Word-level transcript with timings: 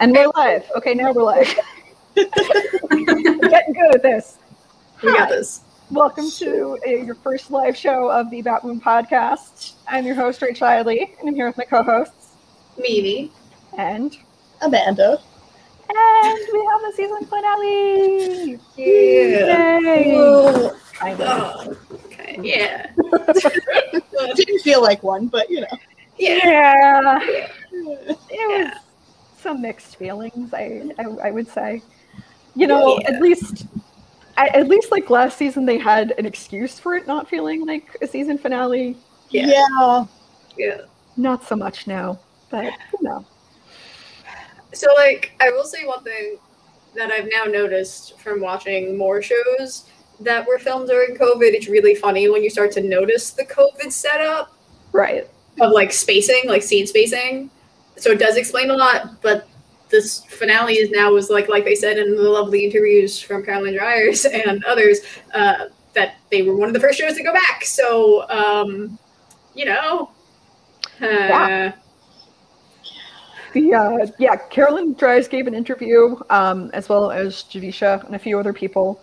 And 0.00 0.12
we're 0.12 0.28
live. 0.34 0.64
Okay, 0.76 0.94
now 0.94 1.12
we're 1.12 1.22
live. 1.22 1.54
we're 2.16 2.24
getting 3.48 3.74
good 3.74 3.94
at 3.94 4.02
this. 4.02 4.38
We 5.02 5.12
got 5.12 5.28
this. 5.28 5.60
Welcome 5.90 6.30
to 6.38 6.78
uh, 6.86 6.90
your 6.90 7.14
first 7.16 7.50
live 7.50 7.76
show 7.76 8.10
of 8.10 8.30
the 8.30 8.42
Batwoman 8.42 8.80
podcast. 8.80 9.74
I'm 9.86 10.06
your 10.06 10.14
host, 10.14 10.40
Rachel 10.40 10.66
Shiley, 10.66 11.18
and 11.18 11.28
I'm 11.28 11.34
here 11.34 11.46
with 11.46 11.58
my 11.58 11.64
co-hosts, 11.64 12.30
Mimi. 12.78 13.30
and 13.76 14.16
Amanda. 14.62 15.18
and 15.90 16.38
we 16.52 16.68
have 16.72 16.80
the 16.80 16.92
season 16.96 17.24
finale. 17.26 18.58
Yeah. 18.76 19.78
Yay! 19.80 20.70
Kind 20.94 21.20
of. 21.20 21.76
Oh, 21.90 21.96
okay. 22.06 22.38
Yeah. 22.42 22.86
Didn't 24.34 24.60
feel 24.60 24.80
like 24.82 25.02
one, 25.02 25.26
but 25.26 25.50
you 25.50 25.60
know. 25.60 25.66
Yeah. 26.16 26.38
Yeah, 26.46 27.18
it 27.72 28.08
was 28.08 28.16
Yeah. 28.30 28.78
Some 29.40 29.60
mixed 29.62 29.96
feelings. 29.96 30.52
I, 30.54 30.90
I 30.98 31.04
I 31.04 31.30
would 31.30 31.48
say, 31.48 31.82
you 32.54 32.66
know, 32.66 32.98
Yeah. 33.00 33.10
at 33.12 33.22
least. 33.22 33.66
At 34.36 34.54
at 34.54 34.68
least, 34.68 34.90
like 34.90 35.10
last 35.10 35.36
season, 35.36 35.66
they 35.66 35.76
had 35.78 36.12
an 36.16 36.24
excuse 36.24 36.78
for 36.78 36.94
it 36.94 37.06
not 37.06 37.28
feeling 37.28 37.66
like 37.66 37.96
a 38.00 38.06
season 38.06 38.38
finale. 38.38 38.96
Yeah. 39.28 39.46
Yeah. 39.48 40.04
Yeah. 40.56 40.80
Not 41.16 41.44
so 41.44 41.56
much 41.56 41.86
now, 41.86 42.18
but 42.50 42.64
you 42.64 43.02
know. 43.02 43.24
So, 44.72 44.86
like, 44.96 45.32
I 45.40 45.50
will 45.50 45.64
say 45.64 45.84
one 45.84 46.02
thing 46.04 46.38
that 46.94 47.10
I've 47.10 47.28
now 47.30 47.44
noticed 47.44 48.18
from 48.20 48.40
watching 48.40 48.96
more 48.96 49.20
shows 49.20 49.84
that 50.20 50.46
were 50.46 50.58
filmed 50.58 50.88
during 50.88 51.16
COVID. 51.16 51.52
It's 51.52 51.68
really 51.68 51.94
funny 51.94 52.28
when 52.28 52.42
you 52.42 52.50
start 52.50 52.70
to 52.72 52.80
notice 52.80 53.30
the 53.32 53.44
COVID 53.44 53.90
setup 53.90 54.52
Right. 54.92 55.26
of 55.60 55.72
like 55.72 55.92
spacing, 55.92 56.42
like 56.46 56.62
scene 56.62 56.86
spacing. 56.86 57.50
So 58.00 58.10
it 58.10 58.18
does 58.18 58.36
explain 58.36 58.70
a 58.70 58.74
lot, 58.76 59.20
but 59.22 59.48
this 59.90 60.24
finale 60.24 60.74
is 60.74 60.90
now 60.90 61.12
was 61.12 61.30
like 61.30 61.48
like 61.48 61.64
they 61.64 61.74
said 61.74 61.98
in 61.98 62.14
the 62.16 62.22
lovely 62.22 62.64
interviews 62.64 63.20
from 63.20 63.44
Caroline 63.44 63.74
Dries 63.74 64.24
and 64.26 64.64
others 64.64 65.00
uh, 65.34 65.66
that 65.94 66.16
they 66.30 66.42
were 66.42 66.56
one 66.56 66.68
of 66.68 66.74
the 66.74 66.80
first 66.80 66.98
shows 66.98 67.16
to 67.16 67.22
go 67.22 67.32
back. 67.32 67.64
So 67.64 68.28
um, 68.30 68.98
you 69.54 69.64
know, 69.66 70.12
uh, 71.00 71.06
Yeah. 71.06 71.72
The 73.52 73.74
uh, 73.74 74.06
yeah, 74.18 74.36
Carolyn 74.36 74.94
Dries 74.94 75.26
gave 75.28 75.46
an 75.46 75.54
interview, 75.54 76.16
um, 76.30 76.70
as 76.72 76.88
well 76.88 77.10
as 77.10 77.44
Javicia 77.44 78.04
and 78.06 78.14
a 78.14 78.18
few 78.18 78.38
other 78.38 78.52
people. 78.52 79.00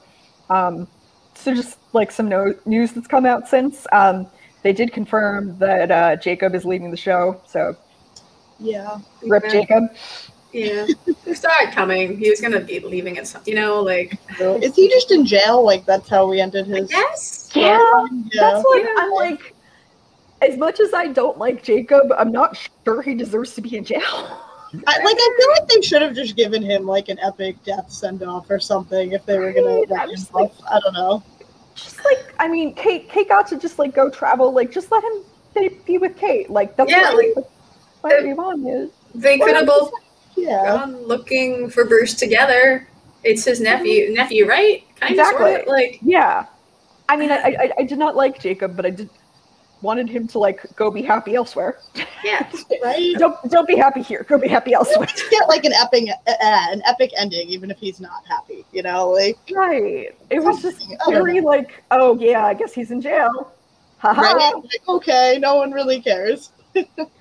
Um, 0.50 0.88
so 1.36 1.54
just 1.54 1.80
like 1.94 2.12
some 2.12 2.30
no- 2.30 2.56
news 2.66 2.94
that's 2.94 3.08
come 3.08 3.26
out 3.26 3.48
since, 3.48 3.86
um, 3.92 4.28
they 4.64 4.72
did 4.74 4.94
confirm 4.94 5.58
that 5.60 5.92
uh, 5.92 6.16
Jacob 6.16 6.56
is 6.56 6.64
leaving 6.66 6.92
the 6.92 6.98
show. 6.98 7.42
So 7.46 7.76
Yeah. 8.60 9.00
rip 9.24 9.44
Yeah. 9.44 9.50
Jacob. 9.52 9.84
yeah, 10.54 10.88
we 11.26 11.34
saw 11.34 11.50
it 11.62 11.72
coming. 11.72 12.18
He 12.18 12.30
was 12.30 12.42
gonna 12.42 12.60
be 12.62 12.80
leaving 12.80 13.18
at 13.18 13.28
some, 13.28 13.42
you 13.46 13.56
know, 13.56 13.82
like 13.82 14.18
Is 14.40 14.76
he 14.76 14.90
just 14.90 15.12
in 15.12 15.26
jail? 15.26 15.64
Like 15.64 15.86
that's 15.86 16.10
how 16.10 16.28
we 16.28 16.40
ended 16.42 16.66
his. 16.68 16.90
yes, 16.92 17.52
Yeah, 17.54 17.78
Yeah. 18.32 18.52
that's 18.52 18.64
what 18.64 18.82
Yeah. 18.84 18.90
I'm 18.98 19.12
like. 19.12 19.54
As 20.40 20.56
much 20.56 20.80
as 20.80 20.94
I 20.94 21.08
don't 21.08 21.40
like 21.40 21.64
Jacob, 21.64 22.12
I'm 22.16 22.32
not 22.32 22.56
sure 22.86 23.02
he 23.02 23.16
deserves 23.16 23.56
to 23.56 23.62
be 23.62 23.76
in 23.76 23.84
jail. 23.84 24.02
I, 24.86 24.98
like 25.00 25.18
I 25.20 25.36
feel 25.40 25.50
like 25.50 25.68
they 25.70 25.82
should 25.82 26.02
have 26.04 26.14
just 26.14 26.36
given 26.36 26.62
him 26.62 26.86
like 26.86 27.10
an 27.10 27.18
epic 27.24 27.56
death 27.64 27.90
send 27.92 28.22
off 28.22 28.46
or 28.50 28.60
something 28.60 29.14
if 29.14 29.26
they 29.26 29.40
were 29.40 29.52
gonna 29.52 29.68
Right, 29.80 29.90
wrap 29.90 30.04
I'm 30.04 30.10
him 30.10 30.26
like- 30.34 30.52
off. 30.52 30.62
I 30.72 30.80
don't 30.82 30.94
know. 30.94 31.24
just 31.76 31.98
like 32.06 32.34
I 32.40 32.48
mean, 32.48 32.76
Kate 32.76 33.10
Kate 33.10 33.28
got 33.30 33.48
to 33.48 33.58
just 33.58 33.80
like 33.80 33.96
go 33.96 34.10
travel, 34.12 34.52
like 34.52 34.72
just 34.72 34.92
let 34.92 35.04
him 35.04 35.24
be- 35.56 35.80
be 35.86 35.98
with 35.98 36.16
Kate. 36.18 36.50
Like 36.52 36.76
that's 36.76 36.92
Yeah, 36.92 37.14
what, 37.14 37.36
like- 37.36 37.46
what 38.02 38.24
we 38.24 38.34
wanted. 38.34 38.92
they 39.16 39.38
could 39.40 39.56
have 39.56 39.66
both 39.68 39.92
Yeah. 40.36 40.64
gone 40.66 40.96
looking 41.08 41.70
for 41.70 41.86
Bruce 41.86 42.14
together. 42.14 42.88
It's 43.24 43.44
his 43.46 43.60
nephew, 43.60 44.14
nephew, 44.14 44.48
right? 44.48 44.84
Kind 45.00 45.12
Exactly. 45.12 45.56
of, 45.56 45.58
sort 45.58 45.62
of, 45.62 45.68
like 45.68 46.00
Yeah, 46.02 46.46
I 47.10 47.16
mean, 47.18 47.32
I, 47.32 47.38
I 47.64 47.72
I 47.80 47.84
did 47.84 47.98
not 48.00 48.16
like 48.16 48.40
Jacob, 48.40 48.76
but 48.76 48.86
I 48.86 48.90
did 48.92 49.10
wanted 49.84 50.10
him 50.10 50.28
to 50.28 50.40
like 50.40 50.66
go 50.76 50.90
be 50.90 51.02
happy 51.04 51.36
elsewhere. 51.36 51.78
yeah. 52.24 52.48
Right. 52.84 53.16
don't 53.18 53.38
don't 53.50 53.68
be 53.68 53.76
happy 53.76 54.02
here. 54.02 54.24
Go 54.30 54.38
be 54.38 54.48
happy 54.48 54.74
elsewhere. 54.74 55.08
Get 55.32 55.48
like 55.50 55.66
an 55.66 55.74
epic, 55.74 56.10
uh, 56.28 56.34
an 56.74 56.82
epic 56.86 57.12
ending, 57.18 57.48
even 57.50 57.70
if 57.72 57.78
he's 57.78 58.00
not 58.00 58.26
happy. 58.28 58.66
You 58.72 58.84
know, 58.84 59.10
like 59.10 59.38
right. 59.54 60.16
It 60.30 60.40
was 60.44 60.62
just 60.62 60.80
Something, 60.80 60.98
I 61.02 61.12
don't 61.12 61.24
very 61.26 61.42
like, 61.42 61.84
oh 61.92 62.18
yeah, 62.20 62.46
I 62.46 62.54
guess 62.54 62.74
he's 62.74 62.92
in 62.92 63.02
jail. 63.02 63.52
Haha. 64.00 64.22
right? 64.22 64.54
Like, 64.56 64.88
okay, 64.88 65.38
no 65.42 65.56
one 65.56 65.72
really 65.72 66.00
cares. 66.02 66.52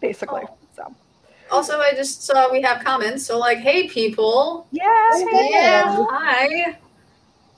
Basically. 0.00 0.42
So 0.76 0.94
Also, 1.50 1.80
I 1.80 1.92
just 1.94 2.24
saw 2.24 2.50
we 2.52 2.60
have 2.62 2.84
comments. 2.84 3.24
So, 3.26 3.38
like, 3.38 3.58
hey, 3.58 3.88
people. 3.88 4.66
yeah, 4.70 5.10
Yeah. 5.18 5.48
Yeah. 5.50 6.06
Hi. 6.10 6.76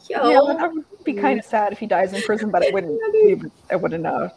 Yo. 0.08 0.28
Yeah, 0.48 0.54
that 0.58 0.72
would 0.72 0.84
be 1.04 1.12
kind 1.12 1.38
of 1.38 1.44
sad 1.44 1.72
if 1.72 1.78
he 1.78 1.86
dies 1.86 2.12
in 2.12 2.20
prison, 2.22 2.50
but 2.50 2.66
I 2.66 2.70
wouldn't. 2.72 2.98
leave- 3.14 3.50
I 3.70 3.76
wouldn't. 3.76 4.06
Uh, 4.06 4.28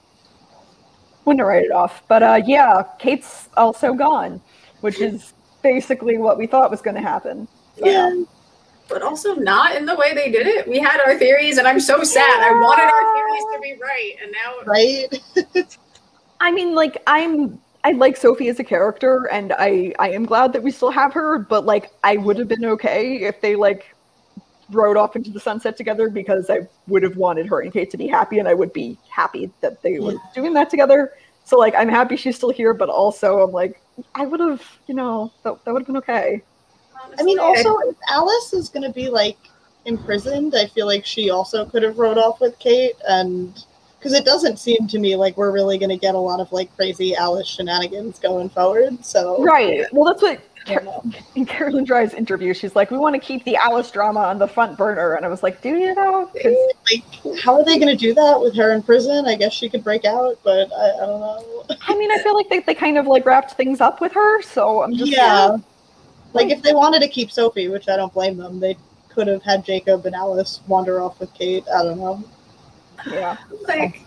wouldn't 1.25 1.45
write 1.47 1.63
it 1.65 1.71
off. 1.71 2.03
But 2.07 2.21
uh, 2.21 2.41
yeah, 2.45 2.83
Kate's 2.99 3.47
also 3.57 3.93
gone, 3.93 4.41
which 4.81 4.99
is 4.99 5.33
basically 5.63 6.17
what 6.17 6.37
we 6.37 6.45
thought 6.47 6.69
was 6.69 6.81
going 6.81 6.95
to 6.95 7.01
happen. 7.01 7.47
So, 7.79 7.85
Yeah. 7.87 8.23
but 8.89 9.01
also 9.01 9.33
not 9.35 9.73
in 9.75 9.85
the 9.85 9.95
way 9.95 10.13
they 10.13 10.29
did 10.29 10.45
it. 10.45 10.67
We 10.67 10.79
had 10.79 10.99
our 11.01 11.17
theories, 11.17 11.57
and 11.57 11.67
I'm 11.67 11.79
so 11.79 12.03
sad. 12.03 12.41
I 12.41 12.51
wanted 12.51 12.83
our 12.83 13.15
theories 13.15 13.43
to 13.53 13.59
be 13.61 13.81
right, 13.81 14.13
and 14.21 14.31
now 14.33 15.55
Right. 15.55 15.77
I 16.41 16.51
mean, 16.51 16.75
like 16.75 17.01
I'm. 17.07 17.59
I 17.83 17.91
like 17.91 18.15
Sophie 18.15 18.47
as 18.47 18.59
a 18.59 18.63
character, 18.63 19.27
and 19.31 19.53
I 19.57 19.93
I 19.99 20.09
am 20.11 20.25
glad 20.25 20.53
that 20.53 20.63
we 20.63 20.71
still 20.71 20.91
have 20.91 21.13
her. 21.13 21.37
But 21.39 21.65
like, 21.65 21.91
I 22.03 22.17
would 22.17 22.37
have 22.37 22.47
been 22.47 22.65
okay 22.65 23.17
if 23.23 23.41
they 23.41 23.55
like 23.55 23.93
rode 24.69 24.97
off 24.97 25.15
into 25.15 25.29
the 25.29 25.39
sunset 25.39 25.75
together 25.75 26.09
because 26.09 26.49
I 26.49 26.61
would 26.87 27.03
have 27.03 27.17
wanted 27.17 27.45
her 27.47 27.61
and 27.61 27.71
Kate 27.71 27.89
to 27.91 27.97
be 27.97 28.07
happy, 28.07 28.39
and 28.39 28.47
I 28.47 28.53
would 28.53 28.73
be 28.73 28.97
happy 29.09 29.51
that 29.61 29.81
they 29.81 29.99
were 29.99 30.15
doing 30.33 30.53
that 30.53 30.69
together. 30.69 31.13
So 31.45 31.57
like, 31.57 31.75
I'm 31.75 31.89
happy 31.89 32.15
she's 32.15 32.37
still 32.37 32.51
here, 32.51 32.73
but 32.73 32.89
also 32.89 33.39
I'm 33.39 33.51
like, 33.51 33.81
I 34.15 34.25
would 34.25 34.39
have, 34.39 34.63
you 34.87 34.95
know, 34.95 35.31
that, 35.43 35.63
that 35.65 35.73
would 35.73 35.81
have 35.81 35.87
been 35.87 35.97
okay. 35.97 36.41
I 37.19 37.23
mean, 37.23 37.37
honestly, 37.37 37.69
also, 37.69 37.89
if 37.89 37.97
Alice 38.07 38.53
is 38.53 38.69
going 38.69 38.83
to 38.83 38.93
be 38.93 39.09
like 39.09 39.37
imprisoned, 39.85 40.55
I 40.55 40.67
feel 40.67 40.85
like 40.85 41.05
she 41.05 41.29
also 41.29 41.65
could 41.65 41.83
have 41.83 41.99
rode 41.99 42.17
off 42.17 42.39
with 42.39 42.57
Kate, 42.59 42.95
and 43.07 43.65
because 44.03 44.17
it 44.17 44.25
doesn't 44.25 44.59
seem 44.59 44.85
to 44.85 44.99
me 44.99 45.15
like 45.15 45.37
we're 45.37 45.51
really 45.51 45.77
going 45.77 45.89
to 45.89 45.97
get 45.97 46.13
a 46.13 46.19
lot 46.19 46.41
of 46.41 46.51
like 46.51 46.75
crazy 46.75 47.15
Alice 47.15 47.47
shenanigans 47.47 48.19
going 48.19 48.49
forward. 48.49 49.03
So, 49.05 49.41
Right. 49.41 49.85
Well, 49.93 50.03
that's 50.03 50.21
what 50.21 50.41
in 51.35 51.45
Carolyn 51.45 51.85
Dries' 51.85 52.13
interview, 52.13 52.53
she's 52.53 52.75
like, 52.75 52.91
we 52.91 52.97
want 52.97 53.15
to 53.15 53.19
keep 53.19 53.43
the 53.45 53.55
Alice 53.55 53.91
drama 53.91 54.21
on 54.21 54.39
the 54.39 54.47
front 54.47 54.77
burner, 54.77 55.13
and 55.13 55.25
I 55.25 55.29
was 55.29 55.43
like, 55.43 55.61
do 55.61 55.69
you 55.69 55.93
know? 55.95 56.29
like, 56.91 57.39
how 57.39 57.55
are 57.55 57.65
they 57.65 57.77
going 57.77 57.95
to 57.95 57.95
do 57.95 58.13
that 58.13 58.39
with 58.39 58.55
her 58.55 58.73
in 58.73 58.81
prison? 58.81 59.25
I 59.25 59.35
guess 59.35 59.53
she 59.53 59.69
could 59.69 59.83
break 59.83 60.05
out, 60.05 60.39
but 60.43 60.71
I, 60.73 61.03
I 61.03 61.05
don't 61.05 61.19
know. 61.19 61.65
I 61.87 61.95
mean, 61.95 62.11
I 62.11 62.17
feel 62.19 62.35
like 62.35 62.49
they, 62.49 62.59
they 62.59 62.75
kind 62.75 62.97
of 62.97 63.07
like 63.07 63.25
wrapped 63.25 63.53
things 63.53 63.81
up 63.81 64.01
with 64.01 64.13
her, 64.13 64.41
so 64.41 64.83
I'm 64.83 64.95
just 64.95 65.11
yeah, 65.11 65.57
like 66.33 66.49
if 66.49 66.61
they 66.61 66.73
wanted 66.73 67.01
to 67.01 67.07
keep 67.07 67.31
Sophie, 67.31 67.67
which 67.67 67.89
I 67.89 67.97
don't 67.97 68.13
blame 68.13 68.37
them, 68.37 68.59
they 68.59 68.77
could 69.09 69.27
have 69.27 69.43
had 69.43 69.63
Jacob 69.65 70.05
and 70.05 70.15
Alice 70.15 70.61
wander 70.67 71.01
off 71.01 71.19
with 71.19 71.33
Kate. 71.33 71.63
I 71.73 71.83
don't 71.83 71.99
know. 71.99 72.23
Yeah. 73.09 73.37
like 73.67 74.01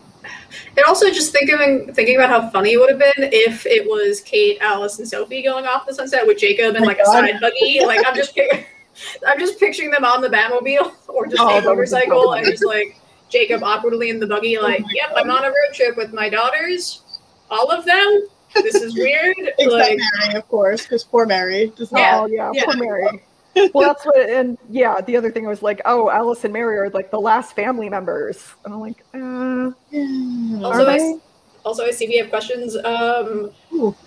and 0.77 0.85
also 0.87 1.11
just 1.11 1.33
thinking 1.33 1.93
thinking 1.95 2.17
about 2.17 2.31
how 2.31 2.51
funny 2.51 2.73
it 2.73 2.79
would 2.79 2.91
have 2.91 2.99
been 2.99 3.31
if 3.33 3.67
it 3.67 3.87
was 3.87 4.21
Kate, 4.21 4.59
Alice, 4.61 4.99
and 4.99 5.09
Sophie 5.09 5.43
going 5.43 5.67
off 5.67 5.87
the 5.87 5.95
sunset 5.95 6.27
with 6.27 6.39
Jacob 6.39 6.75
and 6.75 6.79
oh 6.79 6.81
my 6.81 6.87
like 6.87 6.99
a 6.99 7.05
side 7.05 7.41
buggy. 7.41 7.81
Like 7.85 8.05
I'm 8.07 8.15
just 8.15 8.39
I'm 9.27 9.39
just 9.39 9.59
picturing 9.59 9.91
them 9.91 10.05
on 10.05 10.21
the 10.21 10.29
Batmobile 10.29 10.93
or 11.09 11.27
just 11.27 11.41
Oh, 11.41 11.47
a 11.49 11.49
that 11.49 11.55
would 11.55 11.63
be 11.63 11.67
motorcycle 11.69 12.33
and 12.35 12.47
just 12.47 12.65
like 12.65 12.99
Jacob 13.29 13.63
awkwardly 13.63 14.11
in 14.11 14.21
the 14.21 14.27
buggy, 14.27 14.57
oh 14.57 14.63
like, 14.63 14.81
my 14.81 14.89
yep, 14.93 15.11
God. 15.11 15.23
I'm 15.23 15.31
on 15.31 15.45
a 15.45 15.49
road 15.49 15.75
trip 15.75 15.97
with 15.97 16.13
my 16.13 16.29
daughters, 16.29 17.03
all 17.51 17.71
of 17.71 17.85
them. 17.85 18.27
This 18.55 18.77
is 18.77 18.95
weird. 18.95 19.37
Except 19.59 19.73
like, 19.73 19.99
Mary, 20.23 20.35
of 20.37 20.49
course, 20.49 20.83
because 20.83 21.05
poor 21.05 21.27
Mary 21.27 21.73
does 21.77 21.93
not. 21.93 21.99
Yeah. 22.01 22.21
Oh 22.21 22.27
yeah, 22.27 22.51
Yeah. 22.55 22.65
poor 22.65 22.77
Mary. 22.77 23.23
Well, 23.75 23.89
that's 23.89 24.05
what, 24.07 24.29
and 24.29 24.59
yeah, 24.71 25.01
the 25.01 25.17
other 25.17 25.31
thing 25.31 25.47
was 25.47 25.63
like, 25.63 25.81
oh, 25.85 26.11
Alice 26.11 26.45
and 26.45 26.53
Mary 26.53 26.77
are 26.79 26.91
like 26.91 27.11
the 27.11 27.21
last 27.21 27.55
family 27.55 27.89
members, 27.89 28.55
and 28.65 28.75
I'm 28.75 28.81
like, 28.81 29.05
uh, 29.15 29.71
Also, 30.65 30.85
are 30.85 30.89
I- 30.91 30.99
they? 30.99 31.19
Also, 31.65 31.85
I 31.85 31.91
see 31.91 32.07
we 32.07 32.17
have 32.19 32.29
questions. 32.31 32.77
Um, 32.77 33.51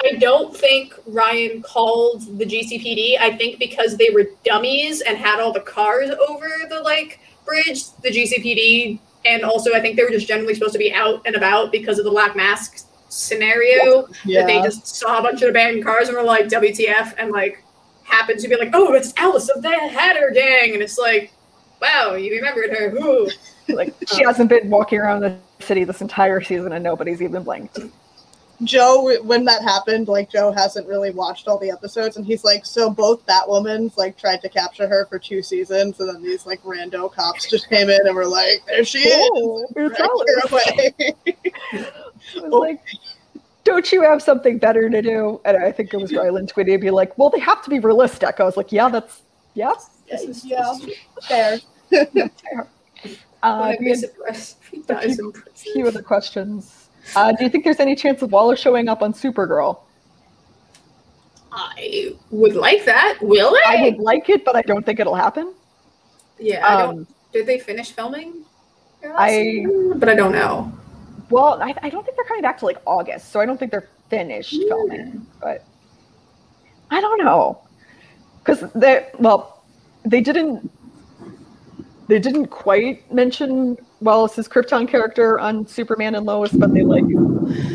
I 0.02 0.14
don't 0.18 0.56
think 0.56 0.94
Ryan 1.06 1.62
called 1.62 2.22
the 2.38 2.46
GCPD. 2.46 3.20
I 3.20 3.36
think 3.36 3.60
because 3.60 3.98
they 3.98 4.12
were 4.14 4.28
dummies 4.46 5.02
and 5.02 5.18
had 5.18 5.42
all 5.42 5.52
the 5.52 5.60
cars 5.60 6.10
over 6.30 6.48
the 6.70 6.80
like 6.80 7.20
bridge, 7.46 7.92
the 8.02 8.12
GCPD, 8.12 9.00
and 9.26 9.44
also 9.44 9.74
I 9.74 9.82
think 9.82 9.98
they 9.98 10.04
were 10.06 10.10
just 10.10 10.26
generally 10.26 10.54
supposed 10.54 10.72
to 10.72 10.80
be 10.80 10.94
out 10.94 11.22
and 11.26 11.36
about 11.36 11.74
because 11.74 12.00
of 12.00 12.06
the 12.06 12.12
black 12.12 12.34
mask 12.34 12.88
scenario. 13.10 14.08
Yeah. 14.24 14.40
That 14.40 14.48
they 14.48 14.62
just 14.62 14.88
saw 14.88 15.20
a 15.20 15.22
bunch 15.22 15.42
of 15.42 15.50
abandoned 15.50 15.84
cars 15.84 16.08
and 16.08 16.16
were 16.16 16.24
like 16.24 16.48
WTF 16.48 17.16
and 17.18 17.30
like 17.32 17.62
happened 18.10 18.40
to 18.42 18.48
be 18.48 18.56
like, 18.58 18.72
oh, 18.74 18.94
it's 18.94 19.14
Alice 19.18 19.50
of 19.50 19.62
the 19.62 19.70
Hatter 19.70 20.32
Gang, 20.34 20.74
and 20.74 20.82
it's 20.84 20.98
like, 20.98 21.32
wow, 21.82 22.16
you 22.16 22.32
remembered 22.36 22.72
her. 22.72 22.90
Who? 22.90 23.30
Like 23.72 23.94
she 24.12 24.26
uh, 24.26 24.30
hasn't 24.30 24.50
been 24.50 24.68
walking 24.72 24.98
around 25.00 25.22
the 25.22 25.38
city 25.60 25.84
this 25.84 26.02
entire 26.02 26.42
season, 26.42 26.72
and 26.74 26.84
nobody's 26.84 27.22
even 27.22 27.44
blinked. 27.44 27.78
Joe, 28.64 29.16
when 29.22 29.46
that 29.46 29.62
happened, 29.62 30.08
like 30.08 30.32
Joe 30.32 30.52
hasn't 30.52 30.88
really 30.88 31.12
watched 31.12 31.48
all 31.48 31.60
the 31.60 31.70
episodes, 31.70 32.18
and 32.18 32.26
he's 32.26 32.44
like, 32.44 32.66
so 32.66 32.90
both 32.90 33.24
Batwoman's 33.28 33.96
like 33.96 34.18
tried 34.18 34.42
to 34.42 34.50
capture 34.50 34.88
her 34.88 35.06
for 35.06 35.20
two 35.20 35.44
seasons, 35.44 36.00
and 36.00 36.10
then 36.10 36.24
these 36.24 36.48
like 36.48 36.64
rando 36.64 37.14
cops 37.14 37.48
just 37.48 37.70
came 37.70 37.92
in 37.92 38.08
and 38.08 38.16
were 38.16 38.26
like, 38.26 38.64
there 38.66 38.84
she 38.84 39.04
Cool. 39.04 39.66
is. 39.66 39.74
It's 39.76 39.98
Drag 39.98 40.10
her 40.10 40.42
Alice. 40.50 40.52
away. 40.52 40.94
I 42.38 42.40
was 42.42 42.52
like, 42.52 42.80
don't 43.64 43.92
you 43.92 44.02
have 44.02 44.22
something 44.22 44.58
better 44.58 44.90
to 44.90 45.02
do? 45.02 45.42
And 45.46 45.58
I 45.58 45.72
think 45.72 45.94
it 45.94 45.98
was 45.98 46.14
Ryland 46.14 46.52
tweeting 46.54 46.74
and 46.74 46.82
be 46.82 46.92
like, 46.92 47.18
well, 47.18 47.30
they 47.30 47.40
have 47.40 47.64
to 47.64 47.70
be 47.70 47.80
realistic. 47.80 48.40
I 48.40 48.44
was 48.44 48.58
like, 48.58 48.72
yeah, 48.72 48.90
that's 48.90 49.22
yeah. 49.54 49.74
Is, 50.12 50.46
yeah, 50.46 50.74
fair. 51.28 51.60
Uh, 53.42 53.74
Wouldn't 53.80 53.80
we 53.80 53.86
be 53.86 54.94
had 54.94 55.10
he 55.10 55.12
a 55.14 55.32
few 55.56 55.88
other 55.88 56.02
questions. 56.02 56.90
Uh, 57.16 57.32
do 57.32 57.46
you 57.46 57.50
think 57.50 57.64
there's 57.64 57.80
any 57.80 57.96
chance 57.96 58.22
of 58.22 58.34
Waller 58.34 58.58
showing 58.58 58.90
up 58.90 59.02
on 59.02 59.14
Supergirl? 59.14 59.80
I 61.52 62.16
would 62.32 62.56
like 62.56 62.84
that. 62.86 63.18
Will 63.22 63.54
they? 63.54 63.62
I 63.66 63.84
would 63.84 63.98
like 63.98 64.30
it, 64.30 64.44
but 64.44 64.58
I 64.58 64.62
don't 64.62 64.86
think 64.86 65.00
it'll 65.00 65.16
happen. 65.16 65.54
yeah, 66.38 66.68
I 66.68 66.82
don't. 66.82 66.98
Um, 67.00 67.08
Did 67.32 67.46
they 67.46 67.60
finish 67.60 67.92
filming? 67.92 68.44
I- 69.04 69.66
But 69.96 70.10
I 70.10 70.16
don't 70.16 70.34
know. 70.34 70.72
Well, 71.30 71.62
I, 71.62 71.74
I 71.84 71.90
don't 71.90 72.04
think 72.06 72.16
they're 72.18 72.26
coming 72.26 72.42
back 72.42 72.58
to 72.60 72.66
like 72.66 72.82
August, 72.86 73.32
so 73.32 73.40
I 73.40 73.46
don't 73.46 73.58
think 73.58 73.72
they're 73.72 73.90
finished 74.10 74.56
Hmm. 74.56 74.68
filming. 74.68 75.28
But 75.42 75.64
I 76.92 77.02
don't 77.02 77.24
know 77.24 77.62
because 78.40 78.64
they 78.74 79.08
well, 79.20 79.64
they 80.06 80.22
didn't 80.22 80.70
they 82.08 82.20
didn't 82.20 82.48
quite 82.48 83.12
mention 83.14 83.78
Wallis's 84.02 84.48
Krypton 84.48 84.88
character 84.88 85.40
on 85.40 85.68
Superman 85.68 86.16
and 86.16 86.26
Lois, 86.26 86.52
but 86.52 86.74
they 86.74 86.82
like 86.82 87.04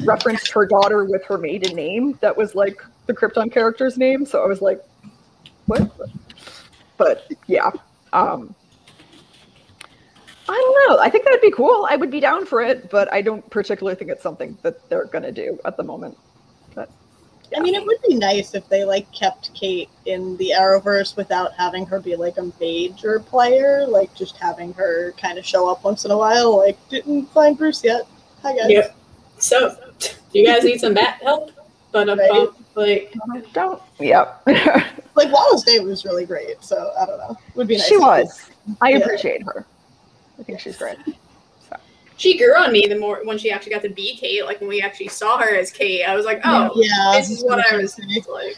referenced 0.05 0.51
her 0.53 0.67
daughter 0.67 1.05
with 1.05 1.25
her 1.27 1.39
maiden 1.39 1.77
name 1.77 2.19
that 2.21 2.37
was 2.37 2.55
like 2.55 2.83
the 3.07 3.15
Krypton 3.15 3.53
character's 3.53 3.97
name. 3.97 4.27
So 4.27 4.43
I 4.43 4.47
was 4.47 4.61
like, 4.61 4.83
what? 5.67 5.89
But 6.97 7.31
yeah. 7.47 7.71
Um 8.13 8.55
I 10.49 10.53
don't 10.53 10.89
know. 10.91 11.03
I 11.03 11.09
think 11.09 11.25
that'd 11.25 11.41
be 11.41 11.51
cool. 11.51 11.87
I 11.91 11.97
would 11.97 12.11
be 12.11 12.21
down 12.21 12.45
for 12.47 12.61
it, 12.61 12.91
but 12.91 13.13
I 13.13 13.23
don't 13.23 13.49
particularly 13.51 13.97
think 13.97 14.11
it's 14.11 14.23
something 14.23 14.57
that 14.63 14.89
they're 14.91 15.07
gonna 15.07 15.33
do 15.33 15.59
at 15.65 15.77
the 15.77 15.83
moment. 15.83 16.17
But 16.75 16.91
I 17.57 17.61
mean, 17.61 17.75
it 17.75 17.85
would 17.87 17.97
be 18.07 18.15
nice 18.15 18.55
if 18.55 18.69
they 18.69 18.85
like 18.85 19.11
kept 19.13 19.55
Kate 19.55 19.89
in 20.07 20.37
the 20.37 20.53
Arrowverse 20.57 21.17
without 21.17 21.53
having 21.55 21.87
her 21.87 21.99
be 22.01 22.15
like 22.17 22.37
a 22.37 22.51
major 22.61 23.21
player, 23.21 23.87
like 23.87 24.15
just 24.15 24.37
having 24.37 24.73
her 24.75 25.13
kind 25.13 25.39
of 25.39 25.47
show 25.47 25.71
up 25.71 25.83
once 25.85 26.05
in 26.05 26.11
a 26.11 26.19
while. 26.19 26.59
Like, 26.59 26.77
didn't 26.91 27.27
find 27.33 27.57
Bruce 27.57 27.83
yet. 27.83 28.03
Hi 28.43 28.55
guys. 28.57 28.71
Yep. 28.71 28.97
So, 29.39 29.77
do 30.01 30.09
you 30.39 30.47
guys 30.47 30.63
need 30.65 30.79
some 30.81 30.95
bat 30.95 31.21
help? 31.23 31.53
But 31.93 32.09
um, 32.09 32.19
Right. 32.19 32.49
like, 32.75 33.15
don't. 33.53 33.81
Yep. 33.99 34.47
Like 35.17 35.31
Wallis 35.33 35.63
Day 35.63 35.79
was 35.79 36.05
really 36.05 36.27
great, 36.27 36.61
so 36.61 36.93
I 37.01 37.07
don't 37.07 37.19
know. 37.19 37.39
Would 37.55 37.69
be 37.69 37.77
nice. 37.77 37.87
she 37.87 37.97
was. 37.97 38.51
I 38.81 38.91
Yeah. 38.91 38.97
appreciate 38.97 39.45
her. 39.45 39.65
I 40.39 40.43
think 40.43 40.61
she's 40.61 40.77
great. 40.77 40.97
she 42.17 42.37
grew 42.39 42.55
on 42.55 42.73
me 42.73 42.87
the 42.89 42.99
more 42.99 43.21
when 43.25 43.39
she 43.39 43.51
actually 43.51 43.73
got 43.73 43.83
to 43.83 43.89
be 43.89 44.17
Kate. 44.17 44.45
Like 44.45 44.61
when 44.61 44.69
we 44.69 44.81
actually 44.83 45.09
saw 45.09 45.39
her 45.39 45.55
as 45.55 45.71
Kate, 45.71 46.05
I 46.05 46.15
was 46.15 46.25
like, 46.25 46.41
oh, 46.45 46.71
Yeah, 46.77 47.13
this 47.19 47.31
is 47.31 47.43
what 47.45 47.65
I 47.73 47.77
was 47.77 47.99
like. 48.29 48.57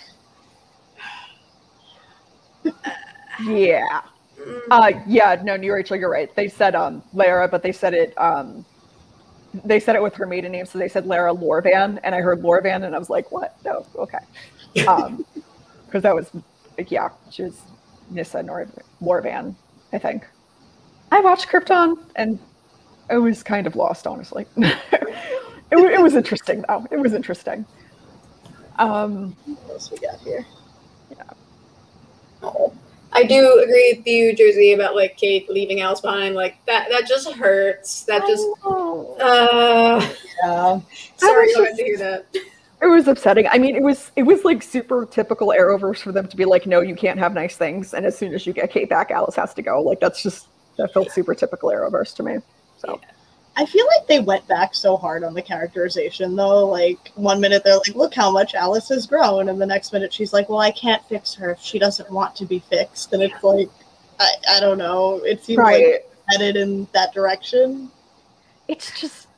Yeah. 3.45 4.01
mm, 4.39 4.61
Uh, 4.71 4.93
yeah. 5.07 5.41
No, 5.45 5.57
New 5.57 5.73
Rachel, 5.73 5.97
you're 5.97 6.11
right. 6.11 6.35
They 6.35 6.49
said 6.49 6.75
um 6.75 7.03
Lara, 7.13 7.49
but 7.49 7.63
they 7.63 7.73
said 7.73 7.95
it 7.95 8.17
um 8.19 8.65
they 9.65 9.81
said 9.81 9.97
it 9.97 10.03
with 10.03 10.15
her 10.15 10.27
maiden 10.27 10.53
name, 10.53 10.67
so 10.67 10.79
they 10.79 10.89
said 10.89 11.07
Lara 11.07 11.33
Lorvan, 11.35 11.99
and 12.05 12.15
I 12.15 12.21
heard 12.21 12.43
Lorvan, 12.43 12.85
and 12.85 12.95
I 12.95 12.99
was 12.99 13.09
like, 13.11 13.31
what? 13.33 13.57
No, 13.65 13.87
okay. 13.97 14.19
Um, 14.87 15.25
because 15.87 16.03
that 16.03 16.15
was 16.15 16.31
yeah, 16.89 17.09
she 17.31 17.43
was 17.45 17.59
Nissa 18.11 18.43
Nor- 18.43 18.69
Lorvan, 19.01 19.55
I 19.93 19.99
think. 19.99 20.27
I 21.13 21.21
watched 21.21 21.49
Krypton, 21.49 21.99
and 22.17 22.39
I 23.11 23.19
was 23.19 23.43
kind 23.43 23.67
of 23.67 23.77
lost, 23.77 24.07
honestly. 24.07 24.47
it, 24.57 24.77
it 25.73 26.03
was 26.03 26.15
interesting 26.15 26.65
though. 26.69 26.87
It 26.91 26.99
was 26.99 27.15
interesting. 27.15 27.65
Um, 28.79 29.37
What 29.47 29.71
else 29.71 29.91
we 29.91 29.99
got 29.99 30.19
here? 30.21 30.45
Yeah. 31.11 31.23
oh. 32.43 32.73
I 33.13 33.23
do 33.23 33.61
agree 33.63 33.95
with 33.97 34.07
you, 34.07 34.37
Jersey, 34.37 34.73
about 34.75 34.95
like 34.95 35.17
Kate 35.17 35.49
leaving 35.49 35.81
Alice 35.81 36.01
behind. 36.01 36.35
Like 36.35 36.59
that, 36.67 36.89
that 36.91 37.07
just 37.07 37.31
hurts. 37.33 38.03
That 38.03 38.27
just, 38.27 38.45
oh. 38.63 39.17
uh, 39.19 40.01
Yeah. 40.45 40.81
sorry, 41.17 41.47
was 41.47 41.57
I 41.57 41.61
had 41.61 41.67
just- 41.69 41.79
to 41.79 41.85
hear 41.85 41.99
that. 41.99 42.27
It 42.83 42.89
was 42.89 43.09
upsetting. 43.09 43.47
I 43.51 43.57
mean, 43.57 43.75
it 43.75 43.83
was 43.83 44.11
it 44.17 44.25
was 44.25 44.45
like 44.45 44.63
super 44.63 45.07
typical 45.07 45.49
Arrowverse 45.49 45.97
for 45.97 46.13
them 46.13 46.29
to 46.29 46.37
be 46.37 46.45
like, 46.45 46.67
no, 46.67 46.83
you 46.83 46.95
can't 46.95 47.19
have 47.19 47.33
nice 47.33 47.57
things, 47.57 47.95
and 47.95 48.05
as 48.05 48.19
soon 48.19 48.35
as 48.35 48.47
you 48.47 48.53
get 48.53 48.71
Kate 48.71 48.91
back, 48.91 49.11
Alice 49.11 49.35
has 49.37 49.55
to 49.55 49.63
go. 49.63 49.81
Like 49.81 49.99
that's 49.99 50.23
just 50.23 50.49
that 50.77 50.93
felt 50.93 51.11
super 51.11 51.35
typical 51.35 51.71
Arrowverse 51.71 52.15
to 52.17 52.23
me. 52.23 52.39
So 52.79 53.01
I 53.57 53.65
feel 53.65 53.87
like 53.87 54.07
they 54.07 54.21
went 54.21 54.47
back 54.47 54.75
so 54.75 54.97
hard 54.97 55.25
on 55.25 55.33
the 55.33 55.41
characterization 55.41 56.37
though. 56.37 56.67
Like 56.67 57.11
one 57.15 57.41
minute 57.41 57.65
they're 57.65 57.77
like, 57.77 57.95
"Look 57.95 58.15
how 58.15 58.31
much 58.31 58.55
Alice 58.55 58.89
has 58.91 59.07
grown," 59.07 59.49
and 59.49 59.61
the 59.61 59.67
next 59.67 59.93
minute 59.93 60.13
she's 60.13 60.33
like, 60.33 60.49
"Well, 60.49 60.59
I 60.59 60.71
can't 60.71 61.03
fix 61.09 61.35
her 61.35 61.51
if 61.53 61.61
she 61.61 61.79
doesn't 61.79 62.11
want 62.11 62.37
to 62.37 62.45
be 62.45 62.59
fixed." 62.59 63.13
And 63.15 63.23
it's 63.23 63.43
like, 63.43 63.71
I, 64.21 64.31
I 64.51 64.61
don't 64.61 64.77
know. 64.77 65.23
It 65.25 65.43
seems 65.43 65.59
like 65.59 66.07
headed 66.29 66.57
in 66.57 66.87
that 66.93 67.15
direction. 67.15 67.91
it's 68.69 68.99
just 69.01 69.29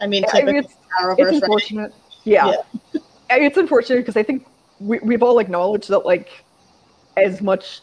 I 0.00 0.06
mean, 0.06 0.24
I 0.32 0.42
mean, 0.42 0.62
typical 0.62 0.70
it's 0.70 0.74
Arrowverse, 1.00 1.12
it's 1.12 1.20
right? 1.20 1.32
unfortunate. 1.34 1.94
Yeah, 2.24 2.56
it's 3.30 3.56
unfortunate 3.56 4.00
because 4.00 4.18
I 4.18 4.22
think 4.22 4.46
we, 4.80 4.98
we've 4.98 5.22
all 5.22 5.38
acknowledged 5.38 5.88
that 5.88 6.04
like 6.04 6.28
as 7.16 7.40
much 7.40 7.80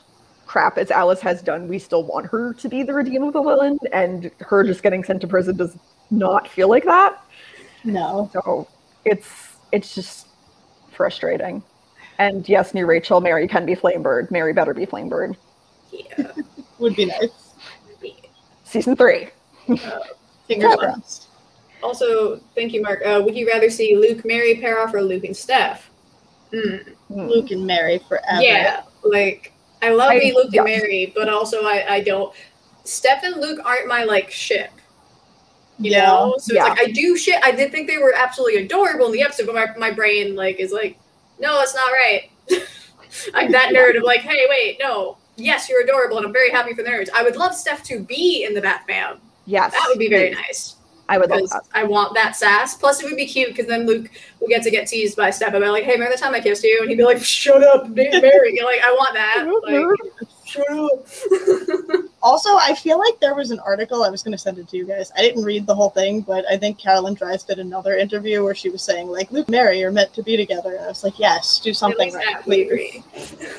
crap 0.51 0.77
as 0.77 0.91
Alice 0.91 1.22
has 1.22 1.41
done, 1.41 1.70
we 1.70 1.79
still 1.79 2.03
want 2.03 2.25
her 2.25 2.53
to 2.55 2.67
be 2.67 2.84
the 2.84 2.93
redeemable 2.93 3.41
villain, 3.41 3.79
and 3.93 4.29
her 4.39 4.65
just 4.65 4.84
getting 4.84 5.01
sent 5.01 5.22
to 5.22 5.27
prison 5.27 5.55
does 5.55 5.77
not 6.10 6.46
feel 6.46 6.67
like 6.67 6.84
that. 6.84 7.24
No. 7.86 8.29
So 8.34 8.67
it's 9.05 9.55
it's 9.72 9.96
just 9.96 10.27
frustrating. 10.91 11.63
And 12.17 12.48
yes, 12.50 12.74
new 12.74 12.86
Rachel, 12.86 13.22
Mary 13.22 13.48
can 13.48 13.65
be 13.65 13.75
Flamebird. 13.75 14.29
Mary 14.29 14.51
better 14.51 14.74
be 14.74 14.86
Flamebird. 14.86 15.38
Yeah. 15.89 16.31
Would 16.79 16.98
be 16.98 17.05
nice. 17.05 17.53
Season 18.65 18.98
three. 18.98 19.29
Fingers 19.67 19.96
Yeah. 20.50 20.75
crossed. 20.75 21.27
Also, 21.81 22.41
thank 22.55 22.74
you, 22.74 22.81
Mark. 22.81 23.01
Uh, 23.05 23.22
would 23.24 23.36
you 23.38 23.48
rather 23.48 23.70
see 23.70 23.96
Luke 23.96 24.25
Mary 24.25 24.55
pair 24.55 24.81
off 24.81 24.93
or 24.93 25.01
Luke 25.01 25.24
and 25.24 25.36
Steph? 25.36 25.89
Hmm. 26.53 26.75
Luke 27.10 27.51
and 27.51 27.65
Mary 27.65 28.00
forever. 28.10 28.41
Yeah, 28.41 28.81
like 29.05 29.53
I 29.81 29.89
love 29.89 30.11
I- 30.11 30.17
me 30.19 30.33
Luke 30.33 30.50
yeah. 30.51 30.61
and 30.61 30.69
Mary, 30.69 31.11
but 31.15 31.29
also 31.29 31.63
I, 31.63 31.85
I 31.95 32.01
don't. 32.01 32.33
Steph 32.83 33.23
and 33.23 33.38
Luke 33.41 33.59
aren't 33.65 33.88
my 33.88 34.03
like 34.03 34.31
ship. 34.31 34.71
You 35.79 35.91
Yeah. 35.91 36.05
know, 36.05 36.35
so 36.38 36.53
Yeah. 36.53 36.71
it's 36.71 36.79
like 36.79 36.89
I 36.89 36.91
do 36.91 37.17
shit. 37.17 37.39
I 37.43 37.51
did 37.51 37.71
think 37.71 37.88
they 37.88 37.97
were 37.97 38.13
absolutely 38.15 38.63
adorable 38.63 39.07
in 39.07 39.11
the 39.13 39.21
episode, 39.23 39.47
but 39.47 39.55
my, 39.55 39.67
my 39.77 39.91
brain 39.91 40.35
like 40.35 40.59
is 40.59 40.71
like, 40.71 40.97
no, 41.39 41.57
that's 41.57 41.73
not 41.73 41.91
right. 41.91 42.29
I'm 43.33 43.51
that 43.51 43.69
nerd 43.75 43.97
of 43.97 44.03
like, 44.03 44.21
hey, 44.21 44.45
wait, 44.50 44.77
no, 44.79 45.17
yes, 45.38 45.67
you're 45.69 45.81
adorable, 45.81 46.17
and 46.17 46.25
I'm 46.27 46.33
very 46.33 46.51
happy 46.51 46.73
for 46.73 46.83
the 46.83 46.89
nerds. 46.89 47.09
I 47.15 47.23
would 47.23 47.35
love 47.35 47.55
Steph 47.55 47.83
to 47.85 48.00
be 48.00 48.45
in 48.47 48.53
the 48.53 48.61
Batman. 48.61 49.17
Yes. 49.47 49.71
That 49.73 49.85
would 49.89 49.97
be 50.00 50.07
very 50.09 50.29
nice. 50.29 50.75
I 51.11 51.17
would 51.17 51.29
love 51.29 51.39
Because 51.41 51.51
that. 51.51 51.63
I 51.73 51.83
want 51.83 52.13
that 52.15 52.37
sass. 52.37 52.73
Plus, 52.75 53.03
it 53.03 53.05
would 53.05 53.17
be 53.17 53.25
cute 53.25 53.49
because 53.49 53.67
then 53.67 53.85
Luke 53.85 54.09
will 54.39 54.47
get 54.47 54.63
to 54.63 54.71
get 54.71 54.87
teased 54.87 55.17
by 55.17 55.29
Steph 55.29 55.53
about 55.53 55.73
like, 55.73 55.83
"Hey, 55.83 55.91
remember 55.93 56.15
the 56.15 56.21
time 56.21 56.33
I 56.33 56.39
kissed 56.39 56.63
you?" 56.63 56.79
And 56.79 56.89
he'd 56.89 56.95
be 56.95 57.03
like, 57.03 57.21
"Shut 57.21 57.61
up, 57.63 57.89
Mary." 57.89 58.55
You're 58.55 58.65
like, 58.65 58.79
I 58.81 58.91
want 58.93 59.13
that. 59.13 59.45
Like. 60.51 60.65
Also, 62.21 62.49
I 62.57 62.75
feel 62.75 62.99
like 62.99 63.19
there 63.19 63.35
was 63.35 63.51
an 63.51 63.59
article 63.59 64.03
I 64.03 64.09
was 64.09 64.21
going 64.21 64.33
to 64.33 64.37
send 64.37 64.57
it 64.57 64.67
to 64.69 64.77
you 64.77 64.85
guys. 64.85 65.11
I 65.17 65.21
didn't 65.21 65.43
read 65.43 65.65
the 65.65 65.73
whole 65.75 65.89
thing, 65.89 66.21
but 66.21 66.45
I 66.49 66.57
think 66.57 66.77
Carolyn 66.77 67.13
Dries 67.13 67.43
did 67.43 67.59
another 67.59 67.95
interview 67.95 68.43
where 68.43 68.53
she 68.55 68.69
was 68.69 68.81
saying 68.81 69.07
like 69.07 69.31
Luke 69.31 69.47
and 69.47 69.51
Mary 69.53 69.83
are 69.83 69.91
meant 69.91 70.13
to 70.13 70.23
be 70.23 70.35
together, 70.37 70.75
and 70.75 70.83
I 70.85 70.87
was 70.87 71.03
like, 71.03 71.17
yes, 71.19 71.59
do 71.59 71.73
something 71.73 72.07
least 72.13 72.17
right. 72.17 72.35
that 72.37 72.45
we 72.47 72.61
agree. 72.63 73.03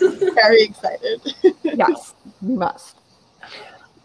Very 0.34 0.62
excited. 0.62 1.20
yes, 1.62 2.14
we 2.40 2.54
must. 2.56 2.96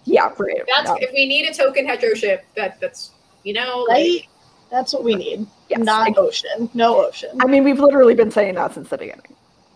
Yeah, 0.05 0.31
great. 0.33 0.61
That's 0.73 0.89
No. 0.89 0.95
if 1.01 1.11
we 1.13 1.25
need 1.27 1.49
a 1.49 1.53
token 1.53 1.85
hetero 1.85 2.13
ship. 2.13 2.45
That 2.55 2.79
that's 2.79 3.11
you 3.43 3.53
know 3.53 3.85
like, 3.89 4.27
That's 4.71 4.93
what 4.93 5.03
we 5.03 5.15
need. 5.15 5.47
Yes. 5.69 5.79
Not 5.79 6.17
ocean. 6.17 6.69
No 6.73 7.05
ocean. 7.05 7.29
I 7.41 7.45
mean, 7.47 7.63
we've 7.63 7.79
literally 7.79 8.15
been 8.15 8.31
saying 8.31 8.55
that 8.55 8.73
since 8.73 8.89
the 8.89 8.97
beginning. 8.97 9.35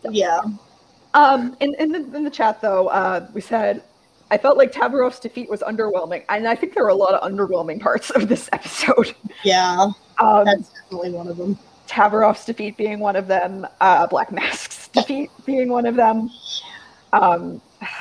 yeah. 0.10 0.42
Um, 1.14 1.58
in 1.60 1.76
in 1.76 1.92
the, 1.92 2.00
in 2.16 2.24
the 2.24 2.30
chat 2.30 2.62
though, 2.62 2.88
uh, 2.88 3.28
we 3.34 3.42
said 3.42 3.84
I 4.32 4.38
felt 4.38 4.58
like 4.58 4.72
Tavaroff's 4.72 5.20
defeat 5.20 5.50
was 5.50 5.60
underwhelming, 5.60 6.24
and 6.30 6.48
I 6.48 6.56
think 6.56 6.74
there 6.74 6.84
were 6.84 6.90
a 6.90 6.96
lot 6.96 7.14
of 7.14 7.30
underwhelming 7.30 7.82
parts 7.82 8.10
of 8.12 8.30
this 8.30 8.50
episode. 8.54 9.14
Yeah. 9.44 9.92
Um, 10.22 10.46
That's 10.46 10.70
definitely 10.70 11.12
one 11.12 11.28
of 11.28 11.36
them. 11.36 11.60
Tavaroff's 11.88 12.46
defeat 12.46 12.78
being 12.78 13.00
one 13.00 13.18
of 13.18 13.28
them, 13.28 13.68
uh, 13.82 14.08
Black 14.08 14.32
Mask's 14.32 14.88
defeat 14.94 15.30
being 15.46 15.68
one 15.68 15.86
of 15.86 15.96
them. 15.98 16.30
Um, 17.12 17.62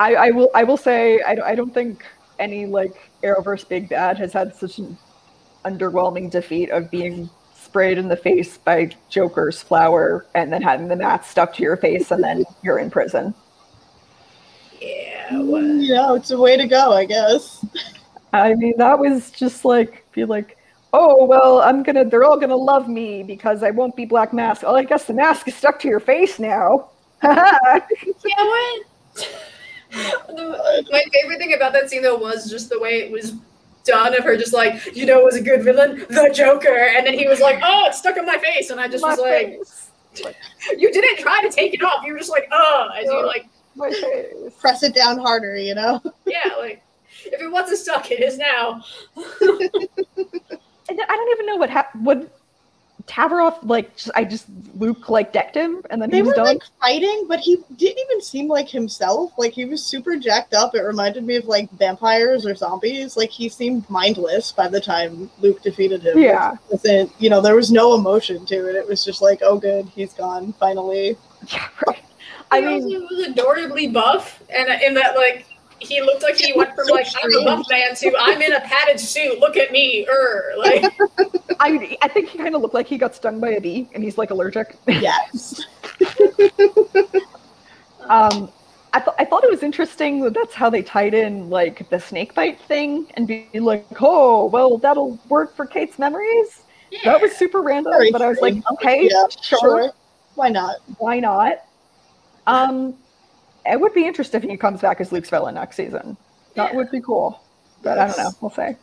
I, 0.00 0.14
I 0.14 0.30
will 0.30 0.50
I 0.54 0.62
will 0.64 0.76
say 0.76 1.20
I, 1.22 1.34
don't- 1.34 1.44
I 1.46 1.54
don't 1.54 1.72
think 1.74 2.04
any 2.38 2.66
like 2.66 3.12
Arrowverse 3.22 3.68
big 3.68 3.88
bad 3.88 4.18
has 4.18 4.32
had 4.32 4.54
such 4.54 4.78
an 4.78 4.98
underwhelming 5.64 6.30
defeat 6.30 6.70
of 6.70 6.90
being 6.90 7.30
sprayed 7.54 7.98
in 7.98 8.08
the 8.08 8.16
face 8.16 8.58
by 8.58 8.90
Joker's 9.10 9.62
flower 9.62 10.26
and 10.34 10.52
then 10.52 10.62
having 10.62 10.88
the 10.88 10.96
mat 10.96 11.24
stuck 11.26 11.54
to 11.54 11.62
your 11.62 11.76
face 11.76 12.10
and 12.10 12.22
then 12.24 12.44
you're 12.62 12.78
in 12.78 12.90
prison. 12.90 13.34
Yeah. 14.80 15.28
Mm, 15.30 15.46
What? 15.46 15.62
You 15.62 15.94
know, 15.94 16.14
it's 16.14 16.30
a 16.30 16.38
way 16.38 16.56
to 16.56 16.66
go, 16.66 16.92
I 16.92 17.04
guess. 17.06 17.64
I 18.32 18.54
mean, 18.54 18.74
that 18.78 18.98
was 18.98 19.30
just 19.30 19.64
like, 19.64 20.04
be 20.12 20.24
like, 20.24 20.56
oh, 20.92 21.24
well, 21.24 21.60
I'm 21.60 21.82
gonna, 21.82 22.04
they're 22.04 22.24
all 22.24 22.38
gonna 22.38 22.56
love 22.56 22.88
me 22.88 23.22
because 23.22 23.62
I 23.62 23.70
won't 23.70 23.96
be 23.96 24.04
Black 24.06 24.32
Mask. 24.32 24.62
Oh, 24.66 24.74
I 24.76 24.84
guess 24.84 25.04
the 25.06 25.14
mask 25.14 25.48
is 25.48 25.54
stuck 25.56 25.78
to 25.80 25.88
your 25.88 26.00
face 26.00 26.38
now. 26.38 26.90
Yeah. 27.22 27.80
What? 28.44 28.82
The- 30.28 30.86
My 30.90 31.04
favorite 31.12 31.38
thing 31.38 31.54
about 31.54 31.72
that 31.72 31.88
scene 31.90 32.02
though 32.02 32.16
was 32.16 32.50
just 32.50 32.68
the 32.70 32.78
way 32.80 33.00
it 33.02 33.10
was 33.12 33.34
done 33.84 34.16
of 34.16 34.24
her 34.24 34.36
just 34.36 34.52
like, 34.54 34.96
you 34.96 35.04
know, 35.06 35.22
was 35.22 35.36
a 35.36 35.42
good 35.42 35.62
villain, 35.62 36.04
the 36.08 36.30
Joker, 36.34 36.74
and 36.96 37.06
then 37.06 37.14
he 37.14 37.28
was 37.28 37.40
like, 37.40 37.60
oh, 37.62 37.84
it's 37.88 37.98
stuck 37.98 38.16
on 38.16 38.24
my 38.26 38.38
face, 38.38 38.70
and 38.70 38.80
I 38.80 38.88
just 38.88 39.02
My 39.02 39.10
was 39.10 39.20
like, 39.20 39.46
face. 39.46 39.90
you 40.78 40.90
didn't 40.90 41.18
try 41.18 41.42
to 41.42 41.50
take 41.50 41.74
it 41.74 41.82
off, 41.82 42.04
you 42.04 42.12
were 42.14 42.18
just 42.18 42.30
like, 42.30 42.48
oh, 42.50 42.88
as 42.96 43.04
you 43.04 43.26
like, 43.26 43.46
My 43.76 43.90
face. 43.90 44.54
Press 44.58 44.82
it 44.82 44.94
down 44.94 45.18
harder, 45.18 45.56
you 45.56 45.74
know? 45.74 46.02
yeah, 46.26 46.50
like, 46.58 46.82
if 47.26 47.40
it 47.42 47.50
wasn't 47.52 47.78
stuck, 47.78 48.10
it 48.10 48.20
is 48.20 48.38
now. 48.38 48.82
And 49.36 49.40
I 51.00 51.16
don't 51.16 51.30
even 51.32 51.46
know 51.46 51.56
what 51.56 51.68
hap- 51.70 51.94
what 51.96 52.33
Tavaroff 53.06 53.58
like. 53.62 53.94
Just, 53.96 54.10
I 54.14 54.24
just 54.24 54.46
Luke 54.76 55.08
like 55.08 55.32
decked 55.32 55.54
him, 55.56 55.82
and 55.90 56.00
then 56.00 56.10
They 56.10 56.16
he 56.18 56.22
was 56.22 56.28
were 56.30 56.34
done. 56.36 56.46
like 56.46 56.62
fighting, 56.80 57.26
but 57.28 57.38
he 57.40 57.56
didn't 57.76 57.98
even 57.98 58.20
seem 58.22 58.48
like 58.48 58.68
himself. 58.68 59.32
Like 59.36 59.52
he 59.52 59.64
was 59.66 59.84
super 59.84 60.16
jacked 60.16 60.54
up. 60.54 60.74
It 60.74 60.80
reminded 60.82 61.24
me 61.24 61.36
of 61.36 61.44
like 61.44 61.70
vampires 61.72 62.46
or 62.46 62.54
zombies. 62.54 63.16
Like 63.16 63.30
he 63.30 63.48
seemed 63.48 63.88
mindless 63.90 64.52
by 64.52 64.68
the 64.68 64.80
time 64.80 65.30
Luke 65.40 65.62
defeated 65.62 66.02
him. 66.02 66.18
Yeah. 66.18 66.52
It 66.54 66.58
wasn't- 66.70 67.12
you 67.18 67.30
know, 67.30 67.40
there 67.40 67.56
was 67.56 67.70
no 67.70 67.94
emotion 67.94 68.46
to 68.46 68.68
it. 68.68 68.76
It 68.76 68.88
was 68.88 69.04
just 69.04 69.20
like, 69.22 69.40
oh, 69.42 69.58
good, 69.58 69.86
he's 69.94 70.12
gone 70.14 70.52
finally. 70.54 71.16
yeah, 71.52 71.68
right. 71.86 72.02
I 72.50 72.60
He 72.60 72.66
mean, 72.66 72.88
he 72.88 72.98
was 72.98 73.26
adorably 73.28 73.88
buff, 73.88 74.42
and 74.48 74.68
in 74.82 74.94
that 74.94 75.16
like 75.16 75.46
he 75.84 76.00
looked 76.00 76.22
like 76.22 76.36
he 76.36 76.52
went 76.52 76.74
from 76.74 76.86
like 76.88 77.06
I'm 77.22 77.34
a 77.34 77.44
buff 77.44 77.66
man 77.70 77.94
to 77.96 78.12
I'm 78.18 78.40
in 78.40 78.52
a 78.52 78.60
padded 78.60 78.98
suit. 79.00 79.38
Look 79.38 79.56
at 79.56 79.72
me, 79.72 80.06
er, 80.08 80.54
like 80.58 80.84
I 81.60 81.96
I 82.02 82.08
think 82.08 82.28
he 82.28 82.38
kind 82.38 82.54
of 82.54 82.62
looked 82.62 82.74
like 82.74 82.86
he 82.86 82.98
got 82.98 83.14
stung 83.14 83.40
by 83.40 83.50
a 83.50 83.60
bee, 83.60 83.88
and 83.94 84.02
he's 84.02 84.18
like 84.18 84.30
allergic. 84.30 84.76
Yes. 84.86 85.64
Um, 88.08 88.50
I 88.92 89.00
thought 89.00 89.14
I 89.18 89.24
thought 89.24 89.44
it 89.44 89.50
was 89.50 89.62
interesting 89.62 90.20
that 90.20 90.34
that's 90.34 90.54
how 90.54 90.70
they 90.70 90.82
tied 90.82 91.14
in 91.14 91.50
like 91.50 91.88
the 91.90 91.98
snake 91.98 92.34
bite 92.34 92.60
thing, 92.60 93.06
and 93.14 93.26
be 93.26 93.48
like, 93.54 93.86
oh, 94.00 94.46
well, 94.46 94.78
that'll 94.78 95.18
work 95.28 95.56
for 95.56 95.66
Kate's 95.66 95.98
memories. 95.98 96.62
That 97.04 97.20
was 97.20 97.32
super 97.32 97.60
random, 97.60 97.92
Very 97.92 98.12
but 98.12 98.22
I 98.22 98.28
was 98.28 98.38
like, 98.38 98.54
okay, 98.72 99.08
Yeah, 99.10 99.24
sure, 99.40 99.58
sure. 99.58 99.92
Why 100.36 100.48
not? 100.48 100.76
why 100.98 101.18
not? 101.18 101.64
Um, 102.46 102.94
it 103.66 103.80
would 103.80 103.94
be 103.94 104.06
interesting 104.06 104.42
if 104.42 104.50
he 104.50 104.56
comes 104.56 104.80
back 104.80 105.00
as 105.00 105.12
Luke's 105.12 105.30
villain 105.30 105.54
next 105.54 105.76
season. 105.76 106.16
That 106.54 106.70
Yeah. 106.70 106.76
would 106.76 106.90
be 106.90 107.00
cool, 107.00 107.40
but 107.82 107.98
I 107.98 108.06
don't 108.06 108.18
know. 108.18 108.34
We'll 108.40 108.50
see. 108.50 108.76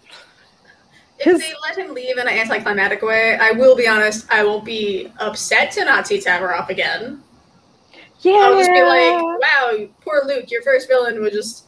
If 1.20 1.40
they 1.40 1.54
let 1.68 1.78
him 1.78 1.94
leave 1.94 2.18
in 2.18 2.28
an 2.28 2.34
anticlimactic 2.34 3.02
way, 3.04 3.38
I 3.38 3.52
will 3.52 3.76
be 3.76 3.88
honest, 3.88 4.26
I 4.32 4.44
won't 4.44 4.66
be 4.66 5.12
upset 5.20 5.72
to 5.74 5.86
not 5.86 6.08
see 6.08 6.18
Tavaroff 6.18 6.70
again. 6.70 7.22
Yeah, 8.22 8.40
I'll 8.44 8.58
just 8.58 8.72
be 8.72 8.82
like, 8.82 9.40
wow, 9.40 9.88
poor 10.02 10.24
Luke, 10.26 10.50
your 10.50 10.64
first 10.64 10.88
villain 10.88 11.22
was 11.22 11.32
just 11.32 11.66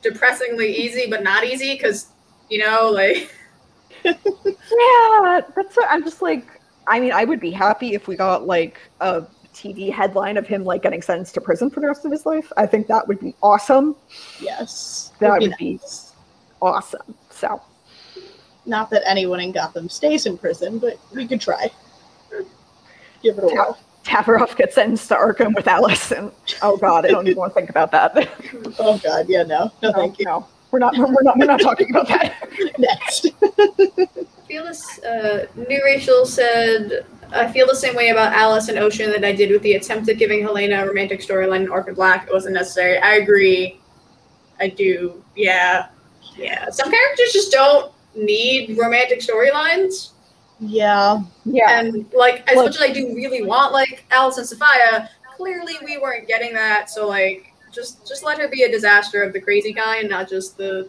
depressingly 0.00 0.74
easy, 0.76 1.06
but 1.08 1.22
not 1.22 1.44
easy, 1.44 1.74
because, 1.74 2.08
you 2.48 2.58
know, 2.58 2.90
like, 2.90 3.32
Yeah, 4.04 5.40
that's 5.54 5.76
what 5.76 5.86
I'm 5.90 6.02
just 6.02 6.22
like. 6.22 6.60
I 6.88 6.98
mean, 6.98 7.12
I 7.12 7.24
would 7.24 7.38
be 7.40 7.52
happy 7.52 7.94
if 7.94 8.08
we 8.08 8.16
got 8.16 8.46
like 8.46 8.80
a 9.00 9.24
TV 9.54 9.92
headline 9.92 10.36
of 10.36 10.46
him 10.46 10.64
like 10.64 10.82
getting 10.82 11.02
sentenced 11.02 11.34
to 11.34 11.40
prison 11.40 11.70
for 11.70 11.80
the 11.80 11.86
rest 11.86 12.04
of 12.04 12.10
his 12.12 12.24
life. 12.26 12.50
I 12.56 12.66
think 12.66 12.86
that 12.86 13.06
would 13.08 13.20
be 13.20 13.34
awesome. 13.42 13.94
Yes. 14.40 15.12
That 15.20 15.32
Would 15.32 15.42
would 15.50 15.56
be- 15.58 15.72
nice. 15.74 16.12
Awesome. 16.60 17.14
So 17.30 17.60
Not 18.66 18.88
that 18.90 19.02
anyone 19.06 19.40
in 19.40 19.52
Gotham 19.52 19.88
stays 19.88 20.26
in 20.26 20.38
prison, 20.38 20.78
but 20.78 20.98
we 21.14 21.26
could 21.26 21.40
try. 21.40 21.70
Give 23.22 23.36
it 23.38 23.44
a 23.44 23.46
whirl. 23.48 23.78
Tavaroff 24.04 24.56
gets 24.56 24.74
sentenced 24.74 25.08
to 25.08 25.14
Arkham 25.14 25.54
with 25.54 25.68
Alice, 25.68 26.10
and 26.10 26.32
oh 26.62 26.76
god, 26.76 27.04
I 27.06 27.08
don't 27.08 27.26
even 27.28 27.38
want 27.38 27.52
to 27.52 27.54
think 27.54 27.70
about 27.70 27.92
that. 27.92 28.14
Oh 28.78 28.98
God, 28.98 29.26
yeah, 29.28 29.44
no, 29.44 29.70
no, 29.82 29.90
no, 29.90 29.92
thank 29.92 30.18
you. 30.18 30.24
no, 30.24 30.46
we're 30.72 30.80
not. 30.80 30.96
We're 30.96 31.22
not. 31.22 31.38
We're 31.38 31.44
not 31.46 31.60
talking 31.60 31.88
about 31.90 32.08
that. 32.08 32.34
Next. 32.78 33.28
feel 34.48 34.64
this, 34.64 34.98
uh, 35.04 35.46
New 35.54 35.80
Rachel 35.84 36.26
said, 36.26 37.06
I 37.32 37.50
feel 37.50 37.66
the 37.66 37.74
same 37.76 37.94
way 37.94 38.08
about 38.08 38.32
Alice 38.32 38.68
and 38.68 38.78
Ocean 38.78 39.10
that 39.10 39.24
I 39.24 39.32
did 39.32 39.50
with 39.50 39.62
the 39.62 39.74
attempt 39.74 40.08
at 40.08 40.18
giving 40.18 40.42
Helena 40.42 40.82
a 40.84 40.86
romantic 40.86 41.20
storyline 41.20 41.62
in 41.62 41.68
Orphan 41.68 41.94
Black. 41.94 42.26
It 42.26 42.32
wasn't 42.32 42.54
necessary. 42.54 42.98
I 42.98 43.14
agree. 43.14 43.80
I 44.60 44.68
do. 44.68 45.22
Yeah. 45.36 45.86
Yeah. 46.36 46.68
Some 46.70 46.90
characters 46.90 47.32
just 47.32 47.52
don't 47.52 47.92
need 48.14 48.76
romantic 48.78 49.20
storylines. 49.20 50.10
yeah, 50.60 51.20
Yeah, 51.44 51.80
And 51.80 52.06
like 52.12 52.48
as 52.50 52.56
Look- 52.56 52.66
much 52.66 52.76
as 52.76 52.82
I 52.82 52.92
do 52.92 53.14
really 53.14 53.42
want 53.42 53.72
like 53.72 54.04
Alice 54.10 54.38
and 54.38 54.46
Sophia, 54.46 55.08
clearly 55.36 55.74
we 55.84 55.98
weren't 55.98 56.28
getting 56.28 56.52
that. 56.54 56.90
So 56.90 57.08
like 57.08 57.52
just 57.72 58.06
just 58.06 58.22
let 58.22 58.38
her 58.38 58.48
be 58.48 58.62
a 58.64 58.70
disaster 58.70 59.22
of 59.22 59.32
the 59.32 59.40
crazy 59.40 59.72
kind, 59.72 60.08
not 60.10 60.28
just 60.28 60.56
the 60.58 60.88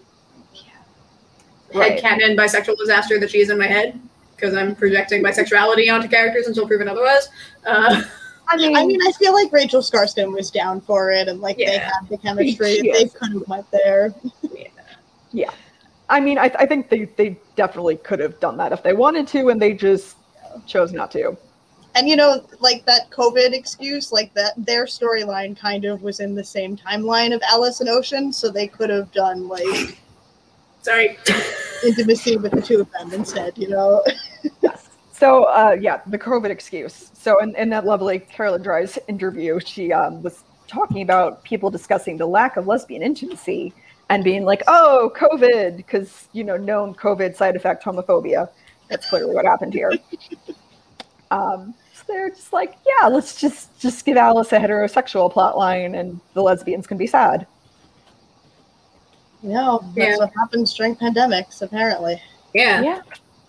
Right. 1.73 1.99
headcanon 2.03 2.37
bisexual 2.37 2.77
disaster 2.77 3.19
that 3.19 3.31
she 3.31 3.39
is 3.39 3.49
in 3.49 3.57
my 3.57 3.65
head. 3.67 3.99
Because 4.43 4.57
I'm 4.57 4.75
projecting 4.75 5.23
bisexuality 5.23 5.89
onto 5.93 6.09
characters 6.09 6.47
until 6.47 6.67
proven 6.67 6.89
otherwise. 6.89 7.29
Uh, 7.65 8.03
I 8.49 8.57
mean, 8.57 8.75
I 8.75 8.85
mean, 8.85 8.99
I 9.01 9.13
feel 9.13 9.31
like 9.31 9.53
Rachel 9.53 9.79
Skarsten 9.79 10.33
was 10.33 10.51
down 10.51 10.81
for 10.81 11.11
it, 11.11 11.29
and 11.29 11.39
like 11.39 11.55
they 11.55 11.77
had 11.77 12.09
the 12.09 12.17
chemistry. 12.17 12.73
She 12.81 12.91
They 12.91 12.97
is. 13.05 13.13
could 13.13 13.31
have 13.31 13.47
went 13.47 13.71
there. 13.71 14.13
Yeah. 15.31 15.51
I 16.09 16.19
mean, 16.19 16.37
I, 16.37 16.51
I 16.59 16.65
think 16.65 16.89
they 16.89 17.05
they 17.05 17.39
definitely 17.55 17.95
could 17.95 18.19
have 18.19 18.37
done 18.41 18.57
that 18.57 18.73
if 18.73 18.83
they 18.83 18.91
wanted 18.91 19.29
to, 19.29 19.47
and 19.47 19.61
they 19.61 19.73
just 19.73 20.17
chose 20.65 20.91
not 20.91 21.09
to. 21.11 21.37
And 21.95 22.09
you 22.09 22.17
know, 22.17 22.45
like 22.59 22.85
that 22.85 23.09
COVID 23.11 23.53
excuse, 23.53 24.11
like 24.11 24.33
that 24.33 24.53
their 24.57 24.83
storyline 24.83 25.57
kind 25.57 25.85
of 25.85 26.03
was 26.03 26.19
in 26.19 26.35
the 26.35 26.43
same 26.43 26.75
timeline 26.75 27.33
of 27.33 27.41
Alice 27.49 27.79
and 27.79 27.87
Ocean, 27.87 28.33
so 28.33 28.49
they 28.49 28.67
could 28.67 28.89
have 28.89 29.09
done 29.13 29.47
like 29.47 29.97
sorry. 30.83 31.17
intimacy 31.83 32.37
with 32.37 32.51
the 32.51 32.61
two 32.61 32.81
of 32.81 32.91
them 32.91 33.11
instead. 33.13 33.57
You 33.57 33.69
know. 33.69 34.03
Yes. 34.61 34.89
So, 35.15 35.43
uh, 35.43 35.77
yeah, 35.79 36.01
the 36.07 36.17
COVID 36.17 36.49
excuse. 36.49 37.11
So, 37.13 37.39
in, 37.39 37.55
in 37.55 37.69
that 37.69 37.85
lovely 37.85 38.19
Carolyn 38.19 38.61
Dries' 38.61 38.97
interview, 39.07 39.57
she 39.61 39.93
um, 39.93 40.21
was 40.21 40.43
talking 40.67 41.01
about 41.01 41.43
people 41.45 41.69
discussing 41.69 42.17
the 42.17 42.25
lack 42.25 42.57
of 42.57 42.67
lesbian 42.67 43.01
intimacy 43.01 43.73
and 44.09 44.23
being 44.23 44.43
like, 44.43 44.63
oh, 44.67 45.13
COVID, 45.15 45.77
because, 45.77 46.27
you 46.33 46.43
know, 46.43 46.57
known 46.57 46.93
COVID 46.95 47.37
side 47.37 47.55
effect 47.55 47.85
homophobia. 47.85 48.49
That's 48.89 49.07
clearly 49.07 49.33
what 49.33 49.45
happened 49.45 49.73
here. 49.73 49.91
Um, 51.31 51.73
so 51.95 52.03
they're 52.07 52.29
just 52.29 52.53
like, 52.53 52.75
yeah, 52.85 53.07
let's 53.07 53.41
just 53.41 53.79
just 53.79 54.05
give 54.05 54.17
Alice 54.17 54.51
a 54.51 54.59
heterosexual 54.59 55.31
plot 55.31 55.57
line 55.57 55.95
and 55.95 56.19
the 56.35 56.43
lesbians 56.43 56.85
can 56.85 56.95
be 56.95 57.07
sad. 57.07 57.47
No, 59.43 59.79
that's 59.95 59.97
Yeah. 60.11 60.17
what 60.17 60.31
happens 60.35 60.73
during 60.73 60.95
pandemics, 60.95 61.61
apparently. 61.61 62.21
Yeah. 62.53 62.81
Yeah. 62.81 63.01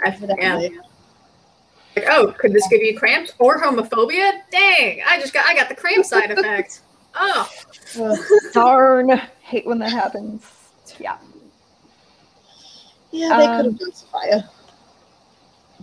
I, 0.05 0.09
yeah. 0.09 0.15
Evidently. 0.15 0.79
Like, 1.97 2.07
oh, 2.11 2.33
could 2.37 2.53
this 2.53 2.67
give 2.69 2.83
you 2.83 2.99
cramps 2.99 3.33
or 3.39 3.61
homophobia? 3.63 4.41
Dang, 4.51 5.01
I 5.07 5.21
just 5.21 5.33
got 5.33 5.47
I 5.47 5.55
got 5.55 5.69
the 5.69 5.75
cramp 5.77 6.05
side 6.05 6.31
effect. 6.31 6.81
Oh, 7.17 7.49
Ugh. 8.01 8.19
Darn. 8.53 9.09
Hate 9.41 9.65
when 9.67 9.79
that 9.79 9.93
happens. 9.93 10.45
Yeah. 10.99 11.17
yeah, 13.13 13.39
they 13.39 13.45
Um, 13.47 13.57
could 13.57 13.65
have 13.67 13.79
done 13.79 13.93
Sophia. 13.93 14.51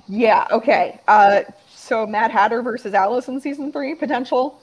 Yeah, 0.10 0.46
okay. 0.52 1.00
Uh, 1.08 1.44
so 1.74 2.06
Mad 2.06 2.32
Hatter 2.32 2.62
versus 2.62 2.94
Alice 2.94 3.30
in 3.30 3.40
season 3.40 3.72
three 3.72 3.96
potential. 3.96 4.60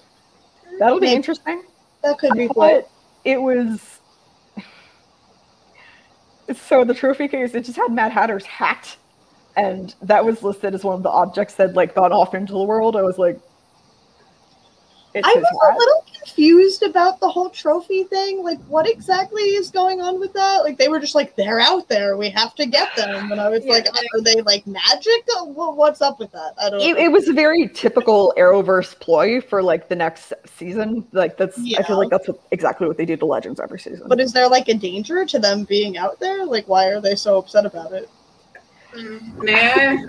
That'll 0.79 1.01
be 1.01 1.07
Maybe. 1.07 1.17
interesting. 1.17 1.63
That 2.03 2.19
could 2.19 2.35
be 2.35 2.45
I 2.45 2.49
cool. 2.49 2.89
it 3.25 3.41
was. 3.41 3.98
So 6.55 6.85
the 6.85 6.95
trophy 6.95 7.29
case, 7.29 7.55
it 7.55 7.65
just 7.65 7.77
had 7.77 7.93
Mad 7.93 8.13
Hatter's 8.13 8.47
hat, 8.47 8.97
and 9.57 9.95
that 10.03 10.25
was 10.25 10.43
listed 10.43 10.75
as 10.75 10.85
one 10.85 10.95
of 10.97 11.03
the 11.03 11.11
objects 11.11 11.55
that 11.55 11.75
like 11.75 11.95
gone 11.95 12.13
off 12.13 12.35
into 12.35 12.53
the 12.53 12.63
world. 12.63 12.97
I 12.97 13.03
was 13.03 13.19
like, 13.19 13.39
it's 15.15 15.27
I 15.27 15.33
was 15.35 15.45
a 15.45 15.79
little 15.79 16.05
confused 16.19 16.83
about 16.83 17.19
the 17.19 17.29
whole 17.29 17.49
trophy 17.51 18.05
thing. 18.05 18.43
Like, 18.45 18.61
what 18.69 18.89
exactly 18.89 19.43
is 19.43 19.71
going 19.71 20.01
on 20.01 20.21
with 20.21 20.33
that? 20.35 20.59
Like, 20.65 20.77
they 20.77 20.89
were 20.89 21.01
just 21.01 21.15
like, 21.15 21.35
they're 21.35 21.61
out 21.61 21.89
there. 21.89 22.17
We 22.17 22.29
have 22.31 22.55
to 22.57 22.67
get 22.67 22.95
them. 22.95 23.33
And 23.33 23.41
I 23.41 23.49
was 23.49 23.65
Yeah, 23.65 23.73
like, 23.73 23.87
like- 23.93 24.05
are 24.15 24.21
they 24.21 24.43
like 24.43 24.67
magic? 24.67 25.27
Uh, 25.39 25.45
What's 25.47 26.03
up 26.03 26.19
with 26.21 26.31
that? 26.33 26.53
I 26.63 26.71
don't 26.71 26.81
It, 26.81 26.93
know. 26.95 26.99
it 27.01 27.11
was 27.11 27.27
a 27.29 27.33
very 27.33 27.69
typical 27.69 28.35
Arrowverse 28.37 28.99
ploy 29.01 29.41
for 29.41 29.63
like 29.63 29.89
the 29.89 29.97
next 29.97 30.33
season. 30.57 31.07
Like 31.13 31.37
that's, 31.39 31.59
Yeah. 31.59 31.81
I 31.81 31.83
feel 31.85 31.97
like 31.99 32.11
that's 32.11 32.29
what, 32.29 32.41
exactly 32.51 32.87
what 32.87 32.99
they 32.99 33.07
do 33.07 33.17
to 33.17 33.25
Legends 33.25 33.61
every 33.61 33.81
season. 33.81 34.07
But 34.09 34.21
is 34.21 34.33
there 34.33 34.49
like 34.49 34.69
a 34.69 34.75
danger 34.75 35.25
to 35.25 35.39
them 35.39 35.65
being 35.65 35.97
out 35.97 36.21
there? 36.21 36.45
Like, 36.45 36.69
why 36.69 36.87
are 36.89 37.01
they 37.01 37.15
so 37.15 37.39
upset 37.39 37.65
about 37.67 37.93
it? 37.93 38.09
Mm, 38.95 39.43
Man, 39.45 40.09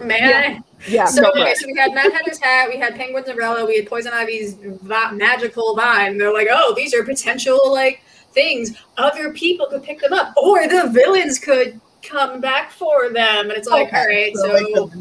man. 0.00 0.20
Yeah, 0.20 0.58
So 1.06 1.22
no, 1.22 1.30
okay, 1.30 1.54
so 1.54 1.66
we 1.66 1.76
had 1.76 1.92
Mad 1.92 2.12
Hatter's 2.12 2.38
hat, 2.38 2.68
we 2.68 2.78
had 2.78 2.94
Penguin's 2.94 3.28
umbrella, 3.28 3.66
we 3.66 3.76
had 3.78 3.88
Poison 3.88 4.12
Ivy's 4.12 4.54
vi- 4.54 5.12
magical 5.12 5.74
vine. 5.74 6.18
They're 6.18 6.32
like, 6.32 6.48
oh, 6.50 6.72
these 6.76 6.94
are 6.94 7.04
potential 7.04 7.58
like 7.72 8.00
things. 8.32 8.76
Other 8.96 9.32
people 9.32 9.66
could 9.66 9.82
pick 9.82 10.00
them 10.00 10.12
up, 10.12 10.34
or 10.36 10.68
the 10.68 10.88
villains 10.92 11.38
could 11.38 11.80
come 12.00 12.40
back 12.40 12.70
for 12.70 13.10
them. 13.10 13.50
And 13.50 13.52
it's 13.52 13.66
like, 13.68 13.92
all 13.92 14.06
right, 14.06 14.34
so, 14.36 14.46
so 14.46 14.52
like 14.52 14.92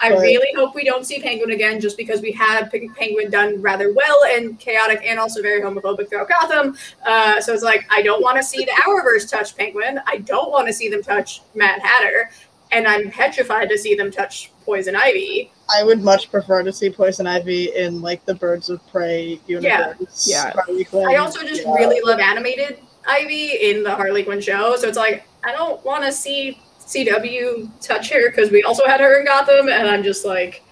I 0.00 0.10
but- 0.10 0.20
really 0.20 0.48
hope 0.54 0.74
we 0.74 0.84
don't 0.84 1.04
see 1.04 1.20
Penguin 1.20 1.50
again, 1.50 1.80
just 1.80 1.96
because 1.96 2.20
we 2.20 2.30
had 2.30 2.70
Pe- 2.70 2.86
Penguin 2.96 3.28
done 3.30 3.60
rather 3.60 3.92
well 3.92 4.18
and 4.30 4.58
chaotic, 4.60 5.00
and 5.04 5.18
also 5.18 5.42
very 5.42 5.60
homophobic 5.60 6.08
throughout 6.08 6.28
Gotham. 6.28 6.76
Uh, 7.04 7.40
so 7.40 7.52
it's 7.52 7.64
like 7.64 7.86
I 7.90 8.02
don't 8.02 8.22
want 8.22 8.36
to 8.36 8.42
see 8.42 8.64
the 8.64 8.70
Arrowverse 8.70 9.28
touch 9.28 9.56
Penguin. 9.56 10.00
I 10.06 10.18
don't 10.18 10.50
want 10.52 10.68
to 10.68 10.72
see 10.72 10.88
them 10.88 11.02
touch 11.02 11.42
Mad 11.54 11.80
Hatter, 11.82 12.30
and 12.72 12.86
I'm 12.86 13.10
petrified 13.10 13.68
to 13.70 13.78
see 13.78 13.94
them 13.94 14.10
touch 14.10 14.50
Poison 14.64 14.94
Ivy. 14.96 15.50
I 15.74 15.82
would 15.84 16.02
much 16.02 16.30
prefer 16.30 16.62
to 16.62 16.72
see 16.72 16.90
Poison 16.90 17.26
Ivy 17.26 17.74
in 17.76 18.00
like 18.02 18.24
the 18.24 18.34
Birds 18.34 18.68
of 18.70 18.86
Prey 18.90 19.40
universe. 19.46 20.26
Yeah. 20.30 20.52
Quinn. 20.52 21.06
I 21.08 21.16
also 21.16 21.42
just 21.44 21.62
Yeah. 21.64 21.74
really 21.74 22.00
love 22.02 22.20
animated 22.20 22.78
Ivy 23.06 23.70
in 23.70 23.82
the 23.82 23.94
Harley 23.94 24.22
Quinn 24.22 24.40
show. 24.40 24.76
So 24.76 24.88
it's 24.88 24.96
like 24.98 25.24
I 25.44 25.52
don't 25.52 25.82
want 25.84 26.04
to 26.04 26.12
see 26.12 26.60
CW 26.80 27.70
touch 27.80 28.10
her 28.10 28.30
because 28.30 28.50
we 28.50 28.62
also 28.62 28.86
had 28.86 29.00
her 29.00 29.20
in 29.20 29.26
Gotham, 29.26 29.68
and 29.68 29.86
I'm 29.88 30.02
just 30.02 30.24
like 30.24 30.62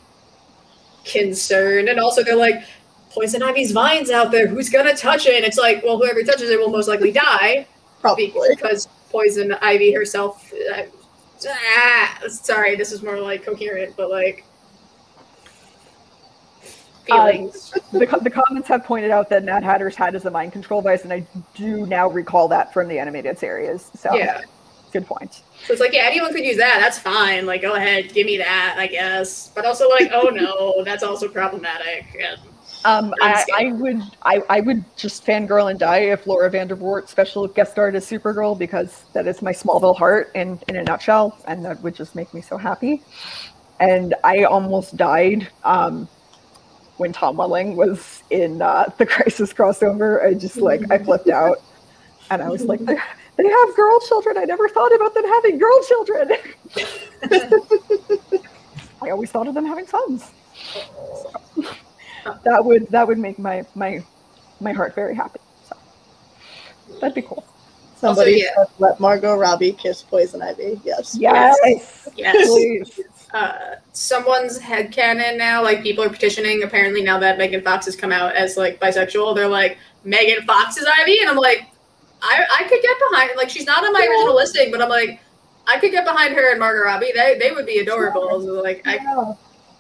concerned. 1.05 1.89
And 1.89 2.01
also 2.01 2.23
they're 2.25 2.37
like, 2.37 2.63
Poison 3.11 3.43
Ivy's 3.43 3.73
vines 3.73 4.11
out 4.11 4.31
there. 4.31 4.47
Who's 4.47 4.69
gonna 4.69 4.95
touch 4.95 5.27
it? 5.27 5.35
And 5.37 5.45
it's 5.45 5.57
like, 5.59 5.83
well, 5.85 5.97
whoever 5.99 6.23
touches 6.23 6.51
it 6.51 6.59
will 6.59 6.71
most 6.71 6.89
likely 6.89 7.13
die 7.13 7.67
probably. 8.01 8.33
because 8.51 8.89
Poison 9.11 9.55
Ivy 9.63 9.93
herself. 9.93 10.53
Uh, 10.75 10.83
Uh, 11.45 11.51
ah, 11.53 12.19
sorry, 12.29 12.77
this 12.77 12.93
is 12.93 13.03
more 13.03 13.19
like 13.19 13.45
coherent, 13.45 13.95
but 13.97 14.11
like 14.11 14.45
feelings. 17.07 17.73
the, 17.93 18.07
the 18.23 18.31
comments 18.31 18.69
have 18.69 18.85
pointed 18.85 19.11
out 19.11 19.29
that 19.31 19.45
Mad 19.45 19.63
Hatter's 19.63 19.95
hat 19.95 20.15
is 20.15 20.25
a 20.25 20.31
mind 20.31 20.53
control 20.53 20.81
device, 20.81 21.05
and 21.05 21.13
I 21.13 21.27
do 21.55 21.87
now 21.87 22.09
recall 22.09 22.49
that 22.49 22.73
from 22.73 22.89
the 22.89 22.99
animated 22.99 23.39
series. 23.39 23.91
So, 23.95 24.15
yeah. 24.15 24.43
good 24.93 25.07
point. 25.07 25.43
So 25.67 25.73
it's 25.73 25.81
like, 25.81 25.93
yeah, 25.93 26.05
anyone 26.05 26.33
could 26.33 26.45
use 26.45 26.57
that. 26.57 26.79
That's 26.81 26.99
fine. 26.99 27.47
Like, 27.47 27.63
go 27.63 27.75
ahead, 27.75 28.13
give 28.13 28.27
me 28.27 28.37
that, 28.39 28.77
I 28.79 28.87
guess. 28.87 29.51
But 29.55 29.65
also, 29.65 29.89
like, 29.89 30.11
oh 30.13 30.29
no, 30.29 30.83
that's 30.85 31.03
also 31.03 31.29
problematic. 31.29 32.07
And 32.21 32.41
Um, 32.85 33.13
I'm 33.21 33.45
I, 33.57 33.73
would, 33.73 34.03
I, 34.23 34.43
I 34.49 34.61
would 34.61 34.85
just 34.97 35.27
fangirl 35.27 35.71
and 35.71 35.79
die 35.79 35.99
if 35.99 36.27
Laura 36.27 36.51
Vandervoort 36.51 37.09
special 37.09 37.49
guest 37.49 37.73
starred 37.73 37.97
as 37.97 38.07
Supergirl 38.07 38.59
because 38.59 39.05
that 39.13 39.27
is 39.27 39.43
my 39.43 39.53
Smallville 39.53 39.97
heart 39.97 40.31
in 40.35 40.61
in 40.69 40.77
a 40.77 40.83
nutshell, 40.85 41.39
and 41.47 41.65
that 41.65 41.83
would 41.83 41.95
just 41.95 42.15
make 42.15 42.33
me 42.33 42.41
so 42.41 42.57
happy. 42.57 43.03
And 43.81 44.15
I 44.23 44.45
almost 44.45 44.97
died 44.97 45.49
um, 45.65 46.09
when 46.97 47.13
Tom 47.13 47.37
Welling 47.37 47.77
was 47.77 48.23
in 48.31 48.63
uh, 48.63 48.91
the 48.99 49.07
Crisis 49.15 49.53
crossover. 49.53 50.25
I 50.25 50.35
just 50.35 50.59
like 50.59 50.91
I 50.91 50.99
flipped 50.99 51.29
out, 51.29 51.59
and 52.31 52.41
I 52.41 52.49
was 52.49 52.65
like, 52.65 52.81
they, 52.81 52.97
they 53.37 53.49
have 53.49 53.77
girl 53.77 54.01
children. 54.01 54.39
I 54.39 54.45
never 54.45 54.69
thought 54.69 54.95
about 54.95 55.15
them 55.15 55.25
having 55.25 55.59
girl 55.59 55.83
children. 55.83 56.33
I 59.03 59.11
always 59.11 59.31
thought 59.31 59.47
of 59.49 59.55
them 59.55 59.67
having 59.67 59.87
sons. 59.87 60.31
That 62.45 62.65
would 62.65 62.89
that 62.89 63.07
would 63.07 63.19
make 63.19 63.39
my 63.39 63.65
my 63.75 64.03
my 64.61 64.73
heart 64.73 64.95
very 64.95 65.15
happy. 65.15 65.41
So 65.69 65.77
that'd 67.01 67.15
be 67.15 67.23
cool. 67.23 67.45
Somebody 67.97 68.39
yeah. 68.45 68.55
said, 68.57 68.67
let 68.79 69.01
Margot 69.01 69.35
Robbie 69.35 69.73
kiss 69.73 70.03
Poison 70.03 70.43
Ivy. 70.43 70.81
Yes. 70.85 71.17
Yes, 71.19 72.09
yes, 72.15 72.47
please. 72.47 73.01
uh, 73.33 73.77
someone's 73.93 74.59
headcanon 74.59 75.39
now. 75.39 75.63
Like, 75.63 75.83
people 75.83 76.05
are 76.05 76.11
petitioning. 76.11 76.63
Apparently, 76.63 77.03
now 77.03 77.19
that 77.19 77.39
Megan 77.39 77.63
Fox 77.63 77.87
has 77.87 77.97
come 77.97 78.13
out 78.13 78.35
as 78.37 78.59
like 78.59 78.79
bisexual, 78.81 79.35
they're 79.35 79.49
like, 79.49 79.79
Megan 80.05 80.45
Fox 80.45 80.77
is 80.77 80.87
Ivy, 80.99 81.21
and 81.21 81.31
I'm 81.31 81.37
like, 81.37 81.67
I 82.21 82.45
I 82.61 82.63
could 82.69 82.83
get 82.83 82.97
behind. 83.11 83.31
Like, 83.37 83.49
she's 83.49 83.65
not 83.67 83.83
on 83.83 83.93
my 83.95 84.01
Yeah. 84.01 84.11
original 84.11 84.35
listing, 84.37 84.71
but 84.71 84.83
I'm 84.83 84.91
like. 84.91 85.21
I 85.69 85.81
could 85.81 85.91
get 85.91 86.05
behind 86.05 86.33
her 86.37 86.53
and 86.53 86.61
Margot 86.61 86.83
Robbie. 86.85 87.11
They 87.13 87.39
they 87.39 87.51
would 87.51 87.67
be 87.67 87.79
adorable. 87.81 88.41
So, 88.41 88.63
like 88.63 88.87
I 88.87 88.95
Yeah. 89.03 89.35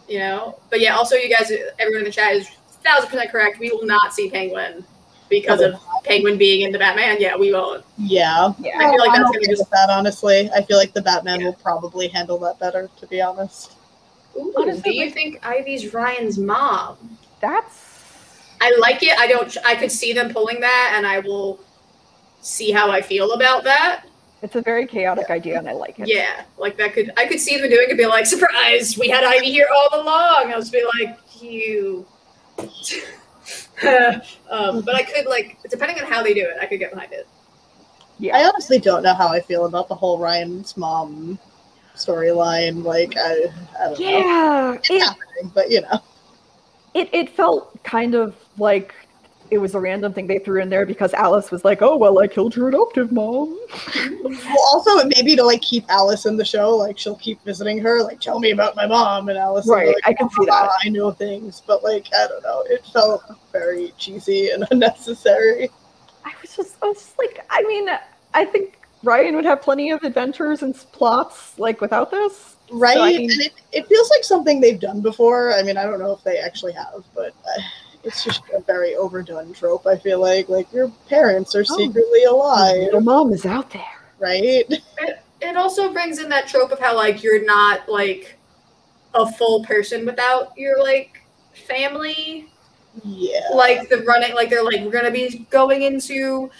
You 0.08 0.18
know. 0.18 0.58
But 0.70 0.80
yeah, 0.80 0.96
also 0.96 1.16
you 1.16 1.28
guys, 1.34 1.50
everyone 1.78 2.00
in 2.00 2.04
the 2.04 2.10
chat 2.12 2.34
is 2.34 2.48
thousand 2.84 3.10
percent 3.10 3.30
correct. 3.30 3.58
We 3.58 3.70
will 3.70 3.84
not 3.86 4.14
see 4.14 4.30
Penguin 4.30 4.84
because 5.28 5.60
of 5.60 5.74
Penguin 6.04 6.38
being 6.38 6.62
in 6.62 6.72
the 6.72 6.78
Batman. 6.78 7.16
Yeah, 7.18 7.36
we 7.36 7.52
won't. 7.52 7.84
Yeah. 7.98 8.52
Yeah. 8.60 8.78
I 8.78 8.90
feel 8.90 8.98
like 8.98 9.10
I'm 9.10 9.22
that's 9.22 9.36
gonna 9.36 9.46
just- 9.46 9.60
with 9.62 9.70
that. 9.70 9.90
Honestly, 9.90 10.50
I 10.54 10.62
feel 10.62 10.76
like 10.76 10.92
the 10.92 11.02
Batman 11.02 11.40
Yeah. 11.40 11.46
will 11.46 11.54
probably 11.54 12.08
handle 12.08 12.38
that 12.38 12.58
better. 12.58 12.88
To 13.00 13.06
be 13.06 13.20
honest. 13.20 13.72
Ooh, 14.36 14.52
Honestly, 14.56 14.82
do 14.90 14.94
you 14.94 15.10
think 15.10 15.44
Ivy's 15.44 15.92
Ryan's 15.94 16.38
mom? 16.38 17.18
That's 17.40 17.82
I 18.60 18.74
like 18.80 19.02
it. 19.02 19.18
I 19.18 19.26
don't. 19.26 19.56
I 19.66 19.74
could 19.74 19.90
see 19.92 20.12
them 20.12 20.32
pulling 20.32 20.60
that, 20.60 20.92
and 20.96 21.06
I 21.06 21.20
will 21.20 21.58
see 22.40 22.70
how 22.70 22.90
I 22.90 23.00
feel 23.02 23.32
about 23.32 23.64
that. 23.64 24.04
It's 24.46 24.54
a 24.54 24.62
very 24.62 24.86
chaotic 24.86 25.28
idea, 25.28 25.58
and 25.58 25.68
I 25.68 25.72
like 25.72 25.98
it. 25.98 26.06
Yeah, 26.06 26.44
like 26.56 26.76
that 26.76 26.94
could. 26.94 27.12
I 27.16 27.26
could 27.26 27.40
see 27.40 27.58
them 27.58 27.68
doing 27.68 27.88
it. 27.90 27.96
Be 27.96 28.06
like, 28.06 28.26
surprise! 28.26 28.96
We 28.96 29.08
had 29.08 29.24
Ivy 29.24 29.50
here 29.50 29.66
all 29.74 30.00
along. 30.00 30.52
I 30.52 30.56
was 30.56 30.70
just 30.70 30.72
be 30.72 30.84
like, 30.98 31.18
you. 31.42 32.06
um, 34.50 34.82
but 34.82 34.94
I 34.94 35.02
could 35.02 35.26
like, 35.26 35.58
depending 35.68 35.98
on 36.02 36.10
how 36.10 36.22
they 36.22 36.32
do 36.32 36.42
it, 36.42 36.56
I 36.60 36.66
could 36.66 36.78
get 36.78 36.92
behind 36.92 37.12
it. 37.12 37.26
Yeah. 38.18 38.36
I 38.36 38.44
honestly 38.48 38.78
don't 38.78 39.02
know 39.02 39.14
how 39.14 39.28
I 39.28 39.40
feel 39.40 39.66
about 39.66 39.88
the 39.88 39.96
whole 39.96 40.18
Ryan's 40.18 40.76
mom 40.76 41.38
storyline. 41.96 42.84
Like, 42.84 43.14
I, 43.16 43.52
I 43.80 43.84
don't 43.88 44.00
know. 44.00 44.08
Yeah, 44.08 44.74
It's 44.74 44.90
it, 44.90 45.02
happening, 45.02 45.52
but 45.54 45.70
you 45.70 45.80
know. 45.82 45.98
it 46.94 47.10
it 47.12 47.30
felt 47.30 47.82
kind 47.82 48.14
of 48.14 48.36
like 48.58 48.94
it 49.50 49.58
was 49.58 49.74
a 49.74 49.80
random 49.80 50.12
thing 50.12 50.26
they 50.26 50.38
threw 50.38 50.60
in 50.60 50.68
there 50.68 50.86
because 50.86 51.12
Alice 51.14 51.50
was 51.50 51.64
like, 51.64 51.82
"Oh 51.82 51.96
well, 51.96 52.18
I 52.18 52.26
killed 52.26 52.54
your 52.56 52.68
adoptive 52.68 53.12
mom." 53.12 53.58
Well, 54.22 54.58
also 54.72 54.98
it 54.98 55.12
maybe 55.16 55.36
to 55.36 55.42
like 55.44 55.62
keep 55.62 55.84
Alice 55.88 56.26
in 56.26 56.36
the 56.36 56.44
show, 56.44 56.70
like 56.76 56.98
she'll 56.98 57.16
keep 57.16 57.42
visiting 57.44 57.78
her, 57.78 58.02
like 58.02 58.20
tell 58.20 58.38
me 58.38 58.50
about 58.50 58.76
my 58.76 58.86
mom, 58.86 59.28
and 59.28 59.38
Alice. 59.38 59.66
Right, 59.68 59.88
like, 59.88 59.96
I 60.04 60.12
can 60.12 60.28
see 60.30 60.46
"Ah, 60.50 60.62
that. 60.66 60.70
I 60.84 60.88
know 60.88 61.10
things, 61.12 61.62
but 61.66 61.82
like 61.84 62.06
I 62.16 62.26
don't 62.26 62.42
know, 62.42 62.62
it 62.68 62.84
felt 62.92 63.22
very 63.52 63.92
cheesy 63.98 64.50
and 64.50 64.64
unnecessary. 64.70 65.68
I 66.24 66.32
was 66.42 66.56
just, 66.56 66.76
I 66.82 66.86
was 66.88 66.96
just 66.98 67.18
like, 67.18 67.44
I 67.50 67.62
mean, 67.62 67.88
I 68.34 68.44
think 68.44 68.78
Ryan 69.02 69.36
would 69.36 69.44
have 69.44 69.62
plenty 69.62 69.90
of 69.90 70.02
adventures 70.02 70.62
and 70.62 70.74
plots 70.74 71.58
like 71.58 71.80
without 71.80 72.10
this. 72.10 72.56
Right, 72.72 72.94
So, 72.96 73.02
I 73.04 73.12
mean- 73.12 73.30
and 73.30 73.40
it, 73.42 73.52
it 73.72 73.86
feels 73.86 74.10
like 74.10 74.24
something 74.24 74.60
they've 74.60 74.80
done 74.80 75.00
before. 75.00 75.54
I 75.54 75.62
mean, 75.62 75.76
I 75.76 75.84
don't 75.84 76.00
know 76.00 76.12
if 76.12 76.24
they 76.24 76.38
actually 76.38 76.72
have, 76.72 77.04
but 77.14 77.32
uh, 77.46 77.60
it's 78.06 78.24
just 78.24 78.42
a 78.54 78.60
very 78.60 78.94
overdone 78.96 79.52
trope. 79.52 79.86
I 79.86 79.96
feel 79.98 80.20
like 80.20 80.48
like 80.48 80.72
your 80.72 80.88
parents 81.08 81.54
are 81.54 81.64
Oh. 81.68 81.76
secretly 81.76 82.24
alive, 82.24 82.82
Your 82.92 83.00
mom 83.00 83.32
is 83.32 83.44
out 83.44 83.70
there. 83.70 83.84
right? 84.18 84.64
it 85.40 85.56
also 85.56 85.92
brings 85.92 86.18
in 86.18 86.28
that 86.30 86.48
trope 86.48 86.72
of 86.72 86.78
how 86.78 86.96
like 86.96 87.22
you're 87.22 87.44
not 87.44 87.88
like 87.88 88.38
a 89.14 89.30
full 89.32 89.62
person 89.64 90.06
without 90.06 90.56
your 90.56 90.82
like 90.82 91.20
family 91.66 92.48
Yeah, 93.04 93.40
like 93.54 93.88
the 93.90 93.98
running 94.04 94.34
like 94.34 94.48
they're 94.50 94.64
like 94.64 94.80
we're 94.82 94.90
gonna 94.90 95.10
be 95.10 95.46
going 95.50 95.82
into 95.82 96.50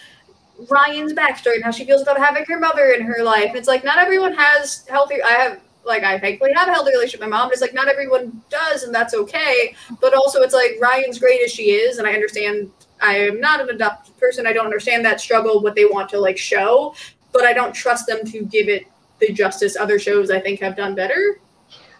ryan's 0.69 1.13
backstory 1.13 1.55
and 1.55 1.63
how 1.63 1.69
she 1.71 1.85
feels 1.85 2.01
about 2.01 2.17
having 2.17 2.43
her 2.45 2.59
mother 2.59 2.89
in 2.89 3.01
her 3.01 3.23
life 3.23 3.51
it's 3.53 3.67
like 3.67 3.83
not 3.83 3.99
everyone 3.99 4.33
has 4.33 4.85
healthy 4.87 5.21
i 5.21 5.29
have 5.29 5.59
like 5.87 6.03
i 6.03 6.19
thankfully 6.19 6.51
have 6.53 6.67
a 6.67 6.71
healthy 6.71 6.91
relationship 6.91 7.19
with 7.21 7.29
my 7.29 7.37
mom 7.37 7.51
it's 7.51 7.61
like 7.61 7.73
not 7.73 7.87
everyone 7.87 8.41
does 8.49 8.83
and 8.83 8.93
that's 8.93 9.13
okay 9.13 9.73
but 10.01 10.13
also 10.13 10.41
it's 10.41 10.53
like 10.53 10.77
ryan's 10.79 11.17
great 11.17 11.41
as 11.43 11.51
she 11.51 11.71
is 11.71 11.97
and 11.97 12.07
i 12.07 12.13
understand 12.13 12.69
i 13.01 13.15
am 13.15 13.39
not 13.39 13.61
an 13.61 13.69
adopted 13.69 14.15
person 14.17 14.45
i 14.45 14.53
don't 14.53 14.65
understand 14.65 15.03
that 15.03 15.19
struggle 15.19 15.61
what 15.61 15.75
they 15.75 15.85
want 15.85 16.09
to 16.09 16.19
like 16.19 16.37
show 16.37 16.93
but 17.37 17.45
I 17.45 17.53
don't 17.53 17.73
trust 17.73 18.07
them 18.07 18.25
to 18.25 18.43
give 18.45 18.67
it 18.67 18.87
the 19.19 19.31
justice 19.31 19.77
other 19.77 19.99
shows 19.99 20.29
I 20.29 20.39
think 20.39 20.59
have 20.59 20.75
done 20.75 20.95
better. 20.95 21.39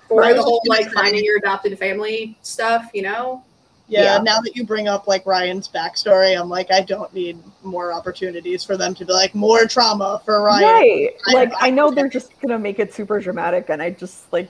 For 0.07 0.33
the 0.33 0.41
whole 0.41 0.61
like 0.65 0.91
finding 0.91 1.23
your 1.23 1.37
adopted 1.37 1.77
family 1.77 2.37
stuff, 2.41 2.89
you 2.93 3.01
know? 3.01 3.43
Yeah, 3.87 4.03
Yeah. 4.03 4.17
Now 4.19 4.39
that 4.41 4.55
you 4.55 4.65
bring 4.65 4.87
up 4.87 5.07
like 5.07 5.25
Ryan's 5.25 5.67
backstory, 5.67 6.39
I'm 6.39 6.49
like, 6.49 6.71
I 6.71 6.81
don't 6.81 7.13
need 7.13 7.37
more 7.63 7.93
opportunities 7.93 8.63
for 8.63 8.75
them 8.77 8.93
to 8.95 9.05
be 9.05 9.13
like 9.13 9.33
more 9.35 9.65
trauma 9.65 10.21
for 10.25 10.41
Ryan. 10.41 10.63
Right. 10.63 11.09
I- 11.27 11.33
Like 11.33 11.53
I 11.59 11.69
know 11.69 11.89
they're 11.91 12.09
just 12.09 12.39
gonna 12.41 12.59
make 12.59 12.79
it 12.79 12.93
super 12.93 13.19
dramatic, 13.19 13.69
and 13.69 13.81
I 13.81 13.91
just 13.91 14.31
like 14.33 14.49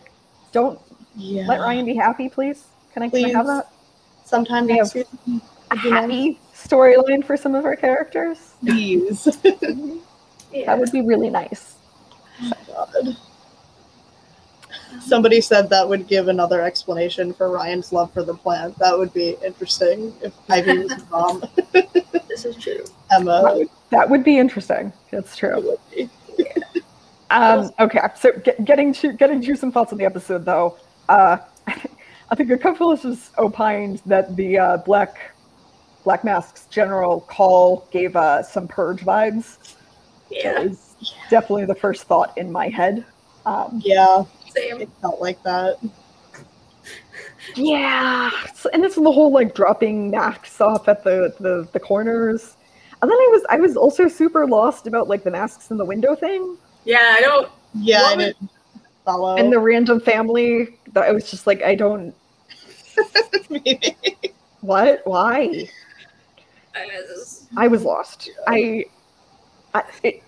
don't 0.52 0.80
Yeah, 1.16 1.46
let 1.48 1.60
Ryan 1.60 1.86
be 1.86 1.96
happy, 1.96 2.30
please. 2.30 2.66
Can 2.94 3.04
I, 3.04 3.10
can 3.10 3.26
I 3.26 3.30
have 3.30 3.46
that? 3.48 3.70
sometime 4.26 4.66
We 4.66 4.74
next 4.74 4.94
have- 4.94 5.08
season, 5.08 5.42
A 5.72 5.76
Would 5.76 5.84
you 5.84 5.92
mind? 5.92 6.12
happy 6.12 6.40
storyline 6.56 7.24
for 7.24 7.38
some 7.38 7.54
of 7.56 7.64
our 7.66 7.76
characters. 7.76 8.54
please. 8.66 9.28
Yeah. 9.44 10.66
That 10.66 10.80
would 10.80 10.92
be 10.92 11.02
really 11.02 11.30
nice. 11.30 11.76
Oh 12.70 12.88
God. 12.94 13.18
Somebody 15.02 15.42
said 15.42 15.70
that 15.70 15.88
would 15.88 16.08
give 16.08 16.28
another 16.28 16.62
explanation 16.62 17.34
for 17.34 17.50
Ryan's 17.50 17.92
love 17.92 18.12
for 18.14 18.24
the 18.24 18.34
plant. 18.34 18.78
That 18.80 18.98
would 18.98 19.14
be 19.14 19.38
interesting 19.46 20.14
if 20.22 20.34
Ivy 20.50 20.80
was 20.80 20.94
his 20.94 21.10
mom. 21.10 21.44
this 22.28 22.46
is 22.46 22.56
true. 22.56 22.84
That 23.10 23.22
Emma 23.22 23.54
would, 23.56 23.70
that 23.90 24.10
would 24.10 24.24
be 24.24 24.38
interesting. 24.38 24.92
That's 25.12 25.36
true. 25.36 25.62
would 25.62 25.80
be. 25.92 26.10
Um, 27.30 27.72
okay, 27.78 28.00
so 28.16 28.32
get, 28.32 28.64
getting 28.64 28.94
to 28.94 29.12
getting 29.12 29.42
to 29.42 29.56
some 29.58 29.70
thoughts 29.70 29.92
on 29.92 29.98
the 29.98 30.06
episode 30.06 30.46
though. 30.46 30.78
Uh, 31.10 31.38
I 31.68 32.36
think 32.36 32.52
a 32.52 32.58
couple 32.58 32.90
of 32.90 33.04
us 33.04 33.32
opined 33.38 34.02
that 34.06 34.34
the 34.38 34.58
uh, 34.58 34.78
black 34.78 35.36
Black 36.06 36.24
Mask's 36.24 36.68
general 36.68 37.20
call 37.20 37.86
gave 37.92 38.16
uh, 38.16 38.42
some 38.42 38.66
purge 38.66 39.02
vibes. 39.02 39.76
Yeah, 40.32 40.54
That 40.54 40.70
was 40.70 40.96
definitely 41.30 41.66
the 41.66 41.76
first 41.76 42.04
thought 42.04 42.38
in 42.38 42.50
my 42.50 42.70
head. 42.70 43.06
Um, 43.46 43.82
Yeah, 43.84 44.24
same. 44.58 44.82
it 44.82 44.90
felt 45.02 45.22
like 45.22 45.42
that. 45.44 45.78
yeah, 47.56 48.30
and 48.74 48.84
it's 48.84 48.96
the 48.96 49.12
whole 49.12 49.32
like 49.32 49.56
dropping 49.56 50.12
masks 50.12 50.60
off 50.62 50.88
at 50.88 51.04
the, 51.04 51.34
the 51.40 51.68
the 51.72 51.80
corners. 51.80 52.56
And 53.02 53.10
then 53.12 53.18
I 53.18 53.30
was 53.32 53.46
I 53.50 53.58
was 53.58 53.78
also 53.78 54.08
super 54.08 54.46
lost 54.48 54.88
about 54.88 55.08
like 55.08 55.24
the 55.24 55.32
masks 55.32 55.70
in 55.72 55.78
the 55.78 55.86
window 55.86 56.16
thing 56.16 56.58
Yeah, 56.84 57.14
I 57.18 57.22
don't. 57.22 57.50
Yeah, 57.76 58.02
I 58.04 58.16
didn't 58.16 58.50
follow. 59.06 59.36
and 59.38 59.52
the 59.54 59.60
random 59.60 60.00
family. 60.00 60.78
That 60.94 61.04
I 61.04 61.12
was 61.12 61.30
just 61.30 61.46
like 61.48 61.62
I 61.62 61.76
don't 61.76 62.14
Maybe. 63.50 63.96
what 64.62 65.02
why 65.06 65.68
I 66.76 66.88
just- 67.08 67.46
I 67.56 67.68
was 67.68 67.84
lost. 67.84 68.30
I, 68.48 68.86
I, 69.74 69.84
it, 70.04 70.24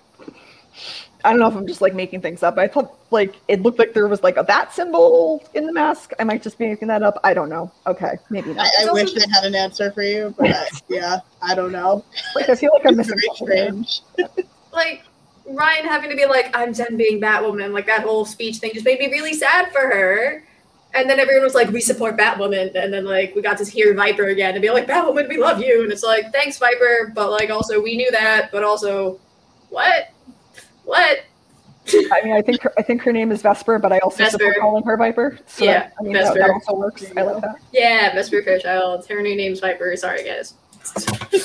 I 1.25 1.31
don't 1.31 1.39
know 1.39 1.47
if 1.47 1.55
I'm 1.55 1.67
just 1.67 1.81
like 1.81 1.93
making 1.93 2.21
things 2.21 2.43
up. 2.43 2.57
I 2.57 2.67
thought 2.67 2.95
like 3.11 3.35
it 3.49 3.61
looked 3.61 3.77
like 3.77 3.93
there 3.93 4.07
was 4.07 4.23
like 4.23 4.37
a 4.37 4.43
bat 4.43 4.73
symbol 4.73 5.43
in 5.53 5.65
the 5.65 5.73
mask. 5.73 6.11
I 6.19 6.23
might 6.23 6.41
just 6.41 6.57
be 6.57 6.67
making 6.67 6.87
that 6.87 7.03
up. 7.03 7.19
I 7.23 7.33
don't 7.33 7.49
know. 7.49 7.71
Okay, 7.87 8.17
maybe 8.29 8.53
not. 8.53 8.65
I 8.65 8.69
It's 8.83 8.93
wish 8.93 9.13
also- 9.13 9.27
I 9.29 9.33
had 9.35 9.43
an 9.43 9.55
answer 9.55 9.91
for 9.91 10.01
you, 10.03 10.33
but 10.37 10.47
I, 10.47 10.51
uh, 10.51 10.65
yeah, 10.89 11.17
I 11.41 11.55
don't 11.55 11.71
know. 11.73 12.05
Like 12.35 12.47
I 12.49 12.55
feel 12.55 12.71
like 12.73 12.85
I'm 12.85 12.95
missing 12.97 13.17
very 13.19 13.35
strange. 13.35 14.01
like 14.71 15.03
Ryan 15.45 15.85
having 15.85 16.09
to 16.09 16.15
be 16.15 16.25
like, 16.25 16.55
I'm 16.55 16.71
done 16.71 16.95
being 16.95 17.19
Batwoman. 17.19 17.73
Like 17.73 17.87
that 17.87 18.03
whole 18.03 18.23
speech 18.23 18.57
thing 18.57 18.71
just 18.73 18.85
made 18.85 18.99
me 18.99 19.07
really 19.07 19.33
sad 19.33 19.71
for 19.73 19.81
her. 19.81 20.43
And 20.93 21.09
then 21.09 21.19
everyone 21.19 21.43
was 21.43 21.53
like, 21.53 21.69
we 21.69 21.81
support 21.81 22.17
Batwoman. 22.17 22.73
And 22.75 22.93
then 22.93 23.03
like 23.03 23.35
we 23.35 23.41
got 23.41 23.57
to 23.57 23.65
hear 23.65 23.93
Viper 23.93 24.25
again 24.27 24.53
and 24.55 24.61
be 24.61 24.69
like, 24.71 24.87
Batwoman, 24.87 25.27
we 25.27 25.37
love 25.37 25.61
you. 25.61 25.83
And 25.83 25.91
it's 25.91 26.03
like, 26.03 26.31
thanks, 26.31 26.57
Viper. 26.57 27.11
But 27.13 27.29
like 27.29 27.49
also 27.49 27.81
we 27.81 27.97
knew 27.97 28.09
that, 28.11 28.51
but 28.51 28.63
also 28.63 29.19
what? 29.69 30.11
What? 30.89 31.19
I 32.11 32.21
mean, 32.23 32.33
I 32.33 32.41
think 32.41 32.63
her, 32.63 32.73
I 32.79 32.81
think 32.81 33.03
her 33.03 33.11
name 33.11 33.31
is 33.31 33.43
Vesper, 33.43 33.77
but 33.77 33.91
I 33.91 33.99
also 33.99 34.23
support 34.23 34.57
calling 34.59 34.83
her 34.85 34.97
Viper. 34.97 35.37
So 35.45 35.65
Yeah, 35.65 35.73
that, 35.73 35.93
I 35.99 36.03
mean 36.03 36.13
that, 36.13 36.33
that 36.33 36.49
also 36.49 36.73
works. 36.73 37.05
I 37.15 37.21
like 37.21 37.41
that. 37.43 37.57
Yeah, 37.71 38.11
Vesper 38.15 38.41
Fairchild. 38.41 39.05
Her 39.07 39.21
new 39.21 39.35
name's 39.35 39.59
Viper. 39.59 39.95
Sorry 39.97 40.23
guys. 40.23 40.55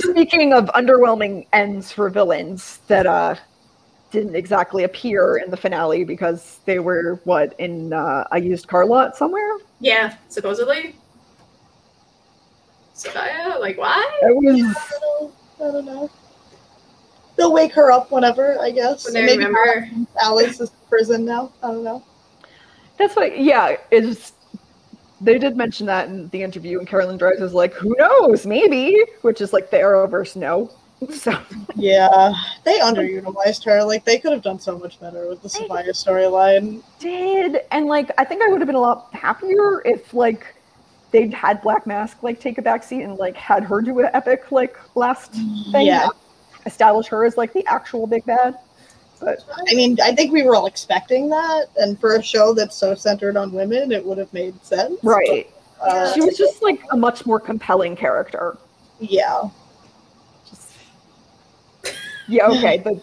Speaking 0.00 0.52
of 0.52 0.66
underwhelming 0.74 1.46
ends 1.52 1.92
for 1.92 2.10
villains 2.10 2.80
that 2.88 3.06
uh 3.06 3.36
didn't 4.10 4.34
exactly 4.34 4.82
appear 4.82 5.36
in 5.36 5.52
the 5.52 5.56
finale 5.56 6.02
because 6.02 6.58
they 6.64 6.80
were 6.80 7.20
what 7.22 7.54
in 7.60 7.92
uh, 7.92 8.24
a 8.32 8.40
used 8.40 8.66
car 8.66 8.84
lot 8.84 9.16
somewhere. 9.16 9.58
Yeah, 9.78 10.16
supposedly. 10.28 10.96
Safiyah? 12.96 13.60
Like 13.60 13.78
why? 13.78 14.18
It 14.22 14.34
was 14.34 14.76
I 14.76 14.98
don't, 15.00 15.34
I 15.60 15.70
don't 15.70 15.84
know. 15.86 16.10
They'll 17.40 17.52
wake 17.54 17.72
her 17.72 17.90
up 17.90 18.12
whenever, 18.12 18.60
I 18.60 18.70
guess. 18.70 19.06
When 19.06 19.14
Maybe 19.14 19.38
remember 19.44 19.88
Alice 20.22 20.60
is 20.60 20.68
in 20.68 20.76
prison 20.90 21.24
now. 21.24 21.50
I 21.62 21.68
don't 21.68 21.82
know. 21.82 22.04
That's 22.98 23.16
what, 23.16 23.38
yeah, 23.40 23.76
it's. 23.90 24.32
They 25.22 25.38
did 25.38 25.56
mention 25.56 25.86
that 25.86 26.08
in 26.08 26.28
the 26.28 26.42
interview, 26.42 26.78
and 26.78 26.86
Carolyn 26.86 27.16
Dries 27.16 27.40
was 27.40 27.54
like, 27.54 27.72
"Who 27.74 27.94
knows? 27.98 28.44
Maybe," 28.46 29.02
which 29.22 29.40
is 29.40 29.52
like 29.54 29.70
the 29.70 29.78
Arrowverse 29.78 30.36
no. 30.36 30.70
So 31.14 31.32
Yeah, 31.76 32.32
they 32.64 32.78
underutilized 32.78 33.64
her. 33.64 33.82
Like 33.84 34.04
they 34.04 34.18
could 34.18 34.32
have 34.32 34.42
done 34.42 34.58
so 34.60 34.78
much 34.78 35.00
better 35.00 35.26
with 35.28 35.40
the 35.42 35.48
They- 35.48 35.90
storyline. 35.92 36.82
did, 36.98 37.62
and 37.70 37.86
like 37.86 38.10
I 38.18 38.24
think 38.24 38.42
I 38.42 38.48
would 38.48 38.60
have 38.60 38.66
been 38.66 38.76
a 38.76 38.80
lot 38.80 39.08
happier 39.14 39.80
if 39.86 40.12
like 40.12 40.54
they'd 41.10 41.32
had 41.32 41.62
Black 41.62 41.86
Mask 41.86 42.22
like 42.22 42.38
take 42.38 42.58
a 42.58 42.62
backseat 42.62 43.02
and 43.04 43.16
like 43.16 43.34
had 43.36 43.64
her 43.64 43.80
do 43.80 43.98
an 44.00 44.10
epic 44.12 44.52
like 44.52 44.76
last 44.94 45.32
thing, 45.32 45.86
Yeah, 45.86 46.02
and 46.04 46.12
establish 46.66 47.06
her 47.08 47.24
as 47.24 47.36
like 47.36 47.52
the 47.52 47.64
actual 47.66 48.06
big 48.06 48.24
bad. 48.24 48.56
But 49.20 49.44
I 49.68 49.74
mean, 49.74 49.98
I 50.02 50.14
think 50.14 50.32
we 50.32 50.42
were 50.42 50.56
all 50.56 50.66
expecting 50.66 51.28
that, 51.28 51.66
and 51.76 51.98
for 52.00 52.16
a 52.16 52.22
show 52.22 52.54
that's 52.54 52.76
so 52.76 52.94
centered 52.94 53.36
on 53.36 53.52
women, 53.52 53.92
it 53.92 54.04
would 54.04 54.16
have 54.18 54.32
made 54.32 54.62
sense. 54.64 54.98
right, 55.02 55.46
Uh, 55.80 56.12
she 56.14 56.22
was 56.22 56.38
just 56.38 56.62
like 56.62 56.80
a 56.90 56.96
much 56.96 57.26
more 57.26 57.38
compelling 57.38 57.94
character. 57.96 58.56
yeah, 58.98 59.42
Just 60.48 60.72
yeah, 62.28 62.48
okay. 62.48 62.78
The 62.78 63.00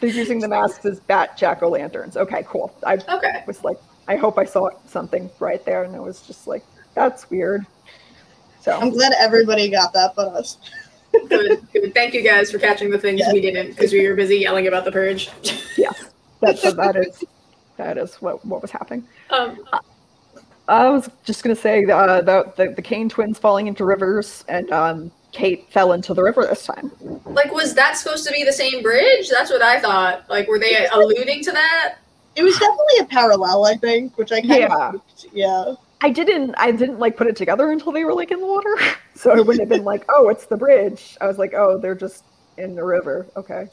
they're 0.00 0.10
using 0.10 0.40
the 0.40 0.48
masks 0.48 0.84
as 0.84 0.98
bat 0.98 1.36
jack 1.36 1.62
o' 1.62 1.68
lanterns. 1.68 2.16
Okay, 2.16 2.44
cool. 2.48 2.74
I 2.84 2.94
Okay. 2.94 3.44
was 3.46 3.62
like, 3.62 3.76
I 4.08 4.16
hope 4.16 4.36
I 4.36 4.44
saw 4.44 4.68
something 4.84 5.30
right 5.38 5.64
there, 5.64 5.84
and 5.84 5.94
I 5.94 6.00
was 6.00 6.22
just 6.22 6.48
like, 6.48 6.64
that's 6.94 7.30
weird. 7.30 7.64
So 8.60 8.72
I'm 8.72 8.90
glad 8.90 9.12
everybody 9.20 9.68
got 9.68 9.92
that, 9.92 10.14
but 10.16 10.28
us. 10.34 10.58
Good, 11.28 11.66
good. 11.72 11.94
Thank 11.94 12.14
you 12.14 12.22
guys 12.22 12.50
for 12.50 12.58
catching 12.58 12.90
the 12.90 12.98
things 12.98 13.20
Yeah. 13.20 13.32
we 13.32 13.40
didn't 13.40 13.68
because 13.70 13.92
we 13.92 14.06
were 14.08 14.14
busy 14.14 14.38
yelling 14.38 14.66
about 14.66 14.84
the 14.84 14.92
purge. 14.92 15.30
yes, 15.76 16.10
that 16.40 16.58
so 16.58 16.70
that 16.72 16.96
is 16.96 17.22
that 17.76 17.98
is 17.98 18.14
what 18.16 18.44
what 18.46 18.62
was 18.62 18.70
happening. 18.70 19.04
Um, 19.30 19.58
I 20.68 20.88
was 20.88 21.10
just 21.24 21.42
gonna 21.42 21.56
say 21.56 21.84
uh, 21.84 22.20
the, 22.22 22.52
the 22.56 22.68
the 22.76 22.82
Kane 22.82 23.08
twins 23.08 23.38
falling 23.38 23.66
into 23.66 23.84
rivers, 23.84 24.44
and 24.48 24.70
um, 24.70 25.10
Kate 25.32 25.66
fell 25.70 25.92
into 25.92 26.14
the 26.14 26.22
river 26.22 26.46
this 26.46 26.64
time. 26.64 26.90
like, 27.26 27.52
was 27.52 27.74
that 27.74 27.96
supposed 27.96 28.26
to 28.26 28.32
be 28.32 28.44
the 28.44 28.52
same 28.52 28.82
bridge? 28.82 29.28
That's 29.28 29.50
what 29.50 29.62
I 29.62 29.80
thought. 29.80 30.28
Like, 30.30 30.48
were 30.48 30.58
they 30.58 30.86
alluding 30.92 31.42
to 31.44 31.52
that? 31.52 31.96
It 32.36 32.42
was 32.42 32.54
definitely 32.58 32.98
a 33.00 33.04
parallel, 33.06 33.66
I 33.66 33.76
think, 33.76 34.16
which 34.16 34.32
I 34.32 34.40
kind 34.40 34.52
Yeah. 34.54 34.66
of 34.88 34.94
liked. 34.94 35.26
yeah. 35.32 35.74
I 36.02 36.10
didn't 36.10 36.54
I 36.58 36.72
didn't 36.72 36.98
like 36.98 37.16
put 37.16 37.26
it 37.28 37.36
together 37.36 37.70
until 37.70 37.92
they 37.92 38.04
were 38.04 38.14
like 38.14 38.30
in 38.32 38.40
the 38.40 38.46
water, 38.46 38.76
so 39.14 39.30
I 39.30 39.36
wouldn't 39.40 39.60
have 39.60 39.68
been 39.68 39.84
like, 39.84 40.04
oh, 40.08 40.28
it's 40.28 40.46
the 40.46 40.56
bridge. 40.56 41.16
I 41.20 41.26
was 41.28 41.38
like, 41.38 41.54
oh, 41.54 41.78
they're 41.78 41.94
just 41.94 42.24
in 42.58 42.74
the 42.74 42.84
river. 42.84 43.26
Okay. 43.36 43.68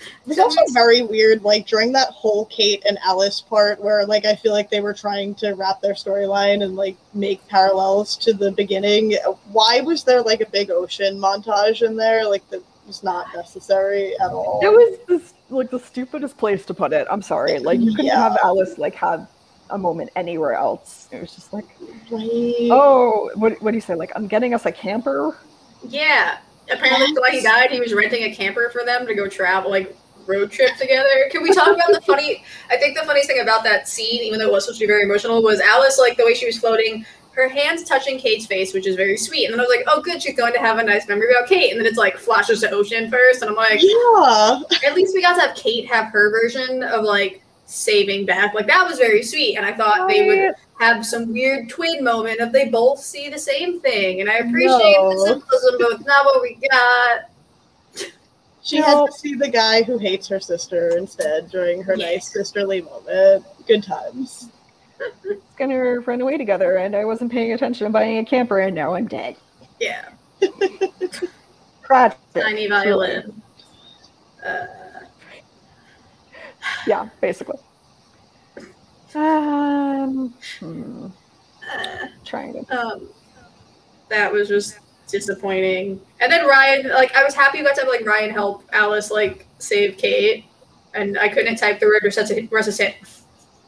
It 0.00 0.28
was 0.28 0.38
also 0.38 0.60
very 0.72 1.02
weird, 1.02 1.42
like 1.42 1.66
during 1.66 1.90
that 1.92 2.10
whole 2.10 2.44
Kate 2.46 2.84
and 2.86 2.98
Alice 3.04 3.40
part, 3.40 3.80
where 3.80 4.06
like 4.06 4.24
I 4.26 4.36
feel 4.36 4.52
like 4.52 4.70
they 4.70 4.80
were 4.80 4.94
trying 4.94 5.34
to 5.36 5.52
wrap 5.54 5.80
their 5.80 5.94
storyline 5.94 6.62
and 6.62 6.76
like 6.76 6.96
make 7.14 7.46
parallels 7.48 8.16
to 8.18 8.32
the 8.32 8.52
beginning. 8.52 9.16
Why 9.50 9.80
was 9.80 10.04
there 10.04 10.22
like 10.22 10.40
a 10.40 10.48
big 10.50 10.70
ocean 10.70 11.18
montage 11.18 11.82
in 11.84 11.96
there? 11.96 12.28
Like 12.28 12.48
that 12.50 12.62
was 12.86 13.02
not 13.02 13.34
necessary 13.34 14.14
at 14.20 14.30
all. 14.30 14.60
It 14.62 14.68
was 14.70 14.98
this, 15.08 15.34
like 15.50 15.70
the 15.70 15.80
stupidest 15.80 16.38
place 16.38 16.64
to 16.66 16.74
put 16.74 16.92
it. 16.92 17.06
I'm 17.10 17.22
sorry. 17.22 17.58
Like 17.58 17.80
you 17.80 17.90
couldn't 17.90 18.06
Yeah. 18.06 18.22
have 18.22 18.38
Alice 18.42 18.78
like 18.78 18.94
have 18.94 19.28
a 19.70 19.78
moment 19.78 20.10
anywhere 20.16 20.54
else. 20.54 21.08
It 21.12 21.20
was 21.20 21.34
just 21.34 21.52
like, 21.52 21.66
Right. 22.10 22.68
oh, 22.70 23.30
what 23.34 23.60
what 23.62 23.70
do 23.72 23.76
you 23.76 23.80
say? 23.82 23.94
Like 23.94 24.12
I'm 24.16 24.26
getting 24.26 24.54
us 24.54 24.66
a 24.66 24.72
camper. 24.72 25.36
Yeah. 25.86 26.38
Apparently, 26.70 27.12
the 27.14 27.22
way 27.22 27.30
he 27.30 27.42
died, 27.42 27.70
he 27.70 27.80
was 27.80 27.94
renting 27.94 28.24
a 28.24 28.34
camper 28.34 28.68
for 28.70 28.84
them 28.84 29.06
to 29.06 29.14
go 29.14 29.26
travel, 29.26 29.70
like 29.70 29.96
road 30.26 30.50
trip 30.50 30.76
together. 30.76 31.08
Can 31.30 31.42
we 31.42 31.50
talk 31.54 31.68
about 31.74 31.90
the 31.92 32.00
funny? 32.02 32.44
I 32.70 32.76
think 32.76 32.98
the 32.98 33.04
funniest 33.04 33.28
thing 33.28 33.40
about 33.40 33.64
that 33.64 33.88
scene, 33.88 34.22
even 34.22 34.38
though 34.38 34.48
it 34.48 34.52
was 34.52 34.64
supposed 34.64 34.80
to 34.80 34.86
be 34.86 34.86
very 34.92 35.02
emotional, 35.04 35.42
was 35.42 35.60
Alice 35.60 35.98
like 35.98 36.16
the 36.18 36.24
way 36.26 36.34
she 36.34 36.44
was 36.46 36.58
floating. 36.58 37.06
Her 37.32 37.48
hands 37.48 37.84
touching 37.84 38.18
Kate's 38.18 38.46
face, 38.46 38.74
which 38.74 38.86
is 38.86 38.96
very 38.96 39.16
sweet. 39.16 39.44
And 39.44 39.54
then 39.54 39.60
I 39.60 39.62
was 39.62 39.74
like, 39.74 39.84
"Oh, 39.86 40.02
good, 40.02 40.20
she's 40.20 40.36
going 40.36 40.52
to 40.54 40.58
have 40.58 40.78
a 40.78 40.82
nice 40.82 41.06
memory 41.08 41.30
about 41.30 41.48
Kate." 41.48 41.70
And 41.70 41.78
then 41.80 41.86
it's 41.86 41.96
like 41.96 42.18
flashes 42.18 42.60
to 42.62 42.70
ocean 42.70 43.10
first, 43.10 43.40
and 43.42 43.48
I'm 43.50 43.56
like, 43.56 43.80
Yeah. 43.80 44.60
at 44.84 44.94
least 44.94 45.14
we 45.14 45.22
got 45.22 45.36
to 45.36 45.40
have 45.42 45.56
Kate 45.56 45.86
have 45.88 46.06
her 46.12 46.30
version 46.30 46.82
of 46.82 47.04
like 47.04 47.40
saving 47.68 48.24
back. 48.26 48.54
Like 48.54 48.66
that 48.66 48.86
was 48.88 48.98
very 48.98 49.22
sweet, 49.22 49.56
and 49.56 49.64
I 49.64 49.72
thought 49.72 50.08
they 50.08 50.26
would 50.26 50.54
have 50.80 51.04
some 51.04 51.32
weird 51.32 51.68
twin 51.68 52.02
moment 52.02 52.40
of 52.40 52.50
they 52.52 52.68
both 52.68 52.98
see 53.00 53.28
the 53.28 53.38
same 53.38 53.80
thing. 53.80 54.20
And 54.20 54.30
I 54.30 54.38
appreciate 54.38 54.70
the 54.70 55.24
symbolism, 55.26 55.76
but 55.78 55.92
it's 55.92 56.06
not 56.06 56.24
what 56.24 56.42
we 56.42 56.58
got. 56.70 58.10
She 58.62 58.80
No. 58.80 58.84
had 58.84 59.06
to 59.06 59.12
see 59.12 59.34
the 59.34 59.48
guy 59.48 59.82
who 59.82 59.98
hates 59.98 60.28
her 60.28 60.40
sister 60.40 60.96
instead 60.98 61.50
during 61.50 61.82
her 61.82 61.94
Yeah. 61.94 62.06
nice 62.12 62.32
sisterly 62.32 62.82
moment. 62.82 63.44
Good 63.66 63.82
times. 63.82 64.48
It's 65.24 65.40
gonna 65.56 66.00
run 66.00 66.20
away 66.20 66.36
together, 66.38 66.76
and 66.76 66.96
I 66.96 67.04
wasn't 67.04 67.30
paying 67.32 67.52
attention 67.52 67.90
buying 67.92 68.18
a 68.18 68.24
camper, 68.24 68.58
and 68.58 68.74
now 68.74 68.94
I'm 68.94 69.06
dead. 69.06 69.36
Yeah, 69.80 70.08
tiny 72.34 72.66
violin. 72.66 73.40
Uh, 74.44 74.66
Yeah, 76.86 77.08
basically. 77.20 77.58
Um, 79.14 80.34
hmm, 80.60 81.06
trying 82.24 82.52
to. 82.52 82.78
um, 82.78 83.08
that 84.10 84.32
was 84.32 84.48
just 84.48 84.78
disappointing. 85.08 86.00
And 86.20 86.30
then 86.30 86.46
Ryan, 86.46 86.88
like, 86.90 87.14
I 87.16 87.24
was 87.24 87.34
happy 87.34 87.58
you 87.58 87.64
got 87.64 87.74
to 87.76 87.82
have 87.82 87.88
like 87.88 88.04
Ryan 88.06 88.30
help 88.30 88.64
Alice 88.72 89.10
like 89.10 89.46
save 89.58 89.96
Kate, 89.96 90.44
and 90.94 91.18
I 91.18 91.28
couldn't 91.28 91.56
type 91.56 91.80
the 91.80 91.86
word 91.86 92.02
resuscitate, 92.02 92.50
resuscitate 92.52 92.96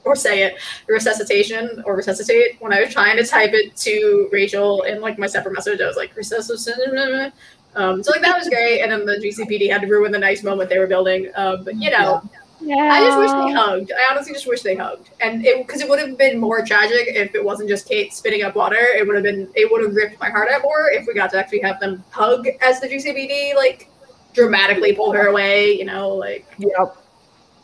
or 0.04 0.16
say 0.16 0.44
it 0.44 0.54
resuscitation 0.88 1.82
or 1.84 1.94
resuscitate 1.96 2.56
when 2.60 2.72
I 2.72 2.80
was 2.80 2.92
trying 2.92 3.16
to 3.18 3.24
type 3.24 3.50
it 3.52 3.76
to 3.76 4.28
Rachel 4.32 4.82
in 4.82 5.00
like 5.00 5.18
my 5.18 5.26
separate 5.26 5.52
message. 5.54 5.80
I 5.80 5.86
was 5.86 5.96
like 5.96 6.14
resuscitation. 6.16 7.32
Um, 7.76 8.02
so 8.02 8.10
like 8.12 8.22
that 8.22 8.36
was 8.38 8.48
great, 8.48 8.80
and 8.82 8.90
then 8.90 9.06
the 9.06 9.16
GCPD 9.16 9.70
had 9.70 9.82
to 9.82 9.86
ruin 9.86 10.10
the 10.12 10.18
nice 10.18 10.42
moment 10.42 10.68
they 10.70 10.78
were 10.78 10.86
building. 10.88 11.30
Um, 11.36 11.64
but 11.64 11.76
you 11.76 11.90
know, 11.90 12.20
Yeah. 12.32 12.39
I 12.68 13.04
just 13.04 13.18
wish 13.18 13.30
they 13.32 13.52
hugged. 13.52 13.92
I 13.92 14.10
honestly 14.10 14.32
just 14.32 14.46
wish 14.46 14.62
they 14.62 14.76
hugged, 14.76 15.10
and 15.20 15.44
it 15.44 15.66
because 15.66 15.80
it 15.80 15.88
would 15.88 15.98
have 15.98 16.18
been 16.18 16.38
more 16.38 16.64
tragic 16.64 17.06
if 17.08 17.34
it 17.34 17.44
wasn't 17.44 17.68
just 17.68 17.88
Kate 17.88 18.12
spitting 18.12 18.42
up 18.42 18.54
water. 18.54 18.76
It 18.76 19.06
would 19.06 19.14
have 19.16 19.24
been 19.24 19.48
it 19.54 19.70
would 19.70 19.82
have 19.82 19.94
ripped 19.94 20.20
my 20.20 20.28
heart 20.28 20.50
out 20.50 20.62
more 20.62 20.90
if 20.90 21.06
we 21.06 21.14
got 21.14 21.30
to 21.30 21.38
actually 21.38 21.60
have 21.60 21.80
them 21.80 22.04
hug 22.10 22.46
as 22.60 22.80
the 22.80 22.88
GCPD 22.88 23.54
like 23.54 23.88
dramatically 24.34 24.92
pull 24.92 25.12
her 25.12 25.28
away. 25.28 25.72
You 25.72 25.86
know, 25.86 26.10
like 26.10 26.46
Yep. 26.58 26.96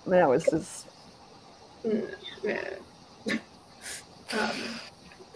That 0.07 0.29
was 0.29 0.45
just 0.45 0.87
mm, 1.85 2.15
yeah. 2.43 2.71
um, 4.39 4.57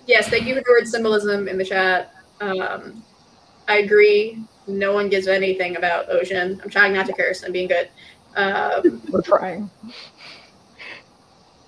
yes, 0.06 0.28
thank 0.28 0.46
you 0.46 0.54
for 0.54 0.60
the 0.60 0.70
word 0.70 0.88
symbolism 0.88 1.48
in 1.48 1.58
the 1.58 1.64
chat. 1.64 2.14
Um, 2.40 3.02
I 3.68 3.78
agree. 3.78 4.42
No 4.66 4.92
one 4.92 5.08
gives 5.08 5.26
anything 5.26 5.76
about 5.76 6.08
Ocean. 6.10 6.60
I'm 6.62 6.70
trying 6.70 6.92
not 6.92 7.06
to 7.06 7.12
curse. 7.12 7.42
I'm 7.42 7.52
being 7.52 7.68
good. 7.68 7.88
Um, 8.36 9.02
we're 9.10 9.22
trying. 9.22 9.70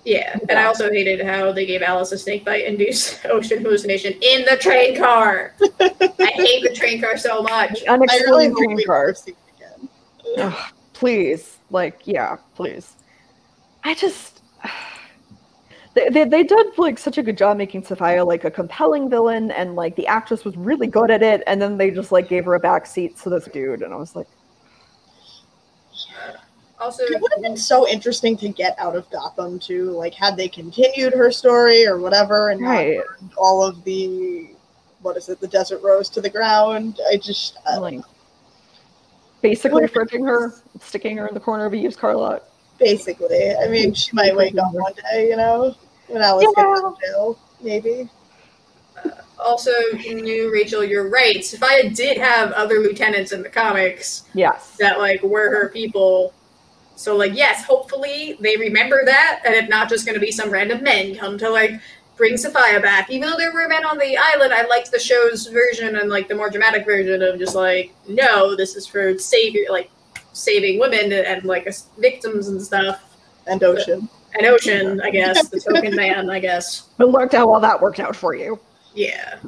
Yeah, 0.05 0.37
and 0.49 0.59
I 0.59 0.65
also 0.65 0.91
hated 0.91 1.25
how 1.25 1.53
they 1.53 1.65
gave 1.65 1.81
Alice 1.81 2.11
a 2.11 2.17
snake 2.17 2.43
bite 2.43 2.65
induced 2.65 3.25
ocean 3.29 3.61
hallucination 3.63 4.13
in 4.21 4.43
the 4.43 4.57
train 4.57 4.97
car. 4.97 5.53
I 5.61 5.89
hate 6.35 6.63
the 6.63 6.73
train 6.75 7.01
car 7.01 7.17
so 7.17 7.41
much. 7.41 7.83
I 7.87 7.95
really 7.95 8.53
train 8.53 8.75
we 8.75 8.83
car. 8.83 9.07
never 9.07 9.15
see 9.15 9.31
it 9.31 9.37
again. 9.55 9.89
Ugh, 10.37 10.73
please, 10.93 11.57
like, 11.69 12.01
yeah, 12.05 12.37
please. 12.55 12.95
I 13.83 13.93
just. 13.93 14.41
They, 15.95 16.09
they, 16.09 16.23
they 16.23 16.41
did 16.41 16.75
like 16.79 16.97
such 16.97 17.19
a 17.19 17.21
good 17.21 17.37
job 17.37 17.55
making 17.55 17.83
Sophia 17.83 18.25
like 18.25 18.45
a 18.45 18.49
compelling 18.49 19.11
villain 19.11 19.51
and 19.51 19.75
like 19.75 19.95
the 19.95 20.07
actress 20.07 20.43
was 20.43 20.57
really 20.57 20.87
good 20.87 21.11
at 21.11 21.21
it 21.21 21.43
and 21.45 21.61
then 21.61 21.77
they 21.77 21.91
just 21.91 22.11
like 22.11 22.27
gave 22.27 22.45
her 22.45 22.55
a 22.55 22.59
back 22.59 22.87
seat 22.87 23.15
to 23.17 23.29
this 23.29 23.45
dude 23.53 23.83
and 23.83 23.93
I 23.93 23.97
was 23.97 24.15
like 24.15 24.25
Also, 26.79 27.03
It 27.03 27.21
would 27.21 27.31
have 27.33 27.41
been 27.41 27.55
so 27.55 27.87
interesting 27.87 28.35
to 28.37 28.49
get 28.49 28.77
out 28.77 28.95
of 28.95 29.09
Gotham 29.09 29.59
too. 29.59 29.91
Like, 29.91 30.13
had 30.13 30.35
they 30.35 30.47
continued 30.47 31.13
her 31.13 31.31
story 31.31 31.85
or 31.85 31.97
whatever, 31.97 32.49
and 32.49 32.61
right 32.61 32.97
burned 32.97 33.31
all 33.37 33.63
of 33.63 33.83
the 33.83 34.49
what 35.01 35.17
is 35.17 35.29
it, 35.29 35.39
the 35.39 35.47
Desert 35.47 35.81
Rose 35.83 36.09
to 36.09 36.21
the 36.21 36.29
ground. 36.29 36.99
I 37.11 37.17
just 37.17 37.57
uh, 37.71 37.79
like 37.79 38.01
basically 39.41 39.83
fridging 39.83 40.25
her 40.25 40.53
sticking 40.81 41.17
her 41.17 41.27
in 41.27 41.33
the 41.33 41.39
corner 41.39 41.65
of 41.65 41.73
a 41.73 41.77
used 41.77 41.99
car 41.99 42.15
lot 42.15 42.43
basically. 42.79 43.55
I 43.55 43.67
mean, 43.67 43.93
she 43.93 44.11
might 44.13 44.35
wake 44.35 44.57
up 44.57 44.73
one 44.73 44.93
day, 45.11 45.29
you 45.29 45.37
know, 45.37 45.75
when 46.07 46.21
Alice 46.21 46.45
gets 46.45 46.57
out 46.57 46.83
of 46.83 46.99
jail, 46.99 47.39
maybe. 47.61 48.09
also, 49.39 49.71
new 50.05 50.51
Rachel, 50.51 50.83
you're 50.83 51.09
right. 51.09 51.43
Sophia 51.43 51.89
did 51.89 52.17
have 52.17 52.51
other 52.51 52.79
lieutenants 52.79 53.31
in 53.31 53.41
the 53.41 53.49
comics 53.49 54.23
yes 54.33 54.75
that 54.77 54.99
like 54.99 55.21
were 55.23 55.49
her 55.49 55.69
people. 55.69 56.33
So 56.95 57.15
like, 57.15 57.33
yes, 57.35 57.63
hopefully 57.65 58.37
they 58.39 58.55
remember 58.55 59.03
that, 59.05 59.41
and 59.45 59.55
it's 59.55 59.69
not 59.69 59.89
just 59.89 60.05
going 60.05 60.15
to 60.15 60.21
be 60.21 60.31
some 60.31 60.49
random 60.49 60.83
men 60.83 61.15
come 61.15 61.37
to 61.39 61.49
like 61.49 61.79
bring 62.15 62.37
Sophia 62.37 62.79
back. 62.79 63.09
Even 63.09 63.29
though 63.29 63.37
there 63.37 63.51
were 63.51 63.67
men 63.67 63.85
on 63.85 63.97
the 63.97 64.17
island, 64.17 64.53
I 64.53 64.65
liked 64.67 64.91
the 64.91 64.99
show's 64.99 65.47
version 65.47 65.95
and 65.95 66.09
like 66.09 66.27
the 66.27 66.35
more 66.35 66.49
dramatic 66.49 66.85
version 66.85 67.21
of 67.21 67.39
just 67.39 67.55
like, 67.55 67.93
no, 68.07 68.55
this 68.55 68.75
is 68.75 68.85
for 68.85 69.17
savior, 69.17 69.63
like 69.69 69.89
saving 70.33 70.79
women 70.79 71.11
and, 71.11 71.25
and 71.25 71.43
like 71.45 71.67
victims 71.97 72.47
and 72.47 72.61
stuff. 72.61 73.03
And 73.47 73.61
Ocean. 73.63 74.07
And 74.35 74.47
Ocean, 74.47 75.01
I 75.01 75.09
guess, 75.09 75.47
the 75.49 75.59
token 75.59 75.95
man, 75.95 76.29
I 76.29 76.39
guess. 76.39 76.89
but 76.97 77.11
worked 77.11 77.33
out 77.33 77.49
well 77.49 77.59
that 77.59 77.79
worked 77.79 77.99
out 77.99 78.15
for 78.15 78.33
you 78.33 78.59
Yeah. 78.95 79.39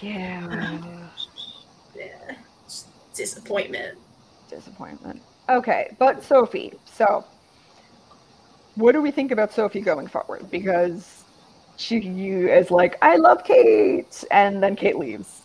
yeah 0.00 0.78
Yeah. 1.96 2.34
Disappointment. 3.14 3.98
Disappointment. 4.48 5.22
Okay 5.48 5.94
but 5.98 6.22
Sophie 6.22 6.72
so 6.84 7.24
what 8.74 8.92
do 8.92 9.02
we 9.02 9.10
think 9.10 9.32
about 9.32 9.52
Sophie 9.52 9.80
going 9.80 10.06
forward? 10.06 10.50
Because 10.50 11.24
she 11.76 11.98
is 11.98 12.70
like 12.70 12.96
I 13.02 13.16
love 13.16 13.42
Kate 13.44 14.24
and 14.30 14.62
then 14.62 14.76
Kate 14.76 14.96
leaves 14.96 15.42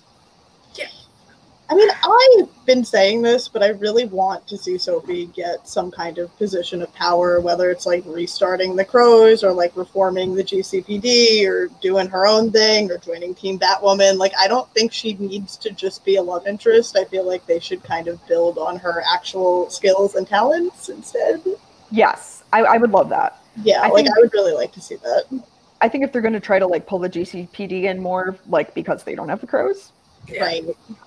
I 1.69 1.75
mean, 1.75 1.89
I've 1.89 2.65
been 2.65 2.83
saying 2.83 3.21
this, 3.21 3.47
but 3.47 3.63
I 3.63 3.69
really 3.69 4.05
want 4.05 4.45
to 4.47 4.57
see 4.57 4.77
Sophie 4.77 5.27
get 5.27 5.67
some 5.67 5.89
kind 5.91 6.17
of 6.17 6.35
position 6.37 6.81
of 6.81 6.93
power, 6.93 7.39
whether 7.39 7.71
it's 7.71 7.85
like 7.85 8.03
restarting 8.05 8.75
the 8.75 8.83
Crows 8.85 9.43
or 9.43 9.51
like 9.53 9.75
reforming 9.75 10.35
the 10.35 10.43
GCPD 10.43 11.47
or 11.47 11.67
doing 11.81 12.07
her 12.09 12.27
own 12.27 12.51
thing 12.51 12.91
or 12.91 12.97
joining 12.97 13.33
Team 13.33 13.57
Batwoman. 13.57 14.17
Like, 14.17 14.33
I 14.37 14.47
don't 14.47 14.69
think 14.73 14.91
she 14.91 15.13
needs 15.13 15.55
to 15.57 15.71
just 15.71 16.03
be 16.05 16.17
a 16.17 16.21
love 16.21 16.45
interest. 16.47 16.97
I 16.97 17.05
feel 17.05 17.25
like 17.25 17.45
they 17.47 17.59
should 17.59 17.81
kind 17.83 18.07
of 18.07 18.25
build 18.27 18.57
on 18.57 18.77
her 18.77 19.01
actual 19.11 19.69
skills 19.69 20.15
and 20.15 20.27
talents 20.27 20.89
instead. 20.89 21.41
yes 21.91 22.43
I, 22.51 22.63
I 22.63 22.77
would 22.77 22.91
love 22.91 23.09
that 23.09 23.39
Yeah, 23.63 23.79
I 23.81 23.87
like 23.87 24.05
think- 24.05 24.09
I 24.17 24.21
would 24.21 24.33
really 24.33 24.53
like 24.53 24.73
to 24.73 24.81
see 24.81 24.95
that. 24.97 25.41
I 25.81 25.89
think 25.89 26.03
if 26.03 26.11
they're 26.11 26.21
going 26.21 26.33
to 26.33 26.39
try 26.39 26.59
to 26.59 26.67
like 26.67 26.85
pull 26.87 26.99
the 26.99 27.09
GCPD 27.09 27.83
in 27.83 27.99
more 28.01 28.37
like 28.47 28.73
because 28.75 29.03
they 29.03 29.15
don't 29.15 29.29
have 29.29 29.41
the 29.41 29.47
crows 29.47 29.91
Yeah. 30.27 30.43
Right. 30.43 30.63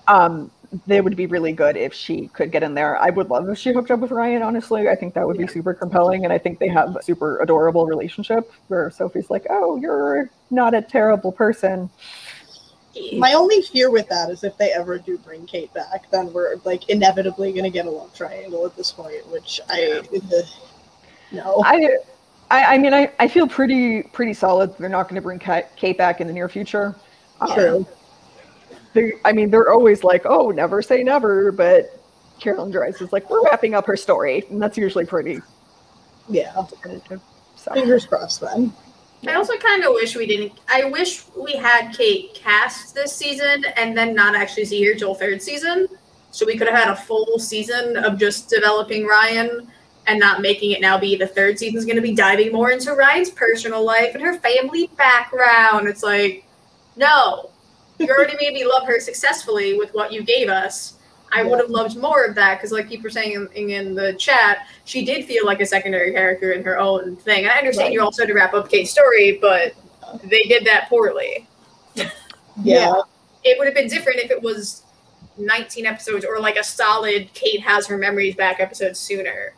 um 0.07 0.51
they 0.85 0.99
would 1.01 1.15
be 1.15 1.27
really 1.27 1.53
good 1.53 1.77
if 1.77 1.93
she 1.93 2.27
could 2.29 2.51
get 2.51 2.61
in 2.61 2.73
there 2.73 2.97
i 2.97 3.09
would 3.09 3.29
love 3.29 3.47
if 3.49 3.57
she 3.57 3.71
hooked 3.71 3.89
up 3.89 3.99
with 4.01 4.11
ryan 4.11 4.41
honestly 4.41 4.89
i 4.89 4.95
think 4.95 5.13
that 5.13 5.25
would 5.25 5.37
be 5.37 5.47
super 5.47 5.73
compelling 5.73 6.25
and 6.25 6.33
i 6.33 6.37
think 6.37 6.59
they 6.59 6.67
have 6.67 6.95
a 6.95 7.01
super 7.01 7.39
adorable 7.39 7.85
relationship 7.85 8.51
where 8.67 8.91
sophie's 8.91 9.29
like 9.29 9.45
oh 9.49 9.77
you're 9.77 10.29
not 10.51 10.73
a 10.75 10.81
terrible 10.81 11.31
person 11.31 11.89
My 13.13 13.33
only 13.33 13.61
fear 13.61 13.89
with 13.91 14.09
that 14.09 14.29
is 14.29 14.43
if 14.43 14.57
they 14.57 14.71
ever 14.73 14.97
do 14.97 15.19
bring 15.19 15.45
Kate 15.45 15.71
back, 15.73 16.09
then 16.09 16.33
we're 16.33 16.55
like 16.65 16.89
inevitably 16.89 17.51
going 17.51 17.63
to 17.63 17.69
get 17.69 17.85
a 17.85 17.89
love 17.91 18.11
triangle 18.13 18.65
at 18.65 18.75
this 18.75 18.91
point, 18.91 19.25
which 19.31 19.61
I 19.69 20.01
no. 21.31 21.61
I, 21.63 21.97
I 22.49 22.75
i 22.75 22.77
mean 22.77 22.93
i, 22.93 23.11
I 23.19 23.27
feel 23.27 23.47
pretty 23.47 24.03
pretty 24.03 24.33
solid 24.33 24.75
they're 24.77 24.89
not 24.89 25.03
going 25.03 25.15
to 25.15 25.21
bring 25.21 25.39
kate 25.39 25.97
back 25.97 26.21
in 26.21 26.27
the 26.27 26.33
near 26.33 26.49
future 26.49 26.95
Um, 27.41 27.53
True. 27.53 27.87
They, 28.93 29.13
i 29.25 29.31
mean 29.31 29.49
they're 29.49 29.71
always 29.71 30.03
like 30.03 30.25
oh 30.25 30.49
never 30.49 30.81
say 30.81 31.03
never 31.03 31.51
but 31.51 31.99
carolyn 32.39 32.71
dries 32.71 33.01
is 33.01 33.11
like 33.11 33.29
we're 33.29 33.43
wrapping 33.43 33.73
up 33.73 33.85
her 33.85 33.97
story 33.97 34.43
and 34.49 34.61
that's 34.61 34.77
usually 34.77 35.05
pretty 35.05 35.39
Yeah. 36.29 36.53
so 37.55 37.73
Fingers 37.73 38.05
crossed 38.05 38.41
then. 38.41 38.71
I 39.27 39.33
also 39.33 39.57
kind 39.57 39.83
of 39.83 39.93
wish 39.93 40.15
we 40.15 40.27
didn't. 40.27 40.53
I 40.69 40.85
wish 40.85 41.23
we 41.35 41.53
had 41.53 41.91
Kate 41.91 42.35
cast 42.35 42.93
this 42.93 43.15
season 43.15 43.65
and 43.75 43.97
then 43.97 44.13
not 44.13 44.35
actually 44.35 44.65
see 44.65 44.85
her 44.85 44.93
till 44.93 45.15
third 45.15 45.41
season, 45.41 45.87
so 46.29 46.45
we 46.45 46.55
could 46.55 46.67
have 46.67 46.77
had 46.77 46.89
a 46.89 46.95
full 46.95 47.39
season 47.39 47.97
of 47.97 48.19
just 48.19 48.47
developing 48.47 49.07
Ryan 49.07 49.67
and 50.05 50.19
not 50.19 50.41
making 50.41 50.71
it 50.71 50.81
now 50.81 50.99
be 50.99 51.15
the 51.15 51.25
third 51.25 51.57
season's 51.57 51.83
going 51.83 51.95
to 51.95 52.01
be 52.01 52.13
diving 52.13 52.51
more 52.51 52.69
into 52.69 52.93
Ryan's 52.93 53.31
personal 53.31 53.83
life 53.83 54.13
and 54.13 54.23
her 54.23 54.35
family 54.37 54.87
background. 54.97 55.87
It's 55.87 56.03
like, 56.03 56.45
no, 56.95 57.49
you 57.99 58.07
already 58.09 58.35
made 58.39 58.53
me 58.53 58.65
love 58.65 58.85
her 58.87 58.99
successfully 58.99 59.77
with 59.77 59.93
what 59.93 60.11
you 60.11 60.23
gave 60.23 60.49
us. 60.49 60.93
I 61.31 61.43
would 61.43 61.59
have 61.59 61.69
loved 61.69 61.97
more 61.97 62.23
of 62.23 62.35
that 62.35 62.55
because, 62.55 62.71
like 62.71 62.87
people 62.87 63.03
were 63.03 63.09
saying 63.09 63.33
in, 63.33 63.69
in 63.69 63.95
the 63.95 64.13
chat, 64.13 64.67
she 64.85 65.03
did 65.03 65.25
feel 65.25 65.45
like 65.45 65.59
a 65.59 65.65
secondary 65.65 66.13
character 66.13 66.53
in 66.53 66.63
her 66.63 66.79
own 66.79 67.17
thing. 67.17 67.43
And 67.43 67.51
I 67.51 67.57
understand 67.57 67.87
Right. 67.87 67.93
you 67.93 68.01
also 68.01 68.21
had 68.21 68.27
to 68.29 68.33
wrap 68.33 68.53
up 68.53 68.69
Kate's 68.69 68.91
story, 68.91 69.37
but 69.41 69.73
they 70.23 70.43
did 70.43 70.65
that 70.65 70.87
poorly. 70.87 71.47
Yeah. 72.63 73.01
It 73.43 73.57
would 73.57 73.67
have 73.67 73.75
been 73.75 73.87
different 73.87 74.19
if 74.19 74.31
it 74.31 74.41
was 74.41 74.83
19 75.37 75.85
episodes 75.85 76.25
or 76.25 76.39
like 76.39 76.55
a 76.57 76.63
solid 76.63 77.31
Kate 77.33 77.61
has 77.61 77.87
her 77.87 77.97
memories 77.97 78.35
back 78.35 78.59
episode 78.59 78.95
sooner. 78.97 79.53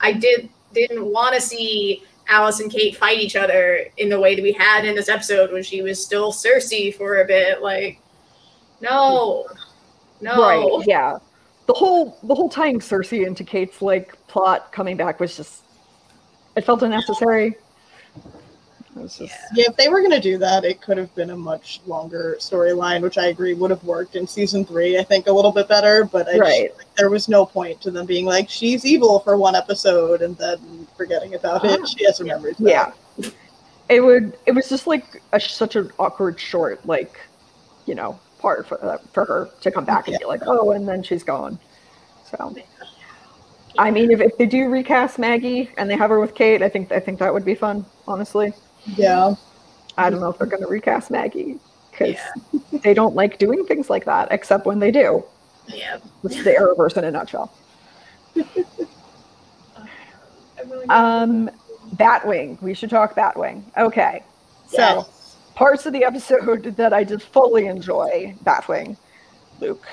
I 0.00 0.12
did 0.12 0.48
didn't 0.74 1.06
want 1.06 1.34
to 1.34 1.40
see 1.40 2.02
Alice 2.28 2.60
and 2.60 2.70
Kate 2.70 2.96
fight 2.96 3.18
each 3.18 3.36
other 3.36 3.86
in 3.98 4.08
the 4.08 4.18
way 4.18 4.34
that 4.34 4.42
we 4.42 4.52
had 4.52 4.84
in 4.84 4.94
this 4.94 5.08
episode 5.08 5.52
when 5.52 5.62
she 5.62 5.82
was 5.82 6.02
still 6.02 6.32
Circe 6.32 6.72
for 6.96 7.20
a 7.20 7.24
bit. 7.26 7.62
Like, 7.62 7.98
no, 8.80 9.46
no, 10.20 10.42
Right. 10.42 10.86
Yeah. 10.86 11.18
The 11.66 11.72
whole 11.74 12.18
the 12.22 12.34
whole 12.34 12.48
tying 12.48 12.80
Circe 12.80 13.12
into 13.12 13.44
Kate's 13.44 13.80
like 13.80 14.16
plot 14.26 14.70
coming 14.72 14.96
back 14.96 15.20
was 15.20 15.36
just 15.36 15.62
it 16.56 16.64
felt 16.64 16.82
unnecessary. 16.82 17.56
It 18.96 19.02
just 19.02 19.20
Yeah, 19.54 19.64
if 19.68 19.76
they 19.76 19.88
were 19.88 20.00
going 20.00 20.12
to 20.12 20.20
do 20.20 20.38
that, 20.38 20.64
it 20.64 20.80
could 20.80 20.98
have 20.98 21.12
been 21.14 21.30
a 21.30 21.36
much 21.36 21.80
longer 21.86 22.36
storyline, 22.38 23.02
which 23.02 23.18
I 23.18 23.26
agree 23.26 23.54
would 23.54 23.70
have 23.70 23.82
worked 23.82 24.14
in 24.14 24.26
season 24.26 24.64
three, 24.64 24.98
I 24.98 25.02
think, 25.02 25.26
a 25.26 25.32
little 25.32 25.50
bit 25.50 25.66
better. 25.68 26.04
But 26.04 26.28
I 26.28 26.38
Right. 26.38 26.66
just, 26.68 26.78
like, 26.78 26.94
there 26.96 27.10
was 27.10 27.28
no 27.28 27.44
point 27.44 27.80
to 27.82 27.90
them 27.90 28.06
being 28.06 28.24
like, 28.24 28.48
she's 28.48 28.84
evil 28.84 29.18
for 29.20 29.36
one 29.36 29.56
episode 29.56 30.22
and 30.22 30.36
then 30.38 30.83
forgetting 30.96 31.34
about 31.34 31.64
it. 31.64 31.86
She 31.88 32.04
has 32.04 32.18
her 32.18 32.24
memories 32.24 32.56
yeah. 32.58 32.92
It 33.88 34.00
would 34.00 34.36
it 34.46 34.52
was 34.52 34.68
just 34.68 34.86
like 34.86 35.22
a, 35.32 35.40
such 35.40 35.76
an 35.76 35.90
awkward 35.98 36.40
short 36.40 36.84
like 36.86 37.20
you 37.86 37.94
know 37.94 38.18
part 38.38 38.66
for 38.66 38.82
uh, 38.84 38.98
for 39.12 39.24
her 39.24 39.50
to 39.60 39.70
come 39.70 39.84
back 39.84 40.08
and 40.08 40.18
be 40.18 40.24
like 40.24 40.42
oh 40.46 40.70
and 40.72 40.88
then 40.88 41.02
she's 41.02 41.22
gone. 41.22 41.58
So 42.30 42.54
I 43.78 43.90
mean 43.90 44.10
if, 44.10 44.20
if 44.20 44.38
they 44.38 44.46
do 44.46 44.68
recast 44.68 45.18
Maggie 45.18 45.70
and 45.76 45.90
they 45.90 45.96
have 45.96 46.10
her 46.10 46.20
with 46.20 46.34
Kate, 46.34 46.62
I 46.62 46.68
think 46.68 46.92
I 46.92 47.00
think 47.00 47.18
that 47.18 47.32
would 47.32 47.44
be 47.44 47.54
fun, 47.54 47.84
honestly. 48.06 48.52
Yeah. 48.86 49.34
I 49.96 50.10
don't 50.10 50.20
know 50.20 50.30
if 50.30 50.38
they're 50.38 50.46
going 50.46 50.62
to 50.62 50.68
recast 50.68 51.10
Maggie 51.10 51.58
because 51.90 52.16
they 52.82 52.94
don't 52.94 53.14
like 53.14 53.38
doing 53.38 53.64
things 53.64 53.88
like 53.88 54.04
that, 54.06 54.28
except 54.30 54.66
when 54.66 54.78
they 54.78 54.90
do. 54.90 55.24
yeah. 55.68 55.98
Is 56.24 56.42
the 56.44 56.50
Arrowverse 56.50 56.96
in 56.96 57.04
a 57.04 57.10
nutshell. 57.10 57.52
Um, 60.88 61.50
Batwing. 61.96 62.60
We 62.62 62.74
should 62.74 62.90
talk 62.90 63.14
Batwing. 63.14 63.62
Okay. 63.76 64.22
So 64.66 64.78
Yes. 64.78 65.36
parts 65.54 65.86
of 65.86 65.92
the 65.92 66.04
episode 66.04 66.64
that 66.76 66.92
I 66.92 67.04
did 67.04 67.22
fully 67.22 67.66
enjoy 67.66 68.34
Batwing, 68.44 68.96
Luke. 69.60 69.86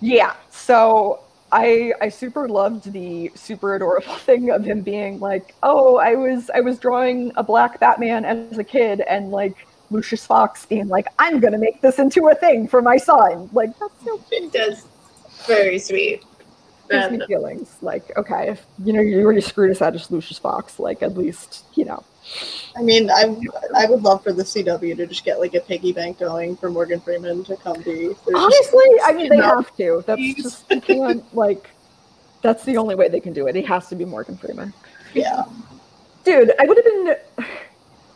Yeah. 0.00 0.34
So 0.50 1.20
I 1.52 1.92
I 2.00 2.08
super 2.08 2.48
loved 2.48 2.92
the 2.92 3.30
super 3.34 3.74
adorable 3.74 4.14
thing 4.26 4.50
of 4.50 4.64
him 4.64 4.82
being 4.82 5.20
like, 5.20 5.54
oh, 5.62 5.96
I 5.96 6.14
was 6.14 6.50
I 6.54 6.60
was 6.60 6.78
drawing 6.78 7.32
a 7.36 7.42
black 7.42 7.80
Batman 7.80 8.24
as 8.24 8.58
a 8.58 8.64
kid, 8.64 9.00
and 9.02 9.30
like 9.30 9.54
Lucius 9.90 10.24
Fox 10.26 10.66
being 10.66 10.88
like, 10.88 11.06
I'm 11.18 11.40
gonna 11.40 11.58
make 11.58 11.80
this 11.80 11.98
into 11.98 12.28
a 12.28 12.34
thing 12.34 12.68
for 12.68 12.82
my 12.82 12.96
son. 12.96 13.48
Like 13.52 13.70
that's 13.78 14.04
so 14.04 14.20
It 14.30 14.52
does. 14.52 14.86
Very 15.46 15.78
sweet. 15.78 16.22
Gives 16.90 17.10
me 17.10 17.26
feelings. 17.26 17.76
Like, 17.80 18.16
okay, 18.16 18.50
if 18.50 18.64
you 18.84 18.92
know 18.92 19.00
you 19.00 19.22
already 19.22 19.40
screwed 19.40 19.70
us 19.70 19.80
out 19.82 19.94
as 19.94 20.10
Lucius 20.10 20.38
Fox, 20.38 20.78
like 20.78 21.02
at 21.02 21.16
least 21.16 21.64
you 21.74 21.84
know. 21.84 22.04
I 22.76 22.82
mean, 22.82 23.10
I 23.10 23.36
I 23.74 23.86
would 23.86 24.02
love 24.02 24.22
for 24.22 24.32
the 24.32 24.42
CW 24.42 24.96
to 24.96 25.06
just 25.06 25.24
get 25.24 25.40
like 25.40 25.54
a 25.54 25.60
piggy 25.60 25.92
bank 25.92 26.18
going 26.18 26.56
for 26.56 26.70
Morgan 26.70 27.00
Freeman 27.00 27.44
to 27.44 27.56
come 27.56 27.80
be. 27.82 28.14
Honestly, 28.34 28.90
I 29.04 29.12
mean 29.14 29.28
they 29.28 29.36
have 29.36 29.74
to. 29.76 30.04
That's 30.06 30.18
Please. 30.18 30.42
just 30.42 30.68
can't 30.82 31.24
like. 31.34 31.70
That's 32.42 32.64
the 32.64 32.76
only 32.76 32.94
way 32.94 33.08
they 33.08 33.20
can 33.20 33.32
do 33.32 33.46
it. 33.46 33.54
He 33.54 33.62
has 33.62 33.88
to 33.88 33.96
be 33.96 34.04
Morgan 34.04 34.36
Freeman. 34.36 34.72
yeah. 35.14 35.44
Dude, 36.24 36.52
I 36.58 36.64
would 36.64 36.76
have 36.76 36.84
been. 36.84 37.16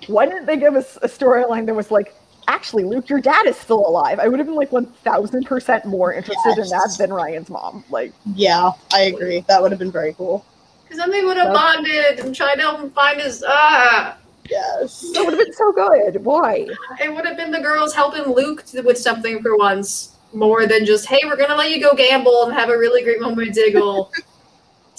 Why 0.06 0.26
didn't 0.26 0.46
they 0.46 0.58
give 0.58 0.74
us 0.74 0.98
a 1.00 1.08
storyline 1.08 1.64
that 1.66 1.74
was 1.74 1.90
like, 1.90 2.14
actually, 2.48 2.85
Luke, 2.85 3.09
your 3.09 3.20
dad 3.20 3.46
is 3.46 3.57
still 3.57 3.87
alive? 3.87 4.18
I 4.18 4.28
would 4.28 4.38
have 4.38 4.46
been 4.46 4.57
like 4.57 4.72
one 4.72 4.87
thousand 4.87 5.44
percent 5.44 5.85
more 5.85 6.12
interested 6.12 6.59
in 6.59 6.68
that 6.68 6.94
than 6.98 7.12
Ryan's 7.12 7.50
mom. 7.50 7.85
Like, 7.90 8.12
Yeah, 8.35 8.70
I 8.92 9.02
agree. 9.02 9.44
That 9.48 9.61
would 9.62 9.70
have 9.72 9.78
been 9.78 9.92
very 9.92 10.14
cool. 10.14 10.44
Because 10.85 10.98
then 10.98 11.11
they 11.11 11.24
would 11.24 11.37
have 11.37 11.46
Yep. 11.48 11.54
bonded 11.54 12.20
and 12.20 12.35
tried 12.35 12.57
to 12.57 12.61
help 12.62 12.80
him 12.80 12.90
find 12.90 13.20
his. 13.20 13.44
Ah! 13.46 14.16
Yes. 14.50 15.00
that 15.14 15.24
would 15.24 15.33
have 15.35 15.42
been 15.42 15.54
so 15.54 15.72
good. 15.72 16.22
Why? 16.24 16.66
It 17.02 17.14
would 17.14 17.24
have 17.26 17.37
been 17.38 17.50
the 17.50 17.61
girls 17.61 17.94
helping 17.94 18.24
Luke 18.35 18.64
to- 18.66 18.83
with 18.83 18.98
something 18.98 19.40
for 19.42 19.57
once, 19.57 20.11
more 20.35 20.66
than 20.66 20.85
just, 20.85 21.07
hey, 21.07 21.20
we're 21.24 21.37
gonna 21.37 21.54
let 21.57 21.70
you 21.70 21.80
go 21.80 21.94
gamble 21.94 22.44
and 22.44 22.52
have 22.52 22.68
a 22.68 22.76
really 22.76 23.02
great 23.02 23.20
moment 23.20 23.38
with 23.48 23.54
Diggle. 23.54 24.11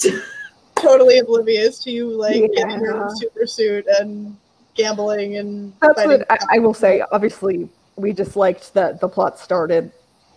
Totally 0.74 1.18
oblivious 1.18 1.78
to 1.84 1.90
you 1.90 2.08
like 2.10 2.34
getting 2.54 2.70
Yeah. 2.70 2.80
your 2.80 3.10
super 3.16 3.46
suit 3.46 3.86
and 3.86 4.36
gambling 4.76 5.36
and 5.36 5.72
That's 5.80 6.04
what 6.04 6.30
I, 6.30 6.38
I 6.54 6.58
will 6.58 6.74
say. 6.74 7.02
Obviously, 7.12 7.68
we 7.96 8.12
disliked 8.12 8.74
that 8.74 9.00
the 9.00 9.08
plot 9.08 9.38
started 9.38 9.90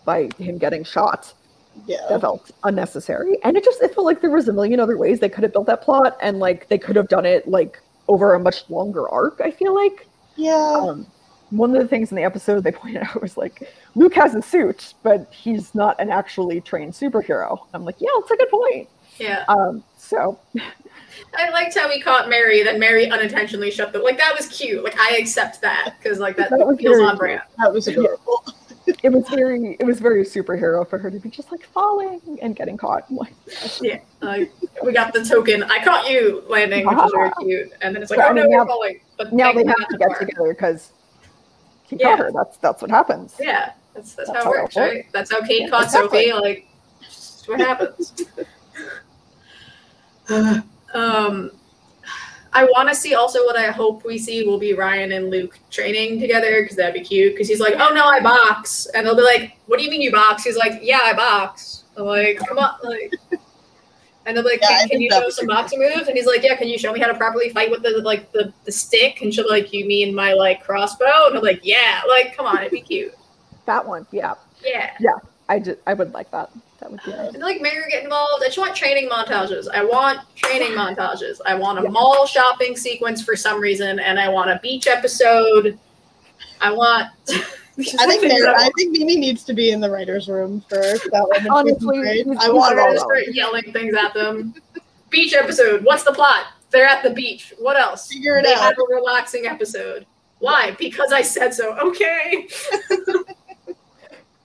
by 0.04 0.28
him 0.38 0.58
getting 0.58 0.82
shot. 0.84 1.32
yeah. 1.86 1.98
That 2.08 2.20
felt 2.22 2.50
unnecessary, 2.64 3.38
and 3.44 3.56
it 3.56 3.64
just 3.64 3.80
it 3.82 3.94
felt 3.94 4.06
like 4.06 4.20
there 4.20 4.30
was 4.30 4.48
a 4.48 4.52
million 4.52 4.80
other 4.80 4.96
ways 4.96 5.20
they 5.20 5.28
could 5.28 5.44
have 5.44 5.52
built 5.52 5.66
that 5.66 5.82
plot, 5.82 6.16
and 6.22 6.38
like 6.38 6.68
they 6.68 6.78
could 6.78 6.96
have 6.96 7.08
done 7.08 7.26
it 7.26 7.46
like 7.48 7.80
over 8.08 8.34
a 8.34 8.40
much 8.40 8.68
longer 8.70 9.08
arc. 9.08 9.40
I 9.44 9.50
feel 9.50 9.74
like. 9.74 10.06
Yeah. 10.36 10.54
Um, 10.80 11.06
one 11.50 11.74
of 11.74 11.82
the 11.82 11.88
things 11.88 12.12
in 12.12 12.16
the 12.16 12.22
episode 12.22 12.62
they 12.64 12.72
pointed 12.82 13.02
out 13.02 13.20
was 13.20 13.36
like 13.36 13.68
Luke 13.94 14.14
has 14.14 14.34
a 14.34 14.42
suit, 14.42 14.94
but 15.02 15.28
he's 15.32 15.74
not 15.74 16.00
an 16.00 16.10
actually 16.10 16.60
trained 16.60 16.92
superhero. 16.92 17.58
I'm 17.74 17.84
like, 17.84 17.96
yeah, 17.98 18.08
that's 18.18 18.30
a 18.30 18.36
good 18.36 18.50
point. 18.50 18.88
yeah. 19.18 19.44
Um, 19.48 19.82
so 19.98 20.38
I 21.36 21.50
liked 21.50 21.76
how 21.76 21.88
he 21.88 22.00
caught 22.00 22.28
Mary, 22.28 22.62
then 22.62 22.78
Mary 22.78 23.10
unintentionally 23.10 23.70
shut 23.70 23.92
the. 23.92 23.98
Like, 24.00 24.18
that 24.18 24.34
was 24.36 24.46
cute. 24.48 24.82
Like, 24.84 24.98
I 24.98 25.16
accept 25.16 25.60
that, 25.62 25.94
because, 25.98 26.18
like, 26.18 26.36
that, 26.36 26.50
That 26.50 26.66
was 26.66 26.78
feels 26.78 26.96
very 26.96 27.08
on 27.08 27.16
brand. 27.16 27.42
That 27.58 27.72
was 27.72 27.86
adorable. 27.88 28.44
it 29.02 29.10
was 29.12 29.28
very 29.28 29.76
it 29.78 29.84
was 29.84 30.00
very 30.00 30.24
superhero 30.24 30.88
for 30.88 30.98
her 30.98 31.10
to 31.10 31.18
be 31.20 31.28
just 31.28 31.52
like 31.52 31.62
falling 31.64 32.20
and 32.42 32.56
getting 32.56 32.76
caught. 32.76 33.10
Like, 33.12 33.32
Yeah. 33.80 33.98
Like, 34.20 34.52
we 34.82 34.92
got 34.92 35.12
the 35.12 35.22
token, 35.24 35.62
I 35.64 35.82
caught 35.84 36.10
you 36.10 36.42
landing, 36.48 36.86
which 36.86 36.98
is 36.98 37.12
very 37.12 37.30
cute. 37.40 37.72
And 37.82 37.94
then 37.94 38.02
it's 38.02 38.10
like, 38.10 38.18
But, 38.18 38.26
oh 38.28 38.30
I 38.30 38.32
no, 38.34 38.42
mean, 38.42 38.50
you're 38.52 38.66
falling. 38.66 39.00
But 39.18 39.32
now 39.32 39.52
they 39.52 39.64
have 39.64 39.88
to 39.88 39.96
get 39.98 40.10
are. 40.10 40.18
together 40.18 40.48
because 40.54 40.92
he 41.86 41.96
Yeah. 41.96 42.10
caught 42.16 42.18
her. 42.20 42.30
That's 42.32 42.56
that's 42.56 42.82
what 42.82 42.90
happens. 42.90 43.36
Yeah, 43.38 43.72
that's, 43.94 44.14
that's, 44.14 44.30
That's 44.30 44.44
how 44.44 44.50
it 44.52 44.56
how 44.56 44.62
works, 44.62 44.76
it 44.76 44.80
works. 44.80 44.94
right? 44.94 45.06
That's 45.12 45.30
how 45.30 45.40
Kate 45.42 45.62
Yeah, 45.62 45.68
caught 45.68 45.84
exactly. 45.84 46.30
Sophie. 46.30 46.40
Like, 46.40 46.66
just 47.02 47.48
what 47.48 47.60
happens. 47.60 48.12
um, 50.94 51.50
I 52.52 52.64
want 52.64 52.88
to 52.88 52.94
see 52.94 53.14
also 53.14 53.44
what 53.44 53.56
I 53.56 53.70
hope 53.70 54.04
we 54.04 54.18
see 54.18 54.44
will 54.44 54.58
be 54.58 54.74
Ryan 54.74 55.12
and 55.12 55.30
Luke 55.30 55.58
training 55.70 56.20
together 56.20 56.62
because 56.62 56.76
that'd 56.76 56.94
be 56.94 57.00
cute. 57.00 57.34
Because 57.34 57.48
he's 57.48 57.60
like, 57.60 57.74
"Oh 57.78 57.92
no, 57.94 58.04
I 58.06 58.20
box," 58.20 58.86
and 58.86 59.06
they'll 59.06 59.16
be 59.16 59.22
like, 59.22 59.56
"What 59.66 59.78
do 59.78 59.84
you 59.84 59.90
mean 59.90 60.00
you 60.00 60.10
box?" 60.10 60.44
He's 60.44 60.56
like, 60.56 60.80
"Yeah, 60.82 61.00
I 61.02 61.12
box." 61.12 61.84
I'm 61.96 62.06
like, 62.06 62.38
"Come 62.38 62.58
on!" 62.58 62.74
Like, 62.82 63.12
and 64.26 64.36
they'll 64.36 64.44
be 64.44 64.50
like, 64.50 64.60
Yeah, 64.62 64.80
"Can, 64.80 64.88
can 64.88 65.00
you 65.00 65.10
show 65.10 65.30
some 65.30 65.46
be 65.46 65.52
boxing 65.52 65.78
moves?" 65.78 66.08
And 66.08 66.16
he's 66.16 66.26
like, 66.26 66.42
"Yeah, 66.42 66.56
can 66.56 66.68
you 66.68 66.76
show 66.76 66.92
me 66.92 66.98
how 66.98 67.06
to 67.06 67.14
properly 67.14 67.50
fight 67.50 67.70
with 67.70 67.82
the 67.82 68.00
like 68.04 68.32
the, 68.32 68.52
the 68.64 68.72
stick?" 68.72 69.22
And 69.22 69.32
she'll 69.32 69.44
be 69.44 69.50
like, 69.50 69.72
"You 69.72 69.86
mean 69.86 70.12
my 70.12 70.32
like 70.32 70.64
crossbow?" 70.64 71.26
And 71.28 71.36
I'm 71.36 71.42
like, 71.42 71.60
"Yeah." 71.62 72.02
Like, 72.08 72.36
come 72.36 72.46
on, 72.46 72.58
it'd 72.58 72.72
be 72.72 72.80
cute. 72.80 73.14
That 73.66 73.86
one, 73.86 74.06
yeah. 74.10 74.34
yeah. 74.64 74.94
Yeah. 74.98 75.10
I 75.48 75.60
just 75.60 75.78
I 75.86 75.94
would 75.94 76.12
like 76.12 76.30
that. 76.32 76.50
That 76.90 77.04
would 77.04 77.04
be 77.04 77.10
nice. 77.12 77.34
And 77.34 77.42
like 77.42 77.60
Mary 77.60 77.90
get 77.90 78.04
involved. 78.04 78.42
I 78.42 78.46
just 78.46 78.58
want 78.58 78.74
training 78.76 79.08
montages. 79.08 79.68
I 79.72 79.84
want 79.84 80.20
training 80.36 80.72
montages. 80.76 81.40
I 81.46 81.54
want 81.54 81.78
a 81.78 81.82
Yeah. 81.82 81.88
mall 81.90 82.26
shopping 82.26 82.76
sequence 82.76 83.22
for 83.22 83.36
some 83.36 83.60
reason, 83.60 83.98
and 84.00 84.18
I 84.18 84.28
want 84.28 84.50
a 84.50 84.58
beach 84.62 84.86
episode. 84.86 85.78
I 86.60 86.72
want. 86.72 87.08
I 87.28 88.06
think 88.06 88.22
Mary, 88.24 88.46
I 88.46 88.70
think 88.76 88.92
Mimi 88.92 89.16
needs 89.16 89.42
to 89.44 89.54
be 89.54 89.70
in 89.70 89.80
the 89.80 89.88
writers' 89.90 90.28
room 90.28 90.62
for 90.68 90.76
that 90.80 91.26
one. 91.28 91.48
Honestly, 91.50 91.98
I 91.98 92.22
want 92.26 92.40
I'm 92.42 92.56
all 92.56 92.68
her. 92.68 92.74
gonna 92.76 92.98
start 92.98 93.24
yelling 93.32 93.72
things 93.72 93.94
at 93.94 94.12
them. 94.12 94.54
Beach 95.08 95.32
episode. 95.32 95.82
What's 95.84 96.02
the 96.02 96.12
plot? 96.12 96.46
They're 96.70 96.86
at 96.86 97.02
the 97.02 97.10
beach. 97.10 97.54
What 97.58 97.78
else? 97.80 98.06
Figure 98.08 98.38
it 98.38 98.42
they 98.44 98.52
out. 98.52 98.60
have 98.60 98.74
a 98.78 98.94
relaxing 98.94 99.46
episode. 99.46 100.04
Why? 100.40 100.76
Because 100.78 101.12
I 101.12 101.22
said 101.22 101.54
so. 101.54 101.74
Okay. 101.78 102.48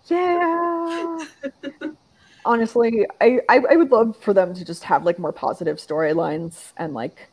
Yeah. 0.08 1.18
Honestly, 2.46 3.06
I, 3.22 3.40
I 3.50 3.62
I 3.72 3.76
would 3.76 3.92
love 3.92 4.16
for 4.18 4.34
them 4.34 4.54
to 4.54 4.64
just 4.64 4.84
have 4.84 5.04
like 5.04 5.20
more 5.20 5.34
positive 5.34 5.78
storylines 5.78 6.72
and 6.78 6.94
like 6.94 7.28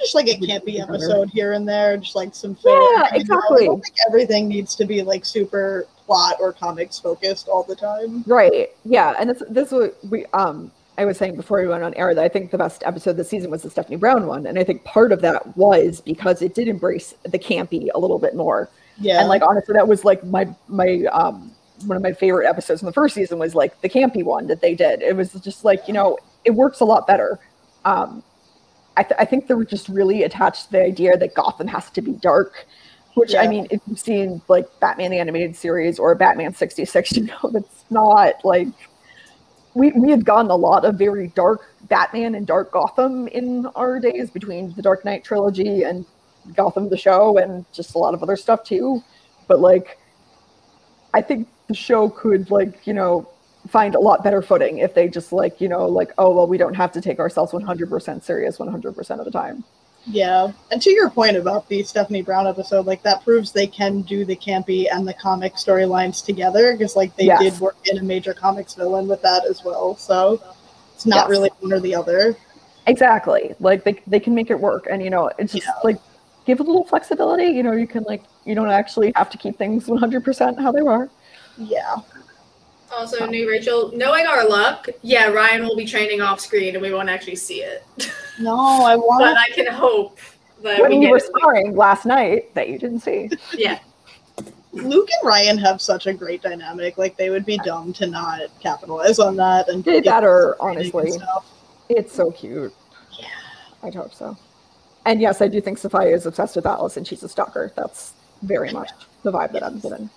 Just 0.00 0.14
like 0.14 0.26
a 0.28 0.36
campy 0.38 0.80
episode 0.80 1.30
here 1.30 1.52
and 1.52 1.68
there, 1.68 1.96
just 1.96 2.14
like 2.16 2.34
some 2.34 2.54
filler. 2.54 2.78
Yeah, 2.96 3.08
exactly. 3.12 3.64
I 3.64 3.66
don't 3.66 3.80
think 3.80 3.96
everything 4.08 4.48
needs 4.48 4.74
to 4.76 4.84
be 4.84 5.02
like 5.02 5.24
super 5.24 5.86
plot 6.06 6.36
or 6.40 6.52
comics 6.52 6.98
focused 6.98 7.48
all 7.48 7.62
the 7.62 7.76
time. 7.76 8.24
right. 8.26 8.70
Yeah, 8.84 9.14
and 9.18 9.30
this 9.30 9.42
this 9.48 9.70
what 9.70 9.96
we 10.10 10.26
um 10.32 10.70
I 10.98 11.04
was 11.04 11.16
saying 11.16 11.36
before 11.36 11.60
we 11.60 11.68
went 11.68 11.82
on 11.82 11.94
air 11.94 12.14
that 12.14 12.22
I 12.24 12.28
think 12.28 12.50
the 12.50 12.58
best 12.58 12.82
episode 12.84 13.16
this 13.16 13.28
season 13.28 13.50
was 13.50 13.62
the 13.62 13.70
Stephanie 13.70 13.96
Brown 13.96 14.26
one, 14.26 14.46
and 14.46 14.58
I 14.58 14.64
think 14.64 14.84
part 14.84 15.12
of 15.12 15.20
that 15.22 15.56
was 15.56 16.00
because 16.00 16.42
it 16.42 16.54
did 16.54 16.68
embrace 16.68 17.14
the 17.24 17.38
campy 17.38 17.88
a 17.94 17.98
little 17.98 18.18
bit 18.18 18.34
more. 18.34 18.68
Yeah. 18.98 19.20
And 19.20 19.28
like 19.28 19.42
honestly, 19.42 19.72
that 19.74 19.88
was 19.88 20.04
like 20.04 20.22
my 20.24 20.48
my 20.68 21.04
um 21.12 21.52
one 21.84 21.96
of 21.96 22.02
my 22.02 22.12
favorite 22.12 22.48
episodes 22.48 22.82
in 22.82 22.86
the 22.86 22.92
first 22.92 23.14
season 23.14 23.38
was 23.38 23.54
like 23.54 23.80
the 23.80 23.88
campy 23.88 24.24
one 24.24 24.46
that 24.48 24.60
they 24.60 24.74
did. 24.74 25.02
It 25.02 25.16
was 25.16 25.32
just 25.34 25.64
like 25.64 25.86
you 25.86 25.94
know 25.94 26.18
it 26.44 26.52
works 26.52 26.80
a 26.80 26.84
lot 26.84 27.06
better. 27.06 27.38
Um, 27.84 28.22
I, 28.96 29.02
th- 29.02 29.16
I 29.18 29.24
think 29.24 29.46
they 29.46 29.54
were 29.54 29.64
just 29.64 29.88
really 29.88 30.22
attached 30.22 30.66
to 30.66 30.72
the 30.72 30.82
idea 30.82 31.16
that 31.16 31.34
Gotham 31.34 31.66
has 31.68 31.90
to 31.90 32.02
be 32.02 32.12
dark. 32.12 32.66
Which 33.14 33.34
I 33.34 33.46
mean, 33.46 33.66
if 33.70 33.80
you've 33.86 34.00
seen 34.00 34.40
like 34.48 34.66
Batman 34.80 35.10
the 35.10 35.18
animated 35.18 35.54
series 35.54 35.98
or 35.98 36.14
Batman 36.14 36.54
sixty 36.54 36.84
six, 36.84 37.12
you 37.16 37.24
know 37.24 37.50
that's 37.52 37.84
not 37.90 38.42
like 38.44 38.68
we 39.74 39.92
we 39.92 40.10
had 40.10 40.24
gotten 40.24 40.50
a 40.50 40.56
lot 40.56 40.84
of 40.84 40.96
very 40.96 41.28
dark 41.28 41.74
Batman 41.82 42.34
and 42.34 42.46
dark 42.46 42.72
Gotham 42.72 43.28
in 43.28 43.66
our 43.74 43.98
days 44.00 44.30
between 44.30 44.72
the 44.74 44.82
Dark 44.82 45.04
Knight 45.04 45.24
trilogy 45.24 45.82
and 45.82 46.06
Gotham 46.54 46.88
the 46.88 46.96
show 46.96 47.38
and 47.38 47.64
just 47.72 47.94
a 47.94 47.98
lot 47.98 48.14
of 48.14 48.22
other 48.22 48.36
stuff 48.36 48.64
too. 48.64 49.02
But 49.46 49.60
like 49.60 49.98
I 51.14 51.20
think 51.20 51.48
the 51.72 51.76
show 51.76 52.08
could 52.10 52.50
like, 52.50 52.86
you 52.86 52.92
know, 52.92 53.26
find 53.68 53.94
a 53.94 54.00
lot 54.00 54.22
better 54.22 54.42
footing 54.42 54.78
if 54.78 54.94
they 54.94 55.08
just 55.08 55.32
like, 55.32 55.60
you 55.60 55.68
know, 55.68 55.86
like, 55.86 56.12
oh 56.18 56.34
well 56.34 56.46
we 56.46 56.58
don't 56.58 56.74
have 56.74 56.92
to 56.92 57.00
take 57.00 57.18
ourselves 57.18 57.52
100% 57.52 58.22
serious 58.22 58.58
100% 58.58 59.18
of 59.18 59.24
the 59.24 59.30
time. 59.30 59.64
Yeah. 60.04 60.50
And 60.72 60.82
to 60.82 60.90
your 60.90 61.08
point 61.10 61.36
about 61.36 61.68
the 61.68 61.82
Stephanie 61.84 62.22
Brown 62.22 62.46
episode, 62.46 62.86
like 62.86 63.02
that 63.04 63.22
proves 63.24 63.52
they 63.52 63.68
can 63.68 64.02
do 64.02 64.24
the 64.24 64.34
campy 64.36 64.86
and 64.92 65.06
the 65.06 65.14
comic 65.14 65.54
storylines 65.54 66.24
together 66.24 66.72
because 66.72 66.96
like 66.96 67.14
they 67.16 67.26
Yes. 67.26 67.40
did 67.40 67.60
work 67.60 67.76
in 67.90 67.98
a 67.98 68.02
major 68.02 68.34
comics 68.34 68.74
villain 68.74 69.06
with 69.08 69.22
that 69.22 69.46
as 69.48 69.64
well. 69.64 69.96
So 69.96 70.42
it's 70.94 71.06
not 71.06 71.24
Yes. 71.24 71.30
really 71.30 71.50
one 71.60 71.72
or 71.72 71.80
the 71.80 71.94
other. 71.94 72.36
Exactly. 72.88 73.54
Like 73.60 73.84
they 73.84 73.94
they 74.08 74.18
can 74.20 74.34
make 74.34 74.50
it 74.50 74.58
work 74.60 74.88
and 74.90 75.02
you 75.02 75.08
know, 75.10 75.30
it's 75.38 75.52
just 75.52 75.66
Yeah. 75.68 75.72
like 75.84 75.98
give 76.46 76.58
a 76.58 76.64
little 76.64 76.84
flexibility, 76.84 77.44
you 77.44 77.62
know, 77.62 77.72
you 77.72 77.86
can 77.86 78.02
like 78.02 78.24
you 78.44 78.56
don't 78.56 78.70
actually 78.70 79.12
have 79.14 79.30
to 79.30 79.38
keep 79.38 79.56
things 79.56 79.86
100% 79.86 80.60
how 80.60 80.72
they 80.72 80.80
are. 80.80 81.08
Yeah. 81.58 81.96
Also, 82.94 83.26
new 83.26 83.48
Rachel, 83.48 83.90
knowing 83.94 84.26
our 84.26 84.46
luck, 84.46 84.88
yeah, 85.02 85.28
Ryan 85.28 85.62
will 85.64 85.76
be 85.76 85.86
training 85.86 86.20
off 86.20 86.40
screen 86.40 86.74
and 86.74 86.82
we 86.82 86.92
won't 86.92 87.08
actually 87.08 87.36
see 87.36 87.62
it. 87.62 87.84
No, 88.40 88.56
I 88.56 88.96
but 88.96 89.04
want 89.06 89.36
I 89.38 89.50
can 89.54 89.66
hope 89.66 90.18
that 90.62 90.80
when 90.80 90.90
we 90.90 90.98
we 91.00 91.04
get 91.04 91.10
were 91.10 91.16
it. 91.18 91.24
sparring 91.24 91.76
last 91.76 92.06
night 92.06 92.52
that 92.54 92.70
you 92.70 92.78
didn't 92.78 93.00
see. 93.00 93.28
Yeah. 93.52 93.78
Luke 94.72 95.08
and 95.20 95.28
Ryan 95.28 95.58
have 95.58 95.82
such 95.82 96.06
a 96.06 96.14
great 96.14 96.40
dynamic. 96.42 96.96
Like 96.96 97.18
they 97.18 97.28
would 97.28 97.44
be 97.44 97.58
dumb 97.58 97.92
to 97.92 98.06
not 98.06 98.40
capitalize 98.60 99.18
on 99.18 99.36
that 99.36 99.68
and 99.68 99.84
They 99.84 100.00
get 100.00 100.04
better, 100.10 100.56
some 100.58 100.72
training 100.74 100.92
and 100.94 101.22
honestly. 101.22 101.26
It's 101.90 102.14
so 102.14 102.30
cute. 102.30 102.74
Yeah. 103.20 103.26
I'd 103.82 103.94
hope 103.94 104.14
so. 104.14 104.36
And 105.04 105.20
yes, 105.20 105.42
I 105.42 105.48
do 105.48 105.60
think 105.60 105.78
Safiyah 105.78 106.14
is 106.14 106.24
obsessed 106.24 106.56
with 106.56 106.64
Alice 106.64 106.96
and 106.96 107.06
she's 107.06 107.22
a 107.22 107.28
stalker. 107.28 107.70
That's 107.76 108.14
very 108.42 108.72
much 108.72 108.90
the 109.24 109.30
vibe 109.30 109.52
that 109.52 109.62
I'm 109.62 109.78
getting. 109.78 110.08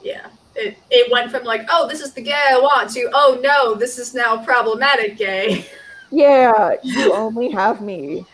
Yeah. 0.00 0.28
It, 0.56 0.78
it 0.90 1.10
went 1.10 1.30
from 1.30 1.44
like, 1.44 1.66
oh, 1.70 1.88
this 1.88 2.00
is 2.00 2.12
the 2.12 2.22
gay 2.22 2.48
I 2.50 2.58
want 2.58 2.90
to, 2.90 3.10
oh 3.12 3.40
no, 3.42 3.74
this 3.74 3.98
is 3.98 4.14
now 4.14 4.42
problematic 4.44 5.16
gay. 5.16 5.66
Yeah, 6.10 6.74
you 6.84 7.12
only 7.12 7.50
have 7.50 7.80
me. 7.80 8.24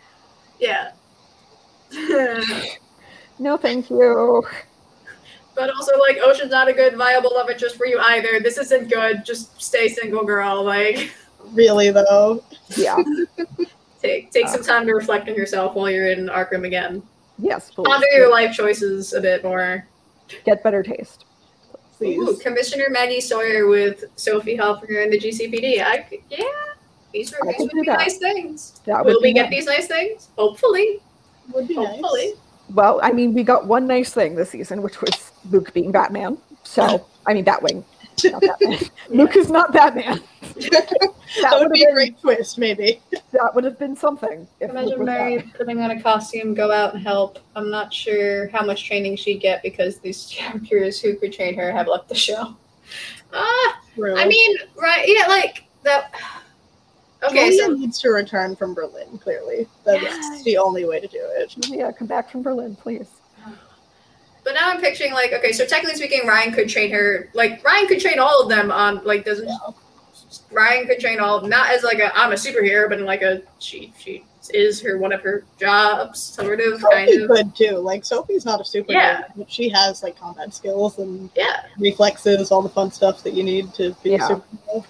yeah. 0.58 0.90
No, 3.38 3.56
thank 3.56 3.88
you. 3.88 4.44
but 5.54 5.70
also 5.70 5.98
like 5.98 6.18
Ocean's 6.18 6.50
not 6.50 6.68
a 6.68 6.74
good 6.74 6.94
viable 6.96 7.32
love 7.34 7.48
interest 7.48 7.76
for 7.76 7.86
you 7.86 7.98
either. 8.00 8.38
This 8.38 8.58
isn't 8.58 8.90
good. 8.90 9.24
Just 9.24 9.62
stay 9.62 9.88
single, 9.88 10.24
girl. 10.26 10.62
Like 10.62 11.10
Really 11.52 11.90
though. 11.90 12.44
Yeah. 12.76 12.98
take 14.02 14.30
take 14.30 14.48
some 14.48 14.62
time 14.62 14.84
to 14.86 14.92
reflect 14.92 15.26
on 15.30 15.34
yourself 15.34 15.74
while 15.74 15.88
you're 15.88 16.10
in 16.10 16.26
Arkham 16.26 16.66
again. 16.66 17.02
Yes, 17.38 17.70
please. 17.70 17.86
Ponder 17.86 18.06
your 18.12 18.30
life 18.30 18.54
choices 18.54 19.14
a 19.14 19.22
bit 19.22 19.42
more. 19.42 19.86
Get 20.44 20.62
better 20.62 20.82
taste. 20.82 21.24
Please. 22.00 22.16
Ooh, 22.18 22.34
Commissioner 22.38 22.86
Maggie 22.88 23.20
Sawyer 23.20 23.66
with 23.66 24.04
Sophie 24.16 24.56
Helfinger 24.56 25.02
and 25.04 25.12
the 25.12 25.20
GCPD. 25.20 25.82
I 25.84 26.06
yeah, 26.30 26.44
these, 27.12 27.30
are, 27.34 27.46
I 27.46 27.52
these 27.52 27.58
would 27.60 27.70
be 27.72 27.82
that. 27.82 27.98
nice 27.98 28.16
things. 28.16 28.80
That 28.86 29.04
Will 29.04 29.20
we 29.20 29.28
be 29.28 29.32
get 29.34 29.50
these 29.50 29.66
nice 29.66 29.86
things? 29.86 30.28
Hopefully. 30.38 31.00
Would 31.52 31.68
be 31.68 31.74
Hopefully. 31.74 32.28
nice. 32.28 32.36
Well, 32.70 33.00
I 33.02 33.12
mean, 33.12 33.34
we 33.34 33.42
got 33.42 33.66
one 33.66 33.86
nice 33.86 34.14
thing 34.14 34.34
this 34.34 34.48
season, 34.48 34.80
which 34.80 35.02
was 35.02 35.30
Luke 35.50 35.74
being 35.74 35.92
Batman. 35.92 36.38
So, 36.62 37.04
I 37.26 37.34
mean, 37.34 37.44
Batwing. 37.44 37.84
Not 38.24 38.90
Luke 39.10 39.36
is 39.36 39.50
not 39.50 39.72
Batman. 39.72 40.20
That 40.70 40.90
That 41.42 41.52
would 41.54 41.68
would 41.68 41.72
be 41.72 41.84
a 41.84 41.92
great 41.92 42.20
twist, 42.20 42.58
maybe. 42.58 43.00
that 43.32 43.54
would 43.54 43.62
have 43.64 43.78
been 43.78 43.94
something. 43.96 44.46
If 44.58 44.72
Luke 44.72 44.82
Imagine 44.98 45.04
Mary 45.04 45.36
Batman. 45.36 45.54
putting 45.56 45.80
on 45.80 45.90
a 45.92 46.02
costume, 46.02 46.54
go 46.54 46.72
out 46.72 46.92
and 46.94 47.02
help. 47.02 47.38
I'm 47.54 47.70
not 47.70 47.94
sure 47.94 48.48
how 48.48 48.64
much 48.64 48.84
training 48.86 49.16
she'd 49.16 49.40
get 49.40 49.62
because 49.62 49.98
these 50.00 50.26
characters 50.36 51.00
who 51.00 51.16
could 51.16 51.32
train 51.32 51.54
her 51.56 51.70
have 51.72 51.86
left 51.86 52.08
the 52.08 52.14
show. 52.16 52.56
Ah, 53.32 53.80
True. 53.94 54.16
I 54.18 54.26
mean, 54.26 54.56
right? 54.76 55.04
Yeah, 55.06 55.26
like 55.28 55.64
that. 55.84 56.12
Okay, 57.22 57.50
Julia 57.50 57.64
so 57.66 57.72
needs 57.74 57.98
to 58.00 58.08
return 58.08 58.56
from 58.56 58.72
Berlin. 58.72 59.18
Clearly, 59.18 59.66
that's 59.84 60.02
Yes. 60.02 60.42
the 60.42 60.56
only 60.56 60.86
way 60.86 61.00
to 61.00 61.06
do 61.06 61.20
it. 61.20 61.54
Yeah, 61.68 61.92
come 61.92 62.06
back 62.08 62.30
from 62.30 62.40
Berlin, 62.40 62.74
please. 62.76 63.08
But 64.50 64.58
now 64.58 64.70
I'm 64.70 64.80
picturing 64.80 65.12
like, 65.12 65.32
okay, 65.32 65.52
so 65.52 65.64
technically 65.64 65.94
speaking, 65.94 66.26
Ryan 66.26 66.52
could 66.52 66.68
train 66.68 66.90
her. 66.90 67.28
Like 67.34 67.64
Ryan 67.64 67.86
could 67.86 68.00
train 68.00 68.18
all 68.18 68.42
of 68.42 68.48
them 68.48 68.72
on 68.72 69.00
like 69.04 69.24
doesn't 69.24 69.48
Ryan 70.50 70.88
could 70.88 70.98
train 70.98 71.20
all 71.20 71.36
of 71.36 71.42
them 71.42 71.50
not 71.50 71.70
as 71.70 71.84
like 71.84 72.00
a 72.00 72.12
I'm 72.18 72.32
a 72.32 72.34
superhero, 72.34 72.88
but 72.88 72.98
in 72.98 73.04
like 73.04 73.22
a 73.22 73.42
she 73.60 73.92
she 73.96 74.24
is 74.52 74.80
her 74.82 74.98
one 74.98 75.12
of 75.12 75.22
her 75.22 75.44
jobs, 75.60 76.20
sort 76.20 76.58
of 76.58 76.82
kind 76.82 77.08
Sophie 77.08 77.22
of. 77.22 77.28
could 77.30 77.54
too. 77.54 77.76
Like 77.76 78.04
Sophie's 78.04 78.44
not 78.44 78.58
a 78.58 78.64
superhero, 78.64 78.88
Yeah. 78.88 79.22
but 79.36 79.48
she 79.48 79.68
has 79.68 80.02
like 80.02 80.18
combat 80.18 80.52
skills 80.52 80.98
and 80.98 81.30
Yeah, 81.36 81.62
reflexes, 81.78 82.50
all 82.50 82.60
the 82.60 82.68
fun 82.68 82.90
stuff 82.90 83.22
that 83.22 83.34
you 83.34 83.44
need 83.44 83.72
to 83.74 83.94
be 84.02 84.10
Yeah. 84.10 84.26
a 84.26 84.34
superhero. 84.34 84.84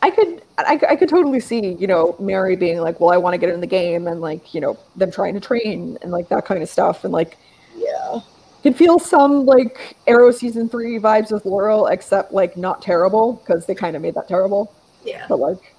I 0.00 0.10
could, 0.10 0.42
I, 0.56 0.80
I 0.88 0.96
could 0.96 1.10
totally 1.10 1.40
see, 1.40 1.74
you 1.74 1.86
know, 1.86 2.16
Mary 2.18 2.56
being 2.56 2.80
like, 2.80 3.00
well, 3.00 3.10
I 3.10 3.18
want 3.18 3.34
to 3.34 3.38
get 3.38 3.50
in 3.50 3.60
the 3.60 3.66
game 3.66 4.06
and 4.06 4.22
like, 4.22 4.54
you 4.54 4.62
know, 4.62 4.78
them 4.96 5.10
trying 5.10 5.34
to 5.34 5.40
train 5.40 5.98
and 6.00 6.10
like 6.10 6.30
that 6.30 6.46
kind 6.46 6.62
of 6.62 6.70
stuff. 6.70 7.04
And 7.04 7.12
like, 7.12 7.36
Yeah. 7.76 8.20
Could 8.64 8.74
feel 8.74 8.98
some 8.98 9.44
like 9.44 9.94
Arrow 10.06 10.30
season 10.30 10.70
three 10.70 10.98
vibes 10.98 11.30
with 11.30 11.44
Laurel, 11.44 11.86
except 11.88 12.32
like 12.32 12.56
not 12.56 12.80
terrible 12.80 13.34
because 13.34 13.66
they 13.66 13.74
kind 13.74 13.94
of 13.94 14.00
made 14.00 14.14
that 14.14 14.26
terrible. 14.26 14.72
yeah. 15.04 15.26
But 15.28 15.38
like 15.38 15.74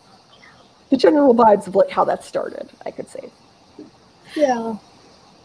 the 0.92 0.96
general 0.96 1.34
vibes 1.34 1.66
of 1.66 1.74
like 1.76 1.90
how 1.90 2.06
that 2.06 2.24
started, 2.24 2.70
I 2.86 2.92
could 2.92 3.10
say. 3.10 3.32
Yeah. 4.36 4.78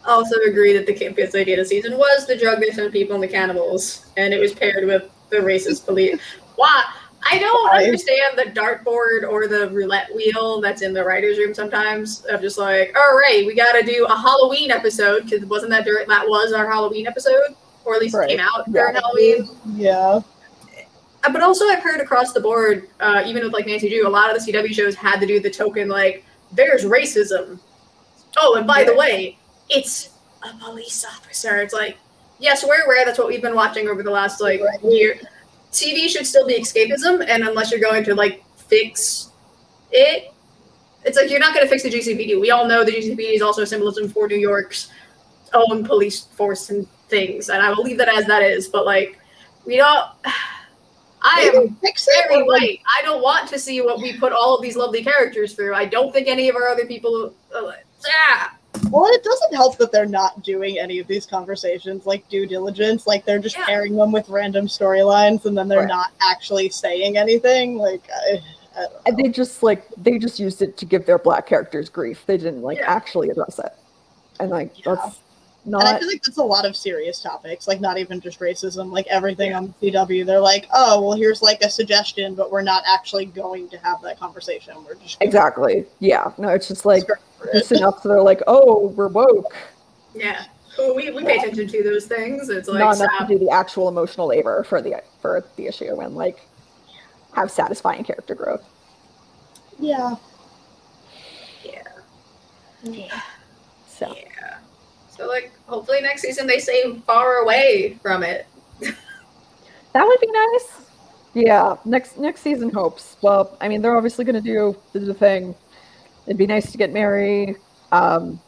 Also 0.04 0.36
agree 0.46 0.74
that 0.74 0.86
the 0.86 0.92
campiest 0.94 1.34
idea 1.34 1.58
of 1.58 1.64
the 1.64 1.68
season 1.68 1.96
was 1.96 2.26
the 2.26 2.36
drug 2.36 2.60
they 2.60 2.70
sent 2.72 2.92
people 2.92 3.14
and 3.14 3.24
the 3.24 3.28
cannibals, 3.28 4.04
and 4.18 4.34
it 4.34 4.38
was 4.38 4.52
paired 4.52 4.86
with 4.86 5.10
the 5.30 5.38
racist 5.38 5.86
police. 5.86 6.20
Why? 6.56 6.84
I 7.22 7.38
don't 7.38 7.68
Why? 7.68 7.84
understand 7.84 8.38
the 8.38 8.44
dartboard 8.58 9.28
or 9.28 9.46
the 9.46 9.68
roulette 9.70 10.08
wheel 10.14 10.60
that's 10.60 10.82
in 10.82 10.94
the 10.94 11.04
writers' 11.04 11.38
room 11.38 11.52
sometimes. 11.54 12.24
Of 12.26 12.40
just 12.40 12.56
like, 12.58 12.96
all 12.96 13.14
right, 13.16 13.44
we 13.46 13.54
got 13.54 13.72
to 13.72 13.82
do 13.82 14.06
a 14.06 14.16
Halloween 14.16 14.70
episode 14.70 15.24
because 15.24 15.44
wasn't 15.44 15.70
that 15.70 15.84
during 15.84 16.08
that 16.08 16.26
was 16.26 16.52
our 16.52 16.66
Halloween 16.70 17.06
episode, 17.06 17.54
or 17.84 17.94
at 17.94 18.00
least 18.00 18.14
Right. 18.14 18.30
it 18.30 18.36
came 18.36 18.40
out 18.40 18.64
Yeah. 18.68 18.72
during 18.72 18.94
Halloween. 18.94 19.48
Yeah. 19.76 20.20
Uh, 21.22 21.30
But 21.30 21.42
also, 21.42 21.66
I've 21.66 21.82
heard 21.82 22.00
across 22.00 22.32
the 22.32 22.40
board, 22.40 22.88
uh, 23.00 23.22
even 23.26 23.44
with 23.44 23.52
like 23.52 23.66
Nancy 23.66 23.90
Drew, 23.90 24.06
a 24.06 24.08
lot 24.08 24.30
of 24.34 24.34
the 24.34 24.40
CW 24.52 24.72
shows 24.72 24.94
had 24.94 25.20
to 25.20 25.26
do 25.26 25.38
the 25.40 25.50
token 25.50 25.88
like, 25.88 26.24
"There's 26.52 26.84
racism." 26.84 27.58
Oh, 28.38 28.54
and 28.54 28.66
by 28.66 28.84
the 28.84 28.94
way, 28.94 29.36
it's 29.68 30.08
a 30.42 30.56
police 30.64 31.04
officer. 31.04 31.60
It's 31.60 31.74
like, 31.74 31.98
yes, 32.38 32.64
we're 32.64 32.82
aware. 32.84 33.04
That's 33.04 33.18
what 33.18 33.28
we've 33.28 33.42
been 33.42 33.54
watching 33.54 33.88
over 33.88 34.02
the 34.02 34.10
last 34.10 34.40
like 34.40 34.62
Right. 34.62 34.82
year. 34.82 35.20
TV 35.72 36.08
should 36.08 36.26
still 36.26 36.46
be 36.46 36.54
escapism, 36.60 37.24
and 37.26 37.44
unless 37.44 37.70
you're 37.70 37.80
going 37.80 38.04
to 38.04 38.14
like 38.14 38.44
fix 38.56 39.30
it, 39.92 40.32
it's 41.04 41.16
like 41.16 41.30
you're 41.30 41.40
not 41.40 41.54
going 41.54 41.64
to 41.66 41.70
fix 41.70 41.82
the 41.82 41.90
GCPD. 41.90 42.40
We 42.40 42.50
all 42.50 42.66
know 42.66 42.84
the 42.84 42.92
GCPD 42.92 43.34
is 43.34 43.42
also 43.42 43.62
a 43.62 43.66
symbolism 43.66 44.08
for 44.08 44.26
New 44.26 44.38
York's 44.38 44.90
own 45.54 45.84
police 45.84 46.24
force 46.24 46.70
and 46.70 46.86
things, 47.08 47.48
and 47.48 47.62
I 47.62 47.70
will 47.70 47.84
leave 47.84 47.98
that 47.98 48.08
as 48.08 48.26
that 48.26 48.42
is. 48.42 48.68
But 48.68 48.86
like, 48.86 49.18
we 49.64 49.76
don't. 49.76 50.06
I 51.22 51.42
am 51.42 51.64
Maybe 51.64 51.74
fix 51.82 52.08
it 52.08 52.28
very 52.30 52.42
white. 52.44 52.80
I 52.86 53.02
don't 53.02 53.22
want 53.22 53.46
to 53.50 53.58
see 53.58 53.82
what 53.82 54.00
we 54.00 54.18
put 54.18 54.32
all 54.32 54.56
of 54.56 54.62
these 54.62 54.74
lovely 54.74 55.04
characters 55.04 55.52
through. 55.52 55.74
I 55.74 55.84
don't 55.84 56.14
think 56.14 56.28
any 56.28 56.48
of 56.48 56.56
our 56.56 56.68
other 56.68 56.86
people. 56.86 57.34
Uh, 57.54 57.72
ah, 58.06 58.56
Well, 58.90 59.06
it 59.12 59.22
doesn't 59.22 59.54
help 59.54 59.76
that 59.78 59.92
they're 59.92 60.06
not 60.06 60.42
doing 60.42 60.78
any 60.78 60.98
of 61.00 61.06
these 61.06 61.26
conversations 61.26 62.06
like 62.06 62.28
due 62.28 62.46
diligence. 62.46 63.06
Like 63.06 63.24
they're 63.24 63.38
just 63.38 63.56
Yeah. 63.56 63.66
pairing 63.66 63.96
them 63.96 64.12
with 64.12 64.28
random 64.28 64.66
storylines, 64.68 65.44
and 65.44 65.56
then 65.56 65.68
they're 65.68 65.80
Right. 65.80 65.88
not 65.88 66.12
actually 66.22 66.70
saying 66.70 67.16
anything. 67.16 67.76
Like, 67.76 68.02
I, 68.10 68.40
I 68.76 68.80
don't 68.82 68.92
And 69.06 69.16
they 69.18 69.28
just 69.28 69.62
like 69.62 69.86
they 69.96 70.18
just 70.18 70.38
used 70.38 70.62
it 70.62 70.76
to 70.78 70.84
give 70.86 71.04
their 71.04 71.18
black 71.18 71.46
characters 71.46 71.88
grief. 71.88 72.22
They 72.26 72.36
didn't 72.36 72.62
like 72.62 72.78
Yeah. 72.78 72.90
actually 72.90 73.30
address 73.30 73.58
it. 73.58 73.72
And 74.38 74.50
like 74.50 74.70
Yeah. 74.84 74.94
that's 74.94 75.16
and 75.66 75.76
I 75.76 75.98
feel 75.98 76.08
like 76.08 76.22
that's 76.22 76.38
a 76.38 76.42
lot 76.42 76.64
of 76.64 76.74
serious 76.74 77.20
topics. 77.20 77.68
Like 77.68 77.80
not 77.82 77.98
even 77.98 78.18
just 78.20 78.40
racism. 78.40 78.90
Like 78.92 79.06
everything 79.08 79.50
Yeah. 79.50 79.58
on 79.58 79.74
CW, 79.82 80.24
they're 80.24 80.40
like, 80.40 80.66
oh, 80.72 81.02
well, 81.02 81.12
here's 81.12 81.42
like 81.42 81.62
a 81.62 81.68
suggestion, 81.68 82.34
but 82.34 82.50
we're 82.50 82.62
not 82.62 82.82
actually 82.86 83.26
going 83.26 83.68
to 83.68 83.76
have 83.78 84.00
that 84.02 84.18
conversation. 84.18 84.74
We're 84.88 84.94
just 84.94 85.18
gonna 85.18 85.28
exactly. 85.28 85.84
Yeah. 85.98 86.32
No, 86.38 86.48
it's 86.48 86.68
just 86.68 86.86
like 86.86 87.02
skirt 87.02 87.20
over 87.42 87.52
just 87.52 87.72
enough 87.72 88.02
so 88.02 88.08
they're 88.08 88.22
like, 88.22 88.42
oh, 88.46 88.88
we're 88.96 89.08
woke. 89.08 89.54
yeah. 90.14 90.44
Well, 90.78 90.94
we, 90.94 91.10
we 91.10 91.24
pay 91.24 91.36
attention 91.36 91.66
to 91.68 91.82
those 91.82 92.06
things. 92.06 92.48
It's 92.48 92.68
like 92.68 92.78
not 92.78 92.96
enough 92.96 93.10
stop. 93.16 93.28
to 93.28 93.38
do 93.38 93.44
the 93.44 93.50
actual 93.50 93.88
emotional 93.88 94.28
labor 94.28 94.64
for 94.64 94.80
the 94.80 95.02
for 95.20 95.44
the 95.56 95.66
issue 95.66 96.00
and 96.00 96.14
like 96.14 96.40
have 97.34 97.50
satisfying 97.50 98.04
character 98.04 98.34
growth. 98.34 98.64
Yeah. 99.78 100.14
Yeah. 102.82 103.20
So 103.86 104.14
Yeah. 104.16 104.58
So 105.10 105.26
like, 105.26 105.52
hopefully 105.66 106.00
next 106.00 106.22
season 106.22 106.46
they 106.46 106.58
stay 106.58 106.96
far 107.06 107.38
away 107.38 107.98
from 108.00 108.22
it. 108.22 108.46
that 108.80 110.06
would 110.06 110.20
be 110.20 110.30
nice. 110.30 110.86
Yeah, 111.34 111.76
next 111.84 112.18
next 112.18 112.40
season 112.40 112.70
hopes. 112.70 113.16
Well, 113.22 113.56
I 113.60 113.68
mean, 113.68 113.82
they're 113.82 113.96
obviously 113.96 114.24
going 114.24 114.34
to 114.34 114.40
do 114.40 114.76
the, 114.92 115.00
the 115.00 115.14
thing. 115.14 115.54
It'd 116.30 116.38
be 116.38 116.46
nice 116.46 116.70
to 116.70 116.78
get 116.78 116.92
Mary. 116.92 117.56
Um, 117.90 118.38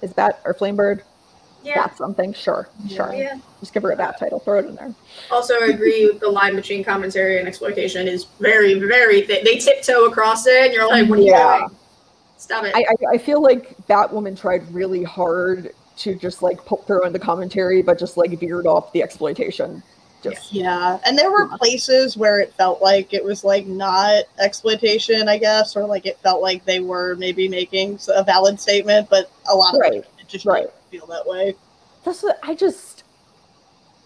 is 0.00 0.12
Bat 0.12 0.40
or 0.44 0.54
Flamebird? 0.54 1.02
Yeah. 1.64 1.74
Bat 1.74 1.96
something? 1.96 2.32
Sure, 2.34 2.68
sure. 2.88 3.12
Yeah. 3.12 3.36
Just 3.58 3.74
give 3.74 3.82
her 3.82 3.90
a 3.90 3.96
bat 3.96 4.16
title. 4.16 4.38
Throw 4.38 4.60
it 4.60 4.66
in 4.66 4.76
there. 4.76 4.94
Also, 5.28 5.54
I 5.54 5.66
agree 5.66 6.06
with 6.06 6.20
the 6.20 6.28
line 6.28 6.54
between 6.54 6.84
commentary 6.84 7.40
and 7.40 7.48
exploitation 7.48 8.06
is 8.06 8.26
very, 8.38 8.74
very 8.78 9.22
thin. 9.22 9.44
They 9.44 9.58
tiptoe 9.58 10.04
across 10.04 10.46
it, 10.46 10.66
and 10.66 10.72
you're 10.72 10.86
like, 10.88 11.08
"What 11.08 11.18
are 11.18 11.22
Yeah. 11.22 11.54
you 11.54 11.58
doing? 11.66 11.76
Stop 12.38 12.64
it!" 12.64 12.74
I, 12.76 12.80
I 12.88 13.14
I 13.14 13.18
feel 13.18 13.42
like 13.42 13.76
Batwoman 13.88 14.38
tried 14.38 14.72
really 14.72 15.02
hard 15.02 15.72
to 15.98 16.14
just 16.14 16.42
like 16.42 16.60
throw 16.86 17.04
in 17.04 17.12
the 17.12 17.18
commentary, 17.18 17.82
but 17.82 17.98
just 17.98 18.16
like 18.16 18.38
veered 18.38 18.66
off 18.68 18.92
the 18.92 19.02
exploitation. 19.02 19.82
Just 20.22 20.52
Yeah, 20.52 20.98
and 21.06 21.18
there 21.18 21.30
were 21.30 21.48
places 21.48 22.16
where 22.16 22.38
it 22.40 22.54
felt 22.56 22.82
like 22.82 23.14
it 23.14 23.24
was 23.24 23.42
like 23.44 23.66
not 23.66 24.24
exploitation, 24.38 25.28
I 25.28 25.38
guess, 25.38 25.76
or 25.76 25.86
like 25.86 26.06
it 26.06 26.18
felt 26.22 26.42
like 26.42 26.64
they 26.64 26.80
were 26.80 27.16
maybe 27.16 27.48
making 27.48 27.98
a 28.08 28.22
valid 28.22 28.60
statement, 28.60 29.08
but 29.10 29.32
a 29.50 29.54
lot 29.56 29.74
of 29.74 29.80
Right, 29.80 30.04
it 30.18 30.28
just 30.28 30.46
right. 30.46 30.68
didn't 30.68 30.72
feel 30.90 31.06
that 31.08 31.26
way. 31.26 31.56
that's 32.04 32.22
what 32.22 32.38
I 32.42 32.54
just 32.54 33.04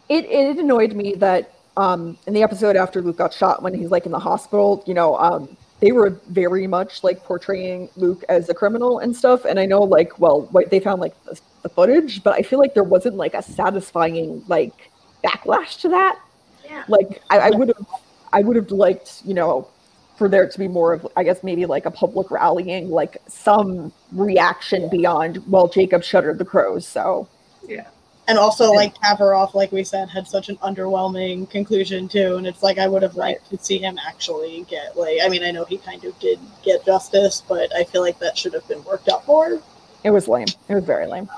it 0.08 0.24
it 0.26 0.58
annoyed 0.58 0.94
me 0.94 1.14
that 1.16 1.52
um 1.76 2.18
in 2.26 2.34
the 2.34 2.42
episode 2.42 2.76
after 2.76 3.02
Luke 3.02 3.18
got 3.18 3.32
shot 3.32 3.62
when 3.62 3.74
he's 3.74 3.90
like 3.90 4.06
in 4.06 4.12
the 4.12 4.18
hospital, 4.18 4.82
you 4.86 4.94
know, 4.94 5.16
um 5.18 5.56
they 5.80 5.92
were 5.92 6.20
very 6.28 6.66
much 6.66 7.04
like 7.04 7.22
portraying 7.24 7.90
Luke 7.96 8.24
as 8.28 8.48
a 8.48 8.54
criminal 8.54 8.98
and 9.00 9.14
stuff. 9.14 9.44
And 9.44 9.58
I 9.58 9.66
know 9.66 9.82
like 9.82 10.18
well 10.18 10.42
what 10.52 10.70
they 10.70 10.80
found 10.80 11.00
like 11.00 11.14
the, 11.24 11.40
the 11.62 11.68
footage, 11.68 12.22
but 12.22 12.34
I 12.34 12.42
feel 12.42 12.58
like 12.58 12.74
there 12.74 12.84
wasn't 12.84 13.16
like 13.16 13.34
a 13.34 13.42
satisfying 13.42 14.44
like 14.48 14.90
backlash 15.26 15.80
to 15.80 15.88
that. 15.88 16.18
Yeah. 16.64 16.84
Like 16.88 17.22
I, 17.30 17.38
I 17.38 17.50
would 17.50 17.68
have, 17.68 17.86
I 18.32 18.40
would 18.40 18.56
have 18.56 18.70
liked, 18.70 19.22
you 19.24 19.34
know, 19.34 19.68
for 20.16 20.28
there 20.28 20.48
to 20.48 20.58
be 20.58 20.68
more 20.68 20.92
of, 20.94 21.06
I 21.16 21.22
guess 21.24 21.42
maybe 21.42 21.66
like 21.66 21.86
a 21.86 21.90
public 21.90 22.30
rallying, 22.30 22.90
like 22.90 23.18
some 23.28 23.92
reaction 24.12 24.88
beyond. 24.88 25.42
Well, 25.46 25.68
Jacob 25.68 26.02
shuttered 26.02 26.38
the 26.38 26.44
crows, 26.44 26.86
so 26.86 27.28
yeah. 27.68 27.86
And 28.28 28.38
also, 28.38 28.72
like 28.72 28.92
Tavaroff, 28.96 29.54
like 29.54 29.70
we 29.70 29.84
said, 29.84 30.08
had 30.08 30.26
such 30.26 30.48
an 30.48 30.56
underwhelming 30.56 31.48
conclusion 31.48 32.08
too. 32.08 32.34
And 32.36 32.46
it's 32.46 32.60
like 32.60 32.76
I 32.76 32.88
would 32.88 33.02
have 33.02 33.14
liked 33.14 33.50
to 33.50 33.58
see 33.58 33.78
him 33.78 33.98
actually 34.04 34.66
get 34.68 34.96
like. 34.96 35.18
I 35.22 35.28
mean, 35.28 35.44
I 35.44 35.52
know 35.52 35.64
he 35.64 35.78
kind 35.78 36.02
of 36.04 36.18
did 36.18 36.40
get 36.64 36.84
justice, 36.84 37.42
but 37.48 37.72
I 37.76 37.84
feel 37.84 38.00
like 38.00 38.18
that 38.18 38.36
should 38.36 38.52
have 38.54 38.66
been 38.66 38.82
worked 38.82 39.08
out 39.08 39.24
more. 39.28 39.60
it 40.02 40.10
was 40.10 40.26
lame. 40.26 40.48
It 40.68 40.74
was 40.74 40.84
very 40.84 41.06
lame. 41.06 41.28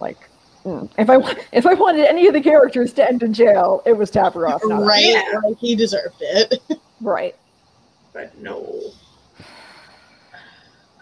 Like. 0.00 0.28
If 0.98 1.08
I 1.08 1.16
if 1.52 1.64
I 1.64 1.74
wanted 1.74 2.06
any 2.06 2.26
of 2.26 2.32
the 2.34 2.40
characters 2.40 2.92
to 2.94 3.06
end 3.08 3.22
in 3.22 3.32
jail, 3.32 3.82
it 3.86 3.92
was 3.92 4.10
Tavaroff. 4.10 4.60
not 4.64 4.82
right? 4.86 5.04
Yeah. 5.04 5.40
Like 5.44 5.58
he 5.58 5.74
deserved 5.74 6.16
it. 6.20 6.60
Right. 7.02 7.36
but 8.14 8.36
no. 8.38 8.80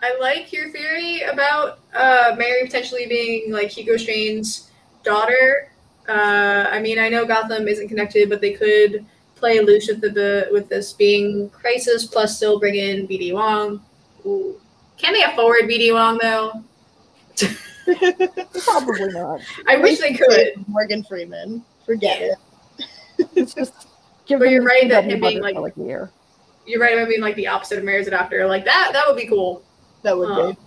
I 0.03 0.19
like 0.21 0.53
your 0.53 0.71
theory 0.71 1.21
about 1.23 1.79
uh, 1.95 2.35
Mary 2.37 2.65
potentially 2.67 3.07
being 3.07 3.53
like 3.53 3.71
Hugo 3.71 3.97
Strange's 3.97 4.71
daughter. 5.05 5.71
Uh, 6.09 6.67
I 6.69 6.81
mean, 6.81 6.99
I 6.99 7.09
know 7.09 7.25
Gotham 7.25 7.69
isn't 7.69 7.87
connected, 7.89 8.29
but 8.29 8.41
they 8.41 8.53
could 8.55 9.07
play 9.37 9.61
loose 9.61 9.87
with 9.87 10.01
the 10.01 10.49
with 10.51 10.69
this 10.69 10.93
being 10.93 11.49
Crisis 11.51 12.05
plus 12.05 12.37
still 12.37 12.59
bring 12.59 12.75
in 12.75 13.07
BD 13.07 13.33
Wong. 13.33 13.81
Ooh. 14.27 14.61
Can 14.99 15.13
they 15.13 15.23
afford 15.23 15.63
BD 15.63 15.95
Wong 15.95 16.19
though? 16.21 16.63
Probably 18.65 19.09
not. 19.13 19.41
I 19.69 19.77
wish 19.77 19.99
they 19.99 20.15
could. 20.15 20.53
Morgan 20.69 21.03
Freeman, 21.05 21.65
forget 21.87 22.21
it. 22.23 22.39
It's 23.37 23.55
just 23.55 23.87
give 24.27 24.41
But 24.41 24.51
you're 24.51 24.65
right 24.65 24.89
that 24.89 25.05
CW 25.05 25.11
him 25.11 25.21
being, 25.21 25.41
like- 25.41 25.55
for, 25.55 25.61
like 25.61 25.77
a 25.77 25.83
year. 25.83 26.11
You're 26.67 26.81
right 26.81 26.95
about 26.97 27.09
being 27.09 27.21
like 27.21 27.37
the 27.37 27.47
opposite 27.47 27.79
of 27.79 27.85
Mary's 27.85 28.09
a 28.09 28.11
doctor. 28.11 28.47
Like 28.47 28.65
that, 28.65 28.91
that 28.93 29.07
would 29.07 29.17
be 29.17 29.27
cool. 29.27 29.63
That 30.03 30.17
would 30.17 30.29
Oh. 30.31 30.53
be. 30.53 30.59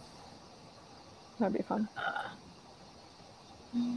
That'd 1.40 1.58
be 1.58 1.64
fun. 1.64 1.88
Uh, 1.98 2.30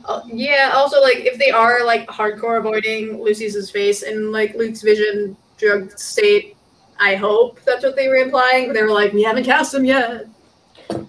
uh, 0.07 0.23
yeah. 0.27 0.73
Also, 0.75 1.01
like 1.01 1.19
if 1.19 1.39
they 1.39 1.51
are 1.51 1.85
like 1.85 2.07
hardcore 2.09 2.59
avoiding 2.59 3.23
Lucius's 3.23 3.71
face 3.71 4.03
and 4.03 4.33
like 4.33 4.55
Luke's 4.55 4.83
vision 4.83 5.37
drug 5.59 5.97
state, 5.99 6.57
I 6.99 7.15
hope 7.15 7.61
that's 7.65 7.85
what 7.85 7.97
they 7.97 8.09
were 8.09 8.17
implying. 8.17 8.73
They 8.73 8.83
were 8.83 8.91
like, 8.93 9.13
we 9.13 9.23
haven't 9.23 9.45
cast 9.45 9.75
him 9.75 9.85
yet. 9.85 10.27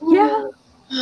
Yeah. 0.07 0.47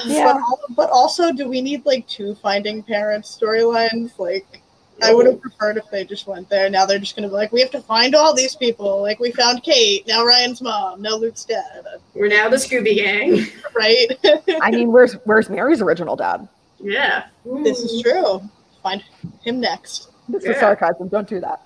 Yeah. 0.06 0.34
But, 0.70 0.76
but 0.76 0.90
also, 0.92 1.32
do 1.34 1.48
we 1.48 1.62
need 1.62 1.86
like 1.86 2.08
two 2.08 2.36
finding 2.36 2.84
parents 2.84 3.38
storylines? 3.42 4.18
Like, 4.20 4.62
I 5.02 5.14
would 5.14 5.26
have 5.26 5.40
preferred 5.42 5.78
if 5.78 5.90
they 5.90 6.04
just 6.04 6.28
went 6.28 6.50
there. 6.50 6.70
Now 6.70 6.86
they're 6.86 7.00
just 7.00 7.16
going 7.16 7.24
to 7.24 7.30
be 7.30 7.34
like, 7.36 7.52
we 7.52 7.62
have 7.62 7.72
to 7.72 7.82
find 7.82 8.14
all 8.16 8.34
these 8.36 8.56
people. 8.56 9.02
Like, 9.02 9.20
we 9.20 9.32
found 9.32 9.64
Kate. 9.64 10.06
Now 10.08 10.26
Ryan's 10.26 10.62
mom. 10.62 11.02
Now 11.02 11.16
Luke's 11.16 11.46
dad. 11.46 11.86
We're 12.14 12.28
now 12.28 12.50
the 12.50 12.58
Scooby 12.58 12.96
Gang. 12.96 13.46
Right? 13.76 14.08
I 14.62 14.72
mean, 14.72 14.92
where's 14.92 15.14
where's 15.24 15.50
Mary's 15.50 15.82
original 15.82 16.16
dad? 16.18 16.48
yeah. 16.80 17.28
this 17.64 17.80
is 17.80 18.02
true. 18.02 18.42
Find 18.84 19.02
him 19.42 19.60
next. 19.62 20.10
This 20.28 20.44
is 20.44 20.58
sarcasm. 20.58 21.08
Don't 21.08 21.28
do 21.30 21.40
that. 21.40 21.62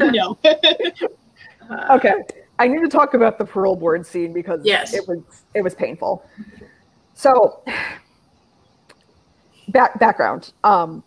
no. 0.12 0.38
Uh, 1.70 1.96
okay, 1.96 2.14
I 2.58 2.66
need 2.68 2.80
to 2.80 2.88
talk 2.88 3.14
about 3.14 3.36
the 3.38 3.44
parole 3.44 3.76
board 3.76 4.06
scene 4.06 4.32
because 4.32 4.60
Yes. 4.64 4.94
it 4.94 5.06
was 5.06 5.18
it 5.54 5.62
was 5.62 5.74
painful. 5.74 6.24
So, 7.14 7.62
back 9.68 9.98
background. 9.98 10.52
Um, 10.64 11.02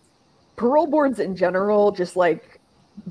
parole 0.55 0.87
boards 0.87 1.19
in 1.19 1.35
general 1.35 1.91
just 1.91 2.15
like 2.15 2.59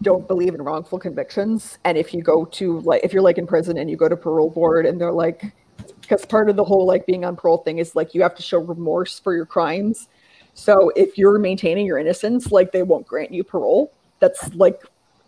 don't 0.02 0.26
believe 0.26 0.54
in 0.54 0.62
wrongful 0.62 0.98
convictions, 0.98 1.78
and 1.84 1.96
if 1.96 2.12
you 2.12 2.22
go 2.22 2.44
to 2.44 2.80
like 2.80 3.04
if 3.04 3.12
you're 3.12 3.22
like 3.22 3.38
in 3.38 3.46
prison 3.46 3.78
and 3.78 3.88
you 3.90 3.96
go 3.96 4.08
to 4.08 4.16
parole 4.16 4.50
board 4.50 4.86
and 4.86 5.00
they're 5.00 5.12
like 5.12 5.52
because 6.00 6.24
part 6.24 6.48
of 6.48 6.56
the 6.56 6.64
whole 6.64 6.86
like 6.86 7.06
being 7.06 7.24
on 7.24 7.36
parole 7.36 7.58
thing 7.58 7.78
is 7.78 7.94
like 7.94 8.14
you 8.14 8.22
have 8.22 8.34
to 8.34 8.42
show 8.42 8.58
remorse 8.58 9.18
for 9.18 9.34
your 9.34 9.46
crimes. 9.46 10.08
So 10.54 10.90
if 10.96 11.18
you're 11.18 11.38
maintaining 11.38 11.84
your 11.86 11.98
innocence, 11.98 12.50
like 12.50 12.72
they 12.72 12.82
won't 12.82 13.06
grant 13.06 13.30
you 13.30 13.44
parole. 13.44 13.92
That's 14.20 14.54
like 14.54 14.80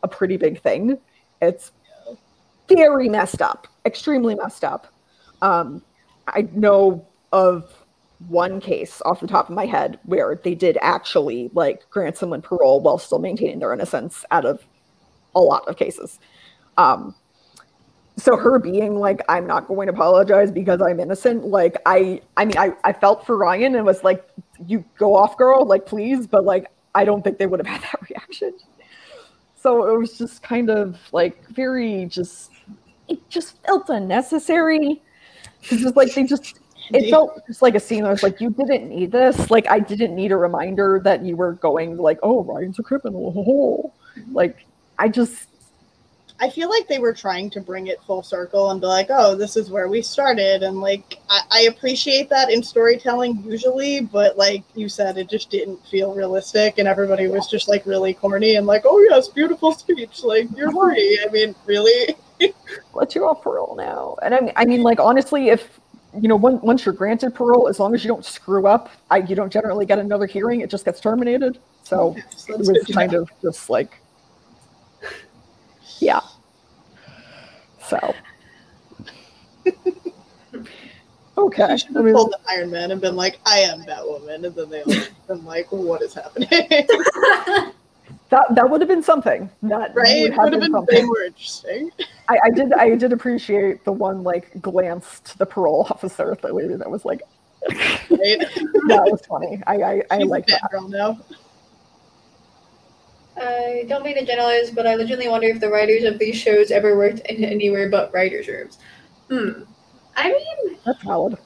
a 0.03 0.09
pretty 0.09 0.39
big 0.39 0.63
thing. 0.63 0.99
It's 1.43 1.73
very 2.69 3.09
messed 3.09 3.43
up, 3.43 3.69
extremely 3.85 4.35
messed 4.35 4.65
up. 4.65 4.87
Um, 5.43 5.83
I 6.27 6.49
know 6.53 7.07
of 7.33 7.85
one 8.27 8.61
case 8.61 9.01
off 9.05 9.21
the 9.21 9.27
top 9.27 9.49
of 9.49 9.55
my 9.55 9.67
head 9.67 9.99
where 10.05 10.41
they 10.43 10.55
did 10.55 10.77
actually 10.83 11.51
like 11.55 11.89
grant 11.91 12.17
someone 12.17 12.43
parole 12.43 12.81
while 12.81 12.99
still 12.99 13.21
maintaining 13.21 13.61
their 13.61 13.73
innocence 13.73 14.25
out 14.31 14.45
of 14.45 14.67
a 15.35 15.41
lot 15.41 15.67
of 15.69 15.77
cases. 15.77 16.19
Um, 16.77 17.15
so 18.17 18.37
her 18.37 18.59
being 18.59 18.97
like, 18.97 19.23
I'm 19.29 19.47
not 19.47 19.69
going 19.69 19.87
to 19.87 19.93
apologize 19.93 20.51
because 20.51 20.83
I'm 20.83 20.99
innocent. 20.99 21.45
Like 21.47 21.77
I, 21.87 22.21
I 22.37 22.45
mean, 22.45 22.59
I, 22.59 22.73
I 22.83 22.93
felt 22.93 23.25
for 23.25 23.37
Ryan 23.37 23.77
and 23.77 23.87
was 23.87 24.03
like, 24.03 24.29
you 24.67 24.85
go 24.99 25.15
off 25.15 25.39
girl, 25.39 25.65
like, 25.65 25.87
please. 25.87 26.27
But 26.27 26.45
like, 26.45 26.67
I 26.95 27.05
don't 27.05 27.23
think 27.23 27.39
they 27.39 27.47
would 27.47 27.61
have 27.61 27.67
had 27.67 27.83
that 27.83 28.03
reaction. 28.11 28.55
So 29.55 29.93
it 29.93 29.97
was 29.97 30.19
just 30.19 30.43
kind 30.43 30.71
of 30.71 30.99
like 31.13 31.47
very 31.49 32.07
just, 32.07 32.51
it 33.07 33.29
just 33.29 33.65
felt 33.65 33.89
unnecessary. 33.89 35.01
It's 35.63 35.83
just 35.83 35.97
like 35.97 36.13
they 36.15 36.25
just, 36.25 36.59
it 36.91 37.11
felt 37.11 37.47
just 37.47 37.63
like 37.63 37.75
a 37.75 37.81
scene. 37.81 38.05
I 38.05 38.11
was 38.11 38.23
like, 38.23 38.41
you 38.41 38.51
didn't 38.51 38.89
need 38.89 39.13
this. 39.13 39.51
Like 39.51 39.69
I 39.71 39.79
didn't 39.79 40.15
need 40.15 40.33
a 40.33 40.37
reminder 40.37 41.01
that 41.05 41.25
you 41.25 41.37
were 41.37 41.55
going 41.55 41.97
like, 41.97 42.19
oh, 42.23 42.43
Ryan's 42.45 42.79
a 42.79 42.83
criminal. 42.83 43.95
Like 44.33 44.67
I 44.99 45.09
just, 45.09 45.49
I 46.41 46.51
feel 46.51 46.69
like 46.69 46.89
they 46.89 46.99
were 46.99 47.13
trying 47.13 47.51
to 47.51 47.61
bring 47.61 47.87
it 47.87 48.03
full 48.03 48.25
circle 48.25 48.71
and 48.73 48.81
be 48.81 48.87
like, 48.89 49.07
oh, 49.11 49.37
this 49.37 49.57
is 49.57 49.71
where 49.71 49.89
we 49.89 50.03
started. 50.03 50.65
And 50.65 50.81
like, 50.81 51.19
I, 51.29 51.43
I 51.51 51.61
appreciate 51.63 52.29
that 52.31 52.51
in 52.51 52.65
storytelling 52.65 53.45
usually, 53.45 54.01
but 54.01 54.37
like 54.37 54.65
you 54.75 54.89
said, 54.89 55.19
it 55.19 55.29
just 55.29 55.51
didn't 55.51 55.85
feel 55.87 56.15
realistic. 56.15 56.79
And 56.79 56.89
everybody 56.89 57.29
was 57.29 57.49
just 57.49 57.69
like 57.69 57.87
really 57.87 58.15
corny 58.15 58.57
and 58.57 58.67
like, 58.67 58.83
oh, 58.85 59.01
yes, 59.09 59.29
beautiful 59.29 59.73
speech. 59.73 60.25
Like, 60.25 60.49
you're 60.57 60.73
free. 60.73 61.21
I 61.25 61.31
mean, 61.31 61.55
really? 61.65 62.17
let 62.95 63.15
you 63.15 63.27
off 63.27 63.43
parole 63.43 63.75
now. 63.77 64.17
And 64.23 64.35
I 64.35 64.41
mean, 64.41 64.53
I 64.57 64.65
mean, 64.65 64.83
like 64.83 65.01
honestly, 65.01 65.49
if 65.49 65.81
you 66.21 66.29
know, 66.29 66.37
one, 66.37 66.61
once 66.61 66.85
you're 66.85 66.95
granted 66.95 67.35
parole, 67.35 67.69
as 67.69 67.79
long 67.81 67.95
as 67.95 68.05
you 68.05 68.09
don't 68.09 68.25
screw 68.25 68.67
up, 68.67 68.91
I, 69.11 69.19
you 69.19 69.35
don't 69.35 69.53
generally 69.53 69.87
get 69.87 69.99
another 69.99 70.27
hearing. 70.27 70.61
It 70.61 70.71
just 70.71 70.85
gets 70.85 71.01
terminated. 71.01 71.59
So 71.83 72.17
So 72.37 72.55
it 72.55 72.59
was 72.59 72.85
kind 72.93 73.13
know. 73.13 73.23
of 73.23 73.31
just 73.43 73.71
like, 73.71 74.01
yeah. 75.99 76.21
So. 77.89 78.15
Okay. 81.39 81.71
You 81.71 81.79
should 81.79 81.91
I 81.97 81.99
have 82.01 82.05
mean, 82.05 82.15
pulled 82.15 82.33
the 82.33 82.39
Iron 82.51 82.71
Man 82.73 82.91
and 82.91 83.01
been 83.01 83.15
like, 83.15 83.39
I 83.47 83.59
am 83.61 83.83
Batwoman. 83.83 84.45
And 84.45 84.55
then 84.57 84.69
they 84.71 84.83
all 84.83 84.93
been 85.29 85.45
like, 85.45 85.71
what 85.71 86.03
is 86.03 86.13
happening? 86.15 86.49
that 88.31 88.47
that 88.55 88.69
would 88.71 88.81
have 88.81 88.89
been 88.89 89.03
something. 89.03 89.51
That 89.63 89.95
right? 89.95 90.23
would 90.23 90.33
have 90.35 90.45
would 90.45 90.53
have 90.55 90.61
been 90.63 90.73
been 90.73 90.73
way 90.73 90.79
something. 90.79 91.07
more 91.07 91.23
interesting. 91.23 91.91
I, 92.29 92.39
I 92.45 92.51
did 92.51 92.73
I 92.73 92.95
did 92.97 93.13
appreciate 93.13 93.85
the 93.85 93.93
one 93.93 94.23
like 94.23 94.61
glance 94.61 95.21
to 95.21 95.39
the 95.39 95.47
parole 95.47 95.87
officer, 95.91 96.37
the 96.41 96.53
lady 96.53 96.75
that 96.75 96.91
was 96.91 97.05
like, 97.05 97.23
Right? 97.69 97.99
that 98.89 99.09
was 99.11 99.21
funny. 99.29 99.63
I 99.67 99.75
I, 99.83 100.03
I 100.11 100.19
like 100.19 100.47
that. 100.49 100.71
girl 100.71 100.89
now. 100.89 101.19
I 103.41 103.85
don't 103.89 104.05
mean 104.05 104.17
to 104.17 104.25
generalize, 104.27 104.71
but 104.73 104.87
I 104.87 104.95
legitimately 104.97 105.29
wonder 105.31 105.47
if 105.47 105.61
the 105.61 105.71
writers 105.71 106.03
of 106.05 106.19
these 106.19 106.37
shows 106.37 106.71
ever 106.73 106.97
worked 106.97 107.21
in 107.21 107.45
anywhere 107.45 107.89
but 107.89 108.13
writers' 108.13 108.49
rooms. 108.49 108.79
Hmm. 109.31 109.63
I 110.17 110.33
mean, 110.33 110.77
That's 110.85 111.01
valid. 111.05 111.39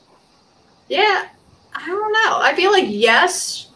yeah, 0.89 1.29
I 1.75 1.87
don't 1.87 2.13
know. 2.13 2.39
I 2.41 2.55
feel 2.57 2.73
like 2.73 2.87
yes, 2.89 3.72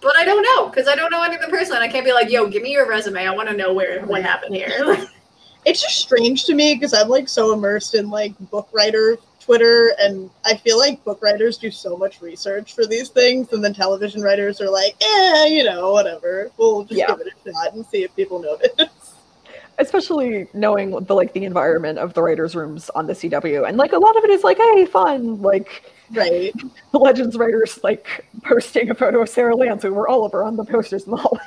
but 0.00 0.16
I 0.16 0.24
don't 0.24 0.42
know 0.42 0.68
because 0.68 0.88
I 0.88 0.94
don't 0.94 1.10
know 1.10 1.22
any 1.22 1.34
of 1.36 1.40
the 1.40 1.48
person. 1.48 1.76
I 1.76 1.88
can't 1.88 2.04
be 2.04 2.12
like, 2.12 2.30
"Yo, 2.30 2.46
give 2.48 2.62
me 2.62 2.72
your 2.72 2.88
resume. 2.88 3.26
I 3.26 3.34
want 3.34 3.48
to 3.48 3.56
know 3.56 3.72
where 3.72 4.04
what 4.06 4.22
happened 4.22 4.54
here." 4.54 5.06
It's 5.64 5.82
just 5.82 5.96
strange 5.98 6.44
to 6.44 6.54
me 6.54 6.74
because 6.74 6.94
I'm 6.94 7.08
like 7.08 7.28
so 7.28 7.52
immersed 7.52 7.94
in 7.94 8.08
like 8.08 8.32
book 8.50 8.68
writer 8.72 9.18
Twitter, 9.40 9.92
and 9.98 10.30
I 10.46 10.56
feel 10.56 10.78
like 10.78 11.02
book 11.04 11.20
writers 11.20 11.58
do 11.58 11.70
so 11.70 11.96
much 11.96 12.22
research 12.22 12.74
for 12.74 12.86
these 12.86 13.08
things, 13.10 13.52
and 13.52 13.62
then 13.62 13.74
television 13.74 14.22
writers 14.22 14.60
are 14.60 14.70
like, 14.70 14.94
eh, 15.02 15.46
you 15.46 15.64
know, 15.64 15.92
whatever. 15.92 16.50
We'll 16.56 16.84
just 16.84 16.98
Yeah. 16.98 17.08
give 17.08 17.20
it 17.20 17.32
a 17.44 17.52
shot 17.52 17.74
and 17.74 17.84
see 17.84 18.04
if 18.04 18.14
people 18.14 18.38
notice. 18.38 18.70
especially 19.78 20.48
knowing 20.54 20.90
the 20.90 21.14
like 21.14 21.32
the 21.32 21.44
environment 21.44 21.98
of 21.98 22.14
the 22.14 22.22
writers' 22.22 22.54
rooms 22.54 22.88
on 22.94 23.06
the 23.06 23.12
CW, 23.14 23.68
and 23.68 23.76
like 23.76 23.92
a 23.92 23.98
lot 23.98 24.16
of 24.16 24.24
it 24.24 24.30
is 24.30 24.44
like, 24.44 24.58
hey, 24.58 24.86
fun, 24.86 25.42
like 25.42 25.84
right? 26.12 26.52
the 26.92 26.98
Legends 26.98 27.36
writers 27.36 27.78
like 27.82 28.26
posting 28.42 28.90
a 28.90 28.94
photo 28.94 29.22
of 29.22 29.28
Sara 29.28 29.54
Lance 29.54 29.82
who 29.82 29.92
were 29.92 30.08
all 30.08 30.24
over 30.24 30.42
Oliver 30.42 30.44
on 30.44 30.56
the 30.56 30.64
posters 30.64 31.04
in 31.04 31.12
the 31.12 31.16
hallway. 31.16 31.40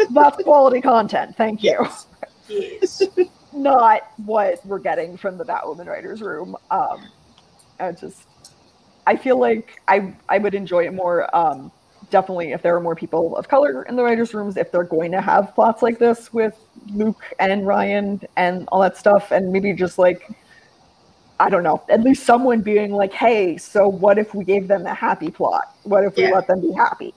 That's 0.10 0.42
quality 0.42 0.80
content. 0.80 1.36
Thank 1.36 1.62
you. 1.62 1.86
yes. 2.48 3.02
Not 3.52 4.02
what 4.24 4.64
we're 4.66 4.78
getting 4.78 5.16
from 5.16 5.38
the 5.38 5.44
Batwoman 5.44 5.86
writers' 5.86 6.20
room. 6.20 6.54
Um, 6.70 7.08
I 7.80 7.92
just, 7.92 8.26
I 9.06 9.16
feel 9.16 9.38
like 9.38 9.80
I 9.88 10.14
I 10.28 10.38
would 10.38 10.54
enjoy 10.54 10.86
it 10.86 10.92
more. 10.92 11.34
Um, 11.34 11.72
definitely 12.10 12.52
if 12.52 12.62
there 12.62 12.74
are 12.74 12.80
more 12.80 12.94
people 12.94 13.36
of 13.36 13.48
color 13.48 13.82
in 13.84 13.96
the 13.96 14.02
writers' 14.02 14.34
rooms, 14.34 14.56
if 14.56 14.70
they're 14.70 14.84
going 14.84 15.12
to 15.12 15.20
have 15.20 15.54
plots 15.54 15.82
like 15.82 15.98
this 15.98 16.32
with 16.32 16.56
Luke 16.92 17.22
and 17.38 17.66
Ryan 17.66 18.20
and 18.36 18.68
all 18.70 18.80
that 18.80 18.96
stuff, 18.96 19.30
and 19.30 19.52
maybe 19.52 19.72
just 19.72 19.98
like 19.98 20.30
I 21.40 21.48
don't 21.50 21.62
know, 21.62 21.82
at 21.88 22.02
least 22.02 22.24
someone 22.24 22.60
being 22.62 22.92
like, 22.92 23.12
hey, 23.12 23.56
so 23.58 23.88
what 23.88 24.18
if 24.18 24.34
we 24.34 24.44
gave 24.44 24.66
them 24.68 24.86
a 24.86 24.94
happy 24.94 25.30
plot? 25.30 25.74
What 25.84 26.04
if 26.04 26.16
we 26.16 26.24
Yeah. 26.24 26.30
let 26.30 26.46
them 26.48 26.60
be 26.60 26.72
happy? 26.72 27.14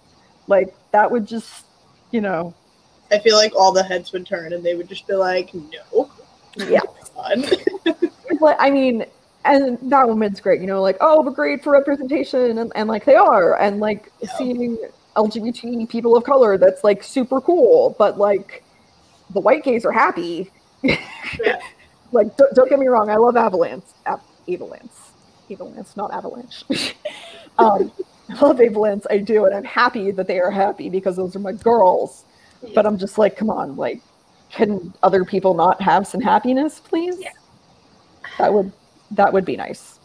Like 0.47 0.73
that 0.91 1.09
would 1.09 1.25
just, 1.27 1.65
you 2.11 2.21
know, 2.21 2.53
I 3.11 3.19
feel 3.19 3.35
like 3.35 3.53
all 3.55 3.71
the 3.73 3.83
heads 3.83 4.13
would 4.13 4.25
turn 4.25 4.53
and 4.53 4.63
they 4.63 4.75
would 4.75 4.87
just 4.87 5.05
be 5.07 5.15
like, 5.15 5.53
no. 5.53 6.09
yeah. 6.55 6.79
But 8.39 8.55
I 8.59 8.69
mean, 8.71 9.05
and 9.45 9.77
that 9.91 10.07
woman's 10.07 10.39
great, 10.39 10.61
you 10.61 10.67
know, 10.67 10.81
like, 10.81 10.97
oh, 11.01 11.21
but 11.23 11.33
great 11.35 11.63
for 11.63 11.73
representation, 11.73 12.57
and, 12.57 12.71
and 12.75 12.87
like 12.87 13.05
they 13.05 13.15
are, 13.15 13.59
and 13.59 13.79
like 13.79 14.11
Yeah. 14.21 14.29
seeing 14.37 14.77
LGBT 15.17 15.89
people 15.89 16.15
of 16.15 16.23
color, 16.23 16.57
that's 16.57 16.83
like 16.83 17.03
super 17.03 17.41
cool. 17.41 17.95
But 17.99 18.17
like, 18.17 18.63
the 19.33 19.41
white 19.41 19.63
gays 19.63 19.85
are 19.85 19.91
happy. 19.91 20.51
Yeah. 20.83 21.59
like, 22.11 22.35
don't, 22.37 22.53
don't 22.53 22.69
get 22.69 22.79
me 22.79 22.87
wrong, 22.87 23.09
I 23.09 23.15
love 23.15 23.35
Avalanche, 23.35 23.83
Av- 24.05 24.21
Avalanche, 24.47 24.91
Avalanche, 25.49 25.87
not 25.95 26.13
Avalanche. 26.13 26.63
um, 27.57 27.91
I 28.29 28.33
love 28.41 28.61
Avalanche, 28.61 29.03
I 29.09 29.17
do, 29.17 29.45
and 29.45 29.55
I'm 29.55 29.63
happy 29.63 30.11
that 30.11 30.27
they 30.27 30.39
are 30.39 30.51
happy 30.51 30.89
because 30.89 31.15
those 31.15 31.35
are 31.35 31.39
my 31.39 31.53
girls. 31.53 32.25
But 32.75 32.85
I'm 32.85 32.97
just 32.97 33.17
like, 33.17 33.35
come 33.35 33.49
on, 33.49 33.75
like, 33.75 34.01
can 34.51 34.93
other 35.01 35.25
people 35.25 35.53
not 35.53 35.81
have 35.81 36.05
some 36.05 36.21
happiness, 36.21 36.79
please? 36.79 37.15
Yeah. 37.19 37.31
That 38.37 38.53
would 38.53 38.71
that 39.11 39.33
would 39.33 39.45
be 39.45 39.55
nice. 39.55 39.99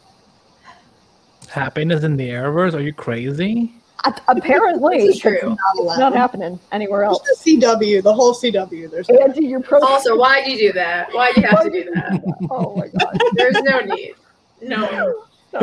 Happiness 1.49 2.03
in 2.03 2.17
the 2.17 2.31
Arrowverse? 2.31 2.75
Are 2.75 2.81
you 2.81 2.93
crazy? 2.93 3.76
A- 4.05 4.15
apparently, 4.29 5.07
This 5.07 5.17
is 5.17 5.23
'cause 5.23 5.39
true. 5.41 5.49
Not 5.49 5.59
it's 5.75 5.81
allowed. 5.81 5.99
not 5.99 6.13
happening 6.15 6.59
anywhere 6.73 7.03
else. 7.05 7.23
Just 7.27 7.45
the 7.45 7.57
CW, 7.61 8.03
the 8.03 8.13
whole 8.15 8.35
CW. 8.35 8.89
There's 8.91 9.09
no 9.09 9.19
Andy, 9.19 9.47
you're 9.47 9.61
pro. 9.61 9.81
Also, 9.81 10.17
why'd 10.17 10.47
you 10.47 10.59
do 10.59 10.73
that? 10.75 11.13
Why'd 11.13 11.37
you 11.37 11.43
have 11.45 11.65
to 11.65 11.71
do 11.71 11.91
that? 11.95 12.23
Oh 12.51 12.77
my 12.77 12.89
god. 12.89 13.19
There's 13.35 13.61
no 13.63 13.81
need. 13.81 14.15
No. 14.63 15.15
No. 15.53 15.61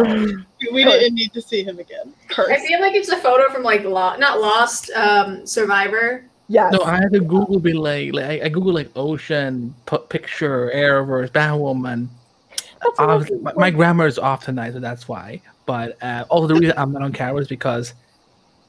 we 0.71 0.83
didn't 0.83 1.13
need 1.15 1.31
to 1.33 1.41
see 1.41 1.63
him 1.63 1.77
again. 1.79 2.13
I 2.29 2.33
Curse. 2.33 2.65
feel 2.67 2.81
like 2.81 2.95
it's 2.95 3.09
a 3.09 3.17
photo 3.17 3.51
from 3.53 3.63
like 3.63 3.83
Lost, 3.83 4.19
not 4.19 4.41
Lost, 4.41 4.89
um, 4.95 5.45
Survivor. 5.45 6.23
Yeah. 6.47 6.69
No, 6.71 6.81
I 6.81 6.95
had 6.95 7.13
to 7.13 7.19
Google 7.19 7.59
be 7.59 7.73
like, 7.73 8.13
like 8.13 8.25
I, 8.25 8.45
I 8.45 8.49
Google 8.49 8.73
like 8.73 8.89
ocean 8.95 9.73
p- 9.85 9.97
picture 10.09 10.71
Arrowverse 10.73 11.29
Batwoman. 11.31 12.07
That's 12.81 12.99
Uh, 12.99 13.23
my, 13.41 13.53
my 13.53 13.69
grammar 13.71 14.07
is 14.07 14.17
off 14.19 14.43
tonight, 14.43 14.73
so 14.73 14.79
that's 14.79 15.07
why. 15.07 15.41
But 15.65 16.01
uh, 16.03 16.25
also 16.29 16.47
the 16.47 16.55
reason 16.55 16.73
I'm 16.77 16.91
not 16.91 17.01
on 17.03 17.13
camera 17.13 17.39
is 17.41 17.47
because 17.47 17.93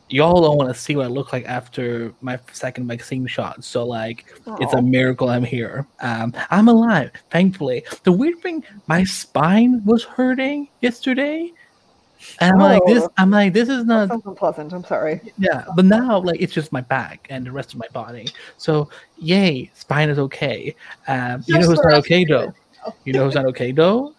y'all 0.09 0.41
don't 0.41 0.57
want 0.57 0.73
to 0.73 0.79
see 0.79 0.97
what 0.97 1.07
I 1.07 1.09
look 1.09 1.33
like 1.33 1.45
after 1.47 2.13
my 2.21 2.39
second 2.53 2.87
vaccine 2.87 3.27
shot. 3.27 3.65
So 3.65 3.85
like, 3.85 4.27
it's 4.61 4.75
a 4.75 4.83
miracle 4.83 5.29
I'm 5.29 5.45
here. 5.45 5.87
Um, 6.01 6.33
I'm 6.51 6.69
alive, 6.69 7.11
thankfully. 7.31 7.85
The 8.05 8.13
weird 8.13 8.41
thing, 8.41 8.65
my 8.87 9.05
spine 9.05 9.85
was 9.85 10.05
hurting 10.05 10.69
yesterday, 10.81 11.53
and 12.41 12.53
I'm 12.53 12.59
like 12.59 12.83
this. 12.87 13.03
Oh. 13.03 13.13
I'm 13.19 13.31
like 13.31 13.53
this 13.53 13.69
is 13.69 13.85
not 13.85 14.09
Sounds 14.09 14.25
unpleasant. 14.25 14.73
I'm 14.73 14.85
sorry. 14.85 15.21
yeah, 15.39 15.65
but 15.77 15.85
now 15.85 16.19
like 16.21 16.41
it's 16.41 16.53
just 16.53 16.73
my 16.73 16.81
back 16.81 17.27
and 17.31 17.47
the 17.47 17.53
rest 17.53 17.73
of 17.75 17.79
my 17.79 17.89
body. 17.93 18.29
So 18.57 18.89
yay, 19.19 19.71
spine 19.75 20.09
is 20.09 20.19
okay. 20.19 20.75
Um, 21.07 21.43
you 21.47 21.59
know 21.59 21.67
who's 21.67 21.83
not 21.83 21.95
okay 21.95 22.25
though? 22.25 22.55
You 23.05 23.13
know 23.13 23.25
who's 23.25 23.35
not 23.35 23.47
okay 23.47 23.73
though? 23.73 24.15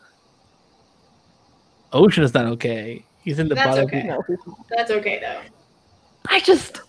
Ocean 1.94 2.24
is 2.24 2.34
not 2.34 2.46
okay. 2.46 3.06
He's 3.24 3.40
in 3.40 3.48
the 3.48 3.56
That's 3.56 3.70
bottom. 3.70 3.86
okay. 3.86 4.12
That's 4.70 4.92
okay 4.92 5.20
though. 5.20 5.42
I 6.30 6.40
just, 6.40 6.82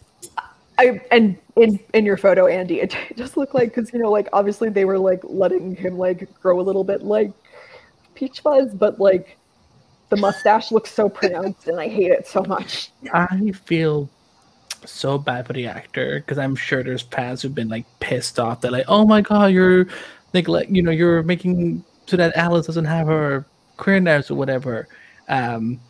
I 0.78 1.00
and 1.10 1.38
in 1.56 1.80
in 1.94 2.04
your 2.04 2.16
photo, 2.16 2.46
Andy, 2.46 2.80
it 2.80 2.96
just 3.16 3.36
looked 3.36 3.54
like 3.54 3.74
because 3.74 3.92
you 3.92 3.98
know, 3.98 4.10
like 4.10 4.28
obviously 4.32 4.68
they 4.68 4.84
were 4.84 4.98
like 4.98 5.20
letting 5.24 5.74
him 5.74 5.98
like 5.98 6.28
grow 6.40 6.60
a 6.60 6.62
little 6.62 6.84
bit 6.84 7.02
like 7.02 7.32
Peach 8.14 8.40
Fuzz, 8.40 8.74
but 8.74 9.00
like 9.00 9.36
the 10.08 10.16
mustache 10.16 10.70
looks 10.70 10.90
so 10.90 11.08
pronounced, 11.08 11.68
and 11.68 11.80
I 11.80 11.88
hate 11.88 12.10
it 12.10 12.26
so 12.26 12.42
much. 12.42 12.90
I 13.12 13.52
feel 13.64 14.08
so 14.84 15.18
bad 15.18 15.46
for 15.46 15.52
the 15.52 15.66
actor 15.66 16.20
because 16.20 16.38
I'm 16.38 16.54
sure 16.54 16.82
there's 16.82 17.02
fans 17.02 17.42
who've 17.42 17.54
been 17.54 17.68
like 17.68 17.86
pissed 18.00 18.38
off. 18.38 18.60
They're 18.60 18.70
like, 18.70 18.86
"Oh 18.88 19.04
my 19.06 19.20
god, 19.20 19.52
you're 19.52 19.86
like, 20.32 20.48
like 20.48 20.68
you 20.70 20.82
know, 20.82 20.90
you're 20.90 21.22
making 21.22 21.84
so 22.06 22.16
that 22.16 22.36
Alice 22.36 22.66
doesn't 22.66 22.84
have 22.84 23.06
her 23.08 23.46
queerness 23.76 24.30
or 24.30 24.34
whatever." 24.34 24.88
Um, 25.28 25.80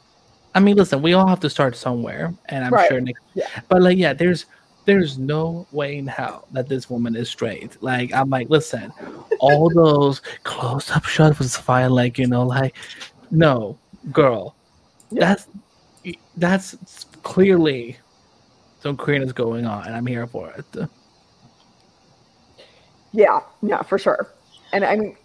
I 0.57 0.61
mean, 0.61 0.77
listen, 0.77 1.03
we 1.03 1.13
all 1.13 1.27
have 1.27 1.41
to 1.41 1.51
start 1.51 1.77
somewhere, 1.77 2.33
and 2.47 2.65
I'm 2.65 2.73
Right. 2.73 2.89
sure 2.89 2.99
Nick. 3.01 3.17
Yeah. 3.35 3.47
But 3.69 3.83
like, 3.83 3.99
yeah, 3.99 4.15
there's 4.15 4.47
there's 4.87 5.19
no 5.19 5.67
way 5.73 5.99
in 5.99 6.07
hell 6.07 6.47
that 6.53 6.69
this 6.69 6.89
woman 6.89 7.15
is 7.17 7.29
straight. 7.29 7.77
Like, 7.83 8.15
I'm 8.15 8.31
like, 8.31 8.49
listen, 8.49 8.91
all 9.41 9.69
those 9.83 10.23
close-up 10.45 11.05
shots 11.05 11.39
was 11.41 11.57
fine. 11.57 11.91
Like, 11.91 12.17
you 12.19 12.27
know, 12.27 12.45
like, 12.45 12.75
no, 13.31 13.77
girl, 14.13 14.55
Yeah. 15.11 15.35
that's 15.35 15.47
that's 16.39 16.77
clearly 17.23 17.97
some 18.81 18.97
queerness 18.97 19.33
going 19.33 19.67
on, 19.67 19.87
and 19.87 19.95
I'm 19.95 20.07
here 20.07 20.27
for 20.27 20.51
it. 20.53 20.89
Yeah, 23.13 23.41
yeah, 23.63 23.83
for 23.83 23.99
sure. 23.99 24.29
And 24.73 24.85
I 24.85 24.97
mean, 24.97 25.17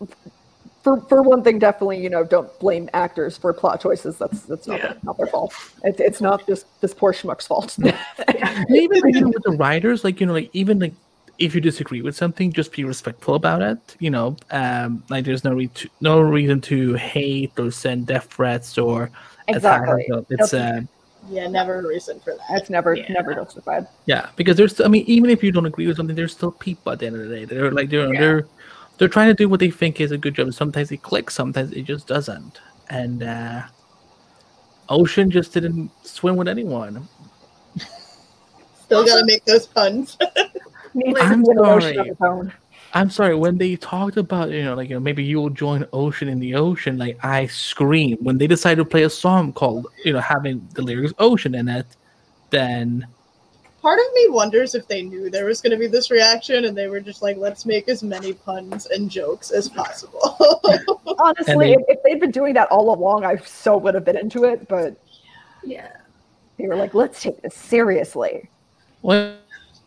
for 0.83 1.01
for 1.01 1.21
one 1.21 1.43
thing, 1.43 1.59
definitely, 1.59 2.01
you 2.01 2.09
know, 2.09 2.23
don't 2.23 2.49
blame 2.59 2.89
actors 2.93 3.37
for 3.37 3.53
plot 3.53 3.81
choices. 3.81 4.17
That's 4.17 4.41
that's 4.41 4.67
not, 4.67 4.79
Yeah. 4.79 4.93
not 5.03 5.17
their 5.17 5.27
fault. 5.27 5.53
It's 5.83 5.99
it's 5.99 6.21
not 6.21 6.45
this 6.47 6.65
this 6.81 6.93
poor 6.93 7.13
schmuck's 7.13 7.47
fault. 7.47 7.77
And 8.27 8.75
even 8.75 9.01
you 9.09 9.21
know, 9.21 9.27
with 9.27 9.43
the 9.43 9.57
writers, 9.57 10.03
like 10.03 10.19
you 10.19 10.25
know, 10.25 10.33
like 10.33 10.49
even 10.53 10.79
like 10.79 10.93
if 11.37 11.55
you 11.55 11.61
disagree 11.61 12.01
with 12.01 12.15
something, 12.15 12.51
just 12.53 12.71
be 12.71 12.83
respectful 12.83 13.35
about 13.35 13.61
it. 13.61 13.95
You 13.99 14.09
know, 14.11 14.35
um, 14.51 15.03
like 15.09 15.25
there's 15.25 15.43
no 15.43 15.53
re- 15.53 15.67
to, 15.67 15.89
no 15.99 16.21
reason 16.21 16.61
to 16.61 16.93
hate 16.95 17.51
or 17.59 17.71
send 17.71 18.07
death 18.07 18.31
threats 18.33 18.77
or 18.77 19.09
exactly. 19.47 20.05
So 20.07 20.25
It's 20.29 20.53
uh, 20.53 20.81
Yeah, 21.29 21.47
never 21.47 21.79
a 21.79 21.87
reason 21.87 22.19
for 22.19 22.33
that. 22.35 22.61
It's 22.61 22.69
never 22.69 22.95
Yeah. 22.95 23.11
never 23.13 23.33
justified. 23.35 23.87
yeah, 24.05 24.29
because 24.35 24.55
there's 24.57 24.79
I 24.81 24.87
mean, 24.87 25.03
even 25.07 25.29
if 25.29 25.43
you 25.43 25.51
don't 25.51 25.65
agree 25.65 25.87
with 25.87 25.97
something, 25.97 26.15
there's 26.15 26.33
still 26.33 26.51
people 26.51 26.91
at 26.91 26.99
the 26.99 27.07
end 27.07 27.15
of 27.15 27.27
the 27.27 27.35
day. 27.35 27.45
They're 27.45 27.71
like 27.71 27.89
they're 27.89 28.11
Yeah. 28.13 28.19
they're 28.19 28.47
they're 29.01 29.09
trying 29.09 29.29
to 29.29 29.33
do 29.33 29.49
what 29.49 29.59
they 29.59 29.71
think 29.71 29.99
is 29.99 30.11
a 30.11 30.17
good 30.17 30.35
job. 30.35 30.53
Sometimes 30.53 30.91
it 30.91 31.01
clicks, 31.01 31.33
sometimes 31.33 31.71
it 31.71 31.85
just 31.85 32.05
doesn't. 32.05 32.61
And 32.91 33.23
uh 33.23 33.63
Ocean 34.89 35.31
just 35.31 35.53
didn't 35.53 35.89
swim 36.05 36.35
with 36.35 36.47
anyone. 36.47 37.07
Still 38.83 39.03
gotta 39.03 39.25
make 39.25 39.43
those 39.45 39.65
puns. 39.65 40.19
I'm 41.19 41.43
to 41.43 41.49
be 41.49 41.51
an 41.51 41.57
ocean 41.57 41.95
sorry. 41.95 41.97
of 41.97 42.05
its 42.05 42.21
own. 42.21 42.53
I'm 42.93 43.09
sorry, 43.09 43.33
when 43.33 43.57
they 43.57 43.75
talked 43.75 44.17
about, 44.17 44.51
you 44.51 44.63
know, 44.65 44.75
like, 44.75 44.89
you 44.89 44.95
know, 44.95 44.99
maybe 44.99 45.23
you'll 45.23 45.49
join 45.49 45.87
Ocean 45.93 46.27
in 46.27 46.39
the 46.39 46.53
ocean, 46.55 46.97
like, 46.97 47.17
I 47.23 47.47
scream 47.47 48.17
When 48.19 48.37
they 48.37 48.47
decided 48.47 48.83
to 48.83 48.85
play 48.85 49.03
a 49.03 49.09
song 49.09 49.53
called, 49.53 49.87
you 50.03 50.11
know, 50.13 50.19
having 50.19 50.67
the 50.73 50.81
lyrics 50.81 51.13
Ocean 51.17 51.55
in 51.55 51.69
it, 51.69 51.87
then, 52.49 53.07
Part 53.81 53.99
of 53.99 54.05
me 54.13 54.27
wonders 54.29 54.75
if 54.75 54.87
they 54.87 55.01
knew 55.01 55.29
there 55.31 55.45
was 55.45 55.59
going 55.59 55.71
to 55.71 55.77
be 55.77 55.87
this 55.87 56.11
reaction 56.11 56.65
and 56.65 56.77
they 56.77 56.87
were 56.87 56.99
just 56.99 57.21
like, 57.23 57.37
let's 57.37 57.65
make 57.65 57.89
as 57.89 58.03
many 58.03 58.33
puns 58.33 58.85
and 58.85 59.09
jokes 59.09 59.49
as 59.49 59.67
possible. 59.67 60.61
Honestly, 61.19 61.55
they- 61.55 61.73
if, 61.73 61.79
if 61.87 62.03
they'd 62.03 62.19
been 62.19 62.31
doing 62.31 62.53
that 62.53 62.67
all 62.69 62.93
along, 62.93 63.25
I 63.25 63.37
so 63.37 63.77
would 63.77 63.95
have 63.95 64.05
been 64.05 64.17
into 64.17 64.43
it. 64.43 64.67
But 64.67 64.95
Yeah. 65.63 65.87
they 66.57 66.67
were 66.67 66.75
like, 66.75 66.93
"Let's 66.93 67.21
take 67.23 67.41
this 67.41 67.55
seriously." 67.55 68.49
well, 69.01 69.35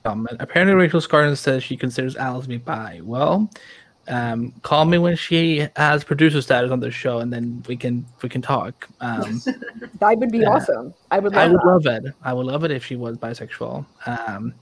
um, 0.07 0.27
apparently 0.41 0.75
Rachel 0.75 1.01
Skarsten 1.01 1.37
says 1.37 1.63
she 1.63 1.77
considers 1.77 2.17
Alice 2.17 2.45
to 2.45 2.49
be 2.49 2.59
bi. 2.59 3.01
Well, 3.05 3.49
um, 4.09 4.53
call 4.63 4.85
me 4.85 4.99
when 4.99 5.17
she 5.17 5.67
has 5.77 6.05
producer 6.05 6.43
status 6.43 6.71
on 6.71 6.81
the 6.81 6.91
show, 6.91 7.19
and 7.21 7.33
then 7.33 7.63
we 7.67 7.77
can 7.77 8.05
we 8.23 8.29
can 8.29 8.43
talk. 8.43 8.89
Um, 9.01 9.41
That 10.01 10.19
would 10.19 10.31
be 10.33 10.39
Yeah. 10.39 10.51
awesome. 10.51 10.93
I 11.11 11.19
would 11.19 11.33
love 11.33 11.43
I 11.43 11.47
would 11.49 11.61
that. 11.61 11.67
love 11.67 12.05
it. 12.07 12.15
I 12.23 12.33
would 12.33 12.47
love 12.47 12.65
it 12.65 12.71
if 12.71 12.85
she 12.85 12.97
was 12.97 13.17
bisexual. 13.17 13.87
Um, 14.07 14.53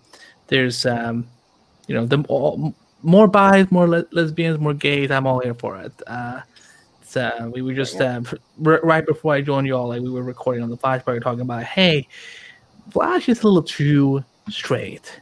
there's, 0.48 0.84
um, 0.86 1.26
you 1.86 1.94
know, 1.94 2.06
the 2.06 2.22
all, 2.28 2.74
more 3.02 3.26
bis, 3.26 3.70
more 3.72 3.88
le- 3.88 4.04
lesbians, 4.12 4.58
more 4.58 4.74
gays. 4.74 5.10
I'm 5.10 5.26
all 5.26 5.40
here 5.40 5.54
for 5.54 5.78
it. 5.78 5.92
Uh, 6.06 6.40
it's, 7.00 7.16
uh, 7.16 7.50
we 7.52 7.62
were 7.62 7.74
just 7.74 8.00
uh, 8.00 8.20
r- 8.64 8.80
right 8.82 9.04
before 9.04 9.34
I 9.34 9.40
joined 9.40 9.66
y'all, 9.66 9.88
like 9.88 10.02
we 10.02 10.10
were 10.10 10.22
recording 10.22 10.62
on 10.62 10.70
the 10.70 10.76
Flash, 10.76 11.02
we 11.06 11.14
were 11.14 11.20
talking 11.20 11.40
about, 11.40 11.64
hey, 11.64 12.06
Flash 12.90 13.28
is 13.28 13.42
a 13.42 13.46
little 13.46 13.62
too 13.62 14.22
straight. 14.50 15.20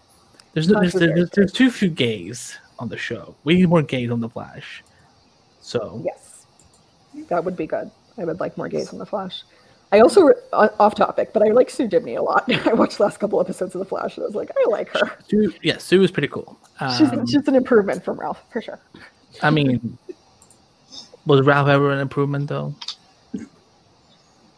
There's 0.53 0.69
no, 0.69 0.81
Flash 0.81 0.93
there's, 0.93 1.15
there's, 1.15 1.31
there's 1.31 1.53
too 1.53 1.71
few 1.71 1.89
gays 1.89 2.59
on 2.81 2.89
the 2.89 2.97
show. 2.97 3.37
We 3.45 3.55
need 3.55 3.69
more 3.69 3.83
gays 3.83 4.11
on 4.11 4.21
the 4.21 4.29
Flash. 4.29 4.83
So 5.61 6.03
Yes, 6.05 6.47
that 7.29 7.45
would 7.45 7.57
be 7.57 7.67
good. 7.67 7.91
I 8.19 8.25
would 8.25 8.41
like 8.41 8.57
more 8.57 8.69
gays 8.69 8.93
on 8.93 8.99
the 8.99 9.07
Flash. 9.07 9.43
I 9.93 10.01
also 10.01 10.31
uh, 10.53 10.69
off 10.79 10.95
topic, 10.95 11.33
but 11.33 11.43
I 11.43 11.51
like 11.51 11.69
Sue 11.69 11.89
Dibney 11.89 12.17
a 12.17 12.23
lot. 12.23 12.51
I 12.67 12.73
watched 12.73 12.99
the 12.99 13.05
last 13.05 13.19
couple 13.19 13.41
episodes 13.41 13.75
of 13.75 13.81
the 13.81 13.85
Flash, 13.85 14.17
and 14.17 14.25
I 14.25 14.27
was 14.27 14.35
like, 14.35 14.51
I 14.57 14.71
like 14.71 14.89
her. 14.91 15.13
Sue, 15.29 15.53
yeah, 15.63 15.79
Sue 15.79 16.03
is 16.03 16.11
pretty 16.11 16.29
cool. 16.29 16.59
She's 16.97 17.13
Um, 17.13 17.27
she's 17.27 17.47
an 17.47 17.55
improvement 17.55 18.05
from 18.05 18.19
Ralph 18.19 18.43
for 18.51 18.63
sure. 18.63 18.81
I 19.43 19.51
mean, 19.51 19.99
was 21.27 21.45
Ralph 21.45 21.69
ever 21.69 21.91
an 21.91 21.99
improvement 21.99 22.49
though? 22.49 22.75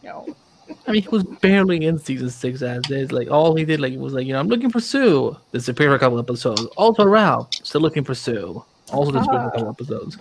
No, 0.02 0.26
I 0.86 0.92
mean, 0.92 1.02
he 1.02 1.08
was 1.08 1.24
barely 1.24 1.84
in 1.84 1.98
season 1.98 2.30
six 2.30 2.62
as 2.62 2.90
is. 2.90 3.12
Like 3.12 3.30
all 3.30 3.54
he 3.54 3.64
did, 3.64 3.80
like 3.80 3.96
was 3.96 4.14
like, 4.14 4.26
you 4.26 4.32
know, 4.32 4.40
I'm 4.40 4.48
looking 4.48 4.70
for 4.70 4.80
Sue. 4.80 5.36
Disappeared 5.52 5.90
for 5.90 5.94
a 5.94 5.98
couple 5.98 6.18
episodes. 6.18 6.64
Also 6.76 7.04
Ralph, 7.04 7.48
still 7.54 7.80
looking 7.80 8.04
for 8.04 8.14
Sue. 8.14 8.64
Also 8.92 9.12
disappeared 9.12 9.42
for 9.42 9.48
a 9.48 9.50
couple 9.52 9.68
ah. 9.68 9.70
episodes. 9.70 10.18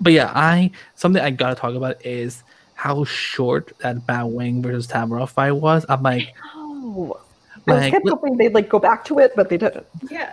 But 0.00 0.12
yeah, 0.12 0.32
I 0.34 0.70
something 0.96 1.22
I 1.22 1.30
gotta 1.30 1.54
talk 1.54 1.74
about 1.74 2.04
is 2.04 2.42
how 2.74 3.04
short 3.04 3.72
that 3.78 4.06
Batwing 4.06 4.62
versus 4.62 4.86
Tamara 4.86 5.26
fight 5.26 5.52
was. 5.52 5.86
I'm 5.88 6.02
like, 6.02 6.34
Oh, 6.54 7.18
I 7.66 7.72
was 7.72 7.82
like 7.82 7.92
kept 7.92 8.08
hoping 8.08 8.36
they'd 8.36 8.52
like 8.52 8.68
go 8.68 8.78
back 8.78 9.04
to 9.06 9.18
it, 9.18 9.32
but 9.34 9.48
they 9.48 9.56
didn't. 9.56 9.86
Yeah. 10.10 10.32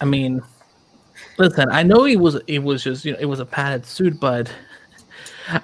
I 0.00 0.04
mean, 0.04 0.42
listen, 1.38 1.70
I 1.70 1.82
know 1.82 2.04
it 2.04 2.16
was 2.16 2.40
it 2.46 2.58
was 2.58 2.84
just 2.84 3.04
you 3.04 3.12
know 3.12 3.18
it 3.18 3.26
was 3.26 3.40
a 3.40 3.46
padded 3.46 3.86
suit, 3.86 4.20
but 4.20 4.52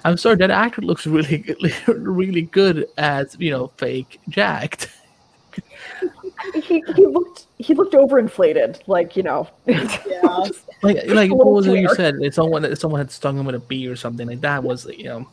I'm 0.03 0.17
sorry 0.17 0.35
that 0.37 0.51
actor 0.51 0.81
looks 0.81 1.07
really 1.07 1.45
really 1.87 2.43
good 2.43 2.87
as 2.97 3.35
you 3.39 3.51
know 3.51 3.71
fake 3.77 4.19
jacked. 4.29 4.89
He 6.53 6.83
he 6.95 7.05
looked 7.05 7.47
he 7.57 7.73
looked 7.73 7.93
overinflated, 7.93 8.81
like 8.87 9.15
you 9.15 9.23
know. 9.23 9.47
Yeah. 9.65 10.47
Like 10.81 11.07
like 11.07 11.29
what 11.29 11.47
was 11.47 11.67
it 11.67 11.77
you 11.77 11.93
said? 11.93 12.15
It's 12.21 12.37
someone 12.37 12.61
that 12.61 12.79
someone 12.79 12.99
had 13.01 13.11
stung 13.11 13.37
him 13.37 13.45
with 13.45 13.55
a 13.55 13.59
bee 13.59 13.85
or 13.85 13.97
something 13.97 14.25
like 14.25 14.39
that. 14.39 14.63
Was 14.63 14.85
you 14.85 15.03
know 15.03 15.27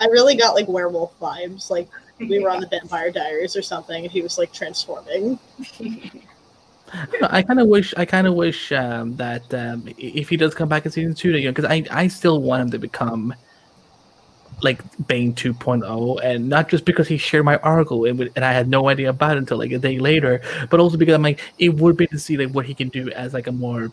I 0.00 0.06
really 0.06 0.34
got 0.34 0.54
like 0.54 0.66
werewolf 0.66 1.18
vibes. 1.18 1.70
Like 1.70 1.88
we 2.18 2.38
were 2.38 2.50
on 2.50 2.60
the 2.60 2.66
Vampire 2.66 3.10
Diaries 3.12 3.54
or 3.54 3.62
something, 3.62 4.04
and 4.04 4.10
he 4.10 4.22
was 4.22 4.38
like 4.38 4.52
transforming. 4.52 5.38
I 7.22 7.42
kind 7.42 7.60
of 7.60 7.68
wish 7.68 7.94
I 7.96 8.04
kind 8.04 8.26
of 8.26 8.34
wish 8.34 8.72
um, 8.72 9.16
that 9.16 9.52
um, 9.54 9.88
if 9.96 10.28
he 10.28 10.36
does 10.36 10.54
come 10.54 10.68
back 10.68 10.86
in 10.86 10.92
season 10.92 11.14
two, 11.14 11.32
because 11.32 11.64
I 11.64 11.84
I 11.90 12.08
still 12.08 12.42
want 12.42 12.62
him 12.62 12.70
to 12.72 12.78
become 12.78 13.34
like 14.62 14.82
Bane 15.06 15.34
2.0, 15.34 16.20
and 16.22 16.48
not 16.48 16.68
just 16.68 16.84
because 16.84 17.08
he 17.08 17.16
shared 17.16 17.44
my 17.44 17.56
article 17.58 18.04
and, 18.04 18.20
and 18.36 18.44
I 18.44 18.52
had 18.52 18.68
no 18.68 18.88
idea 18.88 19.10
about 19.10 19.36
it 19.36 19.38
until 19.38 19.58
like 19.58 19.72
a 19.72 19.78
day 19.78 19.98
later, 19.98 20.42
but 20.68 20.80
also 20.80 20.96
because 20.96 21.14
I'm 21.14 21.22
like 21.22 21.40
it 21.58 21.70
would 21.70 21.96
be 21.96 22.06
to 22.08 22.18
see 22.18 22.36
like 22.36 22.54
what 22.54 22.66
he 22.66 22.74
can 22.74 22.88
do 22.88 23.10
as 23.12 23.32
like 23.34 23.46
a 23.46 23.52
more 23.52 23.90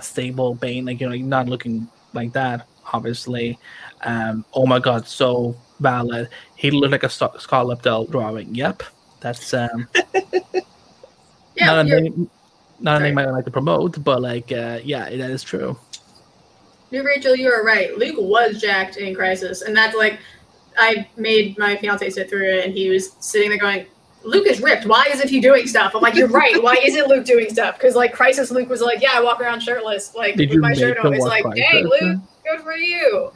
stable 0.00 0.54
Bane, 0.54 0.86
like 0.86 1.00
you 1.00 1.06
know, 1.06 1.12
like, 1.12 1.22
not 1.22 1.48
looking 1.48 1.88
like 2.14 2.32
that, 2.32 2.66
obviously. 2.92 3.58
Um, 4.02 4.44
oh 4.54 4.66
my 4.66 4.78
God, 4.78 5.06
so 5.06 5.56
valid. 5.80 6.28
He 6.56 6.70
looked 6.70 6.92
like 6.92 7.02
a 7.02 7.08
Scott 7.08 7.40
Scott 7.40 7.82
drawing. 7.82 8.54
Yep, 8.54 8.82
that's 9.20 9.52
um 9.54 9.88
Yeah. 11.58 11.66
not 11.66 11.78
a 11.78 11.84
name, 11.84 12.30
not 12.80 13.00
a 13.00 13.04
name 13.04 13.18
I 13.18 13.26
like 13.26 13.44
to 13.44 13.50
promote, 13.50 14.02
but 14.04 14.22
like, 14.22 14.52
uh, 14.52 14.78
yeah, 14.84 15.10
that 15.10 15.30
is 15.30 15.42
true. 15.42 15.76
New 16.90 17.04
Rachel, 17.04 17.36
you 17.36 17.50
are 17.50 17.64
right. 17.64 17.98
Luke 17.98 18.16
was 18.18 18.60
jacked 18.60 18.96
in 18.96 19.14
Crisis, 19.14 19.62
and 19.62 19.76
that's 19.76 19.96
like, 19.96 20.18
I 20.78 21.08
made 21.16 21.58
my 21.58 21.76
fiance 21.76 22.08
sit 22.10 22.30
through 22.30 22.48
it, 22.48 22.64
and 22.64 22.72
he 22.72 22.88
was 22.88 23.12
sitting 23.18 23.50
there 23.50 23.58
going, 23.58 23.86
"Luke 24.22 24.46
is 24.46 24.62
ripped. 24.62 24.86
Why 24.86 25.06
isn't 25.10 25.28
he 25.28 25.40
doing 25.40 25.66
stuff?" 25.66 25.92
I'm 25.94 26.00
like, 26.00 26.14
"You're 26.14 26.28
right. 26.28 26.62
Why 26.62 26.76
isn't 26.82 27.08
Luke 27.08 27.24
doing 27.24 27.50
stuff?" 27.50 27.76
Because 27.76 27.96
like 27.96 28.12
Crisis, 28.12 28.50
Luke 28.52 28.68
was 28.68 28.80
like, 28.80 29.02
"Yeah, 29.02 29.10
I 29.14 29.20
walk 29.20 29.40
around 29.40 29.60
shirtless, 29.60 30.14
like 30.14 30.36
Did 30.36 30.50
with 30.50 30.60
my 30.60 30.72
shirt 30.72 30.98
on." 30.98 31.12
It's 31.12 31.24
like, 31.24 31.44
"Dang, 31.56 31.84
Luke, 31.84 32.20
good 32.44 32.60
for 32.60 32.76
you." 32.76 33.32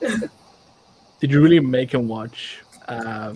Did 1.20 1.30
you 1.30 1.40
really 1.40 1.60
make 1.60 1.92
him 1.94 2.06
watch 2.06 2.62
uh, 2.86 3.32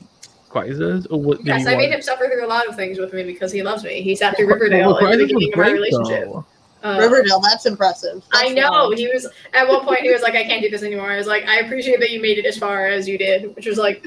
Crisis, 0.48 1.06
or 1.06 1.20
what? 1.20 1.44
Yes, 1.44 1.66
I 1.66 1.72
he 1.72 1.76
made 1.76 1.92
him 1.92 2.02
suffer 2.02 2.26
through 2.26 2.44
a 2.44 2.48
lot 2.48 2.66
of 2.68 2.76
things 2.76 2.98
with 2.98 3.12
me 3.12 3.22
because 3.24 3.52
he 3.52 3.62
loves 3.62 3.84
me. 3.84 4.02
He 4.02 4.14
sat 4.16 4.36
through 4.36 4.46
Well, 4.46 4.56
Riverdale 4.56 4.96
at 4.96 5.00
the 5.00 5.06
Crisis 5.06 5.20
was 5.20 5.28
beginning 5.32 5.52
of 5.52 5.58
our 5.58 5.72
relationship. 5.72 6.24
though. 6.24 6.46
Uh, 6.84 6.98
Riverdale, 7.00 7.40
that's 7.40 7.66
impressive. 7.66 8.22
I 8.32 8.50
know. 8.50 8.70
wild. 8.70 8.96
He 8.96 9.08
was 9.08 9.26
at 9.52 9.66
one 9.68 9.84
point. 9.84 10.00
He 10.00 10.12
was 10.12 10.22
like, 10.22 10.34
"I 10.34 10.44
can't 10.44 10.62
do 10.62 10.70
this 10.70 10.82
anymore." 10.82 11.10
I 11.10 11.16
was 11.16 11.26
like, 11.26 11.44
"I 11.48 11.58
appreciate 11.58 11.98
that 12.00 12.10
you 12.10 12.22
made 12.22 12.38
it 12.38 12.46
as 12.46 12.56
far 12.56 12.86
as 12.86 13.08
you 13.08 13.18
did," 13.18 13.54
which 13.56 13.66
was 13.66 13.78
like, 13.78 14.06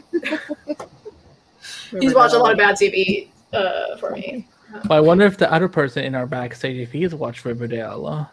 he's 2.00 2.14
watched 2.16 2.34
a 2.34 2.40
lot 2.40 2.52
of 2.52 2.58
bad 2.58 2.76
TV 2.76 3.28
uh, 3.54 3.98
for 3.98 4.12
me. 4.12 4.48
But 4.86 4.92
I 4.96 5.00
wonder 5.02 5.26
if 5.26 5.38
the 5.38 5.52
other 5.52 5.68
person 5.68 6.06
in 6.06 6.16
our 6.16 6.26
backstage, 6.26 6.78
if 6.78 6.92
he's 6.94 7.14
watched 7.14 7.44
Riverdale. 7.44 8.30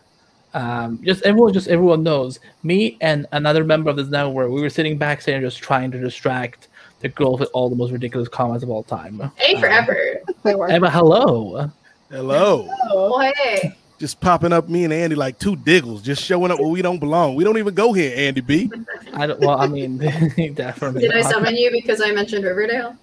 Um, 0.54 1.00
just 1.04 1.22
everyone, 1.24 1.52
just 1.52 1.68
everyone 1.68 2.02
knows. 2.02 2.38
Me 2.62 2.96
and 3.00 3.26
another 3.32 3.64
member 3.64 3.90
of 3.90 3.96
this 3.96 4.08
network, 4.08 4.50
we 4.50 4.60
were 4.60 4.70
sitting 4.70 4.96
backstage 4.96 5.34
and 5.34 5.44
just 5.44 5.58
trying 5.58 5.90
to 5.90 5.98
distract 5.98 6.68
the 7.00 7.08
girls 7.08 7.40
with 7.40 7.50
all 7.52 7.68
the 7.70 7.76
most 7.76 7.90
ridiculous 7.92 8.28
comments 8.28 8.62
of 8.64 8.70
all 8.70 8.82
time. 8.82 9.20
A 9.20 9.60
for 9.60 9.66
Um, 9.66 9.72
effort. 9.72 10.22
They. 10.42 10.52
Emma, 10.54 10.90
hello. 10.90 11.70
Hello. 12.10 12.68
Oh, 12.90 13.20
hey, 13.20 13.74
Just 13.98 14.20
popping 14.20 14.52
up 14.52 14.68
me 14.68 14.84
and 14.84 14.92
Andy 14.92 15.14
like 15.16 15.38
two 15.38 15.56
diggles, 15.56 16.02
just 16.02 16.22
showing 16.22 16.50
up 16.50 16.58
where 16.58 16.68
we 16.68 16.80
don't 16.82 16.98
belong. 16.98 17.34
We 17.34 17.44
don't 17.44 17.58
even 17.58 17.74
go 17.74 17.92
here, 17.92 18.12
Andy 18.16 18.40
B. 18.40 18.70
I 19.12 19.26
don't. 19.26 19.40
Well, 19.40 19.60
I 19.60 19.66
mean, 19.66 19.98
definitely. 20.54 21.02
did 21.02 21.12
I 21.12 21.22
summon 21.22 21.54
you 21.56 21.70
because 21.70 22.00
I 22.00 22.12
mentioned 22.12 22.44
Riverdale? 22.44 22.96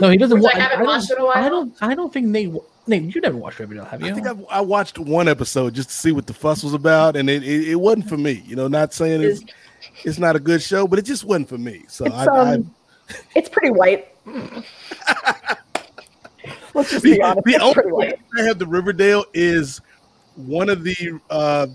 No, 0.00 0.08
he 0.10 0.16
doesn't. 0.16 0.38
Which 0.40 0.44
wa- 0.44 0.50
I 0.54 0.58
haven't 0.60 0.78
don't- 0.78 0.86
watched 0.86 1.10
in 1.10 1.18
a 1.18 1.24
while. 1.24 1.32
I 1.36 1.48
don't. 1.48 1.74
I 1.82 1.94
don't 1.94 2.12
think 2.12 2.26
Nate. 2.26 2.52
Nate, 2.86 3.14
you 3.14 3.20
never 3.20 3.36
watched 3.36 3.58
Riverdale, 3.58 3.84
have 3.84 4.00
you? 4.00 4.08
I 4.08 4.14
think 4.14 4.26
I, 4.26 4.32
I 4.50 4.60
watched 4.62 4.98
one 4.98 5.28
episode 5.28 5.74
just 5.74 5.90
to 5.90 5.94
see 5.94 6.10
what 6.12 6.26
the 6.26 6.32
fuss 6.32 6.62
was 6.64 6.72
about, 6.72 7.16
and 7.16 7.28
it, 7.28 7.42
it, 7.42 7.68
it 7.68 7.74
wasn't 7.74 8.08
for 8.08 8.16
me. 8.16 8.42
You 8.46 8.56
know, 8.56 8.66
not 8.68 8.94
saying 8.94 9.20
it's, 9.22 9.42
it's 10.04 10.18
not 10.18 10.36
a 10.36 10.40
good 10.40 10.62
show, 10.62 10.86
but 10.88 10.98
it 10.98 11.02
just 11.04 11.24
wasn't 11.24 11.50
for 11.50 11.58
me. 11.58 11.84
So 11.88 12.06
It's 12.06 12.14
I, 12.14 12.24
I 12.24 12.54
um, 12.54 12.74
it's 13.34 13.48
pretty 13.48 13.70
white. 13.70 14.08
Let's 16.74 16.90
just 16.90 17.02
The- 17.02 17.14
be 17.16 17.22
honest. 17.22 17.44
the 17.44 17.52
It's 17.54 17.62
only- 17.62 17.74
pretty 17.74 17.92
white. 17.92 18.18
I 18.38 18.42
have 18.42 18.58
the 18.58 18.66
Riverdale 18.66 19.24
is 19.34 19.80
one 20.36 20.68
of 20.68 20.84
the 20.84 21.18
uh, 21.30 21.66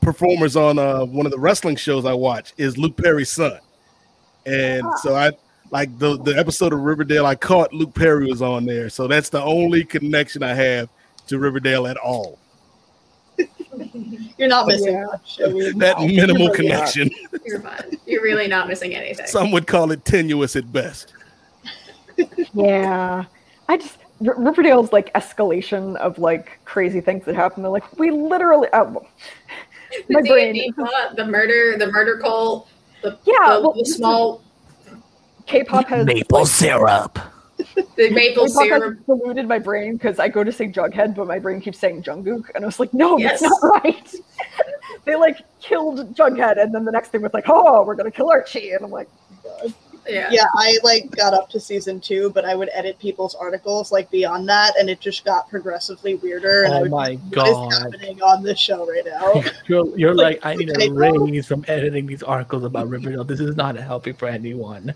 performers 0.00 0.56
on 0.56 0.78
uh, 0.78 1.04
one 1.04 1.26
of 1.26 1.32
the 1.32 1.38
wrestling 1.38 1.76
shows 1.76 2.04
I 2.04 2.12
watch 2.14 2.52
is 2.56 2.76
Luke 2.76 2.96
Perry's 2.96 3.30
son, 3.30 3.58
and 4.46 4.82
so 5.02 5.14
I 5.14 5.30
like 5.70 5.96
the 5.98 6.18
the 6.22 6.36
episode 6.36 6.72
of 6.72 6.80
Riverdale 6.80 7.24
I 7.26 7.34
caught 7.36 7.72
Luke 7.72 7.94
Perry 7.94 8.26
was 8.26 8.42
on 8.42 8.64
there, 8.66 8.88
so 8.90 9.06
that's 9.06 9.28
the 9.28 9.40
only 9.42 9.84
connection 9.84 10.42
I 10.42 10.54
have 10.54 10.88
to 11.28 11.38
Riverdale 11.38 11.86
at 11.86 11.96
all. 11.98 12.38
you're 14.38 14.48
not 14.48 14.66
missing 14.66 14.92
Yeah. 14.94 15.06
much. 15.06 15.40
I 15.44 15.48
mean, 15.48 15.78
That 15.78 15.98
no. 15.98 16.06
minimal 16.06 16.48
really 16.52 16.68
not. 16.68 16.86
connection. 16.92 17.10
You're 17.44 17.60
fine. 17.60 17.98
You're 18.06 18.22
really 18.22 18.48
not 18.48 18.68
missing 18.68 18.94
anything. 18.94 19.26
Some 19.26 19.50
would 19.52 19.66
call 19.66 19.90
it 19.92 20.04
tenuous 20.04 20.56
at 20.56 20.72
best. 20.72 21.12
Yeah, 22.52 23.24
I 23.68 23.76
just 23.76 23.98
R- 24.26 24.34
Riverdale's 24.38 24.92
like 24.92 25.12
escalation 25.14 25.96
of 25.96 26.18
like 26.18 26.60
crazy 26.64 27.00
things 27.00 27.24
that 27.24 27.34
happen. 27.34 27.62
They're 27.62 27.72
like, 27.72 27.98
we 27.98 28.10
literally. 28.10 28.68
Oh, 28.72 29.06
the 30.08 30.14
my 30.14 30.20
D&D 30.22 30.30
brain. 30.30 30.72
plot, 30.74 31.16
the 31.16 31.24
murder, 31.24 31.76
the 31.78 31.90
murder 31.90 32.18
cult, 32.18 32.68
the, 33.02 33.18
Yeah, 33.24 33.54
the, 33.54 33.60
well, 33.62 33.72
the 33.72 33.84
small, 33.84 34.42
K-pop 35.46 35.86
has 35.88 36.06
Maple 36.06 36.40
like, 36.40 36.48
syrup. 36.48 37.18
the 37.96 38.10
maple 38.10 38.46
K-pop 38.46 38.62
syrup. 38.64 39.06
polluted 39.06 39.46
my 39.48 39.58
brain 39.58 39.94
because 39.94 40.18
I 40.18 40.28
go 40.28 40.44
to 40.44 40.52
say 40.52 40.68
Jughead, 40.68 41.14
but 41.14 41.26
my 41.26 41.38
brain 41.38 41.60
keeps 41.60 41.78
saying 41.78 42.02
Jungkook, 42.02 42.50
and 42.54 42.64
I 42.64 42.66
was 42.66 42.80
like, 42.80 42.92
no, 42.94 43.18
Yes. 43.18 43.40
that's 43.40 43.62
not 43.62 43.82
right. 43.84 44.14
they 45.04 45.16
like 45.16 45.38
killed 45.60 46.14
Jughead, 46.14 46.60
and 46.62 46.74
then 46.74 46.84
the 46.84 46.92
next 46.92 47.08
thing 47.08 47.22
was 47.22 47.32
like, 47.34 47.48
oh, 47.48 47.84
we're 47.84 47.94
gonna 47.94 48.10
kill 48.10 48.30
Archie, 48.30 48.72
and 48.72 48.84
I'm 48.84 48.90
like, 48.90 49.08
Yeah. 50.08 50.28
Yeah, 50.32 50.46
I 50.56 50.78
like 50.82 51.10
got 51.12 51.32
up 51.32 51.48
to 51.50 51.60
season 51.60 52.00
two, 52.00 52.30
but 52.30 52.44
I 52.44 52.56
would 52.56 52.68
edit 52.74 52.98
people's 52.98 53.36
articles 53.36 53.92
like 53.92 54.10
beyond 54.10 54.48
that, 54.48 54.74
and 54.78 54.90
it 54.90 54.98
just 55.00 55.24
got 55.24 55.48
progressively 55.48 56.16
weirder. 56.16 56.64
And 56.64 56.74
I 56.74 56.78
Oh 56.78 56.82
would 56.82 56.90
my 56.90 57.16
be 57.16 57.36
like, 57.36 57.46
what 57.46 57.72
is 57.72 57.78
happening 57.78 58.20
on 58.22 58.42
this 58.42 58.58
show 58.58 58.84
right 58.90 59.04
now? 59.06 59.42
You're, 59.68 59.96
you're 59.96 60.14
like, 60.14 60.40
I 60.44 60.56
need 60.56 60.70
a 60.70 60.74
Typo? 60.74 60.94
raise 60.94 61.46
from 61.46 61.64
editing 61.68 62.06
these 62.06 62.24
articles 62.24 62.64
about 62.64 62.88
Riverdale. 62.88 63.22
This 63.22 63.38
is 63.38 63.54
not 63.54 63.76
helping 63.76 64.14
for 64.14 64.26
anyone. 64.26 64.92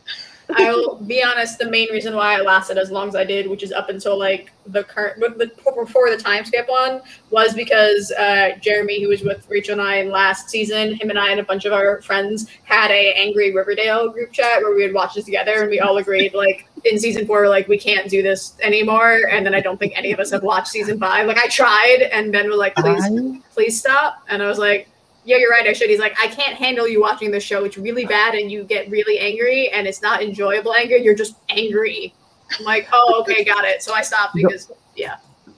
I'll 0.55 0.97
be 0.97 1.22
honest. 1.22 1.59
The 1.59 1.70
main 1.70 1.90
reason 1.90 2.14
why 2.14 2.38
I 2.38 2.40
lasted 2.40 2.78
as 2.78 2.90
long 2.90 3.09
as 3.09 3.16
I 3.16 3.24
did, 3.24 3.49
which 3.49 3.62
is 3.62 3.72
up 3.72 3.88
until 3.88 4.18
like 4.18 4.53
the 4.66 4.84
current, 4.84 5.18
before 5.18 6.11
the 6.11 6.16
time 6.16 6.44
skip 6.44 6.68
on, 6.68 7.01
was 7.30 7.55
because 7.55 8.12
uh, 8.12 8.51
Jeremy, 8.61 9.03
who 9.03 9.09
was 9.09 9.22
with 9.22 9.47
Rachel 9.49 9.72
and 9.72 9.82
I 9.82 9.97
in 9.97 10.11
last 10.11 10.49
season, 10.49 10.94
him 10.94 11.11
and 11.11 11.18
I 11.18 11.30
and 11.30 11.40
a 11.40 11.44
bunch 11.44 11.64
of 11.64 11.72
our 11.72 12.01
friends 12.03 12.49
had 12.64 12.90
a 12.90 13.12
angry 13.14 13.53
Riverdale 13.53 14.09
group 14.11 14.32
chat 14.32 14.62
where 14.62 14.74
we 14.74 14.84
would 14.84 14.94
watch 14.94 15.14
this 15.14 15.24
together, 15.24 15.62
and 15.62 15.70
we 15.70 15.80
all 15.80 15.97
agreed 15.99 16.34
like 16.34 16.68
in 16.84 16.99
season 16.99 17.26
four, 17.26 17.49
like 17.49 17.66
we 17.66 17.78
can't 17.78 18.09
do 18.09 18.22
this 18.22 18.57
anymore. 18.62 19.22
And 19.30 19.44
then 19.44 19.55
I 19.55 19.61
don't 19.61 19.78
think 19.78 19.94
any 19.97 20.12
of 20.12 20.20
us 20.20 20.30
have 20.30 20.42
watched 20.42 20.68
season 20.68 20.99
five. 20.99 21.26
Like 21.26 21.38
I 21.38 21.49
tried, 21.49 22.09
and 22.12 22.30
Ben 22.30 22.49
was 22.49 22.59
like, 22.59 22.74
please, 22.76 23.42
please 23.53 23.78
stop. 23.78 24.22
And 24.28 24.42
I 24.42 24.47
was 24.47 24.59
like, 24.59 24.88
yeah, 25.27 25.39
you're 25.39 25.51
right. 25.51 25.66
I 25.66 25.72
should. 25.72 25.91
He's 25.91 25.99
like, 25.99 26.16
I 26.22 26.29
can't 26.29 26.57
handle 26.57 26.87
you 26.87 27.01
watching 27.01 27.33
this 27.33 27.43
show. 27.43 27.64
It's 27.64 27.77
really 27.77 28.07
bad, 28.07 28.35
and 28.35 28.51
you 28.51 28.62
get 28.62 28.89
really 28.89 29.18
angry, 29.18 29.68
and 29.70 29.87
it's 29.87 30.01
not 30.01 30.22
enjoyable 30.22 30.72
anger. 30.72 30.97
You're 30.97 31.16
just 31.16 31.35
angry. 31.49 32.14
I'm 32.57 32.64
like, 32.64 32.89
oh, 32.93 33.20
okay, 33.20 33.43
got 33.43 33.64
it. 33.64 33.83
So 33.83 33.93
I 33.93 34.03
stopped 34.03 34.35
because, 34.35 34.70
yeah, 34.95 35.16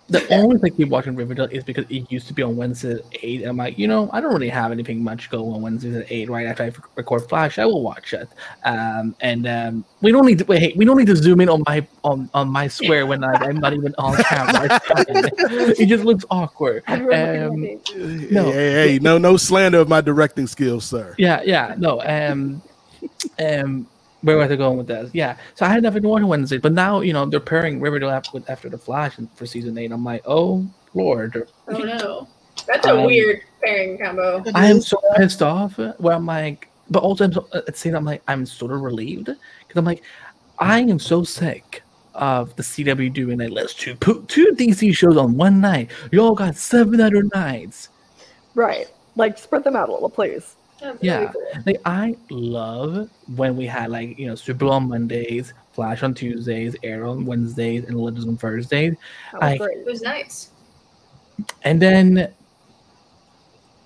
the 0.09 0.27
only 0.35 0.55
reason 0.55 0.67
I 0.67 0.77
keep 0.77 0.89
watching 0.89 1.15
Riverdale 1.15 1.49
is 1.51 1.65
because 1.65 1.85
it 1.91 2.11
used 2.11 2.27
to 2.29 2.33
be 2.33 2.43
on 2.43 2.57
Wednesdays 2.57 3.01
at 3.01 3.05
eight. 3.23 3.45
I'm 3.45 3.59
like, 3.59 3.79
you 3.79 3.87
know, 3.87 4.09
I 4.13 4.23
don't 4.23 4.33
really 4.33 4.49
have 4.49 4.73
anything 4.73 5.05
much 5.05 5.29
go 5.29 5.53
on 5.53 5.61
Wednesdays 5.61 5.97
at 5.97 6.11
eight. 6.11 6.31
Right 6.31 6.47
after 6.47 6.63
I 6.63 6.73
record 6.95 7.29
Flash, 7.29 7.59
I 7.59 7.67
will 7.67 7.83
watch 7.83 8.15
it. 8.15 8.27
Um, 8.65 9.15
and 9.21 9.47
um, 9.47 9.85
we 10.01 10.11
don't 10.11 10.25
need 10.25 10.39
to 10.39 10.45
wait. 10.47 10.77
We 10.77 10.87
don't 10.87 10.97
need 10.97 11.09
to 11.09 11.17
zoom 11.17 11.43
in 11.43 11.51
on 11.51 11.63
my 11.67 11.87
on 12.05 12.31
on 12.33 12.49
my 12.49 12.69
square 12.69 13.07
when 13.07 13.23
I, 13.23 13.35
I'm 13.35 13.59
not 13.59 13.75
even 13.75 13.95
on 13.99 14.17
camera. 14.17 14.81
it 14.89 15.87
just 15.87 16.05
looks 16.05 16.25
awkward. 16.31 16.85
Um, 16.89 17.61
no, 18.31 18.51
hey, 18.51 18.73
hey, 18.73 18.99
no, 19.01 19.19
no 19.19 19.37
slander 19.37 19.79
of 19.79 19.89
my 19.89 20.01
directing 20.01 20.47
skills, 20.47 20.87
sir. 20.87 21.15
Yeah, 21.19 21.43
yeah, 21.43 21.75
no. 21.77 22.01
Um, 22.03 22.63
um 23.39 23.87
where 24.23 24.37
was 24.37 24.51
I 24.51 24.57
going 24.57 24.77
with 24.77 24.89
this? 24.89 25.11
Yeah, 25.13 25.37
so 25.55 25.65
I 25.65 25.69
had 25.69 25.83
nothing 25.83 26.03
to 26.03 26.09
watch 26.09 26.23
on 26.23 26.29
Wednesday, 26.29 26.59
but 26.59 26.73
now 26.73 27.01
you 27.01 27.13
know 27.13 27.27
they're 27.27 27.41
pairing 27.41 27.81
Riverdale 27.81 28.11
after, 28.11 28.31
with 28.33 28.49
after 28.51 28.69
the 28.69 28.79
Flash 28.79 29.17
for 29.35 29.47
season 29.47 29.79
eight. 29.79 29.93
I'm 29.93 30.05
like, 30.05 30.23
oh 30.27 30.67
lord. 30.95 31.49
Oh 31.69 31.79
no, 31.79 32.29
that's 32.67 32.87
a 32.87 32.97
um, 32.99 33.05
weird 33.05 33.43
pairing 33.63 33.99
combo. 33.99 34.43
I 34.55 34.67
am 34.67 34.81
so 34.81 35.01
pissed 35.17 35.43
off. 35.43 35.79
Where 35.99 36.15
I'm 36.15 36.27
like, 36.27 36.69
but 36.91 37.03
also 37.03 37.25
I'm 37.25 37.33
so, 37.33 37.49
at 37.55 37.67
the 37.67 37.73
same 37.75 37.95
I'm 37.95 38.05
like, 38.05 38.23
I'm 38.27 38.45
sort 38.45 38.73
of 38.73 38.81
relieved 38.81 39.27
because 39.27 39.77
I'm 39.77 39.85
like, 39.85 40.03
I 40.59 40.81
am 40.81 40.99
so 40.99 41.23
sick 41.23 41.83
of 42.15 42.57
the 42.57 42.65
CW 42.65 43.13
doing 43.13 43.39
like 43.39 43.51
let's 43.51 43.75
two 43.75 43.95
put 43.95 44.27
two 44.27 44.53
DC 44.57 44.95
shows 44.97 45.17
on 45.17 45.37
one 45.37 45.61
night. 45.61 45.91
You 46.11 46.21
all 46.21 46.35
got 46.35 46.57
seven 46.57 47.01
other 47.01 47.23
nights. 47.35 47.91
Right, 48.57 48.89
like 49.15 49.39
spread 49.39 49.63
them 49.63 49.77
out 49.77 49.89
a 49.89 49.93
little, 49.93 50.11
please 50.11 50.57
yeah, 51.01 51.31
cool. 51.33 51.43
like 51.67 51.81
I 51.85 52.17
love 52.31 53.09
when 53.37 53.57
we 53.57 53.67
had 53.67 53.91
like 53.91 54.19
you 54.19 54.27
know 54.27 54.35
Super 54.35 54.67
on 54.67 54.89
Mondays, 54.89 55.53
Flash 55.73 56.03
on 56.03 56.15
Tuesdays, 56.15 56.77
Arrow 56.83 57.13
on 57.13 57.25
Wednesdays, 57.25 57.85
and 57.85 57.99
Legends 57.99 58.27
on 58.27 58.37
Thursdays. 58.37 58.95
Like, 59.41 59.61
it 59.61 59.85
was 59.85 60.03
nice. 60.03 60.51
And 61.63 61.81
then 61.81 62.33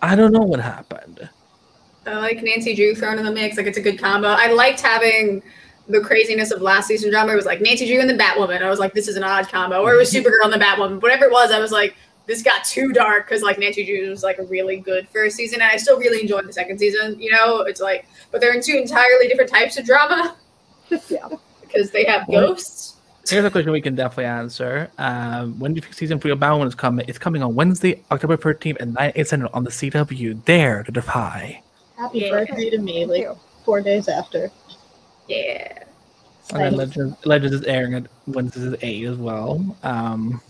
I 0.00 0.16
don't 0.16 0.32
know 0.32 0.40
what 0.40 0.60
happened. 0.60 1.28
I 2.06 2.14
like 2.16 2.42
Nancy 2.42 2.74
Drew 2.74 2.94
thrown 2.94 3.18
in 3.18 3.24
the 3.24 3.32
mix. 3.32 3.56
Like 3.56 3.66
it's 3.66 3.78
a 3.78 3.82
good 3.82 3.98
combo. 3.98 4.28
I 4.28 4.52
liked 4.52 4.80
having 4.80 5.42
the 5.88 6.00
craziness 6.00 6.50
of 6.50 6.60
last 6.60 6.88
season 6.88 7.10
drama. 7.10 7.32
It 7.32 7.36
was 7.36 7.46
like 7.46 7.60
Nancy 7.60 7.86
Drew 7.86 8.00
and 8.00 8.10
the 8.10 8.14
Batwoman. 8.14 8.62
I 8.62 8.68
was 8.68 8.78
like, 8.78 8.94
this 8.94 9.08
is 9.08 9.16
an 9.16 9.24
odd 9.24 9.48
combo. 9.48 9.82
Or 9.82 9.94
it 9.94 9.98
was 9.98 10.12
Supergirl 10.14 10.44
and 10.44 10.52
the 10.52 10.58
Batwoman. 10.58 11.00
Whatever 11.00 11.26
it 11.26 11.32
was, 11.32 11.52
I 11.52 11.60
was 11.60 11.70
like, 11.70 11.94
this 12.26 12.42
got 12.42 12.64
too 12.64 12.92
dark 12.92 13.26
because 13.26 13.42
like 13.42 13.58
Nancy 13.58 13.84
Drew 13.84 14.08
was 14.08 14.22
like 14.22 14.38
a 14.38 14.44
really 14.44 14.76
good 14.76 15.08
first 15.08 15.36
season, 15.36 15.60
and 15.60 15.70
I 15.70 15.76
still 15.76 15.98
really 15.98 16.20
enjoyed 16.20 16.46
the 16.46 16.52
second 16.52 16.78
season. 16.78 17.20
You 17.20 17.32
know, 17.32 17.60
it's 17.60 17.80
like, 17.80 18.06
but 18.30 18.40
they're 18.40 18.54
in 18.54 18.62
two 18.62 18.76
entirely 18.76 19.28
different 19.28 19.50
types 19.50 19.76
of 19.78 19.84
drama. 19.84 20.36
yeah, 21.08 21.28
because 21.60 21.90
they 21.90 22.04
have 22.04 22.26
ghosts. 22.28 22.96
Here's 23.28 23.44
a 23.44 23.50
question 23.50 23.70
we 23.70 23.80
can 23.80 23.94
definitely 23.94 24.24
answer. 24.24 24.90
Um, 24.98 25.58
when 25.58 25.72
do 25.72 25.78
you 25.78 25.82
think 25.82 25.94
season 25.94 26.18
three 26.18 26.32
of 26.32 26.38
Batwoman 26.38 26.66
is 26.66 26.74
coming? 26.74 27.04
It's 27.08 27.18
coming 27.18 27.42
on 27.42 27.54
Wednesday, 27.54 28.02
October 28.10 28.36
13th 28.36 28.80
at 28.80 28.88
9 28.88 29.12
8 29.14 29.28
Central 29.28 29.50
on 29.54 29.62
the 29.64 29.70
CW. 29.70 30.44
Dare 30.44 30.82
to 30.82 30.90
defy. 30.90 31.62
Happy 31.96 32.20
yeah. 32.20 32.30
birthday 32.30 32.70
to 32.70 32.78
me, 32.78 33.06
like 33.06 33.28
four 33.64 33.80
days 33.80 34.08
after. 34.08 34.50
Yeah. 35.28 35.84
And 36.50 36.60
then 36.60 36.76
Legends, 36.76 37.16
Legends 37.24 37.54
is 37.54 37.62
airing 37.62 37.94
at 37.94 38.06
Wednesdays 38.26 38.72
at 38.72 38.82
8 38.82 39.04
as 39.04 39.16
well. 39.16 39.76
Um, 39.84 40.40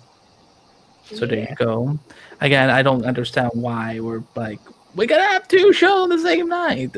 so 1.15 1.27
there 1.27 1.49
you 1.49 1.55
go. 1.57 1.99
Again, 2.41 2.71
I 2.71 2.83
don't 2.83 3.05
understand 3.05 3.51
why 3.55 4.01
we're 4.01 4.23
like 4.35 4.61
we 4.95 5.07
gotta 5.07 5.25
have 5.25 5.49
two 5.49 5.73
shows 5.73 6.03
on 6.03 6.09
the 6.09 6.19
same 6.19 6.49
night. 6.49 6.97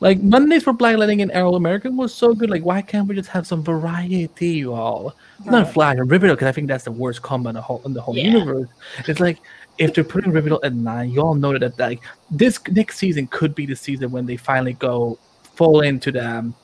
Like 0.00 0.20
Mondays 0.20 0.64
for 0.64 0.72
Black 0.72 0.96
Lightning 0.96 1.22
and 1.22 1.30
All 1.32 1.54
American 1.54 1.96
was 1.96 2.12
so 2.12 2.34
good. 2.34 2.50
Like 2.50 2.64
why 2.64 2.82
can't 2.82 3.06
we 3.06 3.14
just 3.14 3.28
have 3.28 3.46
some 3.46 3.62
variety, 3.62 4.28
you 4.48 4.72
all? 4.72 5.14
Not 5.44 5.72
Flash 5.72 5.96
or 5.96 6.04
Riverdale 6.04 6.34
because 6.34 6.48
I 6.48 6.52
think 6.52 6.68
that's 6.68 6.84
the 6.84 6.92
worst 6.92 7.22
combo 7.22 7.50
in 7.50 7.54
the 7.54 7.62
whole 7.62 7.82
in 7.84 7.92
the 7.92 8.00
whole 8.00 8.16
yeah. 8.16 8.24
universe. 8.24 8.68
It's 9.06 9.20
like 9.20 9.38
if 9.78 9.94
they're 9.94 10.04
putting 10.04 10.32
Riverdale 10.32 10.60
at 10.62 10.74
nine, 10.74 11.10
you 11.10 11.20
all 11.20 11.34
know 11.34 11.56
that 11.56 11.78
like 11.78 12.00
this 12.30 12.60
next 12.68 12.98
season 12.98 13.26
could 13.28 13.54
be 13.54 13.66
the 13.66 13.76
season 13.76 14.10
when 14.10 14.26
they 14.26 14.36
finally 14.36 14.74
go 14.74 15.18
full 15.54 15.80
into 15.80 16.12
the, 16.12 16.26
um, 16.26 16.54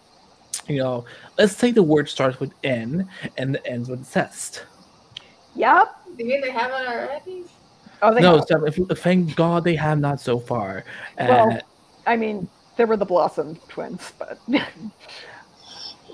you 0.66 0.78
know, 0.78 1.04
let's 1.38 1.56
say 1.56 1.70
the 1.70 1.82
word 1.82 2.08
starts 2.08 2.40
with 2.40 2.52
N 2.64 3.08
and 3.36 3.58
ends 3.64 3.88
with 3.88 4.04
cest. 4.04 4.66
Yep. 5.54 5.94
You 6.16 6.26
mean 6.26 6.40
they 6.40 6.50
haven't 6.50 6.86
already? 6.86 7.44
Oh, 8.02 8.14
they 8.14 8.20
no. 8.20 8.44
So, 8.46 8.64
if, 8.64 8.76
thank 8.98 9.34
God 9.36 9.64
they 9.64 9.74
have 9.76 9.98
not 9.98 10.20
so 10.20 10.38
far. 10.38 10.84
Well, 11.18 11.52
uh, 11.52 11.60
I 12.06 12.16
mean, 12.16 12.48
there 12.76 12.86
were 12.86 12.96
the 12.96 13.04
Blossom 13.04 13.56
twins, 13.68 14.12
but. 14.18 14.38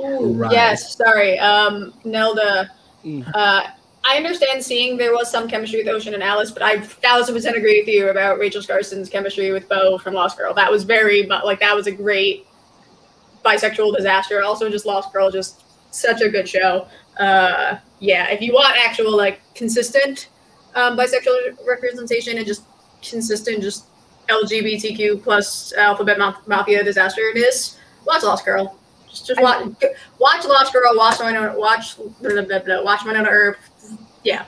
Ooh, 0.01 0.33
right. 0.35 0.53
Yes, 0.53 0.97
sorry, 0.97 1.39
um, 1.39 1.95
Nelda. 2.05 2.71
Mm. 3.05 3.31
Uh, 3.33 3.69
I 4.07 4.17
understand 4.17 4.63
seeing 4.63 4.97
there 4.97 5.13
was 5.13 5.31
some 5.31 5.49
chemistry 5.49 5.83
with 5.83 5.89
Ocean 5.89 6.15
and 6.15 6.23
Alice, 6.23 6.51
but 6.51 6.63
I 6.63 6.81
thousand 6.81 7.35
percent 7.35 7.57
agree 7.57 7.81
with 7.81 7.89
you 7.89 8.09
about 8.09 8.39
Rachel 8.39 8.61
Skarsten's 8.61 9.09
chemistry 9.09 9.51
with 9.51 9.69
Bo 9.69 9.99
from 9.99 10.15
Lost 10.15 10.37
Girl. 10.37 10.53
That 10.53 10.71
was 10.71 10.85
very 10.85 11.27
like 11.27 11.61
that 11.61 11.75
was 11.75 11.87
a 11.87 11.93
great 11.93 12.47
bisexual 13.45 13.97
disaster. 13.97 14.43
Also, 14.43 14.69
just 14.69 14.85
Lost 14.85 15.13
Girl, 15.13 15.31
just 15.31 15.63
such 15.95 16.21
a 16.21 16.29
good 16.29 16.49
show. 16.49 16.87
Uh, 17.19 17.77
yeah, 18.05 18.31
if 18.31 18.43
you 18.43 18.53
want 18.53 18.77
actual 18.77 19.17
like 19.17 19.41
consistent 19.55 20.29
um, 20.75 20.97
bisexual 20.97 21.57
representation 21.67 22.37
and 22.37 22.47
just 22.47 22.63
consistent 23.03 23.63
just 23.63 23.87
LGBTQ 24.29 25.23
plus 25.23 25.73
alphabet 25.73 26.19
mafia 26.47 26.85
disasterness, 26.85 27.79
watch 28.07 28.23
Lost 28.23 28.45
Girl. 28.45 28.77
Just, 29.09 29.27
just 29.27 29.41
watch, 29.41 29.67
watch 30.19 30.45
Lost 30.45 30.73
Girl. 30.75 30.95
Watch 30.95 31.17
Wynonna. 31.17 31.57
Watch 31.57 31.97
blah, 31.97 32.43
blah, 32.43 32.59
blah, 32.59 32.83
watch 32.83 33.01
Wynonna 33.01 33.29
Earp. 33.29 33.57
Yeah. 34.23 34.45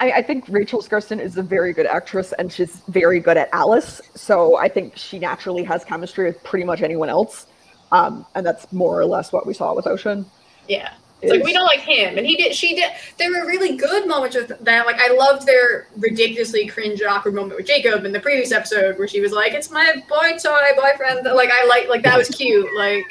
I, 0.00 0.12
I, 0.12 0.22
think 0.22 0.46
Rachel 0.48 0.82
Skarsten 0.82 1.20
is 1.20 1.36
a 1.36 1.42
very 1.42 1.72
good 1.72 1.86
actress 1.86 2.32
and 2.38 2.52
she's 2.52 2.82
very 2.88 3.20
good 3.20 3.36
at 3.36 3.48
Alice. 3.52 4.00
So 4.14 4.56
I 4.56 4.68
think 4.68 4.96
she 4.96 5.18
naturally 5.18 5.64
has 5.64 5.84
chemistry 5.84 6.26
with 6.26 6.42
pretty 6.42 6.64
much 6.64 6.82
anyone 6.82 7.08
else. 7.08 7.46
Um, 7.92 8.26
and 8.34 8.44
that's 8.44 8.72
more 8.72 8.98
or 8.98 9.04
less 9.04 9.32
what 9.32 9.46
we 9.46 9.54
saw 9.54 9.74
with 9.74 9.86
Ocean. 9.86 10.26
Yeah. 10.68 10.92
It's 11.24 11.32
like 11.32 11.44
we 11.44 11.52
don't 11.52 11.64
like 11.64 11.80
him, 11.80 12.18
and 12.18 12.26
he 12.26 12.36
did. 12.36 12.54
She 12.54 12.74
did. 12.74 12.90
There 13.18 13.30
were 13.30 13.46
really 13.46 13.76
good 13.76 14.06
moments 14.06 14.36
with 14.36 14.52
that. 14.60 14.86
Like 14.86 15.00
I 15.00 15.12
loved 15.12 15.46
their 15.46 15.88
ridiculously 15.96 16.66
cringe, 16.66 17.02
awkward 17.02 17.34
moment 17.34 17.56
with 17.56 17.66
Jacob 17.66 18.04
in 18.04 18.12
the 18.12 18.20
previous 18.20 18.52
episode, 18.52 18.98
where 18.98 19.08
she 19.08 19.20
was 19.20 19.32
like, 19.32 19.52
"It's 19.52 19.70
my 19.70 20.02
boy 20.08 20.36
toy 20.42 20.60
boyfriend." 20.76 21.24
Like 21.24 21.50
I 21.50 21.66
like, 21.66 21.88
like 21.88 22.02
that 22.02 22.18
was 22.18 22.28
cute. 22.28 22.68
Like 22.76 23.06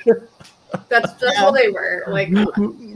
that's 0.90 1.14
that's 1.14 1.36
yeah. 1.36 1.44
all 1.44 1.52
they 1.52 1.70
were. 1.70 2.04
Like, 2.08 2.34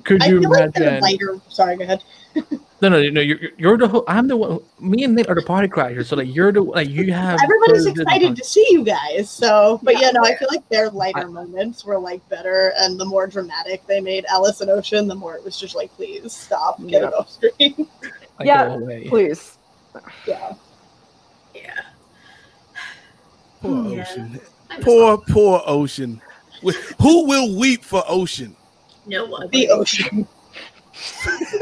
could 0.03 0.23
you 0.23 0.43
imagine? 0.43 1.01
Like 1.01 1.01
lighter. 1.01 1.39
Sorry, 1.49 1.77
go 1.77 1.83
ahead. 1.83 2.03
No, 2.79 2.89
no, 2.89 3.01
no. 3.09 3.21
You're, 3.21 3.39
you're 3.57 3.77
the. 3.77 4.03
I'm 4.07 4.27
the 4.27 4.37
one. 4.37 4.59
Me 4.79 5.03
and 5.03 5.15
Nate 5.15 5.27
are 5.29 5.35
the 5.35 5.41
party 5.41 5.67
crashers. 5.67 6.05
So 6.05 6.15
like, 6.15 6.33
you're 6.33 6.51
the 6.51 6.61
like 6.61 6.89
you 6.89 7.11
have. 7.11 7.39
Everybody's 7.43 7.87
excited 7.87 8.35
to 8.35 8.43
see 8.43 8.65
you 8.69 8.83
guys. 8.83 9.31
So, 9.31 9.79
but 9.81 9.95
yeah, 9.95 10.01
yeah 10.01 10.11
no, 10.11 10.23
I 10.23 10.35
feel 10.35 10.47
like 10.51 10.67
their 10.69 10.89
lighter 10.91 11.21
I, 11.21 11.25
moments 11.25 11.83
were 11.83 11.97
like 11.97 12.27
better, 12.29 12.73
and 12.77 12.99
the 12.99 13.05
more 13.05 13.25
dramatic 13.25 13.85
they 13.87 13.99
made 13.99 14.25
Alice 14.25 14.61
and 14.61 14.69
Ocean, 14.69 15.07
the 15.07 15.15
more 15.15 15.35
it 15.35 15.43
was 15.43 15.59
just 15.59 15.75
like, 15.75 15.91
please 15.93 16.31
stop, 16.33 16.79
get 16.81 17.01
yeah. 17.01 17.07
it 17.07 17.13
off 17.13 17.31
screen. 17.31 17.87
yeah, 18.41 18.77
please. 19.07 19.57
Yeah. 20.27 20.53
Yeah. 21.55 21.81
Poor 23.61 23.87
yeah. 23.87 24.01
Ocean. 24.01 24.39
Poor, 24.81 25.17
poor 25.17 25.63
Ocean. 25.65 26.21
Who 27.01 27.25
will 27.25 27.57
weep 27.57 27.83
for 27.83 28.03
Ocean? 28.07 28.55
No 29.07 29.25
one. 29.25 29.49
The 29.49 29.69
Ocean 29.69 30.27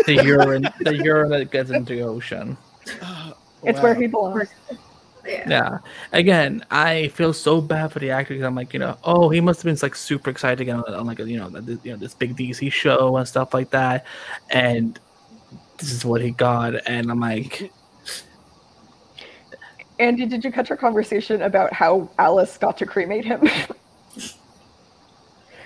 the 0.05 0.21
urine, 0.23 0.67
the 0.81 0.95
urine 0.95 1.29
that 1.31 1.51
gets 1.51 1.69
into 1.69 1.95
the 1.95 2.01
ocean. 2.01 2.57
it's 3.63 3.77
wow. 3.77 3.83
where 3.83 3.95
he 3.95 4.07
belongs. 4.07 4.49
Yeah. 5.25 5.49
yeah. 5.49 5.77
Again, 6.11 6.63
I 6.69 7.07
feel 7.09 7.33
so 7.33 7.61
bad 7.61 7.91
for 7.91 7.99
the 7.99 8.11
actor 8.11 8.33
because 8.33 8.45
I'm 8.45 8.55
like, 8.55 8.73
you 8.73 8.79
know, 8.79 8.97
oh, 9.03 9.29
he 9.29 9.41
must 9.41 9.61
have 9.61 9.65
been 9.65 9.79
like 9.81 9.95
super 9.95 10.29
excited 10.29 10.61
again 10.61 10.77
on, 10.77 10.93
on 10.93 11.05
like 11.07 11.19
you 11.19 11.37
know, 11.37 11.49
this, 11.49 11.79
you 11.83 11.91
know, 11.91 11.97
this 11.97 12.13
big 12.13 12.35
DC 12.35 12.71
show 12.71 13.17
and 13.17 13.27
stuff 13.27 13.53
like 13.53 13.71
that, 13.71 14.05
and 14.51 14.99
this 15.77 15.91
is 15.91 16.05
what 16.05 16.21
he 16.21 16.31
got, 16.31 16.87
and 16.87 17.11
I'm 17.11 17.19
like. 17.19 17.71
Andy, 19.97 20.25
did 20.25 20.43
you 20.43 20.51
catch 20.51 20.69
our 20.71 20.77
conversation 20.77 21.41
about 21.41 21.71
how 21.71 22.09
Alice 22.19 22.57
got 22.57 22.77
to 22.79 22.85
cremate 22.85 23.23
him? 23.23 23.47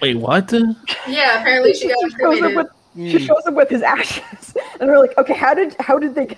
Wait, 0.01 0.15
what? 0.15 0.51
Yeah, 1.07 1.39
apparently 1.39 1.73
she 1.73 1.87
got 1.87 2.13
cremated. 2.13 2.55
With, 2.55 2.67
Mm. 2.97 3.11
She 3.11 3.19
shows 3.19 3.45
him 3.45 3.55
with 3.55 3.69
his 3.69 3.81
ashes, 3.81 4.55
and 4.79 4.89
we're 4.89 4.99
like, 4.99 5.17
okay, 5.17 5.33
how 5.33 5.53
did 5.53 5.75
how 5.79 5.99
did 5.99 6.15
they? 6.15 6.27
Get, 6.27 6.37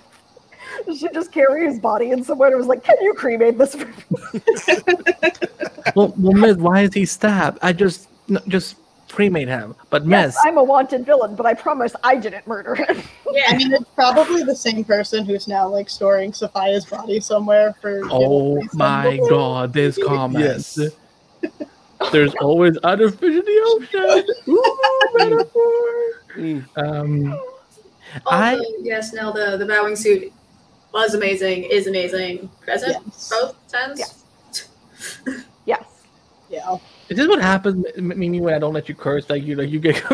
she 0.97 1.08
just 1.10 1.32
carry 1.32 1.66
his 1.66 1.80
body 1.80 2.12
in 2.12 2.24
somewhere. 2.24 2.52
It 2.52 2.58
was 2.58 2.68
like, 2.68 2.84
can 2.84 2.95
you 3.02 3.14
cremate 3.14 3.58
this? 3.58 3.76
well, 5.95 6.14
well, 6.18 6.34
Miss, 6.34 6.58
why 6.58 6.82
is 6.82 6.93
he 6.93 7.06
stabbed? 7.06 7.60
I 7.62 7.74
just 7.74 8.08
just 8.47 8.76
cremate 9.10 9.47
him. 9.47 9.76
But 9.89 10.06
yes, 10.06 10.28
Miss, 10.28 10.38
I'm 10.45 10.58
a 10.58 10.64
wanted 10.64 11.06
villain, 11.06 11.36
but 11.36 11.45
I 11.45 11.54
promise 11.54 11.93
I 12.04 12.18
didn't 12.18 12.47
murder 12.47 12.76
him. 12.76 13.02
yeah, 13.32 13.43
I 13.47 13.58
mean, 13.58 13.74
it's 13.74 13.89
probably 13.95 14.43
the 14.43 14.56
same 14.56 14.84
person 14.84 15.26
who's 15.26 15.47
now 15.47 15.68
like 15.68 15.89
storing 15.89 16.32
Safiyah's 16.32 16.86
body 16.86 17.20
somewhere 17.20 17.74
for. 17.82 18.02
Oh 18.10 18.62
my 18.74 19.20
god, 19.30 19.74
this 19.74 19.97
comment. 20.04 20.43
Yes. 20.43 20.80
There's 22.12 22.34
always 22.36 22.78
other 22.84 23.12
fish 23.12 23.36
in 23.36 23.45
the 23.45 23.62
ocean. 23.66 24.24
Ooh, 24.47 24.80
metaphor. 25.14 26.21
Mm. 26.36 26.66
Um, 26.78 27.34
Also, 28.26 28.38
I- 28.38 28.60
yes, 28.82 29.14
now 29.14 29.32
the 29.32 29.56
the 29.58 29.66
bowing 29.66 29.96
suit 29.96 30.32
was 30.94 31.14
amazing, 31.14 31.64
is 31.64 31.88
amazing. 31.88 32.50
Present, 32.62 32.98
Yes. 33.06 33.30
both 33.30 33.56
sense. 33.68 34.00
Yes. 34.00 34.18
Yes. 35.66 35.84
Yeah. 36.50 36.78
Is 37.10 37.18
this 37.18 37.28
what 37.28 37.42
happens, 37.42 37.86
M- 37.98 38.08
Mimi, 38.18 38.42
when 38.42 38.54
I 38.54 38.60
don't 38.60 38.74
let 38.74 38.90
you 38.90 38.96
curse? 38.96 39.30
Like 39.30 39.44
you, 39.44 39.56
like 39.56 39.70
you 39.70 39.80
get. 39.80 40.04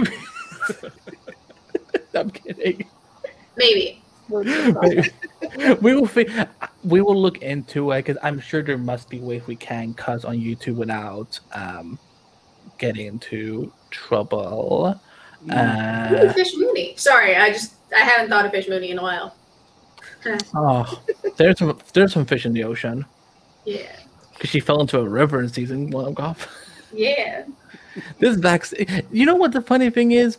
I'm 2.13 2.30
kidding. 2.30 2.86
Maybe. 3.55 4.01
We're 4.30 4.43
just 4.43 5.11
we 5.82 5.95
will 5.95 6.05
fi- 6.05 6.47
we 6.84 7.01
will 7.01 7.20
look 7.20 7.41
into 7.41 7.91
it 7.91 8.03
because 8.05 8.18
I'm 8.22 8.39
sure 8.39 8.61
there 8.61 8.78
must 8.78 9.09
be 9.09 9.20
ways 9.20 9.47
we 9.47 9.55
can 9.55 9.93
cut 9.93 10.26
on 10.26 10.36
YouTube 10.38 10.76
without 10.76 11.39
um, 11.53 11.97
getting 12.78 13.07
into 13.07 13.72
trouble. 13.89 14.99
Ooh, 15.49 15.53
Uh, 15.53 16.33
Fish 16.33 16.53
Mooney. 16.55 16.93
Sorry, 16.97 17.35
I 17.35 17.49
just 17.51 17.73
I 17.95 17.99
haven't 17.99 18.29
thought 18.29 18.45
of 18.45 18.51
Fish 18.51 18.67
Mooney 18.67 18.91
in 18.91 18.99
a 18.99 19.01
while. 19.01 19.35
oh, 20.55 21.01
there's 21.37 21.59
some 21.59 21.77
there's 21.93 22.13
some 22.13 22.25
fish 22.25 22.45
in 22.45 22.53
the 22.53 22.63
ocean 22.63 23.05
Yeah. 23.65 23.95
because 24.33 24.49
she 24.49 24.59
fell 24.59 24.81
into 24.81 24.99
a 24.99 25.07
river 25.07 25.41
in 25.41 25.49
season 25.49 25.89
one 25.89 26.05
of 26.05 26.15
golf. 26.15 26.47
Yeah. 26.91 27.45
this 28.19 28.35
vaccine. 28.37 29.03
You 29.11 29.25
know 29.25 29.35
what 29.35 29.51
the 29.53 29.61
funny 29.61 29.89
thing 29.89 30.11
is? 30.11 30.37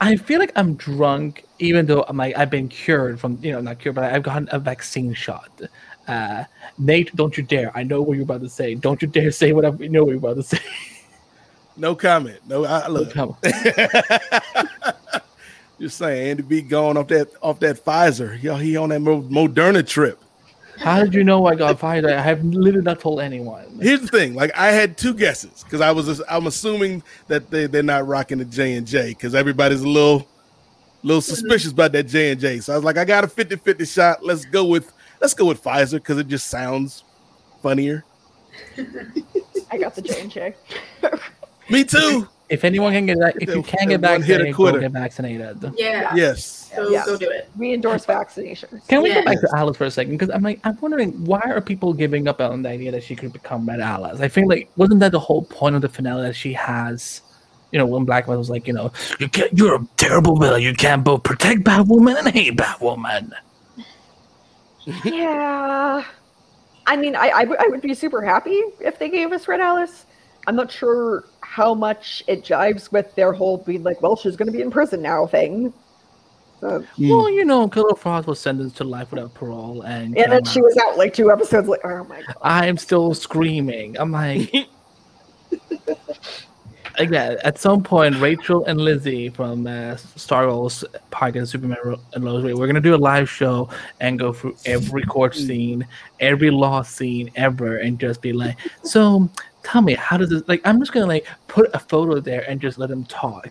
I 0.00 0.16
feel 0.16 0.38
like 0.40 0.52
I'm 0.56 0.74
drunk, 0.74 1.44
even 1.58 1.86
though 1.86 2.04
I'm 2.08 2.16
like 2.16 2.36
I've 2.36 2.50
been 2.50 2.68
cured 2.68 3.20
from 3.20 3.38
you 3.42 3.52
know 3.52 3.60
not 3.60 3.78
cured, 3.78 3.94
but 3.96 4.04
I've 4.12 4.22
gotten 4.22 4.48
a 4.52 4.58
vaccine 4.58 5.12
shot. 5.14 5.50
Uh, 6.08 6.44
Nate, 6.78 7.14
don't 7.16 7.36
you 7.36 7.42
dare! 7.42 7.70
I 7.76 7.82
know 7.82 8.02
what 8.02 8.14
you're 8.14 8.24
about 8.24 8.42
to 8.42 8.48
say. 8.48 8.74
Don't 8.74 9.00
you 9.00 9.08
dare 9.08 9.30
say 9.30 9.52
what 9.52 9.64
I 9.64 9.70
know 9.70 10.04
what 10.04 10.10
you're 10.10 10.18
about 10.18 10.36
to 10.36 10.42
say. 10.42 10.58
No 11.76 11.94
comment. 11.94 12.40
No, 12.46 12.64
I, 12.64 12.88
look. 12.88 13.12
Come- 13.12 13.36
Just 15.80 15.98
saying, 15.98 16.30
Andy 16.30 16.42
B 16.42 16.62
going 16.62 16.96
off 16.96 17.08
that 17.08 17.30
off 17.42 17.58
that 17.60 17.84
Pfizer. 17.84 18.40
Yo, 18.40 18.54
he 18.56 18.76
on 18.76 18.90
that 18.90 19.00
Moderna 19.00 19.86
trip. 19.86 20.20
How 20.78 21.00
did 21.02 21.14
you 21.14 21.24
know 21.24 21.46
I 21.46 21.54
got 21.54 21.78
fired? 21.78 22.04
I 22.04 22.20
have 22.20 22.44
literally 22.44 22.84
not 22.84 23.00
told 23.00 23.20
anyone. 23.20 23.78
Here's 23.80 24.00
the 24.00 24.08
thing: 24.08 24.34
like 24.34 24.52
I 24.56 24.70
had 24.70 24.96
two 24.96 25.14
guesses 25.14 25.64
because 25.64 25.80
I 25.80 25.90
was 25.90 26.22
I'm 26.28 26.46
assuming 26.46 27.02
that 27.28 27.50
they 27.50 27.66
they're 27.66 27.82
not 27.82 28.06
rocking 28.06 28.38
the 28.38 28.44
J 28.44 28.74
and 28.74 28.86
J 28.86 29.10
because 29.10 29.34
everybody's 29.34 29.82
a 29.82 29.88
little 29.88 30.28
little 31.02 31.22
suspicious 31.22 31.70
about 31.70 31.92
that 31.92 32.04
J 32.04 32.32
and 32.32 32.40
J. 32.40 32.60
So 32.60 32.72
I 32.72 32.76
was 32.76 32.84
like, 32.84 32.96
I 32.96 33.04
got 33.04 33.24
a 33.24 33.26
50-50 33.26 33.92
shot. 33.92 34.24
Let's 34.24 34.44
go 34.44 34.64
with 34.64 34.92
let's 35.20 35.34
go 35.34 35.46
with 35.46 35.62
Pfizer 35.62 35.94
because 35.94 36.18
it 36.18 36.28
just 36.28 36.48
sounds 36.48 37.04
funnier. 37.62 38.04
I 39.70 39.78
got 39.78 39.94
the 39.94 40.02
J 40.02 40.20
and 40.20 40.30
J. 40.30 40.54
Me 41.70 41.84
too. 41.84 42.28
If 42.50 42.62
anyone 42.62 42.92
can 42.92 43.06
get 43.06 43.18
that, 43.20 43.36
if 43.40 43.48
you 43.54 43.62
can 43.62 43.88
get 43.88 44.02
One 44.02 44.20
hitter 44.22 44.44
vaccinated, 44.44 44.56
go 44.56 44.80
get 44.80 44.92
vaccinated. 44.92 45.72
Yeah. 45.78 46.14
Yes. 46.14 46.70
Go, 46.76 46.90
Yes. 46.90 47.06
go 47.06 47.16
do 47.16 47.30
it. 47.30 47.48
We 47.56 47.72
endorse 47.72 48.04
vaccinations. 48.04 48.86
Can 48.86 49.02
we 49.02 49.08
Yeah. 49.08 49.20
go 49.20 49.24
back 49.24 49.40
to 49.40 49.48
Alice 49.56 49.76
for 49.78 49.84
a 49.84 49.90
second? 49.90 50.12
Because 50.12 50.28
I'm 50.28 50.42
like, 50.42 50.60
I'm 50.62 50.76
wondering 50.80 51.12
why 51.24 51.40
are 51.46 51.60
people 51.62 51.94
giving 51.94 52.28
up 52.28 52.40
on 52.42 52.60
the 52.62 52.68
idea 52.68 52.90
that 52.92 53.02
she 53.02 53.16
could 53.16 53.32
become 53.32 53.66
Red 53.66 53.80
Alice? 53.80 54.20
I 54.20 54.28
think 54.28 54.48
like 54.50 54.68
wasn't 54.76 55.00
that 55.00 55.12
the 55.12 55.18
whole 55.20 55.42
point 55.44 55.74
of 55.74 55.80
the 55.82 55.88
finale 55.88 56.22
that 56.22 56.34
she 56.36 56.52
has, 56.52 57.22
you 57.72 57.78
know, 57.78 57.86
when 57.86 58.04
Black 58.04 58.26
Widow 58.28 58.38
was 58.38 58.50
like, 58.50 58.66
you 58.66 58.74
know, 58.74 58.92
you 59.18 59.28
can't, 59.30 59.50
you're 59.56 59.76
a 59.76 59.86
terrible 59.96 60.36
villain. 60.36 60.60
You 60.60 60.74
can't 60.74 61.02
both 61.02 61.22
protect 61.22 61.62
Batwoman 61.64 62.18
and 62.18 62.28
hate 62.28 62.56
Batwoman. 62.56 63.32
Yeah. 65.04 66.04
I 66.86 66.96
mean, 66.96 67.16
I, 67.16 67.30
I, 67.30 67.40
w- 67.44 67.56
I 67.58 67.68
would 67.68 67.80
be 67.80 67.94
super 67.94 68.20
happy 68.22 68.60
if 68.80 68.98
they 68.98 69.08
gave 69.08 69.32
us 69.32 69.48
Red 69.48 69.60
Alice. 69.60 70.04
I'm 70.46 70.56
not 70.56 70.70
sure 70.70 71.24
how 71.54 71.72
much 71.72 72.24
it 72.26 72.42
jives 72.42 72.90
with 72.90 73.14
their 73.14 73.32
whole 73.32 73.58
being 73.58 73.84
like, 73.84 74.02
well, 74.02 74.16
she's 74.16 74.34
going 74.34 74.46
to 74.46 74.52
be 74.52 74.60
in 74.60 74.72
prison 74.72 75.00
now 75.00 75.24
thing. 75.24 75.72
So, 76.60 76.80
Hmm. 76.96 77.08
Well, 77.08 77.30
you 77.30 77.44
know, 77.44 77.68
Killer 77.68 77.94
Frost 77.94 78.26
was 78.26 78.40
sentenced 78.40 78.76
to 78.78 78.84
life 78.84 79.12
without 79.12 79.34
parole, 79.34 79.82
and 79.82 80.18
and 80.18 80.32
then 80.32 80.42
came 80.42 80.52
she 80.52 80.62
was 80.62 80.76
out 80.78 80.98
like 80.98 81.14
two 81.14 81.30
episodes 81.30 81.68
like, 81.68 81.84
oh 81.84 82.02
my 82.04 82.22
god. 82.22 82.36
I'm 82.42 82.76
still 82.76 83.14
screaming. 83.14 83.96
I'm 84.00 84.10
like, 84.10 84.52
again, 86.98 87.36
at 87.44 87.58
some 87.58 87.84
point, 87.84 88.16
Rachel 88.16 88.64
and 88.64 88.80
Lizzie 88.80 89.28
from 89.28 89.68
uh, 89.68 89.94
Star 89.96 90.48
Wars 90.48 90.84
Park 91.12 91.36
and 91.36 91.48
Superman 91.48 91.78
and 92.14 92.24
Lois 92.24 92.52
we're 92.54 92.66
gonna 92.66 92.80
do 92.80 92.96
a 92.96 93.04
live 93.12 93.30
show 93.30 93.68
and 94.00 94.18
go 94.18 94.32
through 94.32 94.56
every 94.66 95.04
court 95.04 95.36
scene, 95.36 95.86
every 96.18 96.50
law 96.50 96.82
scene 96.82 97.30
ever, 97.36 97.76
and 97.76 98.00
just 98.00 98.20
be 98.22 98.32
like, 98.32 98.58
so. 98.82 99.28
Tell 99.64 99.82
me, 99.82 99.94
how 99.94 100.16
does 100.16 100.30
this 100.30 100.42
like? 100.46 100.60
I'm 100.64 100.78
just 100.78 100.92
gonna 100.92 101.06
like 101.06 101.26
put 101.48 101.70
a 101.74 101.78
photo 101.78 102.20
there 102.20 102.48
and 102.48 102.60
just 102.60 102.78
let 102.78 102.90
them 102.90 103.04
talk. 103.06 103.50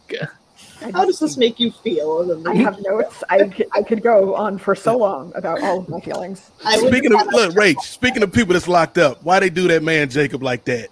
I 0.82 0.92
How 0.92 1.06
does 1.06 1.20
this 1.20 1.38
make 1.38 1.60
you 1.60 1.72
feel? 1.72 2.44
I 2.48 2.56
have 2.56 2.80
notes. 2.82 3.24
I, 3.30 3.52
I 3.72 3.84
could 3.84 4.04
go 4.04 4.36
on 4.36 4.58
for 4.58 4.76
so 4.76 4.98
long 4.98 5.32
about 5.36 5.62
all 5.62 5.80
of 5.80 5.90
my 5.90 6.00
feelings. 6.00 6.52
I 6.66 6.78
would 6.78 6.90
Speaking 6.90 7.14
of 7.14 7.28
look, 7.28 7.56
Rach. 7.56 7.80
Speaking 7.82 8.22
of 8.22 8.32
people 8.32 8.54
that's 8.54 8.68
locked 8.68 8.98
up, 8.98 9.24
why 9.24 9.40
they 9.40 9.50
do 9.50 9.68
that 9.70 9.82
man 9.82 10.10
Jacob 10.10 10.44
like 10.44 10.66
that? 10.66 10.90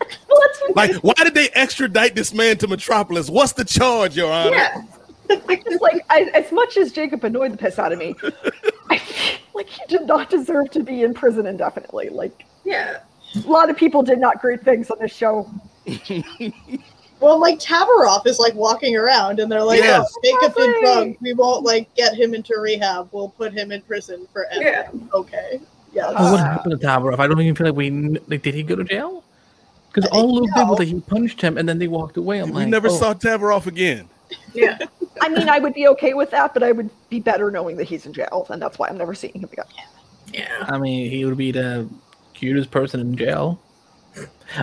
Well, 0.28 0.40
Like, 0.74 0.94
why 0.96 1.12
did 1.18 1.34
they 1.34 1.50
extradite 1.50 2.14
this 2.14 2.32
man 2.32 2.56
to 2.58 2.68
Metropolis? 2.68 3.28
What's 3.28 3.52
the 3.52 3.64
charge, 3.64 4.16
Your 4.16 4.32
Honor? 4.32 4.56
Yeah. 4.56 4.82
It's 5.28 5.82
like 5.82 6.04
I, 6.10 6.22
as 6.34 6.50
much 6.52 6.76
as 6.76 6.92
Jacob 6.92 7.22
annoyed 7.22 7.52
the 7.52 7.56
piss 7.56 7.78
out 7.78 7.92
of 7.92 7.98
me, 7.98 8.14
I 8.90 8.98
feel 8.98 9.38
like 9.54 9.68
he 9.68 9.82
did 9.88 10.06
not 10.06 10.30
deserve 10.30 10.70
to 10.70 10.82
be 10.82 11.02
in 11.02 11.14
prison 11.14 11.46
indefinitely. 11.46 12.08
Like 12.08 12.44
Yeah. 12.64 13.00
A 13.36 13.48
lot 13.48 13.70
of 13.70 13.76
people 13.76 14.02
did 14.02 14.18
not 14.18 14.40
great 14.40 14.62
things 14.62 14.90
on 14.90 14.98
this 14.98 15.14
show. 15.14 15.50
Well, 17.20 17.38
like 17.38 17.58
Tavaroff 17.58 18.26
is 18.26 18.38
like 18.38 18.54
walking 18.54 18.96
around, 18.96 19.40
and 19.40 19.52
they're 19.52 19.62
like, 19.62 19.80
Yes. 19.80 20.10
"Oh, 20.10 20.20
Jacob 20.24 20.56
did 20.56 20.70
Exactly. 20.70 20.82
drugs. 20.82 21.16
We 21.20 21.32
won't 21.34 21.64
like 21.64 21.94
get 21.94 22.14
him 22.14 22.34
into 22.34 22.58
rehab. 22.58 23.10
We'll 23.12 23.28
put 23.28 23.52
him 23.52 23.70
in 23.72 23.82
prison 23.82 24.26
forever." 24.32 24.62
Yeah. 24.62 24.88
Okay. 25.12 25.60
Yes. 25.92 26.14
Oh, 26.16 26.32
what 26.32 26.40
happened 26.40 26.80
to 26.80 26.86
Tavaroff? 26.86 27.18
I 27.18 27.26
don't 27.26 27.40
even 27.40 27.54
feel 27.54 27.66
like 27.66 27.76
we 27.76 27.90
like. 28.26 28.42
Did 28.42 28.54
he 28.54 28.62
go 28.62 28.74
to 28.74 28.84
jail? 28.84 29.22
Because 29.92 30.08
all 30.10 30.34
Luke 30.34 30.48
did 30.56 30.68
was 30.68 30.78
that 30.78 30.88
he 30.88 31.00
punched 31.00 31.40
him 31.40 31.58
and 31.58 31.68
then 31.68 31.78
they 31.78 31.88
walked 31.88 32.16
away. 32.16 32.38
I'm 32.38 32.46
like, 32.46 32.54
We 32.54 32.60
like, 32.60 32.68
never 32.68 32.88
oh. 32.88 32.96
saw 32.96 33.12
Tavaroff 33.12 33.66
again. 33.66 34.08
Yeah. 34.54 34.78
I 35.20 35.28
mean, 35.28 35.48
I 35.48 35.58
would 35.58 35.74
be 35.74 35.88
okay 35.88 36.14
with 36.14 36.30
that, 36.30 36.54
but 36.54 36.62
I 36.62 36.70
would 36.70 36.88
be 37.10 37.18
better 37.18 37.50
knowing 37.50 37.76
that 37.76 37.84
he's 37.84 38.06
in 38.06 38.12
jail, 38.12 38.46
and 38.50 38.62
that's 38.62 38.78
why 38.78 38.88
I'm 38.88 38.96
never 38.96 39.14
seeing 39.14 39.34
him 39.34 39.48
again. 39.52 39.64
Yeah. 40.32 40.64
I 40.68 40.78
mean, 40.78 41.10
he 41.10 41.24
would 41.24 41.36
be 41.36 41.50
the 41.50 41.88
cutest 42.40 42.70
person 42.70 43.00
in 43.00 43.16
jail. 43.16 43.60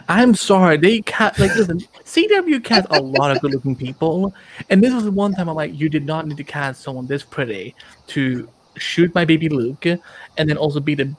I'm 0.10 0.36
sorry, 0.36 0.78
they 0.78 1.02
cast 1.02 1.40
like 1.40 1.56
listen. 1.56 1.80
CW 2.04 2.64
cast 2.64 2.88
a 2.90 3.00
lot 3.00 3.32
of 3.32 3.40
good-looking 3.40 3.76
people, 3.76 4.34
and 4.70 4.84
this 4.84 4.94
was 4.94 5.06
the 5.06 5.12
one 5.12 5.34
time 5.34 5.48
I'm 5.48 5.56
like, 5.56 5.80
you 5.80 5.88
did 5.88 6.06
not 6.06 6.28
need 6.28 6.38
to 6.38 6.44
cast 6.44 6.82
someone 6.82 7.08
this 7.08 7.24
pretty 7.24 7.76
to 8.08 8.50
shoot 8.78 9.14
my 9.16 9.24
baby 9.24 9.48
Luke, 9.48 9.86
and 9.86 10.50
then 10.50 10.58
also 10.58 10.80
be 10.80 10.96
the 10.96 11.16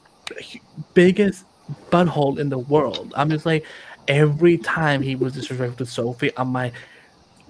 biggest 0.95 1.45
butthole 1.91 2.39
in 2.39 2.51
the 2.51 2.59
world. 2.59 3.15
I'm 3.17 3.31
just 3.31 3.47
like, 3.47 3.65
every 4.09 4.59
time 4.59 5.01
he 5.01 5.17
was 5.17 5.33
disrespectful 5.33 5.87
to 5.87 5.91
Sophie, 5.91 6.33
I'm 6.37 6.53
like, 6.53 6.75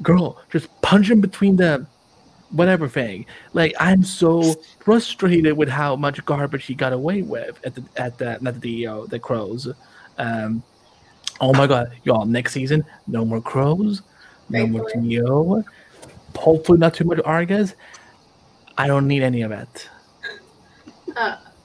girl, 0.02 0.40
just 0.50 0.68
punch 0.82 1.10
him 1.10 1.20
between 1.20 1.56
the 1.56 1.86
whatever 2.50 2.88
thing. 2.88 3.26
Like 3.52 3.74
I'm 3.78 4.02
so 4.02 4.54
frustrated 4.80 5.56
with 5.56 5.68
how 5.68 5.96
much 5.96 6.24
garbage 6.24 6.64
he 6.64 6.74
got 6.74 6.92
away 6.92 7.22
with 7.22 7.60
at 7.64 7.74
the 7.74 7.84
at 7.96 8.18
the 8.18 8.38
not 8.40 8.54
the 8.54 8.60
DEO, 8.60 9.06
the 9.06 9.18
crows. 9.18 9.68
Um 10.16 10.62
oh 11.40 11.52
my 11.52 11.66
god, 11.66 11.92
y'all, 12.04 12.26
next 12.26 12.52
season, 12.52 12.84
no 13.06 13.24
more 13.24 13.40
crows, 13.40 14.02
no 14.48 14.66
more. 14.66 14.90
DEO. 14.94 15.64
Hopefully 16.36 16.78
not 16.78 16.94
too 16.94 17.04
much 17.04 17.18
Argas. 17.18 17.74
I 18.76 18.86
don't 18.86 19.08
need 19.08 19.22
any 19.22 19.42
of 19.42 19.50
it. 19.50 19.88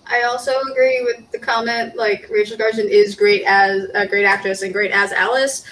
I 0.05 0.23
also 0.23 0.59
agree 0.71 1.01
with 1.03 1.31
the 1.31 1.39
comment. 1.39 1.95
Like 1.95 2.27
Rachel 2.29 2.57
Skarsten 2.57 2.89
is 2.89 3.15
great 3.15 3.43
as 3.45 3.89
a 3.93 4.07
great 4.07 4.25
actress 4.25 4.61
and 4.61 4.73
great 4.73 4.91
as 4.91 5.11
Alice, 5.11 5.65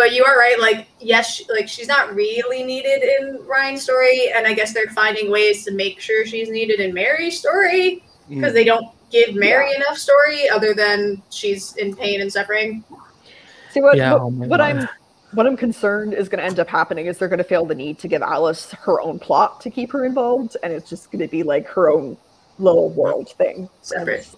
but 0.00 0.14
you 0.14 0.24
are 0.24 0.38
right. 0.38 0.58
Like 0.58 0.88
yes, 0.98 1.34
she, 1.34 1.44
like 1.52 1.68
she's 1.68 1.86
not 1.86 2.14
really 2.14 2.62
needed 2.62 3.02
in 3.02 3.46
Ryan's 3.46 3.82
story, 3.82 4.32
and 4.34 4.46
I 4.46 4.54
guess 4.54 4.72
they're 4.72 4.88
finding 4.88 5.30
ways 5.30 5.62
to 5.66 5.72
make 5.72 6.00
sure 6.00 6.24
she's 6.24 6.48
needed 6.48 6.80
in 6.80 6.94
Mary's 6.94 7.38
story 7.38 8.02
mm. 8.30 8.36
because 8.36 8.54
they 8.54 8.64
don't 8.64 8.86
give 9.10 9.34
Mary 9.34 9.74
enough 9.74 9.98
story 9.98 10.48
other 10.48 10.72
than 10.72 11.22
she's 11.28 11.76
in 11.76 11.94
pain 11.94 12.22
and 12.22 12.32
suffering. 12.32 12.82
See 13.72 13.82
what 13.82 13.98
Yeah, 13.98 14.14
what, 14.14 14.22
oh 14.22 14.28
what 14.28 14.60
I'm 14.62 14.88
what 15.32 15.46
I'm 15.46 15.56
concerned 15.56 16.14
is 16.14 16.30
going 16.30 16.38
to 16.38 16.46
end 16.46 16.58
up 16.58 16.68
happening 16.68 17.04
is 17.04 17.18
they're 17.18 17.28
going 17.28 17.38
to 17.38 17.44
feel 17.44 17.66
the 17.66 17.74
need 17.74 17.98
to 17.98 18.08
give 18.08 18.22
Alice 18.22 18.72
her 18.72 19.02
own 19.02 19.18
plot 19.18 19.60
to 19.60 19.70
keep 19.70 19.92
her 19.92 20.06
involved, 20.06 20.56
and 20.62 20.72
it's 20.72 20.88
just 20.88 21.12
going 21.12 21.20
to 21.20 21.28
be 21.28 21.42
like 21.42 21.66
her 21.68 21.90
own 21.90 22.16
little 22.60 22.90
world 22.90 23.30
thing. 23.30 23.68
Separate. 23.82 24.28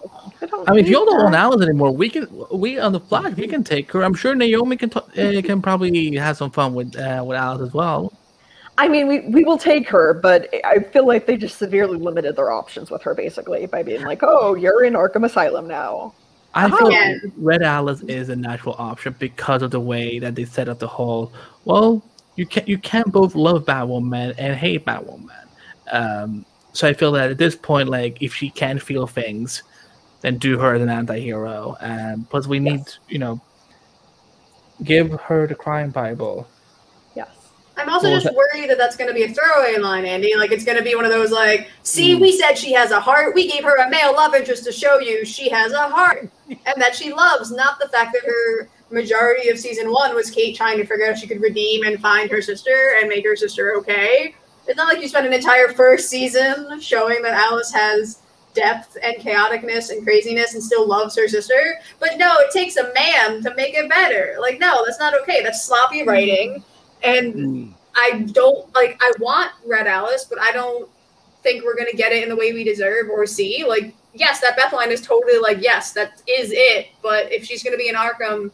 I, 0.41 0.45
don't 0.45 0.69
I 0.69 0.73
mean, 0.73 0.85
if 0.85 0.89
y'all 0.89 1.05
don't 1.05 1.23
want. 1.23 1.35
Alice 1.35 1.61
anymore, 1.61 1.91
we 1.91 2.09
can 2.09 2.27
we 2.51 2.79
on 2.79 2.91
the 2.91 2.99
flag 2.99 3.35
we 3.35 3.47
can 3.47 3.63
take 3.63 3.91
her. 3.91 4.03
I'm 4.03 4.13
sure 4.13 4.35
Naomi 4.35 4.77
can 4.77 4.89
t- 4.89 4.99
uh, 4.99 5.41
can 5.41 5.61
probably 5.61 6.15
have 6.15 6.37
some 6.37 6.51
fun 6.51 6.73
with 6.73 6.95
uh, 6.97 7.23
with 7.25 7.37
Alice 7.37 7.67
as 7.67 7.73
well. 7.73 8.13
I 8.77 8.87
mean, 8.87 9.07
we, 9.07 9.19
we 9.19 9.43
will 9.43 9.59
take 9.59 9.87
her, 9.89 10.15
but 10.15 10.51
I 10.63 10.79
feel 10.79 11.05
like 11.05 11.27
they 11.27 11.37
just 11.37 11.59
severely 11.59 11.99
limited 11.99 12.35
their 12.35 12.51
options 12.51 12.89
with 12.89 13.03
her, 13.03 13.13
basically, 13.13 13.67
by 13.67 13.83
being 13.83 14.01
like, 14.03 14.19
"Oh, 14.23 14.55
you're 14.55 14.83
in 14.83 14.93
Arkham 14.93 15.25
Asylum 15.25 15.67
now." 15.67 16.15
I 16.55 16.69
feel 16.69 16.91
Yeah. 16.91 17.17
Red 17.37 17.63
Alice 17.63 18.01
is 18.03 18.29
a 18.29 18.35
natural 18.35 18.75
option 18.77 19.15
because 19.17 19.61
of 19.61 19.71
the 19.71 19.79
way 19.79 20.19
that 20.19 20.35
they 20.35 20.45
set 20.45 20.69
up 20.69 20.79
the 20.79 20.87
whole. 20.87 21.33
Well, 21.65 22.03
you 22.35 22.45
can't 22.45 22.67
you 22.67 22.77
can't 22.77 23.11
both 23.11 23.35
love 23.35 23.65
Batwoman 23.65 24.35
and 24.37 24.55
hate 24.55 24.85
Batwoman, 24.85 25.47
Um, 25.91 26.45
so 26.73 26.87
I 26.87 26.93
feel 26.93 27.11
that 27.13 27.31
at 27.31 27.37
this 27.37 27.55
point, 27.55 27.87
like 27.89 28.21
if 28.21 28.33
she 28.33 28.49
can 28.49 28.77
feel 28.79 29.07
things, 29.07 29.63
then 30.21 30.37
do 30.37 30.57
her 30.59 30.75
as 30.75 30.81
an 30.81 30.89
anti-hero. 30.89 31.77
Um, 31.79 32.27
plus, 32.29 32.47
we 32.47 32.59
need 32.59 32.81
you 33.09 33.19
know 33.19 33.39
give 34.83 35.11
her 35.21 35.47
the 35.47 35.55
crime 35.55 35.91
bible. 35.91 36.47
Yes. 37.15 37.29
I'm 37.77 37.89
also 37.89 38.07
Well, 38.07 38.15
just 38.15 38.25
that- 38.25 38.35
worried 38.35 38.69
that 38.69 38.77
that's 38.77 38.95
going 38.97 39.07
to 39.07 39.13
be 39.13 39.23
a 39.23 39.29
throwaway 39.33 39.77
line, 39.77 40.05
Andy. 40.05 40.35
Like 40.35 40.51
it's 40.51 40.65
going 40.65 40.77
to 40.77 40.83
be 40.83 40.95
one 40.95 41.05
of 41.05 41.11
those 41.11 41.31
like, 41.31 41.69
see, 41.83 42.15
Mm. 42.15 42.21
we 42.21 42.31
said 42.37 42.57
she 42.57 42.73
has 42.73 42.91
a 42.91 42.99
heart. 42.99 43.33
We 43.35 43.49
gave 43.49 43.63
her 43.63 43.77
a 43.77 43.89
male 43.89 44.13
love 44.13 44.33
interest 44.33 44.63
to 44.65 44.71
show 44.71 44.99
you 44.99 45.23
she 45.25 45.49
has 45.49 45.71
a 45.73 45.87
heart 45.89 46.29
and 46.49 46.81
that 46.81 46.95
she 46.95 47.13
loves, 47.13 47.51
not 47.51 47.79
the 47.79 47.87
fact 47.89 48.13
that 48.13 48.23
her 48.25 48.67
majority 48.89 49.49
of 49.49 49.57
season 49.57 49.91
one 49.91 50.13
was 50.15 50.29
Kate 50.29 50.55
trying 50.55 50.77
to 50.77 50.85
figure 50.85 51.05
out 51.05 51.13
if 51.13 51.17
she 51.19 51.27
could 51.27 51.41
redeem 51.41 51.83
and 51.83 51.99
find 51.99 52.29
her 52.29 52.41
sister 52.41 52.95
and 52.99 53.07
make 53.09 53.25
her 53.25 53.35
sister 53.35 53.75
okay. 53.77 54.35
It's 54.67 54.77
not 54.77 54.87
like 54.87 55.01
you 55.01 55.07
spent 55.07 55.27
an 55.27 55.33
entire 55.33 55.69
first 55.69 56.09
season 56.09 56.79
showing 56.79 57.21
that 57.23 57.33
Alice 57.33 57.71
has 57.73 58.19
depth 58.53 58.97
and 59.03 59.15
chaoticness 59.17 59.89
and 59.89 60.03
craziness 60.03 60.53
and 60.53 60.63
still 60.63 60.87
loves 60.87 61.15
her 61.17 61.27
sister. 61.27 61.79
But 61.99 62.17
no, 62.17 62.35
it 62.37 62.51
takes 62.51 62.77
a 62.77 62.93
man 62.93 63.41
to 63.43 63.53
make 63.55 63.73
it 63.73 63.89
better. 63.89 64.37
Like, 64.39 64.59
no, 64.59 64.83
that's 64.85 64.99
not 64.99 65.19
okay. 65.21 65.41
That's 65.43 65.63
sloppy 65.65 66.03
writing. 66.03 66.63
And 67.03 67.33
Mm. 67.33 67.73
I 67.95 68.25
don't 68.31 68.73
like 68.73 68.97
I 69.01 69.11
want 69.19 69.51
Red 69.65 69.87
Alice, 69.87 70.25
but 70.25 70.39
I 70.39 70.51
don't 70.51 70.89
think 71.43 71.63
we're 71.63 71.75
gonna 71.75 71.93
get 71.93 72.11
it 72.11 72.23
in 72.23 72.29
the 72.29 72.35
way 72.35 72.53
we 72.53 72.63
deserve 72.63 73.09
or 73.09 73.25
see. 73.25 73.65
Like, 73.67 73.93
yes, 74.13 74.39
that 74.39 74.55
Beth 74.55 74.71
line 74.73 74.91
is 74.91 75.01
totally 75.01 75.37
like, 75.39 75.57
yes, 75.61 75.91
that 75.93 76.21
is 76.27 76.51
it. 76.53 76.87
But 77.01 77.31
if 77.31 77.43
she's 77.45 77.63
gonna 77.63 77.77
be 77.77 77.89
in 77.89 77.95
Arkham 77.95 78.51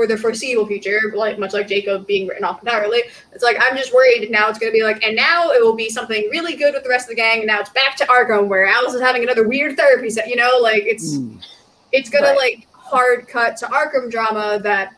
for 0.00 0.06
the 0.06 0.16
foreseeable 0.16 0.66
future, 0.66 1.12
like 1.14 1.38
much 1.38 1.52
like 1.52 1.68
Jacob 1.68 2.06
being 2.06 2.26
written 2.26 2.42
off 2.42 2.62
entirely, 2.62 3.02
it's 3.32 3.44
like 3.44 3.58
I'm 3.60 3.76
just 3.76 3.92
worried 3.92 4.30
now 4.30 4.48
it's 4.48 4.58
gonna 4.58 4.72
be 4.72 4.82
like, 4.82 5.04
and 5.04 5.14
now 5.14 5.50
it 5.50 5.62
will 5.62 5.74
be 5.76 5.90
something 5.90 6.26
really 6.30 6.56
good 6.56 6.72
with 6.72 6.84
the 6.84 6.88
rest 6.88 7.04
of 7.04 7.10
the 7.10 7.16
gang, 7.16 7.38
and 7.40 7.46
now 7.46 7.60
it's 7.60 7.68
back 7.68 7.96
to 7.96 8.06
Arkham 8.06 8.48
where 8.48 8.64
Alice 8.66 8.94
is 8.94 9.02
having 9.02 9.22
another 9.22 9.46
weird 9.46 9.76
therapy 9.76 10.08
set, 10.08 10.26
you 10.28 10.36
know, 10.36 10.58
like 10.62 10.84
it's 10.86 11.16
Mm. 11.18 11.44
it's 11.92 12.08
gonna 12.08 12.28
Right. 12.28 12.36
like 12.38 12.66
hard 12.72 13.28
cut 13.28 13.58
to 13.58 13.66
Arkham 13.66 14.10
drama 14.10 14.58
that 14.62 14.94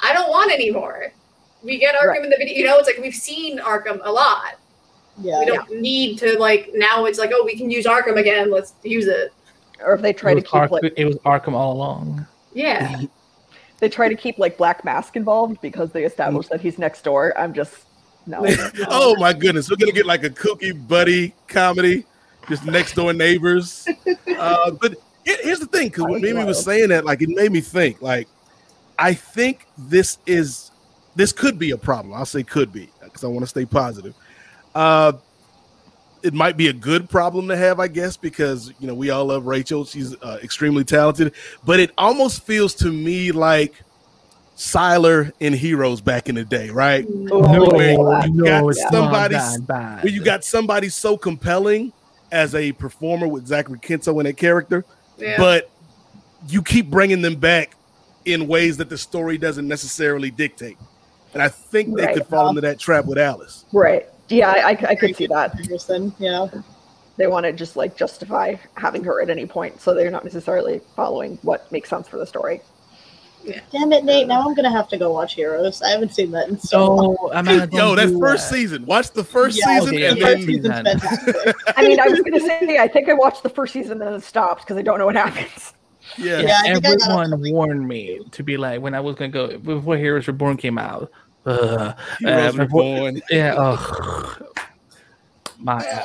I 0.00 0.14
don't 0.14 0.30
want 0.30 0.50
anymore. 0.50 1.12
We 1.62 1.76
get 1.78 1.94
Arkham 1.96 2.06
Right. 2.08 2.24
in 2.24 2.30
the 2.30 2.36
video, 2.38 2.54
you 2.56 2.64
know, 2.64 2.78
it's 2.78 2.88
like 2.88 2.96
we've 2.98 3.14
seen 3.14 3.58
Arkham 3.58 4.00
a 4.04 4.10
lot. 4.10 4.54
Yeah. 5.20 5.40
We 5.40 5.44
don't 5.46 5.70
need 5.82 6.18
to 6.20 6.38
like 6.38 6.70
now 6.74 7.04
it's 7.04 7.18
like, 7.18 7.30
oh, 7.34 7.44
we 7.44 7.58
can 7.58 7.68
use 7.70 7.84
Arkham 7.84 8.16
again, 8.18 8.50
let's 8.50 8.72
use 8.84 9.06
it. 9.06 9.34
Or 9.84 9.92
if 9.92 10.00
they 10.00 10.14
try 10.14 10.32
to 10.32 10.40
keep 10.40 10.54
Ark- 10.54 10.70
like 10.70 10.94
it 10.96 11.04
was 11.04 11.16
Arkham 11.18 11.52
all 11.52 11.74
along. 11.74 12.26
Yeah. 12.54 13.00
They 13.78 13.88
try 13.88 14.08
to 14.08 14.14
keep 14.14 14.38
like 14.38 14.56
Black 14.56 14.84
Mask 14.84 15.16
involved 15.16 15.60
because 15.60 15.92
they 15.92 16.04
established 16.04 16.50
that 16.50 16.60
he's 16.60 16.78
next 16.78 17.02
door. 17.02 17.36
I'm 17.38 17.52
just 17.52 17.74
no. 18.26 18.44
oh 18.88 19.16
my 19.18 19.32
goodness, 19.32 19.70
we're 19.70 19.76
gonna 19.76 19.92
get 19.92 20.06
like 20.06 20.24
a 20.24 20.30
kooky 20.30 20.72
buddy 20.88 21.34
comedy, 21.48 22.04
just 22.48 22.64
next 22.64 22.94
door 22.94 23.12
neighbors. 23.12 23.86
Uh, 24.38 24.70
but 24.70 24.94
here- 25.24 25.38
here's 25.42 25.60
the 25.60 25.66
thing, 25.66 25.88
because 25.88 26.04
when 26.04 26.20
Mimi 26.20 26.44
was 26.44 26.62
saying 26.62 26.90
that, 26.90 27.06
like 27.06 27.22
it 27.22 27.30
made 27.30 27.50
me 27.50 27.62
think. 27.62 28.02
Like, 28.02 28.28
I 28.98 29.14
think 29.14 29.66
this 29.78 30.18
is 30.26 30.70
this 31.14 31.32
could 31.32 31.58
be 31.58 31.70
a 31.70 31.76
problem. 31.78 32.12
I'll 32.12 32.26
say 32.26 32.42
could 32.42 32.70
be 32.70 32.90
because 33.02 33.24
I 33.24 33.28
want 33.28 33.40
to 33.40 33.46
stay 33.46 33.64
positive. 33.64 34.14
Uh, 34.74 35.12
it 36.26 36.34
might 36.34 36.56
be 36.56 36.66
a 36.66 36.72
good 36.72 37.08
problem 37.08 37.46
to 37.48 37.56
have, 37.56 37.78
I 37.78 37.86
guess, 37.88 38.16
because 38.16 38.72
you 38.80 38.86
know 38.88 38.94
we 38.94 39.10
all 39.10 39.26
love 39.26 39.46
Rachel. 39.46 39.84
She's 39.84 40.14
uh, 40.22 40.38
extremely 40.42 40.82
talented, 40.84 41.32
but 41.64 41.78
it 41.78 41.92
almost 41.96 42.42
feels 42.44 42.74
to 42.76 42.90
me 42.90 43.30
like 43.30 43.74
Sylar 44.56 45.32
in 45.38 45.52
Heroes 45.52 46.00
back 46.00 46.28
in 46.28 46.34
the 46.34 46.44
day, 46.44 46.70
right? 46.70 47.06
Oh, 47.30 47.40
no, 47.40 47.68
way. 47.76 47.96
no, 47.96 48.24
You 48.24 48.44
got 48.44 48.66
it's 48.68 48.82
somebody- 48.90 49.34
not 49.34 49.66
bad. 49.66 50.02
where 50.04 50.12
you 50.12 50.24
got 50.24 50.44
somebody 50.44 50.88
so 50.88 51.16
compelling 51.16 51.92
as 52.32 52.54
a 52.54 52.72
performer 52.72 53.28
with 53.28 53.46
Zachary 53.46 53.78
Quinto 53.78 54.18
in 54.18 54.24
that 54.26 54.36
character, 54.36 54.84
Yeah. 55.18 55.36
but 55.36 55.70
you 56.48 56.62
keep 56.62 56.90
bringing 56.90 57.22
them 57.22 57.36
back 57.36 57.76
in 58.24 58.48
ways 58.48 58.78
that 58.78 58.88
the 58.88 58.98
story 58.98 59.38
doesn't 59.38 59.68
necessarily 59.68 60.30
dictate. 60.30 60.76
And 61.34 61.42
I 61.42 61.48
think 61.48 61.94
they 61.96 62.06
Right. 62.06 62.14
could 62.14 62.26
fall 62.26 62.48
into 62.48 62.62
that 62.62 62.78
trap 62.80 63.04
with 63.04 63.18
Alice. 63.18 63.64
right. 63.72 64.06
Yeah, 64.28 64.50
I, 64.50 64.70
I, 64.70 64.86
I 64.90 64.94
could 64.94 65.16
see 65.16 65.26
that. 65.28 65.58
Anderson, 65.58 66.12
yeah. 66.18 66.48
They 67.16 67.26
want 67.26 67.46
to 67.46 67.52
just 67.52 67.76
like 67.76 67.96
justify 67.96 68.56
having 68.76 69.02
her 69.04 69.22
at 69.22 69.30
any 69.30 69.46
point, 69.46 69.80
so 69.80 69.94
they're 69.94 70.10
not 70.10 70.24
necessarily 70.24 70.80
following 70.94 71.38
what 71.42 71.70
makes 71.72 71.88
sense 71.88 72.08
for 72.08 72.18
the 72.18 72.26
story. 72.26 72.60
Yeah. 73.46 73.60
Damn 73.70 73.92
it, 73.92 74.04
Nate. 74.04 74.26
Now 74.26 74.42
I'm 74.46 74.54
gonna 74.54 74.72
have 74.72 74.88
to 74.88 74.98
go 74.98 75.12
watch 75.12 75.34
Heroes. 75.34 75.80
I 75.80 75.90
haven't 75.90 76.12
seen 76.12 76.32
that 76.32 76.48
in 76.48 76.58
so 76.58 76.80
oh, 76.80 76.94
long. 76.94 77.16
So, 77.16 77.32
Amanda, 77.32 77.68
Yo, 77.76 77.94
that 77.94 78.18
first 78.18 78.50
that. 78.50 78.56
season. 78.56 78.84
Watch 78.86 79.12
the 79.12 79.22
first 79.22 79.58
Yeah, 79.58 79.78
season 79.78 79.94
okay, 79.94 80.06
and 80.08 80.16
the 80.18 80.52
yeah. 80.52 80.82
then 80.82 80.84
fantastic. 80.98 81.56
I 81.76 81.82
mean, 81.82 82.00
I 82.00 82.08
was 82.08 82.20
going 82.20 82.32
to 82.32 82.40
say, 82.40 82.78
I 82.78 82.88
think 82.88 83.08
I 83.08 83.14
watched 83.14 83.44
the 83.44 83.48
first 83.48 83.72
season 83.72 84.02
and 84.02 84.14
then 84.14 84.20
stopped 84.20 84.62
because 84.62 84.76
I 84.76 84.82
don't 84.82 84.98
know 84.98 85.06
what 85.06 85.14
happens. 85.26 85.74
yeah. 86.18 86.40
Yeah, 86.40 86.58
I 86.64 86.72
I 86.72 86.80
everyone 86.84 87.52
warned 87.52 87.86
me 87.86 88.20
to 88.32 88.42
be 88.42 88.56
like 88.56 88.80
when 88.80 88.94
I 88.94 89.00
was 89.00 89.14
gonna 89.14 89.30
go 89.30 89.56
before 89.58 89.96
Heroes 89.96 90.26
Reborn 90.26 90.56
came 90.56 90.76
out. 90.76 91.10
Uh, 91.46 91.94
Heroes 92.18 92.56
before- 92.56 93.12
yeah, 93.30 93.54
oh, 93.56 94.36
my 95.58 95.76
uh, 95.76 96.02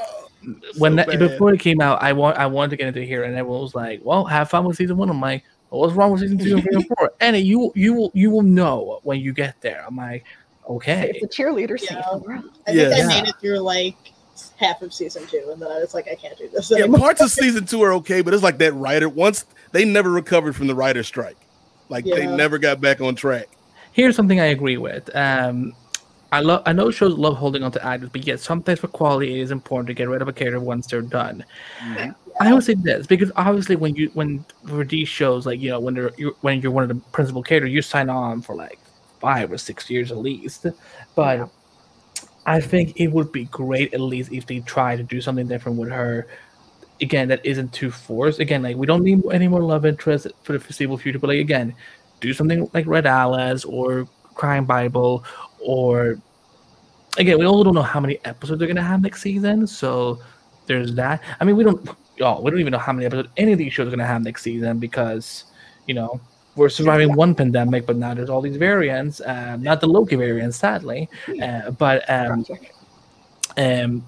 when 0.78 0.94
So 0.94 0.96
that, 0.96 1.20
before 1.20 1.54
it 1.54 1.60
came 1.60 1.82
out, 1.82 2.02
I 2.02 2.14
want 2.14 2.38
I 2.38 2.46
wanted 2.48 2.72
to 2.72 2.78
get 2.78 2.88
into 2.88 3.04
here, 3.04 3.24
and 3.24 3.36
everyone 3.36 3.62
was 3.62 3.76
like, 3.76 4.02
"Well, 4.04 4.24
have 4.26 4.50
fun 4.50 4.66
with 4.66 4.78
season 4.78 4.98
one." 4.98 5.10
I'm 5.10 5.22
like, 5.22 5.44
well, 5.70 5.82
"What's 5.82 5.94
wrong 5.94 6.12
with 6.12 6.22
season 6.22 6.38
two 6.38 6.56
and 6.56 6.64
three 6.64 6.76
and 6.76 6.88
four? 6.88 7.12
And 7.20 7.38
you 7.38 7.72
you 7.76 7.94
will 7.94 8.12
you 8.14 8.30
will 8.30 8.44
know 8.44 9.00
when 9.04 9.20
you 9.20 9.34
get 9.34 9.60
there. 9.62 9.84
I'm 9.88 9.96
like, 9.96 10.26
"Okay." 10.68 11.12
It's 11.16 11.24
a 11.40 11.42
cheerleader 11.42 11.80
scene. 11.80 11.98
Yeah. 11.98 12.42
I 12.68 12.72
think 12.74 12.98
Yeah. 12.98 13.04
I 13.04 13.22
made 13.22 13.28
it 13.30 13.36
through 13.40 13.60
like 13.60 13.96
half 14.58 14.82
of 14.82 14.94
season 14.94 15.28
two, 15.28 15.50
and 15.52 15.62
then 15.62 15.72
I 15.72 15.80
was 15.80 15.94
like, 15.94 16.08
I 16.08 16.16
can't 16.16 16.38
do 16.38 16.50
this 16.50 16.72
Yeah, 16.72 16.88
parts 16.88 17.22
of 17.22 17.32
season 17.32 17.66
two 17.66 17.82
are 17.84 17.94
okay, 17.96 18.22
but 18.22 18.34
it's 18.34 18.44
like 18.44 18.58
that 18.60 18.74
writer 18.74 19.10
once 19.10 19.46
they 19.72 19.86
never 19.86 20.10
recovered 20.10 20.56
from 20.56 20.68
the 20.68 20.76
writer 20.76 21.04
strike. 21.04 21.38
Like 21.90 22.06
they 22.06 22.26
never 22.26 22.58
got 22.58 22.80
back 22.80 23.02
on 23.02 23.16
track. 23.16 23.48
Here's 23.92 24.16
something 24.16 24.40
I 24.40 24.46
agree 24.46 24.78
with. 24.78 25.14
Um, 25.16 25.74
I 26.32 26.40
love. 26.40 26.64
I 26.66 26.72
know 26.72 26.92
shows 26.92 27.14
love 27.18 27.36
holding 27.36 27.62
on 27.64 27.72
to 27.74 27.86
actors, 27.86 28.10
but 28.10 28.26
yet 28.26 28.40
sometimes 28.40 28.80
for 28.80 28.88
quality, 28.88 29.38
it 29.40 29.42
is 29.42 29.52
important 29.52 29.88
to 29.88 29.94
get 29.94 30.08
rid 30.08 30.22
of 30.22 30.30
a 30.30 30.34
character 30.34 30.62
once 30.62 30.88
they're 30.88 31.02
done. 31.02 31.44
I 32.40 32.54
would 32.54 32.64
say 32.64 32.76
this 32.76 33.06
because 33.06 33.32
obviously, 33.36 33.76
when 33.76 33.96
you 33.96 34.10
when 34.14 34.46
for 34.66 34.86
these 34.86 35.10
shows, 35.10 35.46
like 35.46 35.60
you 35.60 35.70
know, 35.72 35.80
when 35.82 35.94
they're 35.94 36.12
you're, 36.18 36.34
when 36.42 36.62
you're 36.62 36.72
one 36.72 36.84
of 36.84 36.90
the 36.90 36.96
principal 37.12 37.44
characters, 37.44 37.72
you 37.72 37.82
sign 37.82 38.10
on 38.10 38.42
for 38.42 38.56
like 38.56 38.80
five 39.20 39.52
or 39.52 39.58
six 39.58 39.90
years 39.90 40.12
at 40.12 40.18
least. 40.18 40.66
But 41.16 41.40
Yeah. 41.40 41.48
I 42.46 42.62
think 42.62 42.94
it 42.96 43.10
would 43.10 43.32
be 43.32 43.46
great 43.46 43.94
at 43.94 44.00
least 44.00 44.32
if 44.32 44.48
they 44.48 44.62
try 44.62 44.96
to 44.96 45.04
do 45.04 45.22
something 45.22 45.48
different 45.48 45.78
with 45.78 45.90
her. 45.90 46.28
Again, 47.02 47.28
that 47.28 47.46
isn't 47.46 47.74
too 47.74 47.92
forced. 47.92 48.40
Again, 48.40 48.64
like 48.64 48.78
we 48.78 48.88
don't 48.88 49.04
need 49.04 49.22
any 49.32 49.48
more 49.48 49.62
love 49.62 49.86
interest 49.86 50.28
for 50.44 50.54
the 50.54 50.60
foreseeable 50.60 50.98
future. 50.98 51.20
But 51.20 51.28
like 51.28 51.40
again, 51.40 51.76
do 52.22 52.34
something 52.34 52.70
like 52.74 52.88
Red 52.88 53.06
Alice 53.06 53.66
or 53.66 54.08
Crime 54.36 54.66
Bible 54.66 55.26
or 55.60 56.18
again, 57.18 57.38
we 57.38 57.46
also 57.46 57.64
don't 57.64 57.76
know 57.76 57.82
how 57.82 58.00
many 58.00 58.20
episodes 58.26 58.60
they're 58.60 58.68
gonna 58.68 58.82
have 58.82 59.02
next 59.02 59.22
season. 59.22 59.68
So 59.68 60.20
there's 60.66 60.94
that. 60.96 61.22
I 61.40 61.44
mean, 61.44 61.56
we 61.56 61.64
don't. 61.64 61.90
Oh, 62.22 62.42
we 62.42 62.52
don't 62.52 62.60
even 62.60 62.72
know 62.72 62.78
how 62.78 62.94
many 62.94 63.06
episodes 63.06 63.30
any 63.38 63.52
of 63.52 63.58
these 63.58 63.74
shows 63.74 63.88
are 63.88 63.92
gonna 63.92 64.06
have 64.06 64.24
next 64.24 64.44
season 64.44 64.80
because 64.80 65.46
you 65.88 65.94
know 65.94 66.22
we're 66.56 66.70
surviving 66.70 67.14
one 67.16 67.34
pandemic, 67.34 67.86
but 67.86 67.96
now 67.96 68.14
there's 68.14 68.30
all 68.30 68.42
these 68.42 68.58
variants. 68.58 69.22
Um, 69.26 69.64
not 69.64 69.82
the 69.82 69.88
Loki 69.88 70.16
variant, 70.16 70.54
sadly, 70.54 71.10
uh, 71.42 71.72
but 71.72 72.08
um, 72.10 72.46
um, 73.58 74.06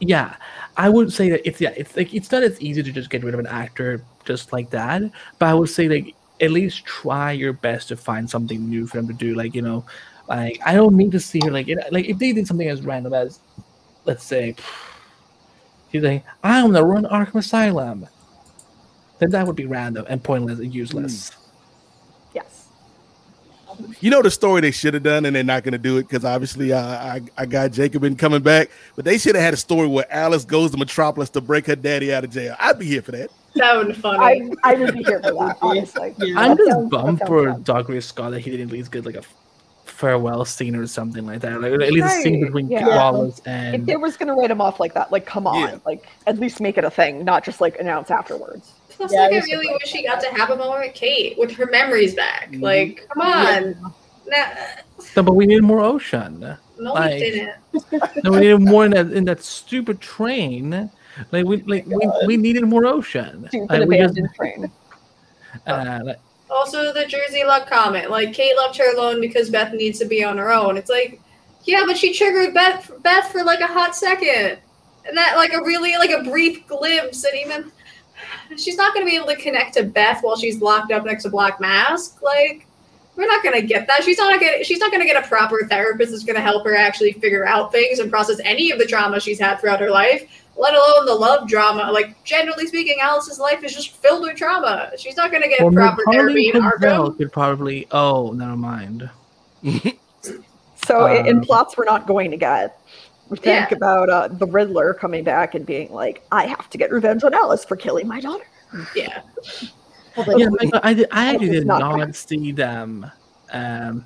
yeah, 0.00 0.36
I 0.76 0.88
would 0.88 1.12
say 1.12 1.30
that 1.30 1.46
it's 1.46 1.60
yeah, 1.60 1.74
it's 1.76 1.96
like 1.96 2.14
it's 2.14 2.30
not 2.30 2.42
as 2.42 2.60
easy 2.60 2.82
to 2.82 2.92
just 2.92 3.10
get 3.10 3.24
rid 3.24 3.34
of 3.34 3.40
an 3.40 3.46
actor 3.46 4.04
just 4.24 4.52
like 4.52 4.70
that. 4.70 5.02
But 5.38 5.48
I 5.48 5.54
would 5.54 5.70
say 5.70 5.88
like 5.88 6.14
at 6.42 6.50
least 6.50 6.84
try 6.84 7.32
your 7.32 7.52
best 7.52 7.88
to 7.88 7.96
find 7.96 8.28
something 8.28 8.68
new 8.68 8.86
for 8.86 8.98
them 8.98 9.06
to 9.06 9.14
do. 9.14 9.34
Like 9.34 9.54
you 9.54 9.62
know, 9.62 9.86
like 10.28 10.60
I 10.66 10.74
don't 10.74 10.96
need 10.96 11.12
to 11.12 11.20
see 11.20 11.40
her 11.44 11.50
like 11.50 11.68
know, 11.68 11.82
like 11.90 12.06
if 12.06 12.18
they 12.18 12.32
did 12.32 12.46
something 12.46 12.68
as 12.68 12.82
random 12.82 13.14
as 13.14 13.38
let's 14.04 14.24
say 14.24 14.56
she's 15.92 16.02
like 16.02 16.24
I'm 16.42 16.72
gonna 16.72 16.84
run 16.84 17.04
Arkham 17.04 17.36
Asylum, 17.36 18.06
then 19.20 19.30
that 19.30 19.46
would 19.46 19.56
be 19.56 19.66
random 19.66 20.04
and 20.08 20.22
pointless 20.22 20.58
and 20.58 20.68
hmm. 20.68 20.76
useless. 20.76 21.30
Yes. 21.30 21.41
You 24.00 24.10
know 24.10 24.22
the 24.22 24.30
story 24.30 24.60
they 24.60 24.70
should 24.70 24.94
have 24.94 25.02
done, 25.02 25.24
and 25.26 25.34
they're 25.36 25.44
not 25.44 25.62
going 25.64 25.72
to 25.72 25.78
do 25.78 25.96
it 25.98 26.02
because 26.08 26.24
obviously 26.24 26.72
uh, 26.72 26.80
I 26.80 27.20
I 27.38 27.46
got 27.46 27.72
Jacob 27.72 28.04
in 28.04 28.16
coming 28.16 28.42
back, 28.42 28.70
but 28.96 29.04
they 29.04 29.18
should 29.18 29.34
have 29.34 29.44
had 29.44 29.54
a 29.54 29.58
story 29.58 29.86
where 29.88 30.06
Alice 30.12 30.44
goes 30.44 30.70
to 30.72 30.76
Metropolis 30.76 31.30
to 31.30 31.40
break 31.40 31.66
her 31.66 31.76
daddy 31.76 32.12
out 32.12 32.24
of 32.24 32.30
jail. 32.30 32.56
I'd 32.58 32.78
be 32.78 32.86
here 32.86 33.02
for 33.02 33.12
that. 33.12 33.30
that 33.56 33.76
would 33.76 33.88
be 33.88 33.92
funny. 33.94 34.50
I, 34.64 34.70
I 34.72 34.74
would 34.74 34.94
be 34.94 35.02
here 35.04 35.20
for 35.20 35.22
That 35.22 35.36
would 35.36 35.48
that, 35.48 35.60
be- 35.60 35.66
honestly. 35.68 36.14
yeah. 36.18 36.40
I'm 36.40 36.50
That 36.50 36.58
just 36.58 36.70
sounds- 36.70 36.90
bummed 36.90 37.20
for 37.26 37.52
fun. 37.52 37.64
Dougray 37.64 38.02
Scott 38.02 38.30
that 38.32 38.40
he 38.40 38.50
didn't 38.50 38.68
at 38.68 38.72
least 38.72 38.90
get 38.90 39.04
like 39.04 39.16
a 39.16 39.22
farewell 39.84 40.44
scene 40.44 40.74
or 40.74 40.86
something 40.86 41.24
like 41.26 41.40
that. 41.40 41.60
Like 41.60 41.72
at 41.72 41.92
least 41.92 42.06
a 42.06 42.22
scene 42.22 42.44
between 42.44 42.68
yeah. 42.70 42.86
Wallis 42.88 43.38
If 43.40 43.46
and 43.46 43.86
they 43.86 43.96
was 43.96 44.16
gonna 44.16 44.34
write 44.34 44.50
him 44.50 44.60
off 44.60 44.80
like 44.80 44.94
that, 44.94 45.12
like 45.12 45.26
come 45.26 45.46
on, 45.46 45.60
Yeah. 45.60 45.78
like 45.86 46.06
at 46.26 46.38
least 46.38 46.60
make 46.60 46.76
it 46.78 46.84
a 46.84 46.90
thing, 46.90 47.24
not 47.24 47.44
just 47.44 47.60
like 47.60 47.78
announce 47.78 48.10
afterwards. 48.10 48.72
Plus, 49.02 49.12
Yeah, 49.12 49.20
like, 49.22 49.32
I 49.32 49.36
I 49.36 49.40
really 49.40 49.64
surprised 49.66 49.82
wish 49.82 49.90
she 49.92 50.02
got 50.04 50.20
to 50.20 50.28
have 50.28 50.50
a 50.50 50.56
moment 50.56 50.80
with 50.86 50.94
Kate 50.94 51.36
with 51.38 51.50
her 51.52 51.66
memories 51.66 52.14
back. 52.14 52.52
Mhm. 52.52 52.62
Like, 52.62 53.06
come 53.12 53.22
on. 53.22 53.92
Nah, 54.28 54.46
No, 55.16 55.22
but 55.24 55.32
we 55.34 55.46
need 55.46 55.62
more 55.62 55.80
ocean. 55.80 56.56
No, 56.78 56.92
Like- 56.94 57.14
we 57.14 57.18
didn't. 57.18 57.52
No, 58.24 58.30
we 58.30 58.38
needed 58.40 58.60
more 58.60 58.84
in 58.84 58.92
that 58.92 59.10
in 59.12 59.24
that 59.24 59.42
stupid 59.42 60.00
train. 60.00 60.88
Like 61.32 61.44
we 61.44 61.56
like 61.62 61.84
we, 61.86 62.10
we 62.26 62.36
needed 62.36 62.64
more 62.64 62.86
ocean. 62.86 63.46
Stupid 63.48 63.70
Like, 63.70 63.88
we 63.88 63.98
just, 63.98 64.12
abandoned 64.18 64.34
train. 64.36 64.70
uh, 65.66 66.00
like, 66.04 66.18
Also, 66.50 66.92
the 66.92 67.04
Jersey 67.06 67.44
Luck 67.44 67.68
comment, 67.68 68.08
like 68.10 68.32
Kate 68.32 68.56
left 68.56 68.76
her 68.78 68.94
alone 68.94 69.20
because 69.20 69.50
Beth 69.50 69.72
needs 69.72 69.98
to 69.98 70.04
be 70.04 70.22
on 70.22 70.38
her 70.38 70.50
own. 70.52 70.76
It's 70.76 70.90
like, 70.90 71.20
yeah, 71.64 71.82
but 71.86 71.96
she 71.96 72.12
triggered 72.12 72.54
Beth, 72.54 72.90
Beth 73.02 73.30
for 73.32 73.42
like 73.42 73.60
a 73.60 73.66
hot 73.66 73.96
second, 73.96 74.58
and 75.06 75.16
that 75.16 75.36
like 75.36 75.52
a 75.54 75.60
really 75.62 75.96
like 75.98 76.10
a 76.10 76.22
brief 76.22 76.66
glimpse, 76.66 77.24
and 77.24 77.34
even 77.44 77.72
she's 78.56 78.76
not 78.76 78.94
going 78.94 79.06
to 79.06 79.10
be 79.10 79.16
able 79.16 79.28
to 79.28 79.36
connect 79.36 79.74
to 79.74 79.84
Beth 79.84 80.22
while 80.22 80.36
she's 80.36 80.60
locked 80.60 80.92
up 80.92 81.04
next 81.04 81.24
to 81.24 81.30
Black 81.30 81.60
Mask. 81.60 82.20
Like, 82.22 82.66
we're 83.16 83.26
not 83.26 83.42
going 83.42 83.60
to 83.60 83.66
get 83.66 83.86
that. 83.86 84.02
She's 84.04 84.18
not 84.18 84.38
going. 84.40 84.64
She's 84.64 84.78
not 84.78 84.90
going 84.90 85.02
to 85.02 85.06
get 85.06 85.22
a 85.22 85.26
proper 85.28 85.66
therapist 85.68 86.12
that's 86.12 86.24
going 86.24 86.36
to 86.36 86.42
help 86.42 86.64
her 86.64 86.74
actually 86.74 87.12
figure 87.12 87.46
out 87.46 87.72
things 87.72 87.98
and 87.98 88.10
process 88.10 88.38
any 88.44 88.70
of 88.70 88.78
the 88.78 88.86
trauma 88.86 89.20
she's 89.20 89.38
had 89.38 89.60
throughout 89.60 89.80
her 89.80 89.90
life. 89.90 90.30
Let 90.56 90.74
alone 90.74 91.06
the 91.06 91.14
love 91.14 91.48
drama. 91.48 91.90
Like 91.92 92.22
generally 92.24 92.66
speaking, 92.66 92.96
Alice's 93.00 93.38
life 93.38 93.64
is 93.64 93.74
just 93.74 93.96
filled 93.96 94.22
with 94.22 94.36
trauma. 94.36 94.90
She's 94.98 95.16
not 95.16 95.30
going 95.30 95.42
to 95.42 95.48
get 95.48 95.62
well, 95.62 95.72
proper 95.72 96.02
therapy 96.10 96.48
in 96.48 96.54
Napoleon 96.54 96.80
Pizzelle 96.80 97.08
Arkham. 97.08 97.16
could 97.16 97.32
probably. 97.32 97.86
Oh, 97.90 98.32
never 98.32 98.56
mind. 98.56 99.10
So 100.86 101.06
in, 101.06 101.26
in 101.26 101.36
Um, 101.38 101.44
plots 101.44 101.76
we're 101.76 101.84
not 101.84 102.06
going 102.06 102.30
to 102.30 102.36
get. 102.36 102.78
We 103.32 103.38
think 103.38 103.70
Yeah. 103.70 103.76
about 103.76 104.10
uh, 104.10 104.28
the 104.28 104.46
Riddler 104.46 104.92
coming 104.92 105.24
back 105.24 105.54
and 105.54 105.64
being 105.64 105.90
like, 105.90 106.22
"I 106.30 106.44
have 106.44 106.68
to 106.68 106.76
get 106.76 106.92
revenge 106.92 107.24
on 107.24 107.32
Alice 107.32 107.64
for 107.64 107.76
killing 107.76 108.06
my 108.06 108.20
daughter." 108.20 108.44
Yeah. 108.94 109.22
Well, 110.14 110.26
then- 110.26 110.38
Yeah, 110.40 110.48
I, 110.74 110.90
I, 110.90 110.92
did, 110.94 111.08
I 111.10 111.30
actually 111.32 111.48
did 111.48 111.66
not 111.66 111.96
not, 111.96 112.14
see 112.14 112.52
them. 112.52 113.10
Um, 113.50 114.04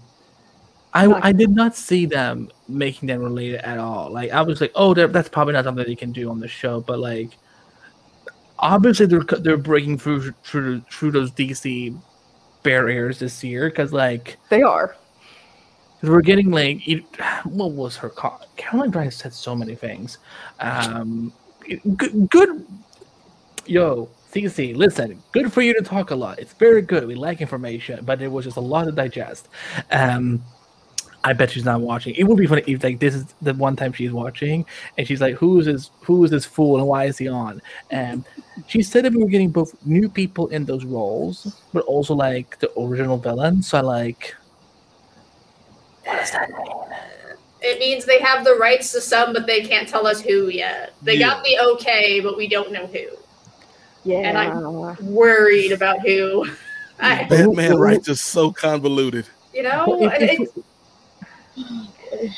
I 0.95 1.07
I 1.15 1.33
did 1.33 1.51
not 1.51 1.75
see 1.75 2.07
them 2.07 2.49
making 2.69 3.09
them 3.09 3.21
related 3.21 3.57
at 3.63 3.79
all. 3.79 4.13
Like 4.13 4.31
I 4.31 4.41
was 4.43 4.61
like, 4.61 4.71
oh, 4.77 4.95
that's 4.95 5.29
probably 5.29 5.55
not 5.55 5.65
something 5.65 5.85
they 5.85 5.97
can 5.97 6.13
do 6.13 6.31
on 6.31 6.39
the 6.39 6.47
show. 6.47 6.81
But 6.81 7.01
like, 7.01 7.31
obviously 8.61 9.07
they're 9.07 9.25
they're 9.41 9.57
breaking 9.57 9.99
through 9.99 10.31
through 10.45 10.83
through 10.93 11.11
those 11.11 11.33
DC 11.33 12.01
barriers 12.63 13.19
this 13.19 13.43
year 13.43 13.69
because 13.69 13.93
like 13.93 14.37
They 14.49 14.63
are. 14.63 14.95
We're 16.03 16.21
getting 16.21 16.51
like 16.51 16.87
it, 16.87 17.05
what 17.45 17.73
was 17.73 17.97
her 17.97 18.09
call? 18.09 18.41
Caroline 18.57 18.91
Bryant 18.91 19.13
said 19.13 19.33
so 19.33 19.55
many 19.55 19.75
things. 19.75 20.19
Um, 20.61 21.33
good, 21.97 22.29
good. 22.31 22.67
Yo, 23.67 24.09
CC, 24.33 24.77
listen, 24.77 25.21
good 25.33 25.53
for 25.53 25.63
you 25.63 25.75
to 25.75 25.83
talk 25.83 26.11
a 26.11 26.15
lot. 26.15 26.39
It's 26.39 26.53
very 26.53 26.83
good. 26.83 27.07
We 27.07 27.15
like 27.15 27.41
information, 27.41 28.05
but 28.05 28.23
it 28.23 28.29
was 28.29 28.45
just 28.45 28.57
a 28.57 28.61
lot 28.61 28.85
to 28.85 28.93
digest. 28.93 29.49
Um, 29.91 30.43
I 31.25 31.33
bet 31.33 31.51
she's 31.51 31.65
not 31.65 31.81
watching. 31.81 32.15
It 32.15 32.23
would 32.23 32.37
be 32.37 32.47
funny 32.47 32.63
if 32.69 32.85
like 32.85 33.01
this 33.01 33.17
is 33.17 33.35
the 33.43 33.53
one 33.55 33.75
time 33.75 33.93
she's 33.93 34.13
watching 34.13 34.65
and 34.97 35.09
she's 35.09 35.21
like, 35.21 35.35
"Who's 35.35 35.65
this? 35.67 35.91
Who 36.03 36.25
is 36.25 36.31
this 36.31 36.45
fool? 36.45 36.79
And 36.79 36.87
why 36.87 37.07
is 37.07 37.19
he 37.19 37.27
on?" 37.27 37.61
And 37.91 38.25
she 38.69 38.81
said 38.81 39.05
that 39.05 39.13
we 39.13 39.19
were 39.19 39.29
getting 39.29 39.51
both 39.51 39.75
new 39.85 40.09
people 40.09 40.47
in 40.49 40.65
those 40.65 40.85
roles, 40.85 41.61
but 41.73 41.85
also 41.87 42.15
like 42.15 42.61
the 42.61 42.71
original 42.79 43.17
villain. 43.17 43.61
So 43.61 43.79
I 43.79 43.81
like, 43.81 44.37
what 46.07 46.19
does 46.19 46.31
that 46.33 46.49
mean? 46.51 46.73
It 47.63 47.79
means 47.79 48.05
they 48.05 48.21
have 48.21 48.45
the 48.45 48.55
rights 48.55 48.93
to 48.93 49.01
some, 49.01 49.33
but 49.33 49.47
they 49.47 49.63
can't 49.63 49.89
tell 49.89 50.07
us 50.07 50.21
who 50.21 50.49
yet. 50.49 50.93
They 51.03 51.15
Yeah. 51.17 51.27
got 51.29 51.45
the 51.45 51.59
okay, 51.75 52.21
but 52.21 52.37
we 52.37 52.49
don't 52.49 52.71
know 52.71 52.87
who. 52.87 53.07
Yeah. 54.05 54.19
And 54.19 54.39
I'm- 54.39 54.97
Worried 55.13 55.73
about 55.73 56.01
who. 56.01 56.47
I, 57.01 57.25
Batman 57.31 57.77
rights 57.77 58.09
are 58.09 58.15
so 58.15 58.53
convoluted. 58.53 59.27
you 59.53 59.63
know, 59.63 59.85
Well, 59.87 60.03
if- 60.13 60.13
and 60.13 60.23
if- 60.23 60.49
it, 62.13 62.33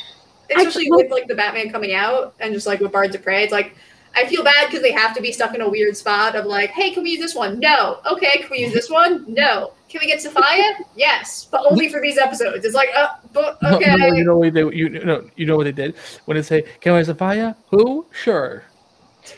especially 0.56 0.90
with 0.90 1.10
like 1.10 1.26
the 1.26 1.34
Batman 1.34 1.70
coming 1.70 1.92
out 1.94 2.34
and 2.40 2.54
just 2.54 2.66
like 2.66 2.80
with 2.80 2.92
Birds 2.92 3.14
of 3.14 3.22
Prey, 3.22 3.42
it's 3.42 3.52
like 3.52 3.74
I 4.14 4.26
feel 4.26 4.42
bad 4.42 4.66
because 4.66 4.82
they 4.82 4.92
have 4.92 5.14
to 5.16 5.22
be 5.22 5.32
stuck 5.32 5.54
in 5.54 5.60
a 5.60 5.68
weird 5.68 5.96
spot 5.96 6.34
of 6.34 6.46
like, 6.46 6.70
hey, 6.70 6.90
can 6.92 7.02
we 7.02 7.10
use 7.10 7.20
this 7.20 7.34
one? 7.34 7.58
No. 7.60 8.00
Okay, 8.10 8.38
can 8.38 8.48
we 8.50 8.58
use 8.58 8.72
this 8.72 8.90
one? 8.90 9.24
No. 9.28 9.72
Can 9.88 10.00
we 10.02 10.06
get 10.06 10.20
Safiyah? 10.20 10.84
Yes, 10.96 11.48
but 11.50 11.64
only 11.70 11.88
for 11.88 12.00
these 12.00 12.18
episodes. 12.18 12.64
It's 12.64 12.74
like, 12.74 12.90
uh, 12.94 13.08
but 13.32 13.62
okay. 13.62 13.96
no, 13.96 14.06
you 14.12 14.24
know 14.24 14.36
what 14.36 14.52
they 14.52 14.60
you 14.60 14.90
know 14.90 15.28
you 15.36 15.46
know 15.46 15.56
what 15.56 15.64
they 15.64 15.72
did 15.72 15.96
when 16.26 16.36
they 16.36 16.42
say 16.42 16.62
"Can 16.80 16.92
I 16.92 16.98
have 16.98 17.06
Safiyah?" 17.06 17.56
Who? 17.70 18.06
Sure. 18.12 18.64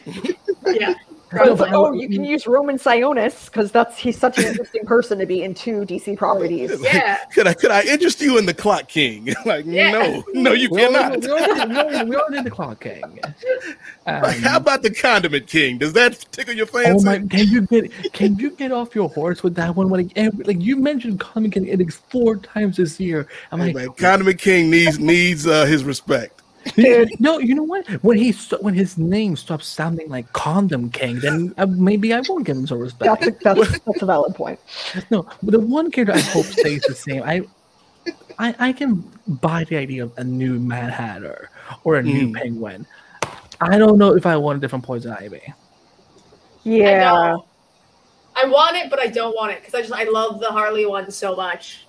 yeah. 0.66 0.94
But 1.32 1.48
like, 1.48 1.58
but 1.58 1.72
oh, 1.74 1.92
you 1.92 2.08
can 2.08 2.24
use 2.24 2.46
Roman 2.46 2.76
Sionis 2.76 3.44
because 3.46 3.70
that's 3.70 3.96
he's 3.96 4.18
such 4.18 4.38
an 4.38 4.46
interesting 4.46 4.84
person 4.84 5.18
to 5.20 5.26
be 5.26 5.42
in 5.44 5.54
two 5.54 5.82
DC 5.82 6.16
properties. 6.18 6.72
Yeah. 6.82 7.18
Could 7.32 7.46
I 7.46 7.54
could 7.54 7.70
I 7.70 7.82
interest 7.82 8.20
you 8.20 8.36
in 8.38 8.46
the 8.46 8.54
Clock 8.54 8.88
King? 8.88 9.32
like, 9.46 9.64
Yeah. 9.64 9.92
no, 9.92 10.24
no, 10.34 10.52
you 10.52 10.68
We 10.70 10.84
already, 10.84 11.20
cannot. 11.20 11.22
we, 11.22 11.30
already, 11.30 11.70
we, 11.70 11.76
already, 11.76 12.10
we 12.10 12.16
already 12.16 12.36
did 12.36 12.44
the 12.46 12.50
Clock 12.50 12.80
King. 12.80 13.20
Um, 14.06 14.22
Like, 14.22 14.38
how 14.38 14.56
about 14.56 14.82
the 14.82 14.90
Condiment 14.90 15.46
King? 15.46 15.78
Does 15.78 15.92
that 15.92 16.18
tickle 16.32 16.54
your 16.54 16.66
fancy? 16.66 16.90
oh 16.90 17.00
my! 17.02 17.18
Can 17.18 17.46
you 17.48 17.62
get 17.62 18.12
can 18.12 18.36
you 18.36 18.50
get 18.50 18.72
off 18.72 18.94
your 18.94 19.08
horse 19.10 19.42
with 19.42 19.54
that 19.56 19.76
one? 19.76 19.88
When 19.90 20.00
it, 20.06 20.12
every, 20.16 20.44
like 20.44 20.60
you 20.60 20.76
mentioned, 20.76 21.20
Condiment 21.20 21.52
King 21.54 21.66
it 21.66 21.92
four 21.92 22.36
times 22.36 22.76
this 22.78 22.98
year. 22.98 23.28
I'm 23.52 23.60
Hey, 23.60 23.66
like, 23.66 23.74
man, 23.74 23.88
Condiment 23.92 24.38
King 24.38 24.70
needs 24.70 24.98
needs 24.98 25.46
uh, 25.46 25.64
his 25.66 25.84
respect. 25.84 26.39
Dude. 26.76 27.08
no, 27.20 27.38
you 27.38 27.54
know 27.54 27.62
what? 27.62 27.86
When 28.02 28.18
he 28.18 28.32
st- 28.32 28.62
when 28.62 28.74
his 28.74 28.98
name 28.98 29.34
stops 29.36 29.66
sounding 29.66 30.08
like 30.08 30.30
Condom 30.32 30.90
King, 30.90 31.18
then 31.20 31.54
uh, 31.58 31.66
maybe 31.66 32.12
I 32.12 32.20
won't 32.28 32.44
give 32.44 32.56
him 32.56 32.66
some 32.66 32.78
respect. 32.78 33.20
That's 33.20 33.26
a, 33.26 33.54
that's, 33.54 33.78
that's 33.86 34.02
a 34.02 34.06
valid 34.06 34.34
point. 34.34 34.58
No, 35.10 35.26
but 35.42 35.52
the 35.52 35.60
one 35.60 35.90
character 35.90 36.14
I 36.14 36.20
hope 36.20 36.46
stays 36.46 36.82
the 36.82 36.94
same. 36.94 37.22
I, 37.22 37.42
I, 38.38 38.54
I 38.58 38.72
can 38.72 39.02
buy 39.26 39.64
the 39.64 39.76
idea 39.76 40.04
of 40.04 40.12
a 40.18 40.24
new 40.24 40.58
Mad 40.58 40.90
Hatter 40.92 41.50
or 41.84 41.96
a 41.96 42.02
new 42.02 42.28
Mm. 42.28 42.34
Penguin. 42.34 42.86
I 43.60 43.78
don't 43.78 43.98
know 43.98 44.14
if 44.16 44.26
I 44.26 44.36
want 44.36 44.58
a 44.58 44.60
different 44.60 44.84
Poison 44.84 45.12
Ivy. 45.12 45.42
I 45.46 45.52
Yeah. 46.64 46.98
know. 47.00 47.46
I 48.36 48.44
want 48.46 48.76
it, 48.76 48.88
but 48.90 48.98
I 49.00 49.06
don't 49.06 49.34
want 49.34 49.52
it 49.52 49.60
because 49.60 49.74
I 49.74 49.80
just 49.80 49.92
I 49.92 50.04
love 50.04 50.40
the 50.40 50.48
Harley 50.50 50.86
one 50.86 51.10
so 51.10 51.34
much. 51.36 51.86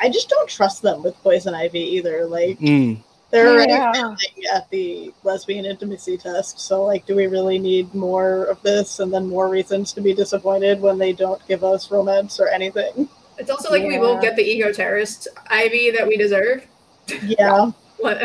I 0.00 0.08
just 0.08 0.28
don't 0.28 0.48
trust 0.48 0.82
them 0.82 1.02
with 1.02 1.14
Poison 1.22 1.54
Ivy 1.54 1.80
either. 1.80 2.26
Like 2.26 2.58
Mm. 2.58 3.02
They're 3.30 3.48
already 3.48 3.72
Yeah. 3.72 3.92
failing 3.92 4.16
at 4.52 4.68
the 4.70 5.12
lesbian 5.22 5.64
intimacy 5.64 6.16
test. 6.16 6.60
So 6.60 6.84
like, 6.84 7.06
do 7.06 7.14
we 7.14 7.26
really 7.26 7.58
need 7.58 7.94
more 7.94 8.44
of 8.44 8.60
this 8.62 8.98
and 9.00 9.12
then 9.12 9.26
more 9.28 9.48
reasons 9.48 9.92
to 9.92 10.00
be 10.00 10.12
disappointed 10.14 10.80
when 10.80 10.98
they 10.98 11.12
don't 11.12 11.40
give 11.46 11.62
us 11.62 11.90
romance 11.90 12.40
or 12.40 12.48
anything? 12.48 13.08
It's 13.38 13.50
also 13.50 13.70
like 13.70 13.82
we 13.84 13.98
won't 13.98 14.20
get 14.20 14.36
the 14.36 14.42
eco 14.42 14.72
terrorist 14.72 15.28
Ivy 15.48 15.92
that 15.92 16.06
we 16.06 16.16
deserve. 16.16 16.66
Yeah. 17.24 17.70
What? 17.98 18.18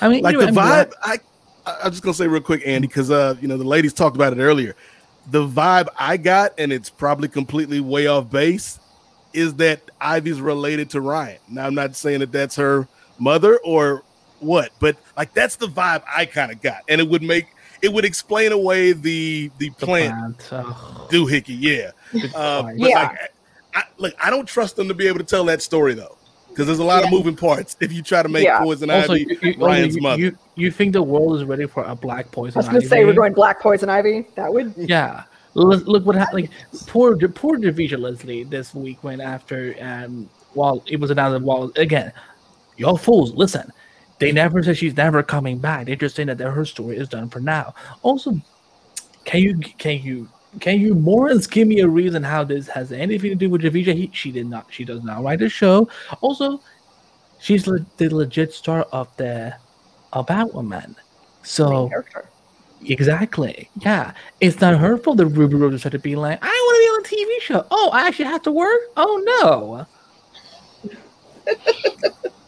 I 0.00 0.08
mean, 0.08 0.22
like 0.22 0.32
you 0.32 0.40
know, 0.40 0.46
the 0.46 0.46
I 0.46 0.46
mean, 0.46 0.54
vibe. 0.54 0.92
I 1.02 1.18
I- 1.66 1.76
I'm 1.84 1.90
just 1.90 2.02
gonna 2.02 2.14
say 2.14 2.26
real 2.26 2.40
quick, 2.40 2.62
Andy, 2.66 2.86
because 2.88 3.10
uh, 3.10 3.34
you 3.40 3.48
know 3.48 3.56
the 3.56 3.64
ladies 3.64 3.92
talked 3.92 4.16
about 4.16 4.32
it 4.32 4.40
earlier. 4.40 4.74
The 5.30 5.46
vibe 5.46 5.88
I 5.98 6.16
got, 6.16 6.54
and 6.58 6.72
it's 6.72 6.90
probably 6.90 7.28
completely 7.28 7.80
way 7.80 8.06
off 8.06 8.30
base, 8.30 8.80
is 9.32 9.54
that 9.56 9.80
Ivy's 10.00 10.40
related 10.40 10.90
to 10.90 11.00
Ryan. 11.00 11.38
Now 11.48 11.66
I'm 11.66 11.74
not 11.74 11.94
saying 11.96 12.20
that 12.20 12.32
that's 12.32 12.56
her 12.56 12.88
mother 13.22 13.58
or 13.64 14.02
what, 14.40 14.72
but 14.80 14.96
like 15.16 15.32
that's 15.34 15.56
the 15.56 15.68
vibe 15.68 16.02
I 16.12 16.26
kind 16.26 16.50
of 16.50 16.60
got, 16.60 16.82
and 16.88 17.00
it 17.00 17.08
would 17.08 17.22
make 17.22 17.46
it 17.80 17.92
would 17.92 18.04
explain 18.04 18.52
away 18.52 18.92
the 18.92 19.50
the 19.58 19.68
the 19.78 19.86
plant 19.86 20.38
plant. 20.38 20.66
ugh, 20.66 21.08
doohickey. 21.10 21.56
Yeah, 21.58 21.92
good 22.12 22.34
uh, 22.34 22.62
but 22.62 22.76
Yeah. 22.76 23.02
like, 23.02 23.18
I, 23.74 23.82
look, 23.98 24.14
I 24.22 24.30
don't 24.30 24.46
trust 24.46 24.76
them 24.76 24.88
to 24.88 24.94
be 24.94 25.06
able 25.06 25.18
to 25.18 25.24
tell 25.24 25.44
that 25.46 25.62
story 25.62 25.94
though, 25.94 26.18
because 26.48 26.66
there's 26.66 26.80
a 26.80 26.84
lot 26.84 27.04
of 27.04 27.10
moving 27.10 27.36
parts. 27.36 27.76
If 27.80 27.92
you 27.92 28.02
try 28.02 28.22
to 28.22 28.28
make 28.28 28.44
Yeah. 28.44 28.58
Poison 28.58 28.90
Also, 28.90 29.12
Ivy 29.14 29.26
you, 29.30 29.38
you, 29.42 29.64
Ryan's 29.64 29.96
you, 29.96 30.02
mother, 30.02 30.22
you, 30.22 30.38
you 30.56 30.70
think 30.70 30.92
the 30.92 31.02
world 31.02 31.36
is 31.36 31.44
ready 31.44 31.66
for 31.66 31.84
a 31.84 31.94
black 31.94 32.30
poison? 32.32 32.58
I 32.58 32.62
poison 32.62 32.74
was 32.74 32.82
gonna 32.82 32.88
say 32.88 33.04
we're 33.04 33.14
going 33.14 33.32
Black 33.32 33.60
Poison 33.60 33.88
Ivy. 33.88 34.26
That 34.36 34.52
would 34.52 34.74
Yeah. 34.76 35.24
Look, 35.54 35.86
look 35.86 36.04
what 36.06 36.16
happened. 36.16 36.42
Like 36.42 36.50
poor, 36.86 37.16
poor 37.28 37.58
Javicia 37.58 37.98
Leslie 37.98 38.44
this 38.44 38.74
week 38.74 39.04
went 39.04 39.20
after 39.20 39.74
um 39.80 40.28
while 40.54 40.82
it 40.86 41.00
was 41.00 41.10
another 41.10 41.38
that 41.38 41.44
while 41.44 41.72
again, 41.76 42.12
y'all 42.76 42.96
fools, 42.96 43.32
listen. 43.32 43.70
They 44.18 44.30
never 44.30 44.62
said 44.62 44.76
she's 44.76 44.96
never 44.96 45.22
coming 45.22 45.58
back. 45.58 45.86
They're 45.86 45.96
just 45.96 46.14
saying 46.14 46.28
that 46.28 46.38
her 46.38 46.64
story 46.64 46.96
is 46.96 47.08
done 47.08 47.28
for 47.28 47.40
now. 47.40 47.74
Also, 48.02 48.40
can 49.24 49.40
you 49.40 49.58
can 49.78 50.00
you 50.00 50.28
can 50.60 50.80
you 50.80 50.94
more 50.94 51.26
or 51.26 51.34
less 51.34 51.48
give 51.48 51.66
me 51.66 51.80
a 51.80 51.88
reason 51.88 52.22
how 52.22 52.44
this 52.44 52.68
has 52.68 52.92
anything 52.92 53.30
to 53.30 53.34
do 53.34 53.50
with 53.50 53.62
Javicia? 53.62 53.94
He, 53.94 54.10
she 54.12 54.30
did 54.30 54.46
not. 54.46 54.66
She 54.70 54.84
does 54.84 55.02
not 55.02 55.24
write 55.24 55.40
the 55.40 55.48
show. 55.48 55.88
Also, 56.20 56.60
she's 57.40 57.66
le- 57.66 57.84
the 57.96 58.14
legit 58.14 58.52
star 58.52 58.82
of 58.92 59.08
the 59.16 59.54
of 60.12 60.26
Batwoman. 60.26 60.94
So. 61.42 61.90
Exactly. 62.84 63.70
Yeah. 63.80 64.12
It's 64.40 64.60
not 64.60 64.76
her 64.76 64.98
fault 64.98 65.16
that 65.18 65.26
Ruby 65.26 65.54
Rose 65.54 65.72
decided 65.72 65.98
to 65.98 66.02
be 66.02 66.16
like, 66.16 66.40
I 66.42 66.46
want 66.46 67.04
to 67.06 67.12
be 67.12 67.16
on 67.16 67.28
a 67.28 67.30
TV 67.30 67.40
show. 67.40 67.66
Oh, 67.70 67.90
I 67.92 68.08
actually 68.08 68.24
have 68.24 68.42
to 68.42 68.50
work? 68.50 68.80
Oh 68.96 69.86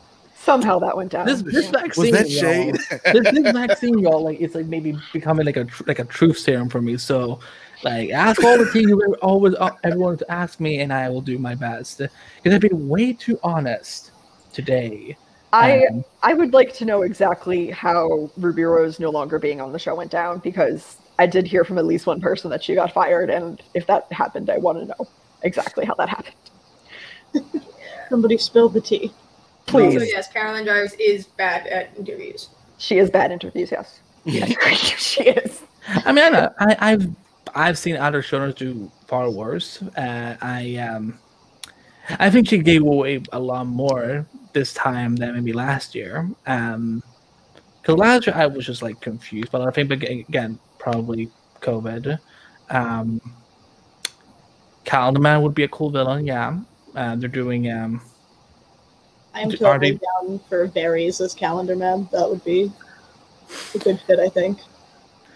Somehow 0.44 0.78
that 0.80 0.96
went 0.96 1.10
down. 1.10 1.26
This 1.26 1.42
this 1.42 1.64
Yeah. 1.66 1.70
vaccine. 1.72 2.02
was 2.02 2.10
that 2.12 2.30
shade? 2.30 2.74
this, 3.12 3.32
this 3.32 3.52
vaccine, 3.52 3.98
y'all, 3.98 4.22
like 4.22 4.40
it's 4.40 4.54
like 4.54 4.66
maybe 4.66 4.96
becoming 5.12 5.46
like 5.46 5.56
a 5.56 5.66
like 5.86 5.98
a 5.98 6.04
truth 6.04 6.38
serum 6.38 6.68
for 6.68 6.82
me. 6.82 6.96
So 6.98 7.40
like 7.82 8.10
ask 8.10 8.42
all 8.44 8.58
the 8.58 8.66
things 8.66 8.88
you 8.88 9.16
always 9.22 9.54
uh, 9.54 9.70
everyone 9.84 10.18
to 10.18 10.30
ask 10.30 10.60
me 10.60 10.80
and 10.80 10.92
I 10.92 11.08
will 11.08 11.22
do 11.22 11.38
my 11.38 11.54
best. 11.54 11.98
Because 11.98 12.54
I've 12.54 12.60
been 12.60 12.88
way 12.88 13.12
too 13.12 13.38
honest 13.42 14.12
today 14.52 15.16
I 15.54 15.86
Um, 15.86 16.04
I 16.22 16.34
would 16.34 16.52
like 16.52 16.74
to 16.74 16.84
know 16.84 17.02
exactly 17.02 17.70
how 17.70 18.28
Ruby 18.36 18.64
Rose 18.64 18.98
no 18.98 19.10
longer 19.10 19.38
being 19.38 19.60
on 19.60 19.72
the 19.72 19.78
show 19.78 19.94
went 19.94 20.10
down 20.10 20.40
because 20.40 20.96
I 21.18 21.26
did 21.26 21.46
hear 21.46 21.64
from 21.64 21.78
at 21.78 21.86
least 21.86 22.08
one 22.08 22.20
person 22.20 22.50
that 22.50 22.64
she 22.64 22.74
got 22.74 22.92
fired, 22.92 23.30
and 23.30 23.62
if 23.72 23.86
that 23.86 24.12
happened, 24.12 24.50
I 24.50 24.58
want 24.58 24.78
to 24.78 24.86
know 24.86 25.08
exactly 25.42 25.84
how 25.84 25.94
that 25.94 26.08
happened. 26.08 26.34
Somebody 28.10 28.36
spilled 28.36 28.74
the 28.74 28.80
tea. 28.80 29.12
Please, 29.66 29.98
So 29.98 30.04
yes, 30.04 30.28
Caroline 30.32 30.64
Dries 30.64 30.94
is 30.94 31.26
bad 31.26 31.66
at 31.66 31.96
interviews. 31.96 32.50
she 32.78 32.98
is 32.98 33.10
bad 33.10 33.32
interviews. 33.32 33.70
Yes, 33.70 34.00
yes. 34.24 34.50
she 34.98 35.22
is. 35.24 35.62
I 35.88 36.12
mean, 36.12 36.24
I, 36.24 36.28
know, 36.30 36.50
I, 36.58 36.76
I've 36.80 37.08
I've 37.54 37.78
seen 37.78 37.96
other 37.96 38.22
showrunners 38.22 38.56
do 38.56 38.90
far 39.06 39.30
worse. 39.30 39.82
Uh, 39.82 40.36
I 40.40 40.76
um, 40.76 41.18
I 42.18 42.30
think 42.30 42.48
she 42.48 42.58
gave 42.58 42.82
away 42.82 43.22
a 43.32 43.38
lot 43.38 43.66
more 43.66 44.26
this 44.52 44.72
time 44.74 45.16
than 45.16 45.34
maybe 45.34 45.52
last 45.52 45.94
year. 45.94 46.28
Um, 46.46 47.02
because 47.80 47.98
last 47.98 48.26
year 48.26 48.34
I 48.34 48.46
was 48.46 48.64
just 48.64 48.80
like 48.80 49.00
confused, 49.02 49.52
but 49.52 49.60
I 49.60 49.70
think 49.70 49.90
aga- 49.92 50.24
again 50.28 50.58
probably 50.78 51.30
COVID. 51.60 52.18
Um, 52.70 53.20
Calendar 54.84 55.20
Man 55.20 55.42
would 55.42 55.54
be 55.54 55.64
a 55.64 55.68
cool 55.68 55.90
villain. 55.90 56.26
Yeah, 56.26 56.58
uh, 56.94 57.16
they're 57.16 57.28
doing 57.28 57.70
um. 57.70 58.00
I'm 59.34 59.50
totally 59.50 59.92
they- 59.92 59.98
down 59.98 60.38
for 60.48 60.66
Barry's 60.68 61.20
as 61.20 61.34
Calendar 61.34 61.76
Man. 61.76 62.08
That 62.12 62.28
would 62.28 62.44
be 62.44 62.72
a 63.74 63.78
good 63.78 64.00
fit, 64.00 64.18
I 64.18 64.28
think. 64.28 64.58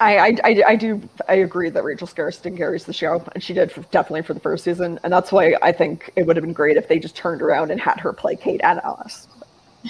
I, 0.01 0.19
I, 0.19 0.37
I, 0.45 0.63
I 0.69 0.77
do 0.77 1.01
I 1.29 1.35
agree 1.35 1.71
that 1.71 1.83
Rachel 1.83 2.07
Skarsten 2.07 2.57
carries 2.57 2.85
the 2.85 2.93
show, 2.93 3.21
and 3.35 3.43
she 3.43 3.53
did 3.53 3.73
for, 3.73 3.83
definitely 3.91 4.23
for 4.23 4.33
the 4.33 4.41
first 4.41 4.63
season, 4.63 4.99
and 5.03 5.13
that's 5.13 5.33
why 5.33 5.57
I 5.61 5.73
think 5.73 6.13
it 6.15 6.25
would 6.25 6.37
have 6.37 6.45
been 6.45 6.53
great 6.53 6.77
if 6.77 6.87
they 6.87 7.01
just 7.01 7.17
turned 7.17 7.43
around 7.43 7.73
and 7.73 7.81
had 7.81 7.99
her 7.99 8.13
play 8.13 8.37
Kate 8.37 8.61
and 8.63 8.81
Alice. 8.85 9.27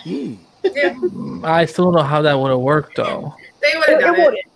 Hmm. 0.02 0.36
Yeah, 0.64 0.98
I 1.44 1.66
still 1.66 1.86
don't 1.86 1.94
know 1.94 2.02
how 2.02 2.22
that 2.22 2.34
would 2.38 2.50
have 2.50 2.60
worked 2.60 2.96
though. 2.96 3.34
they 3.60 3.76
would 3.76 3.88
have 3.88 4.00
done 4.00 4.14
it 4.14 4.18
it. 4.18 4.24
wouldn't. 4.24 4.47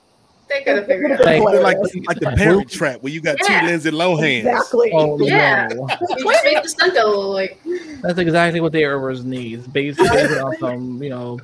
They 0.53 0.63
could 0.65 0.77
have 0.77 0.87
figured 0.87 1.11
it 1.13 1.21
It 1.21 1.27
out. 1.27 1.43
Like- 1.63 1.79
like 1.79 2.07
like 2.07 2.21
the 2.21 2.33
Parent 2.37 2.71
Trap, 2.71 3.03
where 3.03 3.13
you 3.13 3.21
got 3.21 3.37
Yeah. 3.49 3.61
two 3.61 3.67
Lindsay 3.67 3.91
Lohan. 3.91 4.39
exactly. 4.39 4.91
Oh 4.95 5.19
Yeah. 5.21 5.69
no. 5.73 5.87
Just 5.89 6.45
make 6.45 6.63
the 6.63 6.69
stunt 6.69 6.95
double 6.95 7.31
like 7.31 7.59
That's 8.03 8.19
exactly 8.19 8.61
what 8.61 8.73
the 8.73 8.83
Arrowverse 8.83 9.25
needs. 9.25 9.67
Based, 9.67 9.99
based 9.99 10.41
on 10.41 10.57
some, 10.59 11.03
you 11.03 11.11
know, 11.11 11.39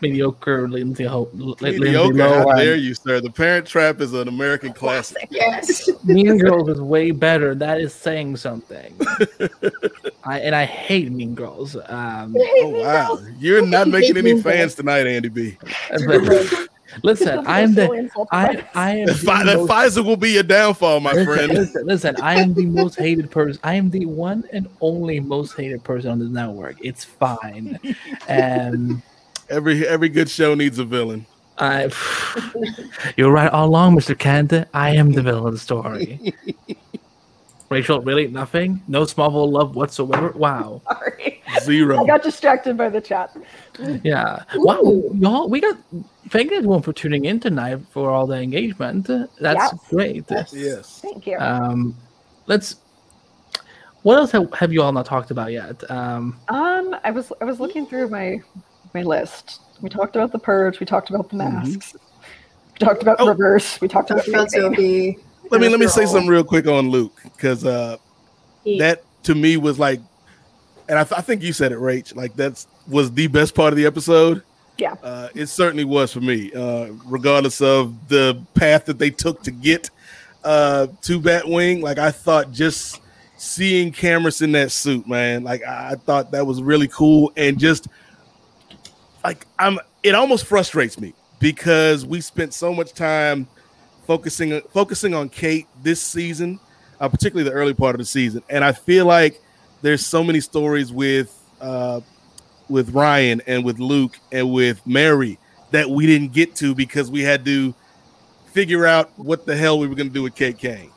mediocre 0.00 0.68
Lindsay 0.68 1.04
Ho- 1.04 1.28
Lindsay 1.32 1.78
Mediocre. 1.78 2.18
How 2.22 2.44
Lohan. 2.46 2.56
dare 2.58 2.74
you, 2.76 2.92
sir? 2.94 3.20
The 3.20 3.30
Parent 3.30 3.66
Trap 3.66 4.00
is 4.00 4.12
an 4.14 4.26
American 4.28 4.72
classic. 4.72 5.28
yes. 5.30 5.88
Mean 6.04 6.38
Girls 6.38 6.68
is 6.68 6.80
way 6.80 7.12
better. 7.12 7.54
That 7.54 7.80
is 7.80 7.94
saying 7.94 8.36
something. 8.36 8.94
I 10.24 10.40
and 10.40 10.54
I 10.54 10.64
hate 10.64 11.10
Mean 11.12 11.34
Girls. 11.34 11.76
Um, 11.86 12.34
Oh 12.38 12.68
wow, 12.82 13.18
you're 13.38 13.64
not 13.64 13.88
making 13.88 14.16
any 14.16 14.34
Mean 14.34 14.42
fans 14.42 14.74
tonight, 14.74 15.06
Andy 15.06 15.28
B. 15.28 15.56
but- 15.90 16.68
listen, 17.02 17.44
I'm 17.46 17.74
the 17.74 18.10
I 18.30 18.64
I 18.74 18.96
am 18.96 19.06
the 19.06 19.14
Fi- 19.14 19.44
that 19.44 19.56
most- 19.58 19.70
Pfizer 19.70 20.04
will 20.04 20.16
be 20.16 20.30
your 20.32 20.42
downfall, 20.42 21.00
my 21.00 21.12
listen, 21.12 21.26
friend. 21.34 21.52
Listen, 21.54 21.86
listen, 21.86 22.16
I 22.22 22.40
am 22.40 22.54
the 22.54 22.66
most 22.66 22.94
hated 22.98 23.30
person. 23.30 23.60
I 23.64 23.74
am 23.74 23.90
the 23.90 24.06
one 24.06 24.44
and 24.52 24.68
only 24.80 25.20
most 25.20 25.56
hated 25.56 25.82
person 25.84 26.10
on 26.10 26.18
this 26.18 26.28
network. 26.28 26.76
It's 26.80 27.04
fine. 27.04 27.78
Um, 28.28 29.02
Every 29.48 29.86
every 29.86 30.08
good 30.08 30.30
show 30.30 30.54
needs 30.54 30.78
a 30.78 30.84
villain. 30.84 31.26
I, 31.58 31.90
you're 33.16 33.30
right 33.30 33.50
all 33.50 33.68
along, 33.68 33.94
Mr. 33.96 34.18
Kent. 34.18 34.52
I 34.72 34.90
am 34.96 35.12
the 35.12 35.20
villain 35.20 35.46
of 35.46 35.52
the 35.52 35.58
story. 35.58 36.34
Rachel, 37.72 38.00
really 38.02 38.26
nothing? 38.28 38.82
No 38.86 39.02
Smallville 39.02 39.50
love 39.50 39.74
whatsoever? 39.74 40.30
Wow. 40.36 40.82
Sorry. 40.92 41.42
Zero. 41.62 41.94
I 41.94 41.98
Zero. 41.98 42.06
got 42.06 42.22
distracted 42.22 42.76
by 42.76 42.88
the 42.88 43.00
chat. 43.00 43.34
Yeah. 44.04 44.44
Wow. 44.56 45.02
Y'all, 45.14 45.48
we 45.48 45.60
got 45.60 45.76
thank 46.28 46.50
you 46.50 46.56
everyone 46.58 46.82
for 46.82 46.92
tuning 46.92 47.24
in 47.24 47.40
tonight 47.40 47.78
for 47.90 48.10
all 48.10 48.26
the 48.26 48.36
engagement. 48.36 49.06
That's 49.06 49.28
Yes. 49.40 49.74
great. 49.88 50.24
Yes. 50.30 50.52
Yes. 50.54 51.00
Thank 51.00 51.26
you. 51.26 51.38
Um, 51.38 51.96
let's. 52.46 52.76
What 54.02 54.18
else 54.18 54.32
have, 54.32 54.52
have 54.54 54.72
you 54.72 54.82
all 54.82 54.92
not 54.92 55.06
talked 55.06 55.30
about 55.30 55.52
yet? 55.52 55.88
Um, 55.90 56.38
Um, 56.48 56.96
I 57.04 57.10
was 57.10 57.32
I 57.40 57.44
was 57.44 57.58
looking 57.60 57.86
through 57.86 58.08
my 58.08 58.40
my 58.94 59.02
list. 59.02 59.60
We 59.80 59.88
talked 59.88 60.16
about 60.16 60.32
the 60.32 60.38
purge. 60.38 60.78
We 60.80 60.86
talked 60.86 61.08
about 61.10 61.28
the 61.30 61.36
Mhm. 61.36 61.52
masks. 61.52 61.94
We 62.74 62.86
talked 62.86 63.02
about 63.02 63.16
Oh. 63.20 63.28
reverse. 63.28 63.80
We 63.80 63.88
talked 63.88 64.10
about 64.10 64.24
Talked 64.24 64.54
about 64.56 64.72
Mating. 64.72 65.20
Let 65.52 65.60
me 65.60 65.68
let 65.68 65.80
me 65.80 65.86
say 65.86 66.06
something 66.06 66.28
real 66.28 66.44
quick 66.44 66.66
on 66.66 66.88
Luke 66.88 67.12
because 67.24 67.66
uh, 67.66 67.98
that 68.78 69.02
to 69.24 69.34
me 69.34 69.58
was 69.58 69.78
like, 69.78 70.00
and 70.88 70.98
I, 70.98 71.04
th- 71.04 71.18
I 71.18 71.20
think 71.20 71.42
you 71.42 71.52
said 71.52 71.72
it, 71.72 71.78
Rach. 71.78 72.16
Like 72.16 72.34
that's 72.34 72.66
was 72.88 73.12
the 73.12 73.26
best 73.26 73.54
part 73.54 73.70
of 73.70 73.76
the 73.76 73.84
episode. 73.84 74.42
Yeah. 74.78 74.94
Uh, 75.02 75.28
it 75.34 75.46
certainly 75.46 75.84
was 75.84 76.10
for 76.10 76.22
me, 76.22 76.50
uh, 76.54 76.92
regardless 77.04 77.60
of 77.60 78.08
the 78.08 78.42
path 78.54 78.86
that 78.86 78.98
they 78.98 79.10
took 79.10 79.42
to 79.42 79.50
get 79.50 79.90
uh, 80.42 80.86
to 81.02 81.20
Batwing. 81.20 81.82
Like 81.82 81.98
I 81.98 82.10
thought, 82.10 82.50
just 82.50 83.02
seeing 83.36 83.92
Camrus 83.92 84.40
in 84.40 84.52
that 84.52 84.72
suit, 84.72 85.06
man, 85.06 85.44
like 85.44 85.62
I, 85.64 85.90
I 85.90 85.94
thought 85.96 86.30
that 86.32 86.46
was 86.46 86.62
really 86.62 86.88
cool, 86.88 87.30
and 87.36 87.58
just 87.58 87.88
like 89.22 89.46
I'm, 89.58 89.78
it 90.02 90.14
almost 90.14 90.46
frustrates 90.46 90.98
me 90.98 91.12
because 91.40 92.06
we 92.06 92.22
spent 92.22 92.54
so 92.54 92.72
much 92.72 92.94
time 92.94 93.46
focusing 94.06 94.60
focusing 94.72 95.14
on 95.14 95.28
Kate 95.28 95.66
this 95.82 96.00
season, 96.00 96.60
uh, 97.00 97.08
particularly 97.08 97.48
the 97.48 97.54
early 97.54 97.74
part 97.74 97.94
of 97.94 97.98
the 97.98 98.04
season, 98.04 98.42
and 98.48 98.64
I 98.64 98.72
feel 98.72 99.06
like 99.06 99.40
there's 99.82 100.04
so 100.04 100.22
many 100.22 100.40
stories 100.40 100.92
with 100.92 101.36
uh, 101.60 102.00
with 102.68 102.90
Ryan 102.90 103.42
and 103.46 103.64
with 103.64 103.78
Luke 103.78 104.18
and 104.30 104.52
with 104.52 104.84
Mary 104.86 105.38
that 105.70 105.88
we 105.88 106.06
didn't 106.06 106.32
get 106.32 106.54
to 106.56 106.74
because 106.74 107.10
we 107.10 107.22
had 107.22 107.44
to 107.44 107.74
figure 108.52 108.86
out 108.86 109.10
what 109.18 109.46
the 109.46 109.56
hell 109.56 109.78
we 109.78 109.86
were 109.86 109.94
going 109.94 110.08
to 110.08 110.14
do 110.14 110.22
with 110.22 110.34
Kate 110.34 110.58
Kane. 110.58 110.90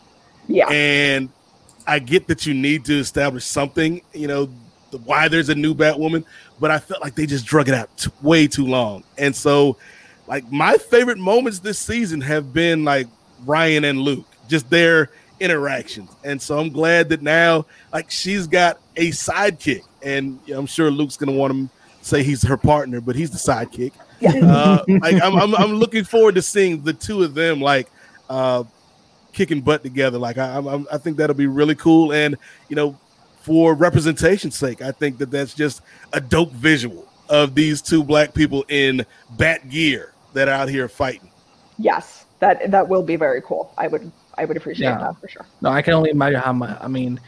Yeah. 0.48 0.68
And 0.69 1.30
I 1.88 1.99
get 1.99 2.27
that 2.27 2.45
you 2.45 2.53
need 2.53 2.86
to 2.86 2.99
establish 2.99 3.45
something, 3.45 4.02
you 4.14 4.27
know, 4.27 4.49
the, 4.91 4.98
why 4.99 5.27
there's 5.27 5.49
a 5.49 5.56
new 5.56 5.73
Batwoman, 5.73 6.26
but 6.60 6.72
I 6.72 6.80
felt 6.80 7.02
like 7.02 7.15
they 7.15 7.26
just 7.26 7.45
drug 7.45 7.69
it 7.69 7.73
out 7.73 7.95
t- 7.98 8.11
way 8.22 8.48
too 8.48 8.65
long. 8.65 9.03
And 9.18 9.36
so, 9.36 9.77
like, 10.27 10.52
my 10.52 10.77
favorite 10.77 11.18
moments 11.18 11.60
this 11.60 11.80
season 11.80 12.22
have 12.22 12.53
been 12.53 12.84
like 12.84 13.07
Ryan 13.45 13.85
and 13.85 13.99
Luke, 14.02 14.26
just 14.47 14.69
their 14.69 15.10
interactions. 15.39 16.10
And 16.23 16.41
so 16.41 16.60
I'm 16.60 16.69
glad 16.69 17.10
that 17.10 17.22
now, 17.22 17.65
like, 17.93 18.10
she's 18.11 18.47
got 18.47 18.80
a 18.95 19.10
sidekick. 19.11 19.84
And 20.02 20.39
I'm 20.53 20.65
sure 20.65 20.91
Luke's 20.91 21.18
going 21.18 21.34
to 21.34 21.38
want 21.38 21.53
to 21.53 21.69
say 22.02 22.23
he's 22.23 22.43
her 22.43 22.57
partner, 22.57 23.02
but 23.02 23.15
he's 23.15 23.31
the 23.31 23.38
sidekick. 23.38 23.91
Yeah. 24.19 24.31
Uh, 24.43 24.84
like, 24.88 25.22
I'm, 25.22 25.35
I'm, 25.35 25.56
I'm 25.56 25.73
looking 25.76 26.03
forward 26.03 26.35
to 26.35 26.41
seeing 26.41 26.84
the 26.84 26.93
two 26.93 27.23
of 27.23 27.34
them, 27.34 27.61
like, 27.61 27.89
uh, 28.30 28.64
kicking 29.35 29.60
butt 29.60 29.84
together. 29.84 30.18
Like 30.18 30.38
I, 30.38 30.57
I'm, 30.57 30.88
I 30.91 30.97
think 30.97 31.18
that'll 31.18 31.35
be 31.35 31.45
really 31.45 31.76
cool. 31.76 32.14
And 32.14 32.38
you 32.69 32.76
know, 32.77 32.97
for 33.41 33.76
representation's 33.76 34.56
sake, 34.56 34.81
I 34.81 34.91
think 34.91 35.18
that 35.19 35.30
that's 35.30 35.53
just 35.53 35.81
a 36.14 36.22
dope 36.22 36.53
visual 36.53 37.06
of 37.27 37.53
these 37.53 37.81
two 37.81 38.02
black 38.03 38.34
people 38.34 38.64
in 38.69 39.06
bat 39.31 39.69
gear 39.69 40.14
that 40.35 40.47
are 40.47 40.53
out 40.53 40.69
here 40.69 40.87
fighting. 40.87 41.31
Yes. 41.77 42.25
That 42.39 42.69
that 42.71 42.87
will 42.87 43.03
be 43.03 43.15
very 43.15 43.41
cool. 43.41 43.73
I 43.77 43.87
would 43.87 44.11
I 44.37 44.45
would 44.45 44.57
appreciate 44.57 44.87
Yeah. 44.89 44.97
that 44.99 45.19
for 45.19 45.27
sure. 45.27 45.45
no, 45.61 45.69
I 45.69 45.81
can 45.81 45.93
only 45.93 46.11
imagine 46.11 46.39
how 46.41 46.53
much. 46.53 46.77
I 46.81 46.87
mean, 46.87 47.19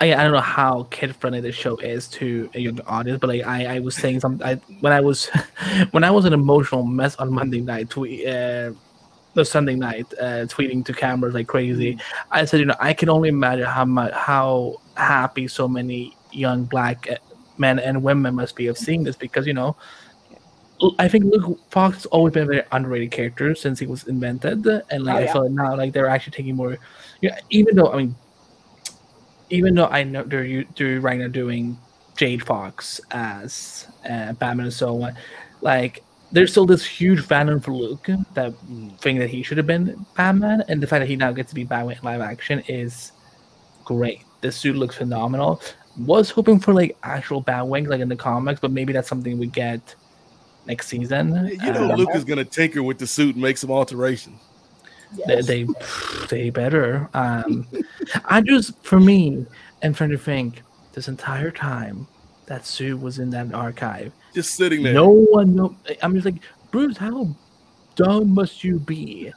I, 0.00 0.14
I 0.14 0.22
don't 0.24 0.32
know 0.32 0.40
how 0.40 0.86
kid 0.90 1.14
friendly 1.16 1.40
the 1.40 1.52
show 1.52 1.76
is 1.76 2.08
to 2.18 2.48
a 2.54 2.60
young 2.60 2.80
audience, 2.86 3.20
but 3.20 3.28
like 3.28 3.44
I, 3.46 3.76
I 3.76 3.78
was 3.80 3.94
saying 3.94 4.20
some 4.20 4.40
I, 4.44 4.54
when 4.80 4.92
I 4.92 5.00
was 5.00 5.26
when 5.90 6.02
I 6.04 6.10
was 6.10 6.24
an 6.24 6.32
emotional 6.32 6.82
mess 6.84 7.14
on 7.16 7.32
Monday 7.32 7.60
night, 7.60 7.90
tweet, 7.90 8.26
uh, 8.26 8.72
the 9.34 9.44
Sunday 9.44 9.74
night, 9.74 10.06
uh, 10.20 10.46
tweeting 10.48 10.84
to 10.86 10.92
Camrus 10.92 11.34
like 11.34 11.46
crazy. 11.46 11.98
I 12.30 12.44
said, 12.46 12.60
you 12.60 12.66
know, 12.66 12.76
I 12.80 12.94
can 12.94 13.08
only 13.10 13.28
imagine 13.28 13.66
how 13.66 13.84
much 13.84 14.12
how 14.14 14.76
happy 14.96 15.46
so 15.48 15.68
many 15.68 16.16
young 16.32 16.64
black 16.64 17.08
uh, 17.10 17.16
men 17.58 17.78
and 17.78 18.02
women 18.02 18.34
must 18.34 18.56
be 18.56 18.66
of 18.68 18.78
seeing 18.78 19.04
this 19.04 19.16
because 19.16 19.46
you 19.46 19.54
know. 19.54 19.76
I 20.98 21.08
think 21.08 21.24
Luke 21.24 21.58
Fox 21.70 21.96
has 21.96 22.06
always 22.06 22.34
been 22.34 22.44
a 22.44 22.46
very 22.46 22.62
underrated 22.70 23.10
character 23.10 23.54
since 23.54 23.78
he 23.78 23.86
was 23.86 24.06
invented, 24.06 24.66
and 24.66 25.04
like 25.04 25.16
Oh, 25.16 25.18
I 25.18 25.32
feel 25.32 25.42
like 25.42 25.52
now 25.52 25.76
like 25.76 25.92
they're 25.92 26.06
actually 26.06 26.32
taking 26.32 26.54
more. 26.56 26.78
Yeah, 27.20 27.38
even 27.50 27.74
though 27.74 27.92
I 27.92 27.96
mean, 27.96 28.14
even 29.50 29.74
though 29.74 29.86
I 29.86 30.04
know 30.04 30.22
they're 30.22 30.64
they're 30.76 31.00
right 31.00 31.18
now 31.18 31.28
doing 31.28 31.76
Jace 32.16 32.42
Fox 32.42 33.00
as 33.10 33.88
uh, 34.08 34.32
Batman 34.34 34.66
and 34.66 34.72
so 34.72 35.02
on, 35.02 35.14
like 35.62 36.04
there's 36.30 36.50
still 36.50 36.66
this 36.66 36.84
huge 36.84 37.20
fandom 37.20 37.62
for 37.62 37.72
Luke 37.72 38.06
that 38.34 38.52
thing 39.00 39.18
that 39.18 39.30
he 39.30 39.42
should 39.42 39.56
have 39.56 39.66
been 39.66 40.06
Batman, 40.16 40.62
and 40.68 40.80
the 40.80 40.86
fact 40.86 41.00
that 41.00 41.08
he 41.08 41.16
now 41.16 41.32
gets 41.32 41.48
to 41.48 41.54
be 41.54 41.64
Batman 41.64 41.96
in 41.96 42.04
live 42.04 42.20
action 42.20 42.62
is 42.68 43.12
great. 43.84 44.22
The 44.42 44.52
suit 44.52 44.76
looks 44.76 44.96
phenomenal. 44.96 45.60
Was 45.96 46.30
hoping 46.30 46.60
for 46.60 46.72
like 46.72 46.96
actual 47.02 47.42
Batwing 47.42 47.88
like 47.88 48.00
in 48.00 48.08
the 48.08 48.14
comics, 48.14 48.60
but 48.60 48.70
maybe 48.70 48.92
that's 48.92 49.08
something 49.08 49.36
we 49.38 49.48
get 49.48 49.96
next 50.68 50.86
season. 50.86 51.48
You 51.48 51.72
know, 51.72 51.90
Um, 51.90 51.96
Luke 51.98 52.10
is 52.14 52.24
gonna 52.24 52.44
tinker 52.44 52.82
with 52.82 52.98
the 52.98 53.06
suit 53.06 53.34
and 53.34 53.42
make 53.42 53.56
some 53.58 53.70
alterations. 53.70 54.38
they, 55.26 55.36
Yes. 55.36 55.46
they 55.46 55.66
they 56.28 56.50
better. 56.50 57.08
Um, 57.14 57.66
I 58.26 58.40
just 58.42 58.72
for 58.84 59.00
me, 59.00 59.46
I'm 59.82 59.94
trying 59.94 60.10
to 60.10 60.18
think 60.18 60.62
this 60.92 61.08
entire 61.08 61.50
time 61.50 62.06
that 62.46 62.66
suit 62.66 63.00
was 63.00 63.18
in 63.18 63.30
that 63.30 63.52
archive. 63.54 64.12
Just 64.34 64.54
sitting 64.54 64.82
there. 64.82 64.92
No 64.94 65.08
one 65.10 65.54
no, 65.56 65.74
I'm 66.02 66.14
just 66.14 66.26
like 66.26 66.40
Bruce. 66.70 66.96
How 66.98 67.34
dumb 67.96 68.34
must 68.34 68.62
you 68.62 68.78
be? 68.78 69.32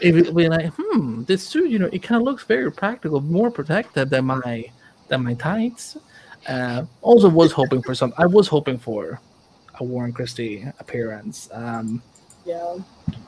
If 0.00 0.14
it 0.14 0.34
be 0.34 0.48
like, 0.48 0.70
hmm, 0.76 1.24
this 1.24 1.42
suit, 1.46 1.70
you 1.70 1.78
know, 1.80 1.90
it 1.92 2.02
kind 2.04 2.20
of 2.20 2.24
looks 2.24 2.44
very 2.44 2.70
practical, 2.70 3.20
more 3.20 3.50
protective 3.50 4.08
than 4.10 4.24
my 4.26 4.64
than 5.08 5.22
my 5.24 5.34
tights. 5.34 5.96
Uh, 6.48 6.84
also, 7.02 7.28
was 7.28 7.52
hoping 7.52 7.82
for 7.82 7.94
some. 7.94 8.14
I 8.16 8.24
was 8.24 8.46
hoping 8.48 8.78
for 8.78 9.20
a 9.80 9.84
Warren 9.84 10.12
Christie 10.12 10.64
appearance. 10.78 11.48
Um, 11.52 12.02
Yeah. 12.44 12.78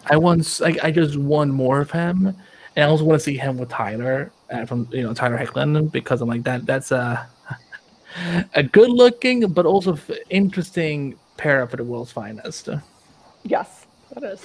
I 0.07 0.17
once, 0.17 0.61
I, 0.63 0.77
I 0.83 0.91
just 0.91 1.17
want 1.17 1.53
more 1.53 1.81
of 1.81 1.91
him, 1.91 2.27
and 2.75 2.85
I 2.85 2.89
also 2.89 3.05
want 3.05 3.21
to 3.21 3.25
see 3.25 3.37
him 3.37 3.59
with 3.59 3.69
Tyler 3.69 4.33
uh, 4.51 4.65
from 4.67 4.89
you 4.93 5.03
know 5.03 5.13
Tyler 5.15 5.37
Hoechlin 5.39 5.91
because 5.93 6.21
I'm 6.23 6.29
like 6.29 6.45
that. 6.45 6.67
That's 6.67 6.91
a 6.91 7.29
a 8.55 8.63
good 8.63 8.91
looking 8.91 9.53
but 9.53 9.67
also 9.67 9.93
f- 9.95 10.11
interesting 10.31 11.17
pair 11.37 11.67
for 11.67 11.77
the 11.77 11.85
world's 11.85 12.13
finest. 12.13 12.69
Yes, 13.45 13.87
that 14.15 14.23
is. 14.25 14.43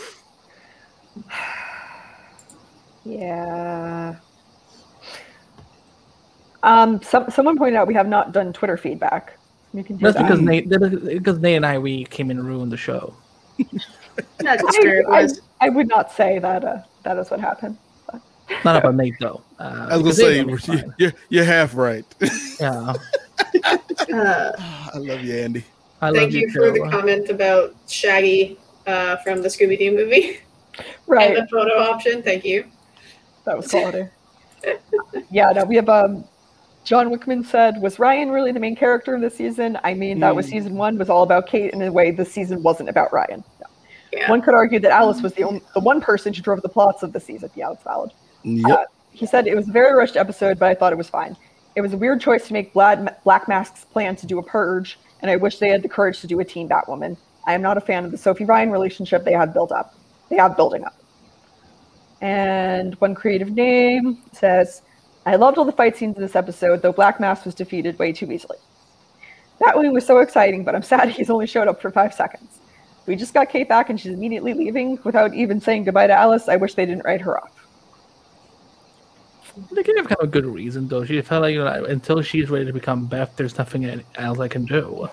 yeah. 3.05 4.15
Um, 6.63 7.01
some, 7.01 7.29
someone 7.29 7.57
pointed 7.57 7.77
out 7.77 7.87
we 7.87 7.93
have 7.93 8.07
not 8.07 8.31
done 8.31 8.51
Twitter 8.51 8.77
feedback. 8.77 9.37
You 9.75 9.83
can 9.83 9.97
do 9.97 10.03
That's 10.05 10.15
that. 10.17 10.23
because 10.23 10.41
Nate, 10.41 10.69
that 10.69 10.81
is- 10.83 10.99
because 11.19 11.39
Nate 11.39 11.57
and 11.57 11.65
I 11.65 11.77
we 11.77 12.05
came 12.05 12.31
in 12.31 12.37
and 12.39 12.47
ruined 12.47 12.71
the 12.71 12.77
show. 12.77 13.13
That's 14.39 14.63
I, 14.63 14.81
true. 14.81 14.99
It 15.01 15.05
I, 15.07 15.23
was. 15.23 15.41
I 15.61 15.69
would 15.69 15.87
not 15.87 16.11
say 16.11 16.39
that 16.39 16.63
uh, 16.63 16.79
that 17.03 17.17
is 17.17 17.29
what 17.29 17.39
happened. 17.41 17.77
Not 18.63 18.77
about 18.77 18.95
Nate 18.95 19.15
though. 19.19 19.41
Uh, 19.59 19.87
I 19.89 19.97
was 19.97 20.03
gonna 20.03 20.13
say 20.13 20.37
Nate 20.43 20.51
was 20.51 20.67
you're, 20.67 20.83
you're, 20.97 21.13
you're 21.29 21.43
half 21.43 21.75
right. 21.75 22.05
yeah. 22.59 22.93
Uh, 24.13 24.51
I 24.93 24.97
love 24.97 25.21
you, 25.23 25.35
Andy. 25.35 25.63
I 26.01 26.09
love 26.09 26.15
thank 26.17 26.33
you 26.33 26.49
for 26.51 26.71
the 26.71 26.79
too. 26.79 26.89
comment 26.89 27.29
about 27.29 27.73
Shaggy 27.87 28.57
uh, 28.87 29.17
from 29.17 29.41
the 29.41 29.47
Scooby 29.47 29.77
Doo 29.77 29.91
movie 29.95 30.39
Right. 31.07 31.35
and 31.37 31.45
the 31.45 31.49
photo 31.49 31.79
option. 31.79 32.21
Thank 32.23 32.45
you. 32.45 32.65
That 33.45 33.57
was 33.57 33.67
quality. 33.67 34.07
yeah, 35.31 35.51
no, 35.51 35.65
we 35.65 35.75
have 35.75 35.89
um 35.89 36.23
John 36.85 37.09
Wickman 37.09 37.43
said, 37.45 37.81
was 37.81 37.99
Ryan 37.99 38.29
really 38.29 38.51
the 38.51 38.59
main 38.59 38.75
character 38.75 39.15
of 39.15 39.21
the 39.21 39.29
season? 39.29 39.77
I 39.83 39.93
mean, 39.95 40.19
that 40.19 40.35
was 40.35 40.45
Hmm. 40.45 40.51
season 40.51 40.75
one 40.75 40.97
was 40.97 41.09
all 41.09 41.23
about 41.23 41.47
Kate 41.47 41.73
in 41.73 41.81
a 41.81 41.91
way 41.91 42.11
this 42.11 42.31
season 42.31 42.61
wasn't 42.63 42.89
about 42.89 43.11
Ryan. 43.11 43.43
No. 43.59 43.67
Yeah. 44.13 44.29
One 44.29 44.41
could 44.41 44.53
argue 44.53 44.79
that 44.79 44.91
Alice 44.91 45.21
was 45.21 45.33
the 45.33 45.43
only, 45.43 45.61
the 45.73 45.79
one 45.79 45.99
person 45.99 46.33
who 46.33 46.41
drove 46.41 46.61
the 46.61 46.69
plots 46.69 47.03
of 47.03 47.11
the 47.11 47.19
season. 47.19 47.49
Yeah, 47.55 47.71
it's 47.71 47.83
valid. 47.83 48.11
Yep. 48.43 48.85
He 49.11 49.25
said 49.25 49.47
it 49.47 49.55
was 49.55 49.67
a 49.67 49.71
very 49.71 49.93
rushed 49.93 50.15
episode, 50.15 50.59
but 50.59 50.69
I 50.69 50.75
thought 50.75 50.93
it 50.93 50.97
was 50.97 51.09
fine. 51.09 51.35
It 51.75 51.81
was 51.81 51.91
a 51.93 51.97
weird 51.97 52.21
choice 52.21 52.47
to 52.47 52.53
make 52.53 52.71
Black, 52.71 53.23
Black 53.23 53.47
Mask's 53.47 53.83
plan 53.85 54.15
to 54.17 54.27
do 54.27 54.39
a 54.39 54.43
purge, 54.43 54.99
and 55.21 55.31
I 55.31 55.35
wish 55.35 55.57
they 55.57 55.69
had 55.69 55.81
the 55.81 55.89
courage 55.89 56.21
to 56.21 56.27
do 56.27 56.39
a 56.39 56.45
teen 56.45 56.69
Batwoman. 56.69 57.17
I 57.47 57.53
am 57.53 57.61
not 57.61 57.77
a 57.77 57.81
fan 57.81 58.05
of 58.05 58.11
the 58.11 58.17
Sophie 58.17 58.45
Ryan 58.45 58.71
relationship 58.71 59.25
they 59.25 59.33
have 59.33 59.53
built 59.53 59.71
up. 59.71 59.95
They 60.29 60.35
have 60.37 60.55
building 60.55 60.83
up. 60.85 60.95
And 62.21 62.95
one 62.95 63.15
creative 63.15 63.51
name 63.51 64.19
says, 64.31 64.81
I 65.25 65.35
loved 65.37 65.57
all 65.57 65.65
the 65.65 65.71
fight 65.71 65.97
scenes 65.97 66.15
in 66.15 66.21
this 66.21 66.35
episode, 66.35 66.81
though 66.81 66.91
Black 66.91 67.19
Mask 67.19 67.45
was 67.45 67.55
defeated 67.55 67.97
way 67.97 68.11
too 68.13 68.31
easily. 68.31 68.57
Batwing 69.59 69.93
was 69.93 70.05
so 70.05 70.19
exciting, 70.19 70.63
but 70.63 70.75
I'm 70.75 70.83
sad 70.83 71.09
he's 71.09 71.29
only 71.29 71.47
showed 71.47 71.67
up 71.67 71.81
for 71.81 71.89
five 71.89 72.13
seconds. 72.13 72.59
We 73.07 73.15
just 73.15 73.33
got 73.33 73.49
Kate 73.49 73.69
back 73.69 73.89
and 73.89 73.99
she's 73.99 74.13
immediately 74.13 74.53
leaving 74.53 74.99
without 75.03 75.33
even 75.33 75.61
saying 75.61 75.83
goodbye 75.85 76.07
to 76.07 76.13
Alice. 76.13 76.47
I 76.49 76.55
wish 76.55 76.73
they 76.73 76.85
didn't 76.85 77.05
write 77.05 77.21
her 77.21 77.37
off. 77.39 77.51
They 79.71 79.83
can 79.83 79.95
have 79.97 80.07
kind 80.07 80.19
of 80.19 80.27
a 80.27 80.31
good 80.31 80.45
reason 80.45 80.87
though. 80.87 81.05
She 81.05 81.21
felt 81.21 81.43
like 81.43 81.53
you 81.53 81.63
know, 81.63 81.85
until 81.85 82.21
she's 82.21 82.49
ready 82.49 82.65
to 82.65 82.73
become 82.73 83.05
Beth, 83.05 83.31
there's 83.37 83.57
nothing 83.57 84.03
else 84.15 84.39
I 84.39 84.47
can 84.47 84.65
do. 84.65 85.07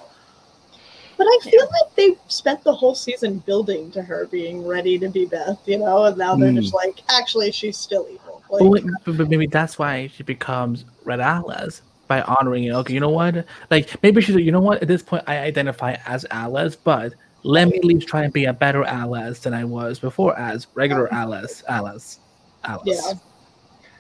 But 1.17 1.27
I 1.27 1.39
feel 1.45 1.65
like 1.67 1.95
they 1.95 2.17
spent 2.27 2.65
the 2.65 2.73
whole 2.73 2.95
season 2.97 3.39
building 3.41 3.93
to 3.93 4.03
her 4.03 4.27
being 4.27 4.67
ready 4.67 4.99
to 4.99 5.09
be 5.09 5.27
Beth, 5.27 5.61
you 5.67 5.79
know, 5.79 6.05
and 6.05 6.17
now 6.17 6.35
they're 6.35 6.51
Hmm. 6.51 6.57
just 6.57 6.75
like, 6.75 7.01
actually, 7.09 7.53
she's 7.53 7.77
still 7.77 8.09
evil. 8.11 8.42
But, 8.53 8.61
Like, 8.61 8.85
wait, 8.85 8.85
but, 9.05 9.17
but 9.17 9.29
maybe 9.31 9.47
that's 9.47 9.79
why 9.79 10.09
she 10.09 10.23
becomes 10.23 10.85
Red 11.05 11.21
Alice 11.21 11.81
by 12.07 12.21
honoring 12.23 12.65
it. 12.65 12.73
Okay, 12.73 12.93
you 12.93 13.01
know 13.01 13.09
what? 13.09 13.47
Like 13.71 14.01
maybe 14.03 14.21
she's 14.21 14.35
like, 14.35 14.45
you 14.45 14.53
know 14.53 14.61
what? 14.61 14.83
At 14.83 14.89
this 14.89 15.03
point, 15.03 15.25
I 15.27 15.39
identify 15.39 15.97
as 16.07 16.27
Alice, 16.31 16.77
but 16.77 17.15
let 17.45 17.69
me 17.69 17.79
at 17.79 17.85
least 17.85 18.07
try 18.07 18.25
and 18.25 18.33
be 18.33 18.45
a 18.45 18.53
better 18.53 18.85
Alice 18.85 19.41
than 19.41 19.55
I 19.55 19.65
was 19.65 19.99
before 19.99 20.39
as 20.39 20.67
regular 20.75 21.13
Alice. 21.13 21.65
Alice. 21.67 22.19
Alice. 22.65 22.83
yeah. 22.85 23.15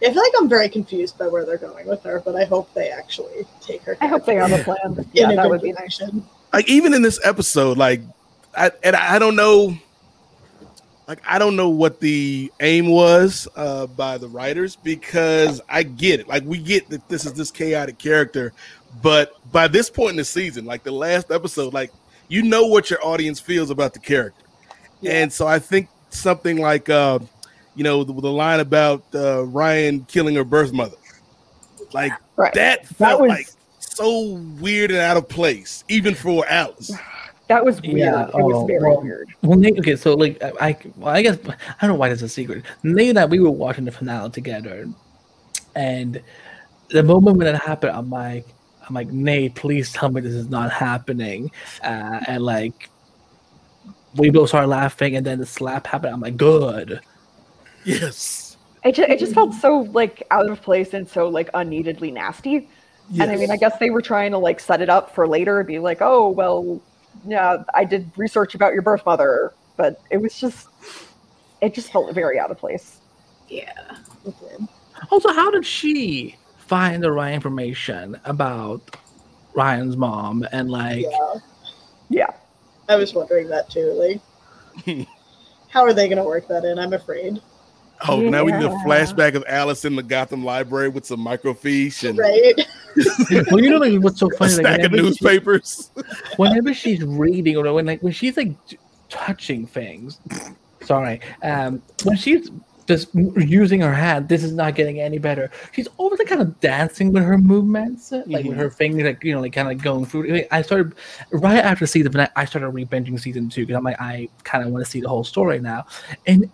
I 0.07 0.13
feel 0.13 0.23
like 0.23 0.33
I'm 0.37 0.49
very 0.49 0.69
confused 0.69 1.17
by 1.17 1.29
where 1.29 1.47
they're 1.47 1.57
going 1.57 1.87
with 1.87 2.03
her, 2.03 2.21
but 2.25 2.35
I 2.35 2.45
hope 2.45 2.75
they 2.75 2.91
actually 2.91 3.47
take 3.61 3.83
her. 3.83 3.97
I 4.01 4.09
hope 4.09 4.27
they 4.27 4.35
have 4.35 4.53
a 4.53 4.63
plan. 4.65 5.09
Yeah, 5.13 5.33
that 5.35 5.49
would 5.49 5.63
be 5.63 5.73
nice. 5.73 6.03
like 6.53 6.69
even 6.69 6.93
in 6.93 7.03
this 7.03 7.21
episode, 7.25 7.79
like 7.79 8.03
I 8.57 8.73
and 8.83 8.97
I 8.97 9.19
don't 9.19 9.37
know, 9.37 9.79
like 11.13 11.23
I 11.27 11.39
don't 11.39 11.57
know 11.57 11.69
what 11.69 12.01
the 12.01 12.51
aim 12.61 12.89
was 12.89 13.47
uh, 13.55 13.87
by 13.87 14.17
the 14.17 14.29
writers 14.29 14.77
because 14.77 15.61
I 15.69 15.83
get 15.83 16.21
it. 16.21 16.27
Like 16.29 16.43
we 16.45 16.57
get 16.57 16.89
that 16.89 17.07
this 17.11 17.27
is 17.27 17.35
this 17.35 17.51
chaotic 17.51 17.99
character, 17.99 18.55
but 19.03 19.35
by 19.53 19.69
this 19.69 19.91
point 19.91 20.13
in 20.13 20.17
the 20.17 20.25
season, 20.25 20.65
like 20.65 20.85
the 20.85 20.91
last 20.93 21.31
episode, 21.31 21.75
like 21.75 21.93
you 22.29 22.43
know 22.43 22.67
what 22.67 22.89
your 22.89 23.05
audience 23.05 23.39
feels 23.41 23.69
about 23.69 23.93
the 23.93 23.99
character, 23.99 24.47
and 25.05 25.31
so 25.31 25.47
I 25.47 25.59
think 25.59 25.89
something 26.09 26.57
like 26.57 26.89
uh, 26.89 27.19
you 27.75 27.85
know 27.85 28.05
the, 28.05 28.15
the 28.15 28.31
line 28.33 28.61
about 28.61 29.03
uh, 29.15 29.45
Ryan 29.45 30.07
killing 30.07 30.35
her 30.37 30.45
birth 30.45 30.73
mother, 30.73 30.97
like 31.93 32.13
Right. 32.37 32.55
that 32.55 32.87
felt 32.87 33.21
was- 33.21 33.29
like 33.29 33.49
so 33.81 34.41
weird 34.61 34.91
and 34.91 35.01
out 35.01 35.19
of 35.19 35.29
place, 35.29 35.85
even 35.91 36.15
for 36.15 36.47
Alice. 36.49 36.91
That 37.53 37.67
was 37.67 37.83
weird. 37.83 37.99
Yeah, 37.99 38.29
it 38.29 38.35
was 38.35 38.63
oh, 38.63 38.67
very 38.67 38.81
well, 38.81 39.03
weird. 39.03 39.29
Well, 39.43 39.59
Nate, 39.59 39.79
okay, 39.81 39.95
so 39.95 40.15
like 40.15 40.43
I, 40.43 40.53
I, 40.61 40.77
well, 40.97 41.15
I 41.15 41.21
guess 41.21 41.39
I 41.47 41.55
don't 41.83 41.91
know 41.91 41.95
why 41.97 42.09
this 42.09 42.21
is 42.21 42.23
a 42.23 42.29
secret. 42.31 42.65
Nate 42.83 43.11
and 43.11 43.19
I, 43.19 43.27
we 43.27 43.41
were 43.41 43.51
watching 43.51 43.85
the 43.85 43.93
finale 43.93 44.31
together, 44.31 44.89
and 45.75 46.23
the 46.89 47.03
moment 47.03 47.37
when 47.37 47.47
it 47.47 47.61
happened, 47.61 47.95
I'm 47.95 48.09
like, 48.09 48.47
I'm 48.89 48.95
like, 48.95 49.09
Nate, 49.09 49.55
please 49.55 49.93
tell 49.93 50.09
me 50.09 50.23
this 50.23 50.33
is 50.33 50.49
not 50.49 50.73
happening, 50.73 51.51
uh, 51.83 52.21
and 52.27 52.43
like, 52.43 52.89
we 54.17 54.31
both 54.31 54.49
started 54.49 54.69
laughing, 54.69 55.17
and 55.17 55.27
then 55.27 55.39
the 55.39 55.45
slap 55.45 55.87
happened. 55.87 56.15
I'm 56.15 56.21
like, 56.21 56.39
good. 56.39 57.01
Yes. 57.85 58.57
It 58.83 58.95
just, 58.95 59.11
it 59.11 59.19
just 59.19 59.35
felt 59.35 59.53
so 59.53 59.81
like 59.93 60.23
out 60.31 60.49
of 60.49 60.63
place 60.63 60.95
and 60.95 61.07
so 61.07 61.29
like 61.29 61.51
unneededly 61.53 62.11
nasty. 62.11 62.69
And 63.21 63.31
I 63.31 63.37
mean, 63.37 63.51
I 63.51 63.59
guess 63.59 63.77
they 63.79 63.91
were 63.91 64.01
trying 64.01 64.31
to 64.31 64.39
like 64.39 64.59
set 64.59 64.81
it 64.81 64.89
up 64.89 65.15
for 65.15 65.29
later 65.29 65.59
and 65.59 65.67
be 65.67 65.79
like, 65.79 65.99
oh, 66.01 66.31
well, 66.31 66.81
yeah, 67.27 67.63
I 67.75 67.85
did 67.85 68.11
research 68.17 68.55
about 68.55 68.73
your 68.73 68.83
birth 68.83 69.05
mother, 69.07 69.53
but 69.77 70.01
it 70.11 70.19
was 70.19 70.39
just, 70.39 70.69
it 71.61 71.75
just 71.75 71.93
felt 71.93 72.13
very 72.15 72.39
out 72.39 72.51
of 72.51 72.59
place. 72.59 73.01
Yeah. 73.49 73.73
Also, 75.11 75.33
how 75.33 75.51
did 75.51 75.67
she 75.67 76.37
find 76.59 77.03
the 77.03 77.13
right 77.13 77.35
information 77.35 78.19
about 78.25 78.97
Ryan's 79.55 79.97
mom 79.97 80.47
and 80.53 80.71
like? 80.71 81.05
Yeah, 81.09 81.35
Yeah. 82.09 82.31
I 82.89 82.97
was 82.97 83.15
wondering 83.15 83.49
that 83.49 83.71
too. 83.71 84.21
Like, 84.87 85.07
how 85.69 85.83
are 85.83 85.93
they 85.93 86.09
going 86.09 86.19
to 86.19 86.25
work 86.25 86.49
that 86.49 86.65
in? 86.65 86.79
I'm 86.79 86.93
afraid. 86.93 87.41
Oh, 88.09 88.21
now 88.21 88.45
we 88.45 88.53
need 88.53 88.63
a 88.65 88.69
flashback 88.85 89.35
of 89.35 89.45
Alice 89.47 89.85
in 89.85 89.95
the 89.97 90.03
Gotham 90.03 90.45
Library 90.45 90.89
with 90.89 91.07
some 91.07 91.21
microfiche 91.25 92.09
and 92.09 92.19
Right? 92.19 92.55
well, 93.51 93.61
you 93.63 93.71
know, 93.71 93.79
like 93.79 94.01
what's 94.03 94.19
so 94.21 94.27
a 94.29 94.31
funny? 94.37 94.53
Like, 94.55 94.61
stack 94.67 94.81
of 94.81 94.91
whenever 94.93 94.97
she- 94.97 95.03
newspapers. 95.25 95.91
whenever 96.37 96.75
she's 96.75 97.03
reading 97.05 97.57
or 97.57 97.73
when 97.73 97.87
like 97.87 98.03
when 98.03 98.13
she's 98.13 98.37
like 98.37 98.53
t- 98.67 98.79
touching 99.09 99.67
things 99.67 100.19
sorry 100.81 101.21
um 101.43 101.83
when 102.05 102.17
she's 102.17 102.51
just 102.89 103.15
using 103.15 103.81
her 103.81 103.93
hand 103.93 104.27
this 104.29 104.43
is 104.43 104.53
not 104.53 104.75
getting 104.75 105.01
any 105.01 105.19
better 105.19 105.51
she's 105.73 105.87
always 105.99 106.19
like 106.19 106.27
kind 106.29 106.41
of 106.41 106.59
dancing 106.61 107.13
with 107.13 107.23
her 107.23 107.37
movements 107.39 108.11
like 108.11 108.45
with 108.47 108.55
Mhm. 108.55 108.57
her 108.57 108.71
fingers 108.71 109.05
like 109.05 109.23
you 109.23 109.35
know 109.35 109.41
like 109.43 109.53
kind 109.53 109.71
of 109.71 109.83
going 109.83 110.07
through 110.07 110.43
i 110.51 110.63
started 110.63 110.95
right 111.31 111.59
after 111.59 111.87
season 111.87 112.11
finale, 112.11 112.31
i 112.37 112.45
started 112.47 112.71
re-binging 112.71 113.21
season 113.21 113.49
two 113.51 113.63
because 113.67 113.77
i'm 113.77 113.85
like 113.85 114.01
i 114.01 114.29
kind 114.45 114.65
of 114.65 114.73
want 114.73 114.83
to 114.85 114.91
see 114.91 115.01
the 115.01 115.09
whole 115.09 115.25
story 115.25 115.61
now 115.61 115.85
and 116.27 116.51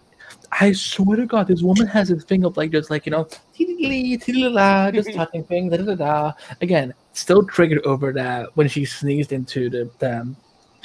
I 0.52 0.72
swear 0.72 1.16
to 1.16 1.26
God, 1.26 1.46
this 1.46 1.62
woman 1.62 1.86
has 1.86 2.08
this 2.08 2.24
thing 2.24 2.44
of 2.44 2.56
like 2.56 2.70
just 2.70 2.90
like 2.90 3.06
you 3.06 3.12
know, 3.12 3.28
tiddly, 3.54 4.16
tiddly, 4.16 4.92
just 4.92 5.12
touching 5.14 5.44
things, 5.44 5.70
da, 5.70 5.78
da, 5.78 5.84
da, 5.84 5.94
da. 5.94 6.32
Again, 6.60 6.94
still 7.12 7.44
triggered 7.44 7.84
over 7.84 8.12
that 8.12 8.48
when 8.56 8.68
she 8.68 8.84
sneezed 8.84 9.32
into 9.32 9.68
the, 9.70 9.90
the 9.98 10.34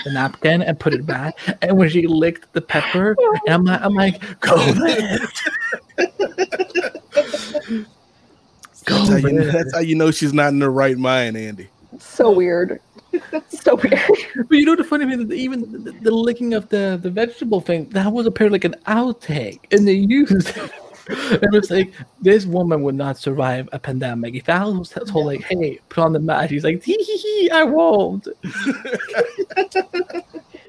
the 0.03 0.11
napkin 0.11 0.61
and 0.61 0.79
put 0.79 0.93
it 0.93 1.05
back, 1.05 1.37
and 1.61 1.77
when 1.77 1.89
she 1.89 2.07
licked 2.07 2.51
the 2.53 2.61
pepper, 2.61 3.15
and 3.45 3.53
I'm 3.53 3.63
like, 3.63 3.81
I'm 3.81 3.93
like, 3.93 4.39
go 4.39 4.57
there. 4.71 5.19
That's 8.85 9.09
how, 9.09 9.15
you 9.15 9.31
know, 9.31 9.51
that's 9.51 9.73
how 9.73 9.79
you 9.79 9.95
know 9.95 10.11
she's 10.11 10.33
not 10.33 10.49
in 10.49 10.59
the 10.59 10.69
right 10.69 10.97
mind, 10.97 11.37
Andy. 11.37 11.69
So 11.99 12.31
weird. 12.31 12.81
so 13.49 13.75
weird. 13.75 14.01
But 14.47 14.57
you 14.57 14.65
know 14.65 14.75
the 14.75 14.83
funny 14.83 15.05
thing, 15.05 15.27
that 15.27 15.35
even 15.35 15.83
the, 15.83 15.91
the 15.91 16.11
licking 16.11 16.53
of 16.53 16.69
the 16.69 16.99
the 17.01 17.09
vegetable 17.09 17.61
thing, 17.61 17.89
that 17.89 18.11
was 18.11 18.25
apparently 18.25 18.59
like 18.59 18.65
an 18.65 18.75
outtake, 18.87 19.59
and 19.71 19.87
they 19.87 19.93
used. 19.93 20.55
it 21.07 21.51
was 21.51 21.69
like 21.69 21.93
this 22.21 22.45
woman 22.45 22.81
would 22.83 22.95
not 22.95 23.17
survive 23.17 23.67
a 23.73 23.79
pandemic. 23.79 24.35
If 24.35 24.47
Alice 24.49 24.77
was 24.77 25.09
told 25.09 25.25
like, 25.25 25.41
"Hey, 25.41 25.79
put 25.89 26.03
on 26.03 26.13
the 26.13 26.19
mask," 26.19 26.49
she's 26.49 26.63
like, 26.63 26.83
"Hee 26.83 26.95
hee 26.95 27.17
hee, 27.17 27.49
I 27.51 27.63
won't." 27.63 28.27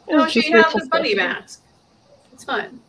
No, 0.08 0.26
she 0.28 0.40
just 0.40 0.52
had 0.52 0.64
Rachel 0.66 0.80
the 0.80 0.86
bunny 0.86 1.14
mask. 1.14 1.62
It's 2.32 2.44
fine. 2.44 2.80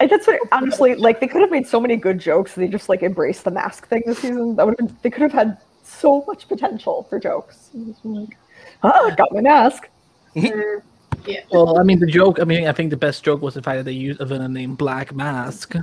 I 0.00 0.06
that's 0.06 0.26
what 0.26 0.40
honestly 0.52 0.94
like 0.96 1.20
they 1.20 1.28
could 1.28 1.40
have 1.40 1.50
made 1.50 1.66
so 1.66 1.80
many 1.80 1.96
good 1.96 2.18
jokes. 2.18 2.54
They 2.54 2.68
just 2.68 2.88
like 2.88 3.02
embraced 3.02 3.44
the 3.44 3.50
mask 3.50 3.88
thing 3.88 4.02
this 4.06 4.18
season. 4.18 4.56
That 4.56 4.66
would 4.66 4.78
have 4.78 4.88
been 4.88 4.96
they 5.02 5.10
could 5.10 5.22
have 5.22 5.32
had 5.32 5.58
so 6.04 6.22
much 6.26 6.46
potential 6.48 7.06
for 7.08 7.18
jokes. 7.18 7.70
It's 7.74 7.98
like, 8.04 8.36
ah, 8.82 9.08
got 9.16 9.32
my 9.32 9.40
mask. 9.40 9.88
Yeah. 10.34 11.40
Well, 11.50 11.78
I 11.78 11.82
mean, 11.82 11.98
the 11.98 12.06
joke. 12.06 12.38
I 12.40 12.44
mean, 12.44 12.66
I 12.66 12.72
think 12.72 12.90
the 12.90 12.96
best 12.98 13.24
joke 13.24 13.40
was 13.40 13.54
the 13.54 13.62
fact 13.62 13.78
that 13.78 13.84
they 13.84 13.92
used 13.92 14.20
a 14.20 14.26
villain 14.26 14.52
named 14.52 14.76
Black 14.76 15.14
Mask. 15.14 15.74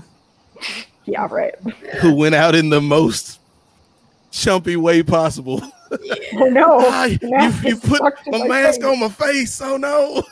Yeah, 1.06 1.28
right. 1.32 1.56
Who 2.02 2.14
went 2.14 2.36
out 2.36 2.54
in 2.54 2.70
the 2.70 2.80
most 2.82 3.40
chumpy 4.32 4.78
way 4.78 5.02
possible. 5.02 5.60
yeah. 6.04 6.16
Oh 6.36 6.46
no, 6.50 6.78
Ah, 6.82 7.06
you, 7.06 7.18
you 7.64 7.76
put 7.78 7.98
stuck 7.98 8.14
my 8.28 8.38
my 8.40 8.48
mask 8.48 8.82
face. 8.82 8.84
on 8.90 9.00
my 9.00 9.10
face. 9.10 9.62
Oh 9.62 9.78
no. 9.78 10.24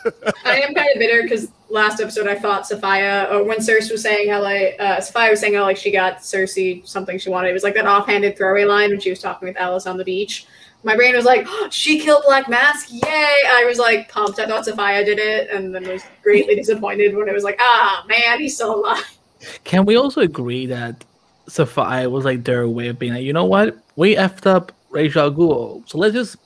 I 0.45 0.59
am 0.61 0.75
kind 0.75 0.89
of 0.93 0.99
bitter 0.99 1.23
because 1.23 1.49
last 1.69 2.01
episode 2.01 2.27
I 2.27 2.35
thought 2.35 2.63
Safiyah, 2.63 3.31
or 3.31 3.43
when 3.43 3.61
Circe 3.61 3.89
was 3.89 4.01
saying 4.01 4.29
how 4.29 4.41
like 4.41 4.75
uh, 4.79 4.97
Safiyah 4.97 5.31
was 5.31 5.39
saying 5.39 5.53
how 5.53 5.63
like 5.63 5.77
she 5.77 5.91
got 5.91 6.23
Circe 6.23 6.57
something 6.83 7.17
she 7.17 7.29
wanted. 7.29 7.49
It 7.49 7.53
was 7.53 7.63
like 7.63 7.75
that 7.75 7.85
offhanded 7.85 8.37
throwaway 8.37 8.65
line 8.65 8.89
when 8.89 8.99
she 8.99 9.09
was 9.09 9.19
talking 9.19 9.47
with 9.47 9.57
Alice 9.57 9.85
on 9.87 9.97
the 9.97 10.03
beach. 10.03 10.47
My 10.83 10.95
brain 10.95 11.13
was 11.13 11.25
like, 11.25 11.45
oh, 11.45 11.67
she 11.71 11.99
killed 11.99 12.23
Black 12.25 12.47
Mask, 12.47 12.87
yay! 12.89 13.01
I 13.47 13.65
was 13.67 13.77
like 13.77 14.09
pumped. 14.09 14.39
I 14.39 14.47
thought 14.47 14.65
Safiyah 14.65 15.05
did 15.05 15.19
it, 15.19 15.49
and 15.49 15.75
then 15.75 15.87
was 15.87 16.03
greatly 16.23 16.55
disappointed 16.63 17.15
when 17.15 17.27
it 17.27 17.33
was 17.33 17.43
like, 17.43 17.57
ah 17.59 18.05
man, 18.07 18.39
he's 18.39 18.55
still 18.55 18.75
alive. 18.75 19.17
Can 19.63 19.85
we 19.85 19.95
also 19.95 20.21
agree 20.21 20.65
that 20.67 21.03
Safiyah 21.47 22.09
was 22.11 22.25
like 22.25 22.43
their 22.43 22.67
way 22.67 22.87
of 22.87 22.99
being 22.99 23.13
like, 23.13 23.23
you 23.23 23.33
know 23.33 23.45
what? 23.45 23.77
We 23.95 24.15
effed 24.15 24.45
up 24.45 24.71
Ra's 24.89 25.15
al 25.17 25.31
Ghul, 25.31 25.87
so 25.87 25.97
let's 25.97 26.13
just 26.13 26.37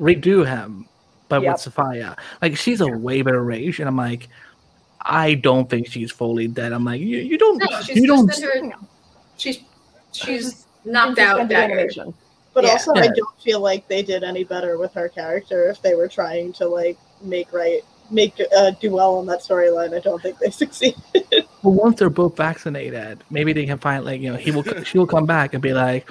redo 0.00 0.46
him, 0.46 0.86
but 1.28 1.42
Yep. 1.42 1.52
with 1.52 1.74
Safiyah. 1.74 2.16
Like 2.42 2.56
she's 2.56 2.80
a 2.80 2.86
way 2.86 3.22
better 3.22 3.42
Rage, 3.42 3.80
and 3.80 3.88
I'm 3.88 3.96
like, 3.96 4.28
I 5.00 5.34
don't 5.34 5.68
think 5.70 5.86
she's 5.86 6.10
fully 6.10 6.48
dead. 6.48 6.72
I'm 6.72 6.84
like, 6.84 7.00
you, 7.00 7.18
you 7.18 7.38
don't, 7.38 7.58
No, 7.58 7.80
she's 7.82 7.96
you 7.96 8.06
don't. 8.06 8.26
just 8.28 8.42
in 8.42 8.70
her. 8.70 8.76
She's 9.36 9.60
she's 10.12 10.66
knocked 10.84 11.18
out 11.18 11.36
Suspended 11.36 11.54
dagger. 11.56 11.72
animation. 11.74 12.14
But 12.54 12.64
Yeah. 12.64 12.70
also, 12.72 12.92
I 12.94 13.06
don't 13.08 13.40
feel 13.40 13.60
like 13.60 13.86
they 13.88 14.02
did 14.02 14.24
any 14.24 14.42
better 14.42 14.78
with 14.78 14.92
her 14.94 15.08
character 15.08 15.68
if 15.70 15.80
they 15.80 15.94
were 15.94 16.08
trying 16.08 16.52
to 16.54 16.66
like 16.66 16.98
make 17.22 17.52
right, 17.52 17.82
make 18.10 18.34
uh, 18.56 18.72
do 18.80 18.90
well 18.90 19.16
on 19.18 19.26
that 19.26 19.40
storyline. 19.40 19.94
I 19.94 20.00
don't 20.00 20.20
think 20.20 20.38
they 20.38 20.50
succeeded. 20.62 21.00
But 21.30 21.46
once 21.70 21.98
they're 22.00 22.10
both 22.10 22.36
vaccinated, 22.36 23.22
maybe 23.30 23.52
they 23.52 23.66
can 23.66 23.78
find 23.78 24.04
like 24.04 24.20
you 24.20 24.30
know 24.32 24.36
he 24.38 24.50
will 24.50 24.64
she 24.84 24.98
will 24.98 25.06
come 25.06 25.26
back 25.26 25.54
and 25.54 25.62
be 25.62 25.72
like, 25.72 26.08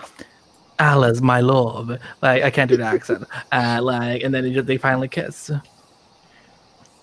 Alice, 0.80 1.20
my 1.20 1.42
love. 1.42 1.90
Like 2.22 2.44
I 2.44 2.50
can't 2.50 2.70
do 2.70 2.78
the 2.78 2.86
accent. 2.86 3.26
Uh, 3.52 3.80
like 3.82 4.24
and 4.24 4.34
then 4.34 4.44
they, 4.46 4.54
just, 4.54 4.68
they 4.68 4.78
finally 4.78 5.08
kiss. 5.10 5.50
yeah, 5.50 5.58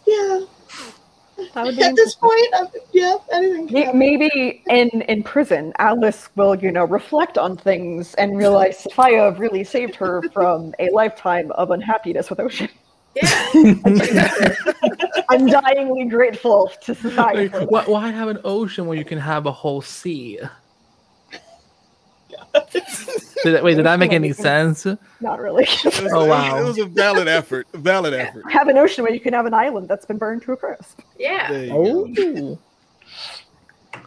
That 0.07 0.39
would 0.39 0.49
be 0.49 0.54
at 1.57 1.97
this 1.97 2.15
point, 2.15 2.47
I'm, 2.55 2.67
yeah, 2.93 3.17
anything. 3.33 3.69
Can 3.69 3.77
happen. 3.77 3.99
Maybe 3.99 4.63
in 4.69 4.89
in 5.03 5.23
prison, 5.23 5.73
Alice 5.79 6.29
will, 6.37 6.55
you 6.55 6.71
know, 6.71 6.85
reflect 6.85 7.39
on 7.39 7.57
things 7.57 8.15
and 8.15 8.37
realize 8.37 8.85
Safiyah 8.85 9.39
really 9.39 9.65
saved 9.65 9.95
her 9.97 10.23
from 10.33 10.75
a 10.79 10.91
lifetime 10.91 11.51
of 11.53 11.71
unhappiness 11.71 12.31
with 12.31 12.41
Ocean. 12.41 12.69
Yeah. 13.15 13.49
Undyingly 15.31 16.11
grateful 16.11 16.71
to 16.83 16.95
Safiyah. 16.95 17.17
Like, 17.17 17.51
for 17.53 17.59
that. 17.61 17.71
why, 17.71 17.85
why 17.85 18.11
have 18.11 18.29
an 18.29 18.39
ocean 18.45 18.87
when 18.87 18.99
you 18.99 19.05
can 19.05 19.19
have 19.19 19.47
a 19.47 19.53
whole 19.53 19.81
sea? 19.81 20.41
Did 23.45 23.63
wait, 23.63 23.75
did 23.75 23.85
that 23.85 23.99
make 23.99 24.13
any 24.13 24.33
sense? 24.33 24.87
Not 25.21 25.39
really. 25.39 25.65
It 25.65 25.85
was, 25.85 26.13
Oh, 26.13 26.25
wow. 26.27 26.59
it 26.59 26.65
was 26.65 26.79
a 26.79 26.87
valid 26.87 27.29
effort. 27.29 27.67
A 27.75 27.79
valid 27.79 28.15
effort. 28.15 28.51
have 28.51 28.69
an 28.69 28.79
ocean 28.79 29.05
where 29.05 29.13
you 29.13 29.21
can 29.21 29.35
have 29.35 29.45
an 29.45 29.53
island 29.53 29.89
that's 29.89 30.07
been 30.07 30.17
burned 30.17 30.43
to 30.43 30.53
a 30.53 30.57
crisp. 30.57 31.01
Yeah. 31.19 31.51
There 31.51 31.65
you 31.67 31.73
oh. 31.75 32.07
go. 32.07 32.59
Oh. 33.95 34.01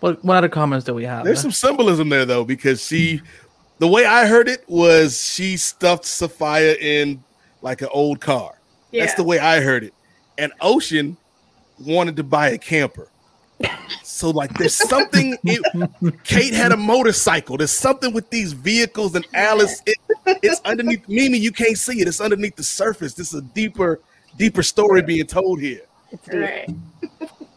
What 0.00 0.24
what 0.24 0.36
other 0.36 0.48
comments 0.48 0.86
do 0.86 0.94
we 0.94 1.04
have? 1.04 1.24
There's 1.24 1.40
some 1.42 1.50
symbolism 1.50 2.08
there 2.08 2.24
though, 2.24 2.44
because 2.44 2.86
she, 2.86 3.20
the 3.78 3.88
way 3.88 4.06
I 4.06 4.26
heard 4.26 4.48
it 4.48 4.64
was 4.68 5.22
she 5.22 5.56
stuffed 5.56 6.04
Safiyah 6.04 6.78
in 6.78 7.22
like 7.62 7.82
an 7.82 7.88
old 7.92 8.20
car. 8.20 8.58
Yeah. 8.92 9.04
That's 9.04 9.16
the 9.16 9.24
way 9.24 9.38
I 9.38 9.60
heard 9.60 9.84
it. 9.84 9.92
And 10.38 10.52
Ocean 10.60 11.16
wanted 11.78 12.16
to 12.16 12.24
buy 12.24 12.50
a 12.50 12.58
camper. 12.58 13.08
So 14.02 14.30
like 14.30 14.52
there's 14.54 14.74
something 14.74 15.38
it, 15.44 16.24
Kate 16.24 16.52
had 16.52 16.72
a 16.72 16.76
motorcycle. 16.76 17.56
There's 17.56 17.70
something 17.70 18.12
with 18.12 18.28
these 18.28 18.52
vehicles 18.52 19.14
and 19.14 19.26
Alice 19.32 19.80
it, 19.86 19.96
it's 20.42 20.60
underneath 20.64 21.08
Mimi, 21.08 21.38
you 21.38 21.52
can't 21.52 21.78
see 21.78 22.00
it. 22.00 22.08
It's 22.08 22.20
underneath 22.20 22.56
the 22.56 22.62
surface. 22.62 23.14
This 23.14 23.32
is 23.32 23.38
a 23.38 23.42
deeper, 23.42 24.00
deeper 24.36 24.62
story 24.62 25.02
being 25.02 25.26
told 25.26 25.60
here. 25.60 25.80
It's 26.12 26.26
deep. 26.26 26.40
Right. 26.40 26.70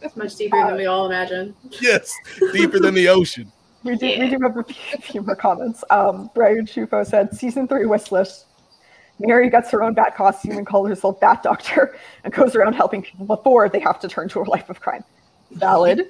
It's 0.02 0.16
much 0.16 0.36
deeper 0.36 0.58
than 0.66 0.78
we 0.78 0.86
all 0.86 1.06
imagine. 1.06 1.56
Yes, 1.82 2.14
deeper 2.52 2.80
than 2.80 2.94
the 2.94 3.10
ocean. 3.10 3.52
We 3.84 3.98
do, 3.98 4.08
we 4.08 4.30
do 4.30 4.40
have 4.42 4.58
a 4.58 4.64
few, 4.64 4.98
few 5.00 5.22
more 5.22 5.36
comments. 5.36 5.84
Um, 5.90 6.30
Brian 6.34 6.66
Shufo 6.66 7.06
said, 7.06 7.36
season 7.36 7.68
three 7.68 7.86
wish 7.86 8.12
list. 8.12 8.46
Mary 9.20 9.50
gets 9.50 9.70
her 9.72 9.84
own 9.84 9.94
bat 9.94 10.16
costume 10.16 10.58
and 10.58 10.66
calls 10.66 10.88
herself 10.88 11.20
Bat 11.20 11.44
Doctor 11.44 11.98
and 12.24 12.34
goes 12.34 12.56
around 12.56 12.74
helping 12.74 13.02
people 13.02 13.26
before 13.26 13.70
they 13.70 13.80
have 13.80 14.00
to 14.00 14.08
turn 14.08 14.30
to 14.30 14.42
a 14.42 14.44
life 14.44 14.70
of 14.70 14.80
crime. 14.80 15.04
Valid. 15.56 16.10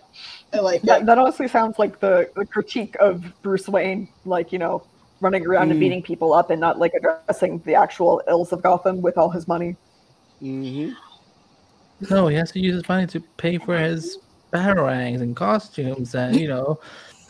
I 0.54 0.60
like 0.60 0.82
That, 0.84 1.02
it. 1.02 1.06
that 1.08 1.18
honestly 1.18 1.48
sounds 1.48 1.80
like 1.80 2.00
the, 2.00 2.30
the 2.36 2.46
critique 2.46 2.96
of 3.00 3.24
Bruce 3.42 3.68
Wayne, 3.68 4.08
like, 4.26 4.52
you 4.52 4.60
know, 4.60 4.86
running 5.20 5.46
around 5.46 5.72
and 5.72 5.78
Mm. 5.78 5.82
beating 5.82 6.04
people 6.04 6.34
up 6.34 6.50
and 6.52 6.60
not 6.60 6.80
like 6.80 6.92
addressing 6.94 7.60
the 7.60 7.76
actual 7.76 8.22
ills 8.28 8.52
of 8.52 8.62
Gotham 8.62 9.02
with 9.02 9.18
all 9.18 9.30
his 9.30 9.48
money. 9.48 9.76
hmm 10.40 10.90
No, 12.10 12.28
he 12.28 12.36
has 12.36 12.52
to 12.52 12.60
use 12.60 12.76
his 12.76 12.90
money 12.90 13.08
to 13.08 13.20
pay 13.38 13.58
for 13.58 13.78
his 13.78 14.18
batarangs 14.54 15.22
and 15.22 15.36
costumes 15.36 16.14
and 16.14 16.40
you 16.40 16.48
know, 16.48 16.80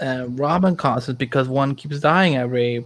uh, 0.01 0.25
Robin 0.29 0.75
costumes 0.75 1.17
because 1.17 1.47
one 1.47 1.75
keeps 1.75 1.99
dying 1.99 2.35
every 2.35 2.85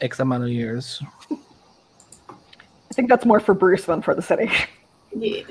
X 0.00 0.20
amount 0.20 0.44
of 0.44 0.50
years. 0.50 1.02
I 1.30 2.94
think 2.94 3.08
that's 3.08 3.24
more 3.24 3.40
for 3.40 3.54
Bruce 3.54 3.86
than 3.86 4.02
for 4.02 4.14
the 4.14 4.22
city. 4.22 4.50
Yeah. 5.14 5.42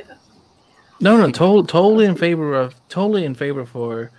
No, 1.01 1.17
no, 1.17 1.31
to- 1.31 1.65
totally 1.65 2.05
in 2.05 2.15
favor 2.15 2.53
of 2.53 2.75
totally 2.87 3.25
in 3.25 3.33
favor 3.33 3.65
for 3.65 4.11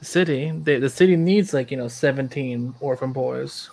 the 0.00 0.04
city. 0.04 0.50
The, 0.50 0.78
the 0.80 0.90
city 0.90 1.14
needs 1.16 1.54
like 1.54 1.70
you 1.70 1.76
know 1.76 1.88
seventeen 1.88 2.74
orphan 2.80 3.12
boys. 3.12 3.70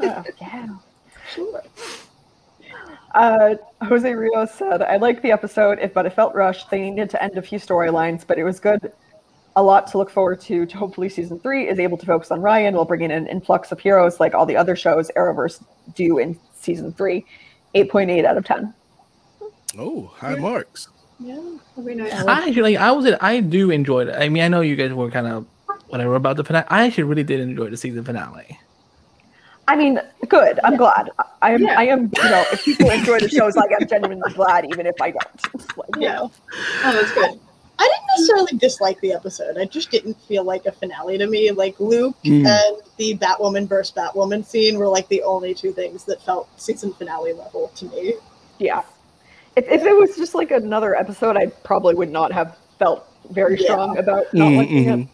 yeah. 0.00 0.22
yeah. 0.40 0.68
Sure. 1.32 1.62
Uh, 3.14 3.54
Jose 3.82 4.12
Rios 4.12 4.52
said, 4.52 4.82
I 4.82 4.98
liked 4.98 5.22
the 5.22 5.32
episode, 5.32 5.78
if, 5.80 5.94
but 5.94 6.04
it 6.04 6.12
felt 6.12 6.34
rushed. 6.34 6.68
They 6.70 6.90
needed 6.90 7.08
to 7.10 7.22
end 7.22 7.38
a 7.38 7.42
few 7.42 7.58
storylines, 7.58 8.26
but 8.26 8.38
it 8.38 8.44
was 8.44 8.60
good. 8.60 8.92
A 9.56 9.62
lot 9.62 9.86
to 9.88 9.98
look 9.98 10.10
forward 10.10 10.38
to. 10.42 10.66
To 10.66 10.76
hopefully, 10.76 11.08
season 11.08 11.40
three 11.40 11.66
is 11.66 11.78
able 11.78 11.96
to 11.96 12.04
focus 12.04 12.30
on 12.30 12.42
Ryan 12.42 12.74
while 12.74 12.84
bringing 12.84 13.10
in 13.10 13.22
an 13.22 13.26
influx 13.28 13.72
of 13.72 13.80
heroes 13.80 14.20
like 14.20 14.34
all 14.34 14.44
the 14.44 14.56
other 14.56 14.76
shows 14.76 15.10
Arrowverse 15.16 15.64
do 15.94 16.18
in 16.18 16.38
season 16.54 16.92
three. 16.92 17.24
8.8 17.74 18.24
out 18.24 18.36
of 18.36 18.44
10. 18.44 18.74
Oh, 19.78 20.06
high 20.14 20.34
marks. 20.34 20.88
Yeah. 21.18 21.40
That'd 21.76 21.86
be 21.86 21.94
nice. 21.94 22.12
I 22.24 22.46
actually 22.48 22.62
like. 22.74 22.76
I 22.76 22.92
was. 22.92 23.06
I 23.20 23.40
do 23.40 23.70
enjoy 23.70 24.06
it. 24.06 24.14
I 24.14 24.28
mean, 24.28 24.42
I 24.42 24.48
know 24.48 24.60
you 24.60 24.76
guys 24.76 24.92
were 24.92 25.10
kind 25.10 25.26
of 25.26 25.46
whatever 25.88 26.14
about 26.14 26.36
the 26.36 26.44
finale. 26.44 26.66
I 26.68 26.86
actually 26.86 27.04
really 27.04 27.24
did 27.24 27.40
enjoy 27.40 27.70
the 27.70 27.76
season 27.76 28.04
finale. 28.04 28.58
I 29.68 29.74
mean, 29.76 30.00
good. 30.28 30.60
I'm 30.62 30.76
glad. 30.76 31.10
I 31.42 31.52
am. 31.54 31.62
Yeah. 31.62 31.78
I 31.78 31.84
am. 31.86 32.10
You 32.16 32.22
know, 32.30 32.44
if 32.52 32.64
people 32.64 32.90
enjoy 32.90 33.18
the 33.18 33.28
shows, 33.28 33.56
like 33.56 33.70
I'm 33.78 33.88
genuinely 33.88 34.32
glad, 34.34 34.66
even 34.70 34.86
if 34.86 34.94
I 35.00 35.10
don't. 35.12 35.76
Like, 35.76 35.88
Yeah. 35.98 36.20
Oh, 36.20 36.30
that's 36.82 37.12
good. 37.12 37.38
I 37.78 37.82
didn't 37.82 38.06
necessarily 38.16 38.58
dislike 38.58 38.98
the 39.00 39.12
episode. 39.12 39.58
I 39.58 39.66
just 39.66 39.90
didn't 39.90 40.18
feel 40.22 40.44
like 40.44 40.64
a 40.64 40.72
finale 40.72 41.18
to 41.18 41.26
me. 41.26 41.50
Like 41.50 41.78
Luke 41.80 42.16
Mm. 42.24 42.46
and 42.46 42.76
the 42.96 43.18
Batwoman 43.18 43.68
versus 43.68 43.94
Batwoman 43.94 44.44
scene 44.46 44.78
were 44.78 44.88
like 44.88 45.08
the 45.08 45.22
only 45.22 45.52
two 45.52 45.72
things 45.72 46.04
that 46.04 46.22
felt 46.22 46.48
season 46.58 46.92
finale 46.94 47.32
level 47.34 47.70
to 47.76 47.84
me. 47.86 48.14
Yeah. 48.58 48.82
If, 49.56 49.66
if 49.68 49.82
it 49.84 49.96
was 49.96 50.16
just 50.16 50.34
like 50.34 50.50
another 50.50 50.94
episode, 50.94 51.36
I 51.36 51.46
probably 51.64 51.94
would 51.94 52.10
not 52.10 52.30
have 52.32 52.56
felt 52.78 53.06
very 53.30 53.56
Yeah. 53.58 53.64
strong 53.72 53.98
about 53.98 54.32
not 54.34 54.48
Mm, 54.52 54.56
liking 54.58 54.88
it. 55.00 55.08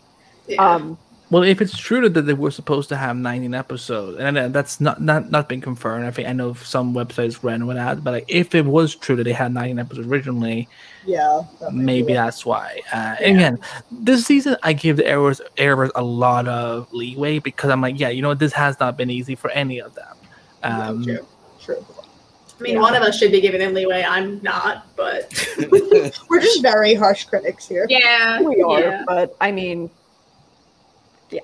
Yeah. 0.48 0.74
Um, 0.74 0.98
Well, 1.30 1.44
if 1.44 1.62
it's 1.62 1.78
true 1.78 2.06
that 2.10 2.20
they 2.22 2.34
were 2.34 2.50
supposed 2.50 2.90
to 2.90 2.96
have 2.96 3.16
19 3.16 3.54
episodes, 3.54 4.18
and 4.18 4.36
that's 4.52 4.82
not 4.82 5.00
not 5.00 5.30
not 5.30 5.48
been 5.48 5.62
confirmed. 5.62 6.04
I 6.04 6.10
think 6.10 6.28
I 6.28 6.34
know 6.34 6.52
some 6.52 6.92
websites 6.92 7.42
ran 7.42 7.66
with 7.66 7.78
that, 7.78 8.04
but 8.04 8.10
like, 8.12 8.24
if 8.28 8.54
it 8.54 8.66
was 8.66 8.94
true 8.94 9.16
that 9.16 9.24
they 9.24 9.32
had 9.32 9.54
19 9.54 9.78
episodes 9.78 10.06
originally, 10.08 10.68
Yeah. 11.06 11.40
that 11.60 11.72
maybe 11.72 12.12
that's 12.12 12.44
why. 12.44 12.80
Uh, 12.92 13.16
and 13.24 13.36
Again, 13.36 13.58
this 13.90 14.26
season 14.26 14.58
I 14.62 14.74
give 14.74 14.98
the 14.98 15.06
errors 15.06 15.40
errors 15.56 15.90
a 15.94 16.02
lot 16.04 16.46
of 16.48 16.92
leeway 16.92 17.38
because 17.38 17.70
I'm 17.70 17.80
like, 17.80 17.98
yeah, 17.98 18.10
you 18.10 18.20
know, 18.20 18.34
this 18.34 18.52
has 18.52 18.78
not 18.78 18.98
been 18.98 19.08
easy 19.08 19.34
for 19.34 19.48
any 19.52 19.78
of 19.80 19.94
them. 19.94 20.16
Yeah, 20.62 20.88
Um, 20.88 21.02
true. 21.04 21.26
True. 21.64 21.86
I 22.62 22.70
mean, 22.72 22.80
one 22.80 22.94
of 22.94 23.02
us 23.02 23.18
should 23.18 23.32
be 23.32 23.40
giving 23.40 23.58
them 23.60 23.74
leeway. 23.74 24.04
I'm 24.08 24.40
not, 24.42 24.86
but 24.96 25.32
We're 26.30 26.40
just 26.40 26.62
very 26.62 26.94
harsh 26.94 27.24
critics 27.24 27.66
here. 27.66 27.86
yeah, 27.88 28.40
we 28.40 28.62
are, 28.62 28.80
yeah. 28.80 29.04
but 29.06 29.36
I 29.40 29.50
mean, 29.50 29.90
yeah, 31.30 31.40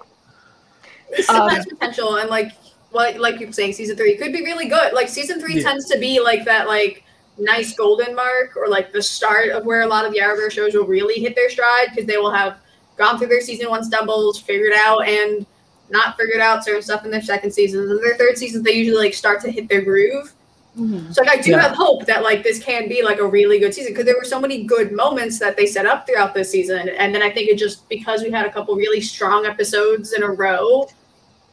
still 1.14 1.42
Um, 1.42 1.50
has 1.50 1.66
potential, 1.66 2.16
and 2.18 2.30
like 2.30 2.52
like 2.92 3.18
like 3.18 3.40
you 3.40 3.46
were 3.46 3.52
saying, 3.52 3.72
season 3.72 3.96
three 3.96 4.16
could 4.16 4.32
be 4.32 4.42
really 4.44 4.68
good. 4.68 4.92
Like 4.92 5.08
season 5.08 5.40
three 5.40 5.56
Yeah. 5.56 5.62
tends 5.62 5.86
to 5.86 5.98
be 5.98 6.20
like 6.20 6.44
that 6.44 6.68
like 6.68 7.02
nice 7.36 7.74
golden 7.74 8.14
mark 8.14 8.56
or 8.56 8.68
like 8.68 8.92
the 8.92 9.02
start 9.02 9.48
of 9.50 9.64
where 9.66 9.82
a 9.82 9.86
lot 9.86 10.04
of 10.06 10.12
the 10.12 10.18
Arrowverse 10.20 10.52
shows 10.52 10.74
will 10.74 10.86
really 10.86 11.20
hit 11.20 11.34
their 11.34 11.50
stride 11.50 11.88
because 11.90 12.06
they 12.06 12.16
will 12.16 12.30
have 12.32 12.58
gone 12.96 13.18
through 13.18 13.28
their 13.28 13.40
season 13.40 13.68
one 13.70 13.82
stumbles, 13.84 14.40
figured 14.40 14.72
out 14.76 15.06
and 15.06 15.44
not 15.90 16.16
figured 16.16 16.40
out 16.40 16.64
certain 16.64 16.82
stuff 16.82 17.04
in 17.04 17.10
their 17.10 17.22
second 17.22 17.50
seasons. 17.50 17.90
And 17.90 18.00
their 18.02 18.16
third 18.16 18.36
seasons, 18.38 18.62
they 18.64 18.72
usually 18.72 18.98
like 18.98 19.14
start 19.14 19.40
to 19.42 19.50
hit 19.50 19.68
their 19.68 19.82
groove. 19.82 20.32
Mm-hmm. 20.78 21.10
So 21.12 21.22
like 21.22 21.38
I 21.38 21.40
do 21.40 21.50
Yeah. 21.50 21.60
have 21.62 21.72
hope 21.72 22.06
that 22.06 22.22
like 22.22 22.44
this 22.44 22.62
can 22.62 22.88
be 22.88 23.02
like 23.02 23.18
a 23.18 23.26
really 23.26 23.58
good 23.58 23.74
season 23.74 23.92
because 23.92 24.04
there 24.06 24.16
were 24.16 24.24
so 24.24 24.40
many 24.40 24.62
good 24.64 24.92
moments 24.92 25.38
that 25.40 25.56
they 25.56 25.66
set 25.66 25.86
up 25.86 26.06
throughout 26.06 26.34
this 26.34 26.50
season, 26.50 26.88
and 26.88 27.14
then 27.14 27.22
I 27.22 27.30
think 27.30 27.48
it 27.48 27.58
just 27.58 27.88
because 27.88 28.22
we 28.22 28.30
had 28.30 28.46
a 28.46 28.52
couple 28.52 28.76
really 28.76 29.00
strong 29.00 29.44
episodes 29.44 30.12
in 30.12 30.22
a 30.22 30.30
row, 30.30 30.88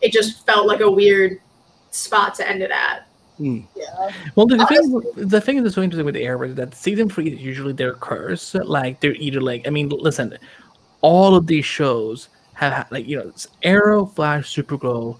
it 0.01 0.11
just 0.11 0.45
felt 0.45 0.67
like 0.67 0.81
a 0.81 0.89
weird 0.89 1.39
spot 1.91 2.35
to 2.35 2.47
end 2.47 2.61
it 2.61 2.71
at. 2.71 3.07
Hmm. 3.37 3.61
Yeah. 3.75 4.11
Well, 4.35 4.45
the, 4.45 4.57
the 4.57 4.65
thing, 4.65 5.27
the 5.29 5.41
thing 5.41 5.63
that's 5.63 5.75
so 5.75 5.81
interesting 5.81 6.05
with 6.05 6.15
the 6.15 6.23
Arrow 6.23 6.43
is 6.47 6.55
that 6.55 6.73
season 6.73 7.09
three 7.09 7.29
is 7.29 7.41
usually 7.41 7.73
their 7.73 7.93
curse. 7.95 8.53
Like 8.53 9.01
they're 9.01 9.15
either 9.15 9.41
like, 9.41 9.67
I 9.67 9.71
mean, 9.71 9.89
listen, 9.89 10.37
all 11.01 11.35
of 11.35 11.47
these 11.47 11.65
shows 11.65 12.29
have 12.53 12.89
like 12.91 13.07
you 13.07 13.17
know, 13.17 13.31
Arrow, 13.63 14.05
Flash, 14.05 14.55
Supergirl, 14.55 15.17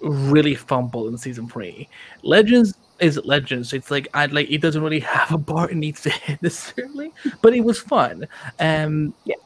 really 0.00 0.54
fumble 0.54 1.08
in 1.08 1.16
season 1.18 1.48
three. 1.48 1.88
Legends 2.22 2.74
is 3.00 3.18
Legends. 3.24 3.72
It's 3.72 3.90
like 3.90 4.08
I 4.14 4.26
like 4.26 4.50
it 4.50 4.60
doesn't 4.60 4.82
really 4.82 5.00
have 5.00 5.32
a 5.32 5.38
bar 5.38 5.70
it 5.70 5.76
needs 5.76 6.00
to 6.02 6.10
hit 6.10 6.42
necessarily, 6.42 7.12
but 7.42 7.54
it 7.54 7.62
was 7.64 7.78
fun. 7.78 8.26
Um, 8.60 9.14
Yeah. 9.24 9.36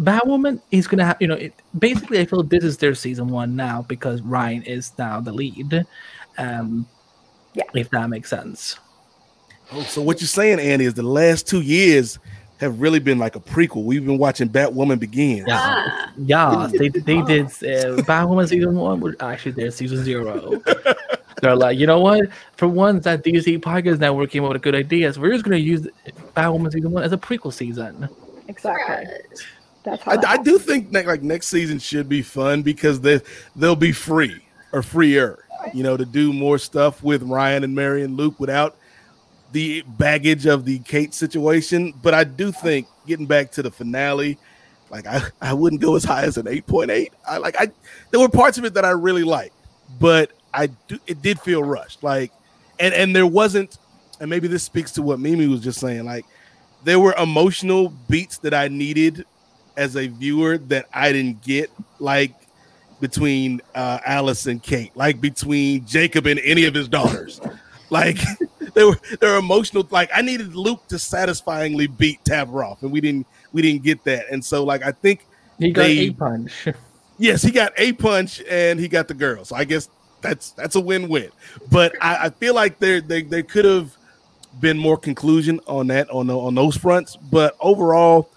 Batwoman 0.00 0.60
is 0.70 0.86
gonna 0.88 1.04
have 1.04 1.16
you 1.20 1.28
know 1.28 1.34
it, 1.34 1.54
basically 1.78 2.18
I 2.20 2.24
feel 2.24 2.42
this 2.42 2.64
is 2.64 2.78
their 2.78 2.94
season 2.94 3.28
one 3.28 3.54
now 3.54 3.82
because 3.88 4.20
Ryan 4.22 4.62
is 4.62 4.92
now 4.98 5.20
the 5.20 5.32
lead. 5.32 5.84
Um, 6.38 6.86
Yeah. 7.54 7.64
if 7.74 7.90
that 7.90 8.08
makes 8.08 8.30
sense. 8.30 8.78
Oh, 9.70 9.82
so 9.82 10.02
what 10.02 10.20
you're 10.20 10.28
saying, 10.28 10.58
Andy, 10.60 10.84
is 10.86 10.94
the 10.94 11.02
last 11.02 11.46
two 11.46 11.60
years 11.62 12.18
have 12.58 12.80
really 12.80 12.98
been 13.00 13.18
like 13.18 13.36
a 13.36 13.40
prequel. 13.40 13.84
We've 13.84 14.04
been 14.04 14.18
watching 14.18 14.48
Batwoman 14.48 14.98
begin. 14.98 15.44
Yeah. 15.46 15.58
Ah. 15.58 16.12
Yeah, 16.16 16.68
they 16.72 16.88
they 16.88 17.20
did 17.26 17.46
uh, 17.46 18.02
Batwoman 18.02 18.48
season 18.48 18.74
one. 18.76 19.00
was 19.00 19.14
Actually, 19.20 19.52
they're 19.52 19.70
season 19.70 20.02
zero. 20.04 20.60
They're 21.40 21.56
like, 21.56 21.78
you 21.78 21.86
know 21.86 22.00
what? 22.00 22.28
For 22.56 22.68
once, 22.68 23.04
that 23.04 23.24
DC 23.24 23.58
podcast 23.60 23.98
network 23.98 24.30
came 24.30 24.44
up 24.44 24.48
with 24.52 24.60
a 24.60 24.64
good 24.64 24.74
idea. 24.74 25.12
So 25.12 25.20
we're 25.20 25.32
just 25.32 25.44
gonna 25.44 25.56
use 25.56 25.86
Batwoman 26.36 26.72
season 26.72 26.92
one 26.92 27.02
as 27.02 27.12
a 27.12 27.18
prequel 27.18 27.52
season. 27.52 28.08
Exactly. 28.48 29.06
That's 29.84 30.02
how 30.02 30.12
I, 30.12 30.16
that 30.16 30.28
I 30.28 30.42
do 30.42 30.58
think 30.58 30.92
that 30.92 31.06
like 31.06 31.22
next 31.22 31.48
season 31.48 31.78
should 31.78 32.08
be 32.08 32.22
fun 32.22 32.62
because 32.62 33.00
they 33.00 33.20
they'll 33.56 33.76
be 33.76 33.92
free 33.92 34.42
or 34.72 34.82
freer, 34.82 35.44
you 35.74 35.82
know, 35.82 35.96
to 35.96 36.04
do 36.04 36.32
more 36.32 36.58
stuff 36.58 37.02
with 37.02 37.22
Ryan 37.22 37.64
and 37.64 37.74
Mary 37.74 38.02
and 38.02 38.16
Luke 38.16 38.38
without 38.38 38.76
the 39.52 39.82
baggage 39.82 40.46
of 40.46 40.64
the 40.64 40.78
Kate 40.80 41.14
situation. 41.14 41.92
But 42.02 42.14
I 42.14 42.24
do 42.24 42.52
think 42.52 42.86
getting 43.06 43.26
back 43.26 43.50
to 43.52 43.62
the 43.62 43.70
finale, 43.70 44.38
like 44.90 45.06
I, 45.06 45.22
I 45.40 45.54
wouldn't 45.54 45.82
go 45.82 45.96
as 45.96 46.04
high 46.04 46.22
as 46.22 46.36
an 46.36 46.46
8.8. 46.46 47.08
I 47.26 47.38
like 47.38 47.60
I 47.60 47.70
there 48.10 48.20
were 48.20 48.28
parts 48.28 48.58
of 48.58 48.64
it 48.64 48.74
that 48.74 48.84
I 48.84 48.90
really 48.90 49.24
liked, 49.24 49.56
but 49.98 50.30
I 50.54 50.68
do 50.88 50.98
it 51.06 51.22
did 51.22 51.40
feel 51.40 51.62
rushed. 51.62 52.02
Like 52.02 52.32
and 52.78 52.92
and 52.94 53.14
there 53.14 53.26
wasn't 53.26 53.78
and 54.20 54.28
maybe 54.30 54.48
this 54.48 54.62
speaks 54.62 54.92
to 54.92 55.02
what 55.02 55.18
Mimi 55.20 55.46
was 55.46 55.60
just 55.60 55.80
saying, 55.80 56.04
like 56.04 56.24
there 56.84 56.98
were 57.00 57.14
emotional 57.14 57.88
beats 58.08 58.38
that 58.38 58.54
I 58.54 58.68
needed 58.68 59.24
as 59.76 59.96
a 59.96 60.06
viewer 60.08 60.58
that 60.58 60.86
I 60.92 61.12
didn't 61.12 61.42
get, 61.42 61.70
like 61.98 62.34
between 63.00 63.60
uh, 63.74 63.98
Alice 64.04 64.46
and 64.46 64.62
Kate, 64.62 64.90
like 64.96 65.20
between 65.20 65.84
Jacob 65.86 66.26
and 66.26 66.38
any 66.40 66.64
of 66.66 66.74
his 66.74 66.88
daughters. 66.88 67.40
Like 67.90 68.18
they 68.74 68.84
were 68.84 68.98
they're 69.20 69.36
emotional. 69.38 69.86
Like 69.90 70.10
I 70.14 70.22
needed 70.22 70.54
Luke 70.54 70.86
to 70.88 70.98
satisfyingly 70.98 71.86
beat 71.86 72.22
Tavaroff, 72.24 72.82
and 72.82 72.92
we 72.92 73.00
didn't 73.00 73.26
we 73.52 73.60
didn't 73.62 73.82
get 73.82 74.02
that. 74.04 74.26
And 74.30 74.44
so 74.44 74.64
like 74.64 74.82
I 74.84 74.92
think 74.92 75.26
He 75.58 75.70
got 75.72 75.82
They- 75.82 76.08
a 76.08 76.12
punch. 76.12 76.68
yes, 77.18 77.42
he 77.42 77.50
got 77.50 77.72
a 77.76 77.92
punch 77.92 78.42
and 78.48 78.78
he 78.80 78.88
got 78.88 79.08
the 79.08 79.14
girl. 79.14 79.44
So 79.44 79.56
I 79.56 79.64
guess 79.64 79.88
that's 80.22 80.50
that's 80.52 80.76
a 80.76 80.80
win-win. 80.80 81.30
But 81.70 81.94
I, 82.00 82.26
I 82.26 82.30
feel 82.30 82.54
like 82.54 82.78
there 82.78 83.00
they 83.00 83.22
there 83.22 83.42
could 83.42 83.64
have 83.64 83.96
been 84.60 84.78
more 84.78 84.96
conclusion 84.96 85.60
on 85.66 85.86
that 85.88 86.08
on 86.10 86.26
the, 86.28 86.38
on 86.38 86.54
those 86.54 86.76
fronts. 86.76 87.16
But 87.16 87.56
overall, 87.60 88.28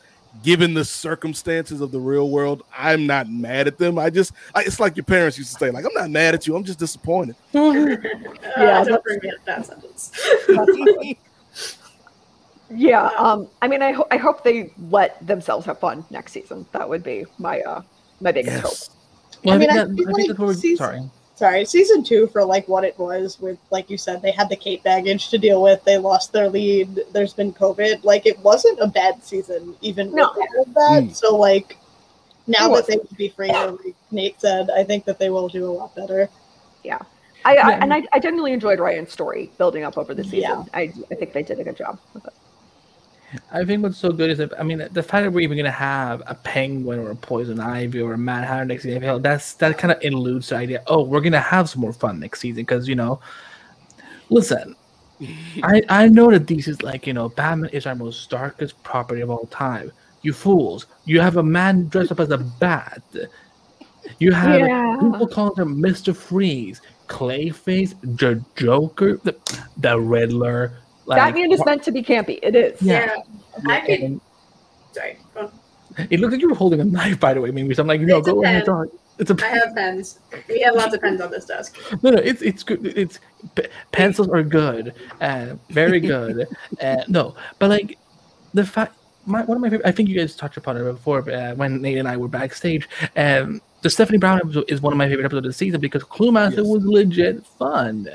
given 0.44 0.74
the 0.74 0.84
circumstances 0.86 1.82
of 1.82 1.92
the 1.92 2.00
real 2.00 2.30
world, 2.30 2.64
I'm 2.78 3.06
not 3.08 3.30
mad 3.30 3.68
at 3.68 3.78
them. 3.78 3.98
I 4.00 4.10
just 4.10 4.34
I, 4.54 4.62
it's 4.64 4.80
like 4.80 4.96
your 4.98 5.06
parents 5.06 5.38
used 5.38 5.54
to 5.54 5.60
say, 5.60 5.72
like 5.72 5.86
I'm 5.86 5.94
not 5.94 6.10
mad 6.10 6.34
at 6.34 6.48
you. 6.48 6.56
I'm 6.56 6.64
just 6.64 6.80
disappointed. 6.80 7.36
Uh, 7.54 7.60
Yeah, 7.74 7.96
don't 8.84 8.86
that's- 8.86 9.02
forget 9.04 9.34
that 9.46 9.66
sentence. 9.66 10.12
Yeah, 12.72 13.06
um, 13.18 13.48
I 13.62 13.68
mean, 13.68 13.84
I, 13.84 13.92
ho- 13.92 14.08
I 14.10 14.18
hope 14.18 14.44
they 14.44 14.72
let 14.90 15.26
themselves 15.26 15.68
have 15.68 15.80
fun 15.80 16.04
next 16.10 16.32
season. 16.32 16.66
That 16.72 16.90
would 16.90 17.04
be 17.04 17.26
my 17.38 17.62
uh 17.62 17.82
my 18.22 18.32
biggest 18.32 18.60
hope. 18.60 18.74
Well, 19.44 19.54
I, 19.54 19.56
I 19.56 19.60
mean, 19.60 19.70
think 19.70 19.72
I 19.72 19.84
that, 19.84 19.92
I 19.92 19.96
think 19.96 20.08
like 20.10 20.28
that's 20.28 20.40
what 20.40 20.48
we're 20.48 20.54
season- 20.56 20.78
sorry. 20.78 21.02
Sorry, 21.36 21.66
season 21.66 22.02
two 22.02 22.28
for 22.28 22.46
like 22.46 22.68
what 22.70 22.86
it 22.86 22.98
was 22.98 23.40
with, 23.42 23.60
like 23.70 23.90
you 23.90 23.98
said, 23.98 24.22
they 24.22 24.32
had 24.32 24.48
the 24.48 24.56
Kate 24.56 24.82
baggage 24.84 25.28
to 25.30 25.38
deal 25.38 25.62
with. 25.62 25.84
They 25.84 25.98
lost 25.98 26.32
their 26.32 26.48
lead. 26.48 27.02
There's 27.12 27.34
been 27.34 27.52
COVID. 27.52 28.06
Like 28.06 28.26
it 28.26 28.40
wasn't 28.40 28.80
a 28.80 28.88
bad 28.88 29.22
season, 29.22 29.76
even 29.82 30.16
No. 30.16 30.32
with 30.34 30.48
all 30.56 30.64
of 30.64 30.74
that. 30.74 31.04
Mm. 31.04 31.16
So 31.16 31.36
like 31.36 31.78
now 32.48 32.74
that 32.76 32.88
they 32.88 32.98
can 32.98 33.16
be 33.18 33.30
free, 33.30 33.52
like 33.52 33.96
Nate 34.12 34.40
said, 34.40 34.70
I 34.70 34.86
think 34.86 35.04
that 35.06 35.20
they 35.20 35.30
will 35.30 35.50
do 35.50 35.66
a 35.70 35.74
lot 35.74 35.94
better. 35.94 36.30
I, 37.44 37.58
I 37.58 37.72
and 37.74 37.94
I, 37.94 38.04
I 38.14 38.20
genuinely 38.20 38.54
enjoyed 38.54 38.80
Ryan's 38.80 39.12
story 39.12 39.52
building 39.58 39.84
up 39.84 39.98
over 39.98 40.14
the 40.14 40.24
season. 40.24 40.40
Yeah. 40.40 40.64
I 40.74 40.94
I 41.12 41.16
think 41.16 41.34
they 41.34 41.44
did 41.44 41.60
a 41.60 41.64
good 41.64 41.78
job 41.78 42.00
with 42.14 42.26
it. 42.26 42.34
I 43.52 43.66
think 43.66 43.84
what's 43.84 43.98
so 43.98 44.12
good 44.12 44.30
is 44.30 44.38
that 44.38 44.58
I 44.60 44.64
mean 44.64 44.88
the 44.92 45.04
fact 45.04 45.24
that 45.24 45.32
we're 45.32 45.42
even 45.42 45.58
gonna 45.58 45.72
have 45.72 46.22
a 46.28 46.36
penguin 46.36 47.00
or 47.00 47.12
a 47.12 47.16
poison 47.16 47.60
ivy 47.60 48.00
or 48.00 48.14
a 48.14 48.18
mad 48.18 48.46
hatter 48.46 48.66
next 48.66 48.84
season, 48.84 49.22
that's 49.22 49.54
that 49.56 49.78
kind 49.78 49.92
of 49.92 50.02
eludes 50.04 50.50
the 50.50 50.56
idea. 50.56 50.84
Oh, 50.88 51.04
we're 51.04 51.22
gonna 51.22 51.40
have 51.40 51.70
some 51.70 51.82
more 51.82 51.94
fun 51.94 52.20
next 52.20 52.40
season 52.40 52.64
because 52.64 52.88
you 52.88 52.96
know, 52.96 53.20
listen, 54.30 54.76
I 55.64 55.82
I 55.90 56.08
know 56.08 56.32
that 56.32 56.48
this 56.48 56.68
is 56.68 56.82
like 56.82 57.08
you 57.08 57.14
know 57.14 57.30
Batman 57.30 57.70
is 57.72 57.86
our 57.86 57.96
most 57.96 58.30
darkest 58.30 58.82
property 58.84 59.22
of 59.22 59.30
all 59.30 59.48
time. 59.48 59.92
You 60.22 60.34
fools! 60.34 60.86
You 61.06 61.20
have 61.22 61.38
a 61.38 61.44
man 61.44 61.88
dressed 61.88 62.12
up 62.12 62.20
as 62.20 62.32
a 62.32 62.38
bat. 62.38 63.02
You 64.20 64.32
have 64.32 64.60
Yeah. 64.62 64.98
people 65.02 65.28
calling 65.28 65.56
him 65.62 65.82
Mister 65.82 66.14
Freeze, 66.14 66.82
Clayface, 67.08 67.96
the 68.18 68.44
Joker, 68.56 69.18
the, 69.24 69.36
the 69.78 70.00
Riddler. 70.00 70.78
Like, 71.06 71.18
Batman 71.20 71.52
is 71.52 71.64
meant 71.66 71.84
to 71.84 71.92
be 71.92 72.02
campy. 72.04 72.40
It 72.42 72.56
is. 72.56 72.82
Yeah. 72.82 73.14
Yeah. 73.66 73.72
I 73.72 73.82
could. 73.82 74.00
and- 74.00 74.22
Sorry. 74.92 75.18
go 75.34 75.42
on. 75.42 75.52
It 76.10 76.20
looked 76.20 76.34
like 76.34 76.42
you 76.42 76.50
were 76.50 76.56
holding 76.56 76.80
a 76.82 76.84
knife, 76.84 77.20
by 77.20 77.34
the 77.34 77.42
way, 77.42 77.52
Mimi. 77.52 77.74
So 77.74 77.82
I'm 77.84 77.88
like, 77.88 78.02
no, 78.02 78.18
It's 78.18 78.28
a 78.28 78.32
go 78.34 78.44
ahead, 78.44 78.66
pen. 78.66 78.74
dog. 78.76 78.88
It's 79.18 79.32
a 79.32 79.36
I 79.46 79.48
have 79.48 79.74
pens. 79.76 80.20
We 80.50 80.60
have 80.62 80.76
lots 80.76 80.94
of 80.94 81.00
pens 81.02 81.22
on 81.22 81.32
this 81.32 81.46
desk. 81.46 81.78
no, 82.04 82.10
no. 82.10 82.18
It's 82.18 82.42
it's 82.42 82.64
good. 82.64 82.86
It's 82.86 83.20
p- 83.56 83.68
pencils 83.94 84.28
are 84.28 84.44
good, 84.44 84.94
uh, 85.22 85.56
very 85.70 86.02
good. 86.02 86.46
uh, 86.82 86.98
no, 87.08 87.34
but 87.60 87.70
like 87.70 87.98
the 88.54 88.66
fact, 88.66 88.98
my 89.26 89.42
one 89.44 89.56
of 89.56 89.62
my 89.62 89.70
favorite. 89.70 89.88
I 89.88 89.94
think 89.94 90.10
you 90.10 90.20
guys 90.20 90.36
touched 90.36 90.58
upon 90.58 90.76
it 90.76 90.84
before 90.84 91.30
uh, 91.32 91.56
when 91.56 91.82
Nate 91.82 91.98
and 91.98 92.10
I 92.10 92.18
were 92.18 92.28
backstage. 92.28 92.90
Um, 93.16 93.62
the 93.84 93.90
Stephanie 93.90 94.18
Brown 94.18 94.40
episode 94.40 94.66
is 94.68 94.82
one 94.82 94.92
of 94.92 94.98
my 94.98 95.08
favorite 95.08 95.24
episodes 95.24 95.46
of 95.46 95.50
the 95.50 95.54
season 95.54 95.80
because 95.80 96.04
Clue 96.04 96.34
Master 96.34 96.62
Yes. 96.62 96.70
was 96.70 96.84
legit 96.84 97.46
fun. 97.58 98.10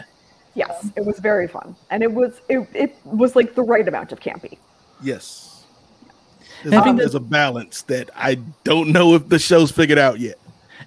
Yes, 0.54 0.84
um, 0.84 0.92
it 0.96 1.04
was 1.04 1.18
very 1.18 1.46
fun, 1.46 1.76
and 1.90 2.02
it 2.02 2.12
was 2.12 2.40
it, 2.48 2.68
it 2.74 2.96
was 3.04 3.36
like 3.36 3.54
the 3.54 3.62
right 3.62 3.86
amount 3.86 4.12
of 4.12 4.20
campy. 4.20 4.58
Yes. 5.02 5.64
I 6.62 6.68
There's, 6.68 6.84
think 6.84 6.98
there's 6.98 7.14
a 7.14 7.20
balance 7.20 7.82
that 7.82 8.10
I 8.14 8.34
don't 8.64 8.92
know 8.92 9.14
if 9.14 9.28
the 9.28 9.38
show's 9.38 9.70
figured 9.70 9.98
out 9.98 10.20
yet. 10.20 10.38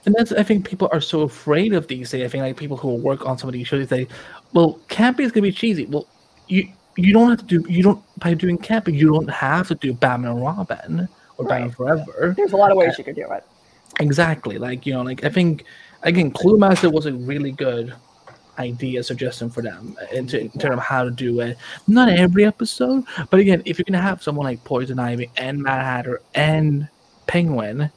And 0.06 0.14
that's 0.16 0.32
I 0.32 0.44
think 0.44 0.68
people 0.68 0.90
are 0.92 1.02
so 1.02 1.22
afraid 1.22 1.74
of 1.74 1.88
these 1.88 2.12
days. 2.12 2.24
I 2.24 2.28
think 2.28 2.44
like 2.44 2.58
people 2.58 2.78
who 2.78 2.96
work 2.96 3.26
on 3.26 3.38
some 3.38 3.50
of 3.50 3.54
these 3.54 3.68
shows 3.68 3.88
they 3.88 4.04
say, 4.04 4.08
well, 4.54 4.80
camping 4.90 5.26
is 5.26 5.32
gonna 5.32 5.44
be 5.44 5.52
cheesy. 5.52 5.86
Well, 5.86 6.08
you 6.48 6.68
you 6.96 7.14
don't 7.14 7.30
have 7.30 7.40
to 7.40 7.46
do 7.46 7.66
you 7.72 7.82
don't 7.82 8.04
by 8.20 8.34
doing 8.34 8.58
camping 8.58 8.96
you 8.96 9.12
don't 9.12 9.30
have 9.30 9.70
to 9.70 9.76
do 9.76 9.94
Batman 9.94 10.32
and 10.32 10.42
Robin 10.44 11.08
or 11.38 11.46
Batman 11.46 11.72
Forever. 11.72 12.34
There's 12.36 12.54
a 12.54 12.58
lot 12.58 12.72
of 12.72 12.78
ways 12.78 12.92
uh, 12.92 12.96
you 13.00 13.04
could 13.06 13.16
do 13.16 13.32
it. 13.32 13.44
Exactly. 14.00 14.58
Like 14.58 14.86
you 14.86 14.94
know, 14.94 15.02
like 15.02 15.24
I 15.24 15.30
think 15.30 15.66
again, 16.04 16.32
Clue 16.32 16.58
Master 16.58 16.90
was 16.90 17.06
a 17.06 17.14
really 17.14 17.52
good 17.52 17.94
idea 18.60 19.04
suggestion 19.04 19.50
for 19.50 19.62
them 19.62 19.98
in, 20.12 20.28
t- 20.28 20.40
in 20.42 20.50
terms 20.52 20.78
of 20.78 20.84
how 20.84 21.04
to 21.04 21.12
do 21.12 21.40
it. 21.40 21.58
Not 21.88 22.10
every 22.10 22.46
episode, 22.46 23.06
but 23.30 23.40
again, 23.40 23.62
if 23.66 23.78
you're 23.78 23.86
gonna 23.86 24.02
have 24.02 24.22
someone 24.22 24.46
like 24.46 24.64
Poison 24.64 25.00
Ivy 25.00 25.30
and 25.38 25.62
Mad 25.62 25.84
Hatter 25.84 26.22
and 26.36 26.88
Penguin, 27.28 27.92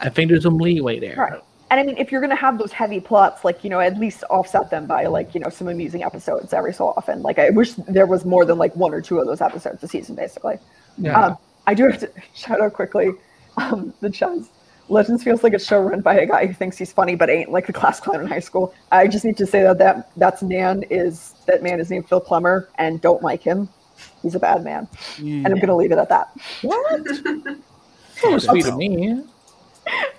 I 0.00 0.08
think 0.08 0.30
there's 0.30 0.44
some 0.44 0.58
leeway 0.58 0.98
there. 0.98 1.16
Right. 1.16 1.40
And 1.70 1.78
I 1.78 1.82
mean, 1.82 1.98
if 1.98 2.10
you're 2.10 2.22
going 2.22 2.30
to 2.30 2.36
have 2.36 2.56
those 2.56 2.72
heavy 2.72 2.98
plots, 2.98 3.44
like, 3.44 3.62
you 3.62 3.68
know, 3.68 3.78
at 3.78 3.98
least 3.98 4.24
offset 4.30 4.70
them 4.70 4.86
by, 4.86 5.04
like, 5.06 5.34
you 5.34 5.40
know, 5.40 5.50
some 5.50 5.68
amusing 5.68 6.02
episodes 6.02 6.54
every 6.54 6.72
so 6.72 6.88
often. 6.96 7.20
Like, 7.22 7.38
I 7.38 7.50
wish 7.50 7.72
there 7.72 8.06
was 8.06 8.24
more 8.24 8.46
than, 8.46 8.56
like, 8.56 8.74
one 8.74 8.94
or 8.94 9.02
two 9.02 9.18
of 9.18 9.26
those 9.26 9.42
episodes 9.42 9.82
a 9.82 9.88
season, 9.88 10.14
basically. 10.14 10.56
Yeah. 10.96 11.20
Um, 11.20 11.36
I 11.66 11.74
do 11.74 11.86
have 11.88 12.00
to 12.00 12.10
shout 12.34 12.62
out 12.62 12.72
quickly 12.72 13.10
um, 13.58 13.92
the 14.00 14.08
Chaz 14.08 14.48
Legends 14.88 15.22
feels 15.22 15.42
like 15.42 15.52
a 15.54 15.58
show 15.58 15.80
run 15.80 16.00
by 16.00 16.14
a 16.18 16.26
guy 16.26 16.46
who 16.46 16.52
thinks 16.54 16.76
he's 16.78 16.92
funny 16.92 17.14
but 17.14 17.28
ain't 17.28 17.50
like 17.50 17.66
the 17.66 17.72
class 17.72 18.00
clown 18.00 18.20
in 18.20 18.26
high 18.26 18.38
school. 18.40 18.74
I 18.92 19.06
just 19.06 19.24
need 19.24 19.36
to 19.38 19.46
say 19.46 19.62
that 19.62 19.78
that 19.78 20.10
that's 20.16 20.42
Nan 20.42 20.84
is 20.90 21.34
that 21.46 21.62
man 21.62 21.80
is 21.80 21.90
named 21.90 22.08
Phil 22.08 22.20
Klemmer 22.20 22.66
and 22.78 23.00
don't 23.00 23.22
like 23.22 23.42
him. 23.42 23.68
He's 24.22 24.34
a 24.34 24.38
bad 24.38 24.62
man, 24.64 24.86
and 25.18 25.46
I'm 25.46 25.58
gonna 25.58 25.76
leave 25.76 25.92
it 25.92 25.98
at 25.98 26.08
that. 26.08 26.30
What? 26.62 27.06
so 28.16 28.38
sweet 28.38 28.66
of 28.66 28.76
me. 28.76 29.22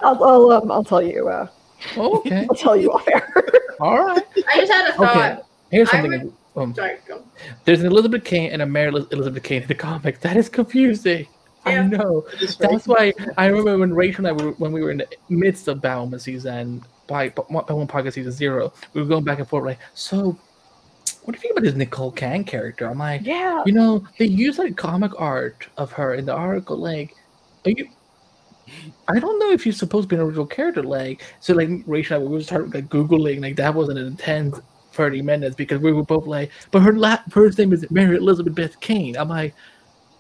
I'll 0.01 0.23
I'll, 0.23 0.51
um, 0.51 0.71
I'll 0.71 0.83
tell 0.83 1.01
you. 1.01 1.27
Uh, 1.29 1.47
Okay. 1.95 2.45
I'll 2.49 2.55
tell 2.55 2.75
you 2.75 2.91
off 2.91 3.07
air. 3.07 3.33
All 3.79 4.03
right. 4.05 4.21
I 4.53 4.59
just 4.59 4.71
had 4.71 4.89
a 4.89 4.93
thought. 4.97 5.15
Okay. 5.15 5.41
Here's 5.71 5.87
I 5.89 6.01
something. 6.01 6.33
um, 6.57 6.75
Sorry, 6.75 6.97
go. 7.07 7.23
there's 7.63 7.79
an 7.79 7.87
Elizabeth 7.87 8.25
Kane 8.25 8.51
and 8.51 8.61
a 8.61 8.65
Mary 8.65 8.89
Elizabeth 8.89 9.43
Kane 9.43 9.61
in 9.61 9.67
the 9.69 9.75
comic. 9.75 10.19
That 10.19 10.35
is 10.35 10.49
confusing. 10.49 11.25
Yeah. 11.65 11.81
I 11.81 11.87
know. 11.87 12.25
That's 12.59 12.87
why 12.87 13.13
I 13.37 13.47
remember 13.47 13.79
when 13.79 13.93
Rachel 13.93 14.25
and 14.25 14.39
I 14.39 14.43
were 14.43 14.51
when 14.53 14.71
we 14.71 14.81
were 14.81 14.91
in 14.91 14.97
the 14.97 15.07
midst 15.29 15.67
of 15.67 15.79
Batwoman 15.79 16.19
season 16.21 16.83
by 17.07 17.29
Batwoman 17.29 17.87
podcast 17.87 18.13
season 18.13 18.31
zero, 18.31 18.71
we 18.93 19.01
were 19.01 19.07
going 19.07 19.23
back 19.23 19.39
and 19.39 19.47
forth 19.47 19.65
like, 19.65 19.79
so 19.93 20.37
what 21.23 21.33
do 21.33 21.37
you 21.37 21.41
think 21.41 21.51
about 21.51 21.63
this 21.63 21.75
Nicole 21.75 22.11
Kang 22.11 22.43
character? 22.43 22.89
I'm 22.89 22.97
like, 22.97 23.25
yeah. 23.25 23.61
you 23.65 23.73
know, 23.73 24.03
they 24.17 24.25
use 24.25 24.57
like 24.57 24.75
comic 24.77 25.11
art 25.19 25.67
of 25.77 25.91
her 25.91 26.15
in 26.15 26.25
the 26.25 26.33
article. 26.33 26.77
Like, 26.77 27.15
are 27.65 27.71
you? 27.71 27.87
I 29.07 29.19
don't 29.19 29.39
know 29.39 29.51
if 29.51 29.63
she's 29.63 29.77
supposed 29.77 30.09
to 30.09 30.15
be 30.15 30.19
an 30.19 30.25
original 30.25 30.45
character. 30.45 30.83
Like, 30.83 31.23
so 31.39 31.53
like 31.53 31.69
Rachel 31.85 32.17
and 32.17 32.23
I, 32.23 32.27
we 32.27 32.33
were 32.35 32.41
starting 32.41 32.71
like 32.71 32.87
googling. 32.87 33.41
Like 33.41 33.57
that 33.57 33.73
wasn't 33.75 33.99
an 33.99 34.07
intense 34.07 34.59
thirty 34.91 35.21
minutes 35.21 35.55
because 35.55 35.79
we 35.81 35.91
were 35.91 36.03
both 36.03 36.25
like, 36.25 36.51
but 36.71 36.81
her 36.81 36.93
la- 36.93 37.21
first 37.29 37.57
name 37.57 37.73
is 37.73 37.89
Mary 37.91 38.17
Elizabeth 38.17 38.55
Beth 38.55 38.79
Kane. 38.79 39.17
I'm 39.17 39.29
like, 39.29 39.53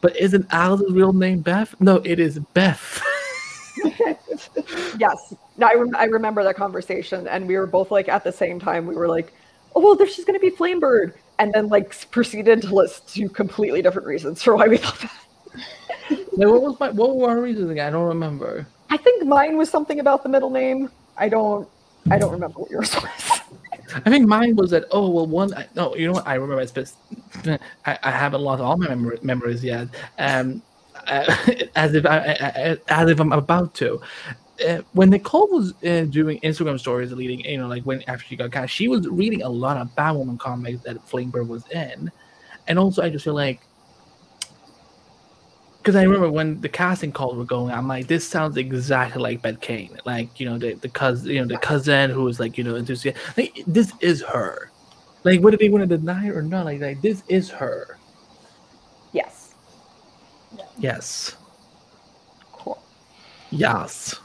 but 0.01 0.15
isn't 0.15 0.45
Alice's 0.51 0.91
real 0.93 1.13
name 1.13 1.41
Beth? 1.41 1.75
No, 1.79 1.97
it 1.97 2.19
is 2.19 2.39
Beth. 2.53 3.01
yes. 4.97 5.33
No, 5.57 5.67
I, 5.67 5.73
rem- 5.75 5.95
I 5.95 6.05
remember 6.05 6.43
that 6.43 6.55
conversation, 6.55 7.27
and 7.27 7.47
we 7.47 7.57
were 7.57 7.67
both 7.67 7.91
like 7.91 8.09
at 8.09 8.23
the 8.23 8.31
same 8.31 8.59
time. 8.59 8.85
We 8.85 8.95
were 8.95 9.07
like, 9.07 9.33
"Oh 9.75 9.81
well, 9.81 9.95
there's 9.95 10.15
just 10.15 10.27
going 10.27 10.39
to 10.39 10.45
be 10.45 10.55
Flamebird," 10.55 11.13
and 11.39 11.53
then 11.53 11.67
like 11.67 12.09
proceeded 12.11 12.61
to 12.63 12.73
list 12.73 13.13
two 13.13 13.29
completely 13.29 13.81
different 13.81 14.07
reasons 14.07 14.41
for 14.41 14.55
why 14.55 14.67
we 14.67 14.77
thought 14.77 14.99
that. 14.99 15.11
like, 16.09 16.47
what 16.47 16.61
was 16.61 16.79
my 16.79 16.89
what 16.91 17.15
were 17.15 17.29
our 17.29 17.41
reasons 17.41 17.69
again? 17.69 17.87
I 17.87 17.91
don't 17.91 18.07
remember. 18.07 18.67
I 18.89 18.97
think 18.97 19.25
mine 19.25 19.57
was 19.57 19.69
something 19.69 19.99
about 19.99 20.23
the 20.23 20.29
middle 20.29 20.49
name. 20.49 20.89
I 21.17 21.29
don't. 21.29 21.67
I 22.09 22.17
don't 22.17 22.31
remember 22.31 22.59
what 22.61 22.71
yours 22.71 22.95
was. 22.95 23.41
I 23.93 24.09
think 24.09 24.27
mine 24.27 24.55
was 24.55 24.71
that. 24.71 24.85
Oh 24.91 25.09
well, 25.09 25.27
one. 25.27 25.53
I, 25.53 25.67
no, 25.75 25.95
you 25.95 26.07
know 26.07 26.13
what? 26.13 26.27
I 26.27 26.35
remember. 26.35 26.61
It's 26.61 26.71
best. 26.71 26.95
I, 27.85 27.97
I 28.03 28.11
haven't 28.11 28.41
lost 28.41 28.61
all 28.61 28.77
my 28.77 28.87
memory, 28.87 29.19
memories 29.21 29.63
yet. 29.63 29.87
Um, 30.17 30.61
uh, 31.07 31.35
as 31.75 31.93
if 31.95 32.05
I, 32.05 32.17
I, 32.17 32.77
as 32.89 33.09
if 33.09 33.19
I'm 33.19 33.31
about 33.31 33.73
to. 33.75 34.01
Uh, 34.67 34.81
when 34.91 35.09
Nicole 35.09 35.47
was 35.47 35.73
uh, 35.83 36.05
doing 36.09 36.39
Instagram 36.41 36.79
stories, 36.79 37.13
leading, 37.13 37.39
you 37.45 37.57
know, 37.57 37.67
like 37.67 37.83
when 37.83 38.03
after 38.07 38.25
she 38.25 38.35
got 38.35 38.51
cast, 38.51 38.73
she 38.73 38.89
was 38.89 39.07
reading 39.07 39.41
a 39.41 39.49
lot 39.49 39.77
of 39.77 39.87
Batwoman 39.95 40.37
comics 40.37 40.81
that 40.81 40.97
Flamebird 41.07 41.47
was 41.47 41.65
in, 41.71 42.11
and 42.67 42.77
also 42.77 43.01
I 43.01 43.09
just 43.09 43.23
feel 43.23 43.35
like 43.35 43.61
because 45.79 45.95
I 45.95 46.03
remember 46.03 46.29
when 46.29 46.59
the 46.59 46.67
casting 46.67 47.11
calls 47.11 47.37
were 47.37 47.45
going, 47.45 47.73
I'm 47.73 47.87
like, 47.87 48.07
this 48.07 48.27
sounds 48.27 48.57
exactly 48.57 49.21
like 49.21 49.41
Beth 49.41 49.61
Kane, 49.61 49.97
like 50.05 50.39
you 50.39 50.45
know 50.45 50.57
the 50.57 50.73
the 50.73 50.89
cousin, 50.89 51.31
you 51.31 51.41
know 51.41 51.47
the 51.47 51.57
cousin 51.57 52.09
who 52.09 52.23
was 52.23 52.39
like 52.39 52.57
you 52.57 52.63
know 52.63 52.75
enthusiastic. 52.75 53.37
Like 53.37 53.63
this 53.65 53.93
is 54.01 54.21
her. 54.21 54.71
Like 55.23 55.41
whether 55.41 55.57
they 55.57 55.69
want 55.69 55.89
to 55.89 55.97
deny 55.97 56.27
it 56.27 56.35
or 56.35 56.41
not, 56.41 56.65
like, 56.65 56.81
like 56.81 57.01
this 57.01 57.23
is 57.27 57.49
her. 57.49 57.97
yes. 59.13 59.53
Yes. 60.77 61.35
Cool. 62.53 62.81
Yes. 63.49 64.19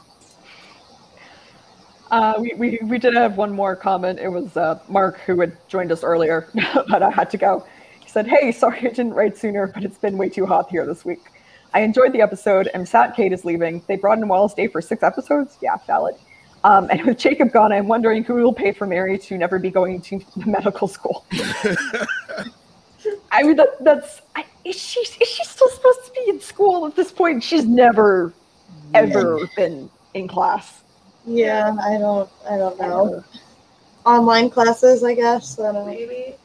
Uh, 2.11 2.35
we, 2.39 2.53
we, 2.57 2.79
we 2.83 2.97
did 2.97 3.13
have 3.13 3.35
one 3.35 3.51
more 3.51 3.75
comment. 3.75 4.19
It 4.19 4.29
was 4.29 4.55
uh, 4.55 4.79
Mark 4.87 5.19
who 5.21 5.39
had 5.41 5.57
joined 5.67 5.91
us 5.91 6.03
earlier, 6.03 6.47
but 6.89 7.03
I 7.03 7.09
had 7.09 7.29
to 7.31 7.37
go. 7.37 7.65
He 7.99 8.09
said, 8.09 8.27
Hey, 8.27 8.51
sorry 8.51 8.77
I 8.79 8.89
didn't 8.89 9.13
write 9.13 9.37
sooner, 9.37 9.67
but 9.67 9.83
it's 9.83 9.97
been 9.97 10.17
way 10.17 10.29
too 10.29 10.45
hot 10.45 10.69
here 10.69 10.85
this 10.85 11.03
week. 11.03 11.23
I 11.75 11.81
enjoyed 11.81 12.13
the 12.13 12.21
episode. 12.21 12.69
I'm 12.73 12.85
sad 12.85 13.13
Kate 13.15 13.33
is 13.33 13.43
leaving. 13.43 13.83
They 13.87 13.97
brought 13.97 14.17
in 14.17 14.29
Wallis 14.29 14.53
Day 14.53 14.67
for 14.67 14.81
six 14.81 15.03
episodes. 15.03 15.57
Yeah, 15.61 15.75
valid. 15.85 16.15
Um, 16.63 16.87
and 16.89 17.05
with 17.05 17.17
Jacob 17.17 17.51
gone, 17.51 17.73
I'm 17.73 17.89
wondering 17.89 18.23
who 18.23 18.35
will 18.35 18.53
pay 18.53 18.71
for 18.71 18.87
Mary 18.87 19.17
to 19.19 19.37
never 19.37 19.59
be 19.59 19.69
going 19.69 19.99
to 20.03 20.21
medical 20.45 20.87
school. 20.87 21.25
I 23.31 23.43
mean, 23.43 23.57
that, 23.57 23.83
that's 23.83 24.21
I, 24.37 24.45
is 24.63 24.77
she 24.77 25.01
is 25.01 25.27
she 25.27 25.43
still 25.43 25.67
supposed 25.67 26.05
to 26.05 26.11
be 26.13 26.29
in 26.29 26.39
school 26.39 26.87
at 26.87 26.95
this 26.95 27.11
point? 27.11 27.43
She's 27.43 27.65
never 27.65 28.33
ever 28.93 29.39
been 29.57 29.89
in 30.13 30.29
class. 30.29 30.81
Yeah, 31.25 31.75
I 31.83 31.97
don't. 31.97 32.29
I 32.49 32.55
don't 32.55 32.79
know. 32.79 33.23
Online 34.05 34.49
classes, 34.49 35.03
I 35.03 35.13
guess. 35.13 35.59
I 35.59 35.73
don't 35.73 35.73
know. 35.73 35.85
Maybe. 35.85 36.35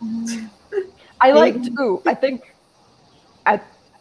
I 1.21 1.31
liked. 1.31 1.69
Ooh, 1.79 2.03
I 2.05 2.15
think. 2.15 2.53
I 3.47 3.61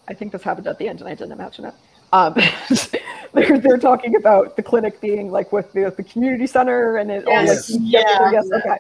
I 0.10 0.14
think 0.14 0.32
this 0.32 0.44
happened 0.44 0.68
at 0.68 0.78
the 0.80 0.88
end, 0.90 1.00
and 1.00 1.08
I 1.08 1.14
didn't 1.14 1.32
imagine 1.34 1.66
it. 1.66 1.74
Um, 2.12 2.34
they're 3.34 3.60
they're 3.60 3.78
talking 3.78 4.16
about 4.16 4.56
the 4.56 4.64
clinic 4.64 5.00
being 5.00 5.32
like 5.32 5.52
with 5.52 5.72
the 5.74 5.94
the 5.96 6.04
community 6.04 6.48
center, 6.48 6.98
and 6.98 7.12
it 7.12 7.28
all 7.28 7.34
like 7.36 7.46
Yes. 7.48 7.70
Yeah. 7.80 8.32
yes, 8.32 8.50
okay, 8.52 8.78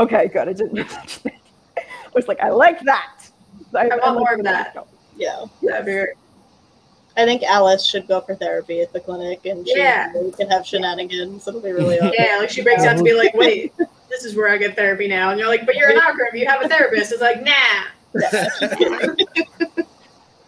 okay, 0.00 0.28
good. 0.28 0.48
I 0.48 0.52
didn't 0.52 0.76
imagine 0.78 1.22
it. 1.26 1.34
I 1.78 1.82
was 2.14 2.26
like, 2.28 2.40
I 2.40 2.50
like 2.50 2.80
that. 2.80 3.28
I, 3.74 3.88
I 3.88 3.96
want 3.96 4.02
like 4.02 4.14
more 4.18 4.34
of 4.34 4.42
that's 4.42 4.64
that. 4.64 4.74
going. 4.74 4.86
Yeah, 5.16 5.44
That'd. 5.62 6.08
I 7.16 7.26
think 7.26 7.42
Alice 7.42 7.84
should 7.84 8.08
go 8.08 8.22
for 8.22 8.34
therapy 8.34 8.80
at 8.80 8.92
the 8.92 8.98
clinic, 9.00 9.44
and 9.44 9.68
she 9.68 9.76
Yeah. 9.76 10.10
we 10.14 10.32
can 10.32 10.48
have 10.50 10.66
shenanigans. 10.66 11.46
It'll 11.46 11.60
be 11.60 11.70
really 11.72 12.00
awesome. 12.00 12.14
Yeah, 12.18 12.38
like 12.38 12.48
she 12.50 12.62
breaks 12.62 12.84
out 12.84 12.96
to 12.96 13.02
be 13.04 13.12
like, 13.22 13.34
wait, 13.34 13.72
this 14.08 14.24
is 14.24 14.34
where 14.34 14.48
I 14.48 14.56
get 14.56 14.74
therapy 14.76 15.06
now. 15.08 15.28
And 15.30 15.38
you're 15.38 15.48
like, 15.48 15.66
but 15.66 15.74
you're 15.76 15.90
an 15.90 15.98
Arkham, 15.98 16.32
you 16.38 16.46
have 16.46 16.62
a 16.64 16.68
therapist. 16.68 17.12
It's 17.12 17.20
like, 17.20 17.42
nah. 17.44 17.52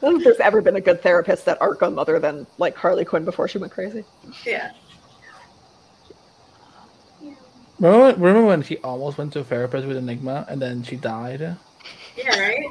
I 0.05 0.09
don't 0.09 0.17
think 0.17 0.25
there's 0.25 0.41
ever 0.41 0.61
been 0.61 0.77
a 0.77 0.83
good 0.83 1.03
therapist 1.03 1.47
that 1.47 1.57
at 1.57 1.61
Arkham 1.63 1.99
other 1.99 2.19
than 2.19 2.47
like 2.59 2.77
Harley 2.77 3.07
Quinn 3.07 3.25
before 3.25 3.49
she 3.49 3.57
went 3.57 3.73
crazy. 3.73 4.05
Yeah. 4.45 4.71
Remember, 7.79 8.21
remember 8.21 8.47
when 8.47 8.63
she 8.63 8.77
almost 8.79 9.17
went 9.17 9.33
to 9.33 9.41
a 9.41 9.45
therapist 9.45 9.87
with 9.87 9.97
Enigma 9.97 10.45
and 10.49 10.61
then 10.61 10.83
she 10.83 10.97
died? 10.97 11.57
Yeah, 12.17 12.39
right? 12.39 12.67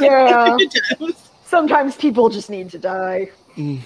Yeah. 0.00 0.56
Sometimes 1.44 1.94
people 1.94 2.28
just 2.30 2.50
need 2.50 2.68
to 2.70 2.78
die. 2.80 3.30
Mm. 3.56 3.80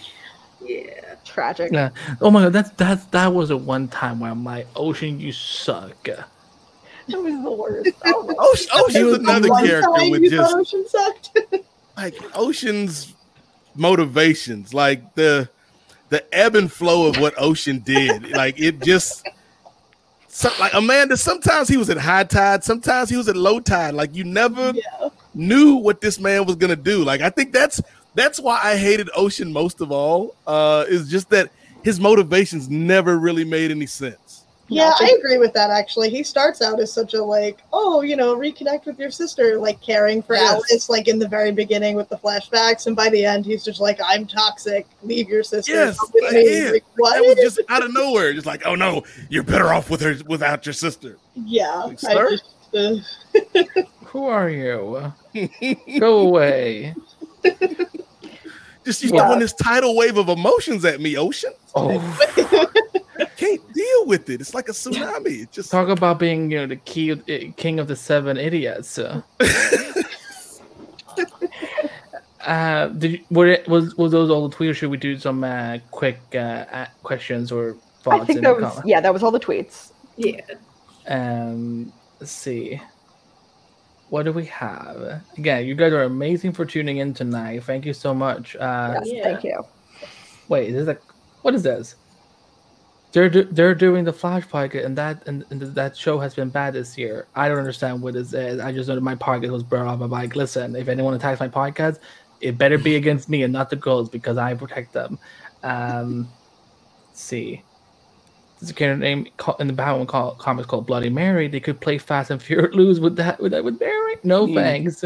Yeah. 0.62 1.16
Tragic. 1.27 1.73
Yeah. 1.73 1.90
Oh 2.23 2.31
my 2.31 2.44
god, 2.44 2.55
that's 2.55 2.70
that's 2.70 3.05
that 3.06 3.35
was 3.35 3.51
a 3.51 3.59
one 3.59 3.89
time 3.89 4.20
where 4.20 4.31
I'm 4.31 4.43
like, 4.43 4.68
Ocean, 4.74 5.20
you 5.20 5.32
suck. 5.32 6.02
That 6.05 6.27
was 7.09 7.43
the 7.43 7.52
worst. 7.52 7.90
Oh, 8.06 8.23
my 8.23 8.35
Ocean, 8.39 8.68
Ocean's 8.73 9.18
another 9.18 9.48
character 9.48 10.10
with 10.10 10.23
you 10.23 10.31
just 10.31 10.56
Ocean 10.56 10.89
sucked. 10.89 11.39
like 11.97 12.14
Ocean's 12.36 13.14
motivations, 13.74 14.74
like 14.74 15.14
the 15.14 15.48
the 16.09 16.24
ebb 16.35 16.55
and 16.55 16.70
flow 16.70 17.06
of 17.06 17.16
what 17.18 17.35
Ocean 17.36 17.81
did. 17.81 18.31
like 18.31 18.60
it 18.60 18.82
just 18.82 19.27
so, 20.28 20.51
like 20.60 20.74
Amanda, 20.74 21.16
sometimes 21.16 21.68
he 21.68 21.77
was 21.77 21.89
at 21.89 21.97
high 21.97 22.24
tide, 22.24 22.62
sometimes 22.62 23.09
he 23.09 23.16
was 23.16 23.28
at 23.28 23.36
low 23.36 23.59
tide. 23.59 23.94
Like 23.94 24.14
you 24.14 24.24
never 24.24 24.73
yeah. 24.74 25.09
knew 25.35 25.77
what 25.77 26.01
this 26.01 26.20
man 26.20 26.44
was 26.44 26.56
gonna 26.56 26.77
do. 26.77 27.02
Like 27.02 27.20
I 27.20 27.31
think 27.31 27.52
that's 27.52 27.81
that's 28.14 28.39
why 28.40 28.60
I 28.62 28.77
hated 28.77 29.09
Ocean 29.14 29.52
most 29.52 29.81
of 29.81 29.90
all. 29.90 30.36
Uh 30.47 30.85
is 30.89 31.09
just 31.09 31.31
that 31.31 31.51
his 31.82 32.01
motivations 32.01 32.68
never 32.68 33.18
really 33.18 33.44
made 33.44 33.70
any 33.70 33.86
sense. 33.86 34.26
Yeah, 34.68 34.93
I 34.98 35.14
agree 35.18 35.38
with 35.38 35.52
that 35.52 35.70
actually. 35.70 36.10
He 36.10 36.22
starts 36.24 36.60
out 36.60 36.80
as 36.80 36.93
such 36.93 37.14
a 37.14 37.22
like, 37.22 37.60
oh, 37.72 38.02
you 38.02 38.16
know, 38.16 38.36
reconnect 38.36 38.86
with 38.86 38.98
your 38.98 39.10
sister, 39.12 39.59
like 39.59 39.80
caring 39.80 40.22
for 40.22 40.34
Yes. 40.34 40.52
Alice, 40.55 40.88
like 40.88 41.06
in 41.06 41.18
the 41.20 41.28
very 41.28 41.52
beginning 41.52 41.94
with 41.94 42.09
the 42.09 42.16
flashbacks, 42.16 42.86
and 42.88 42.97
by 42.97 43.09
the 43.09 43.24
end 43.24 43.47
he's 43.47 43.64
just 43.64 43.80
like, 43.80 43.98
I'm 44.05 44.26
toxic, 44.26 44.86
leave 45.02 45.28
your 45.28 45.44
sister. 45.44 45.72
Yes, 45.72 45.98
come 45.98 46.10
with 46.12 46.24
like, 46.24 46.44
yeah. 46.44 46.70
Like, 46.72 46.84
what? 46.97 47.14
That 47.14 47.22
was 47.24 47.36
just 47.36 47.60
out 47.68 47.84
of 47.84 47.93
nowhere. 47.93 48.32
Just 48.32 48.47
like, 48.47 48.62
oh 48.66 48.74
no, 48.74 49.05
you're 49.28 49.44
better 49.44 49.72
off 49.72 49.88
with 49.88 50.01
her 50.01 50.16
without 50.26 50.66
your 50.66 50.72
sister. 50.72 51.16
yeah. 51.34 51.72
Like, 51.84 52.02
I 52.05 52.30
just, 52.30 52.44
uh, 52.74 52.97
Who 54.06 54.24
are 54.24 54.48
you? 54.51 55.12
Go 56.01 56.20
away. 56.20 56.94
Just 58.84 59.02
you 59.02 59.10
Yeah. 59.12 59.26
throwing 59.26 59.40
this 59.40 59.52
tidal 59.52 59.97
wave 59.97 60.16
of 60.16 60.28
emotions 60.28 60.84
at 60.84 61.01
me, 61.01 61.16
Ocean. 61.16 61.52
Oh, 61.74 61.98
Can't 63.36 63.72
deal 63.72 64.06
with 64.06 64.28
it. 64.30 64.40
It's 64.40 64.55
like 64.55 64.68
a 64.68 64.72
tsunami. 64.72 65.43
It 65.43 65.52
just 65.52 65.70
talk 65.70 65.88
about 65.88 66.18
being 66.18 66.51
you 66.51 66.59
know 66.59 66.66
the 66.66 66.76
key 66.76 67.12
eh, 67.28 67.51
king 67.56 67.78
of 67.78 67.88
the 67.88 67.97
seven 67.97 68.36
idiots. 68.36 68.98
Uh, 68.98 69.22
uh 72.47 72.86
did 72.88 73.12
you, 73.12 73.20
were 73.30 73.47
it, 73.48 73.68
was 73.68 73.97
was 73.97 74.12
those 74.12 74.30
all 74.30 74.48
the 74.48 74.55
tweets? 74.56 74.70
Or 74.70 74.74
should 74.74 74.90
we 74.90 74.97
do 74.97 75.18
some 75.18 75.44
uh, 75.44 75.78
quick 75.90 76.18
uh, 76.34 76.86
questions 77.02 77.51
or 77.52 77.76
thoughts? 78.02 78.22
I 78.22 78.26
think 78.26 78.38
in 78.38 78.44
that 78.44 78.56
the 78.56 78.64
was 78.64 78.74
com- 78.74 78.82
yeah, 78.86 79.01
that 79.01 79.12
was 79.12 79.22
all 79.22 79.30
the 79.30 79.40
tweets. 79.40 79.93
Yeah. 80.16 80.40
Um, 81.09 81.93
let's 82.20 82.32
see. 82.32 82.80
What 84.09 84.22
do 84.22 84.32
we 84.32 84.44
have? 84.47 85.20
Again, 85.36 85.66
you 85.66 85.74
guys 85.74 85.93
are 85.93 86.05
amazing 86.05 86.52
for 86.52 86.64
tuning 86.64 86.98
in 86.98 87.12
tonight. 87.12 87.64
Thank 87.64 87.84
you 87.84 87.93
so 87.93 88.14
much. 88.14 88.55
Uh, 88.56 89.01
Yes, 89.05 89.12
Yeah. 89.12 89.22
thank 89.24 89.44
you. 89.44 89.64
Wait, 90.48 90.68
is 90.68 90.86
this 90.86 90.97
a 90.97 90.98
what 91.43 91.55
is 91.55 91.62
this? 91.62 91.97
They're 93.16 93.30
do- 93.30 93.48
they're 93.51 93.74
doing 93.74 94.05
the 94.05 94.12
Flash 94.12 94.47
podcast, 94.47 94.84
and 94.84 94.97
that 94.98 95.26
and, 95.26 95.43
and 95.48 95.59
that 95.62 95.97
show 95.97 96.18
has 96.18 96.34
been 96.34 96.51
bad 96.51 96.74
this 96.74 96.98
year. 96.98 97.26
I 97.34 97.48
don't 97.48 97.56
understand 97.59 98.02
what 98.02 98.12
this 98.12 98.34
is. 98.34 98.60
I 98.60 98.72
just 98.72 98.90
know 98.90 98.94
that 98.94 99.01
my 99.01 99.14
podcast 99.14 99.51
was 99.52 99.62
brought 99.62 99.86
up. 99.86 100.02
I'm 100.02 100.10
like, 100.10 100.36
listen, 100.36 100.76
if 100.76 100.86
anyone 100.86 101.14
attacks 101.14 101.40
my 101.40 101.48
podcast, 101.48 101.98
it 102.43 102.59
better 102.59 102.76
be 102.76 102.97
against 102.97 103.30
me 103.30 103.43
and 103.43 103.55
not 103.55 103.70
the 103.70 103.76
girls 103.76 104.10
because 104.10 104.36
I 104.36 104.52
protect 104.52 104.93
them. 104.93 105.18
Um, 105.62 106.28
let's 107.09 107.22
see. 107.32 107.62
There's 108.60 108.68
a 108.70 108.74
character 108.74 109.01
name 109.01 109.26
called, 109.38 109.62
in 109.62 109.66
the 109.66 109.72
Batman 109.72 110.06
call, 110.06 110.34
comics 110.34 110.66
called 110.68 110.86
Bloody 110.86 111.09
Mary. 111.09 111.48
They 111.48 111.60
could 111.60 111.80
play 111.80 111.97
Fast 111.97 112.30
and 112.30 112.43
Furious 112.43 112.74
lose 112.74 113.01
with 113.01 113.16
that 113.16 113.40
with 113.40 113.52
that 113.52 113.64
with 113.64 113.80
Mary. 113.80 114.16
No 114.24 114.47
Hmm. 114.47 114.55
thanks, 114.55 115.05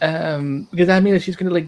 um, 0.00 0.68
because 0.70 0.86
that 0.86 1.02
means 1.02 1.16
that 1.16 1.22
she's 1.24 1.34
gonna 1.34 1.50
like. 1.50 1.66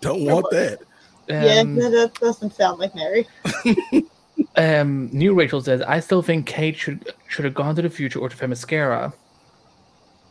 Don't 0.00 0.24
want 0.24 0.46
that. 0.50 0.80
yeah, 1.28 1.60
Um, 1.60 1.76
that, 1.76 1.90
that 1.90 2.14
doesn't 2.14 2.52
sound 2.54 2.80
like 2.80 2.96
Mary. 2.96 3.28
um, 4.56 5.08
New 5.12 5.34
Rachel 5.34 5.60
says, 5.60 5.82
I 5.82 6.00
still 6.00 6.22
think 6.22 6.46
Kate 6.46 6.76
should 6.76 7.12
should 7.28 7.44
have 7.44 7.54
gone 7.54 7.76
to 7.76 7.82
the 7.82 7.90
future 7.90 8.18
or 8.18 8.28
to 8.28 8.36
Themyscira. 8.36 9.12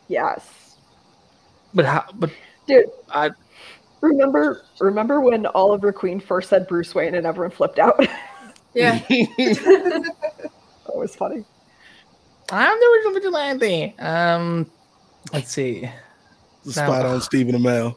Yes. 0.08 0.76
But 1.72 1.84
how? 1.84 2.04
But 2.14 2.30
Dude, 2.66 2.86
I 3.10 3.30
remember 4.00 4.62
remember 4.80 5.20
when 5.20 5.46
Oliver 5.46 5.92
Queen 5.92 6.20
first 6.20 6.50
said 6.50 6.66
Bruce 6.68 6.94
Wayne 6.94 7.14
and 7.14 7.26
everyone 7.26 7.50
flipped 7.50 7.78
out? 7.78 8.06
Yeah. 8.72 8.98
that 9.08 10.14
was 10.94 11.16
funny. 11.16 11.44
I'm 12.52 12.78
the 12.78 12.86
original 12.86 13.14
vigilante. 13.14 13.98
Um, 13.98 14.70
let's 15.32 15.50
see. 15.50 15.90
Spot 16.64 17.06
on 17.06 17.20
Stephen 17.20 17.54
Amell. 17.54 17.96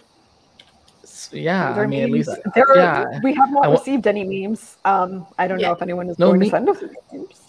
S- 1.33 1.39
Yeah, 1.39 1.73
There 1.73 1.83
I 1.83 1.87
mean, 1.87 2.01
are 2.01 2.05
at 2.05 2.11
least 2.11 2.29
memes. 2.29 2.39
there 2.55 2.69
are, 2.69 2.77
yeah. 2.77 3.19
we 3.23 3.33
have 3.33 3.51
not 3.51 3.65
I 3.65 3.67
wa- 3.67 3.75
received 3.75 4.07
any 4.07 4.23
memes. 4.23 4.77
Um, 4.85 5.25
I 5.37 5.47
don't 5.47 5.59
Yeah. 5.59 5.67
know 5.69 5.73
if 5.73 5.81
anyone 5.81 6.09
is 6.09 6.19
No 6.19 6.27
going 6.27 6.39
me- 6.39 6.45
to 6.47 6.51
send 6.51 6.69
us 6.69 6.77
any 6.81 6.93
memes. 7.19 7.39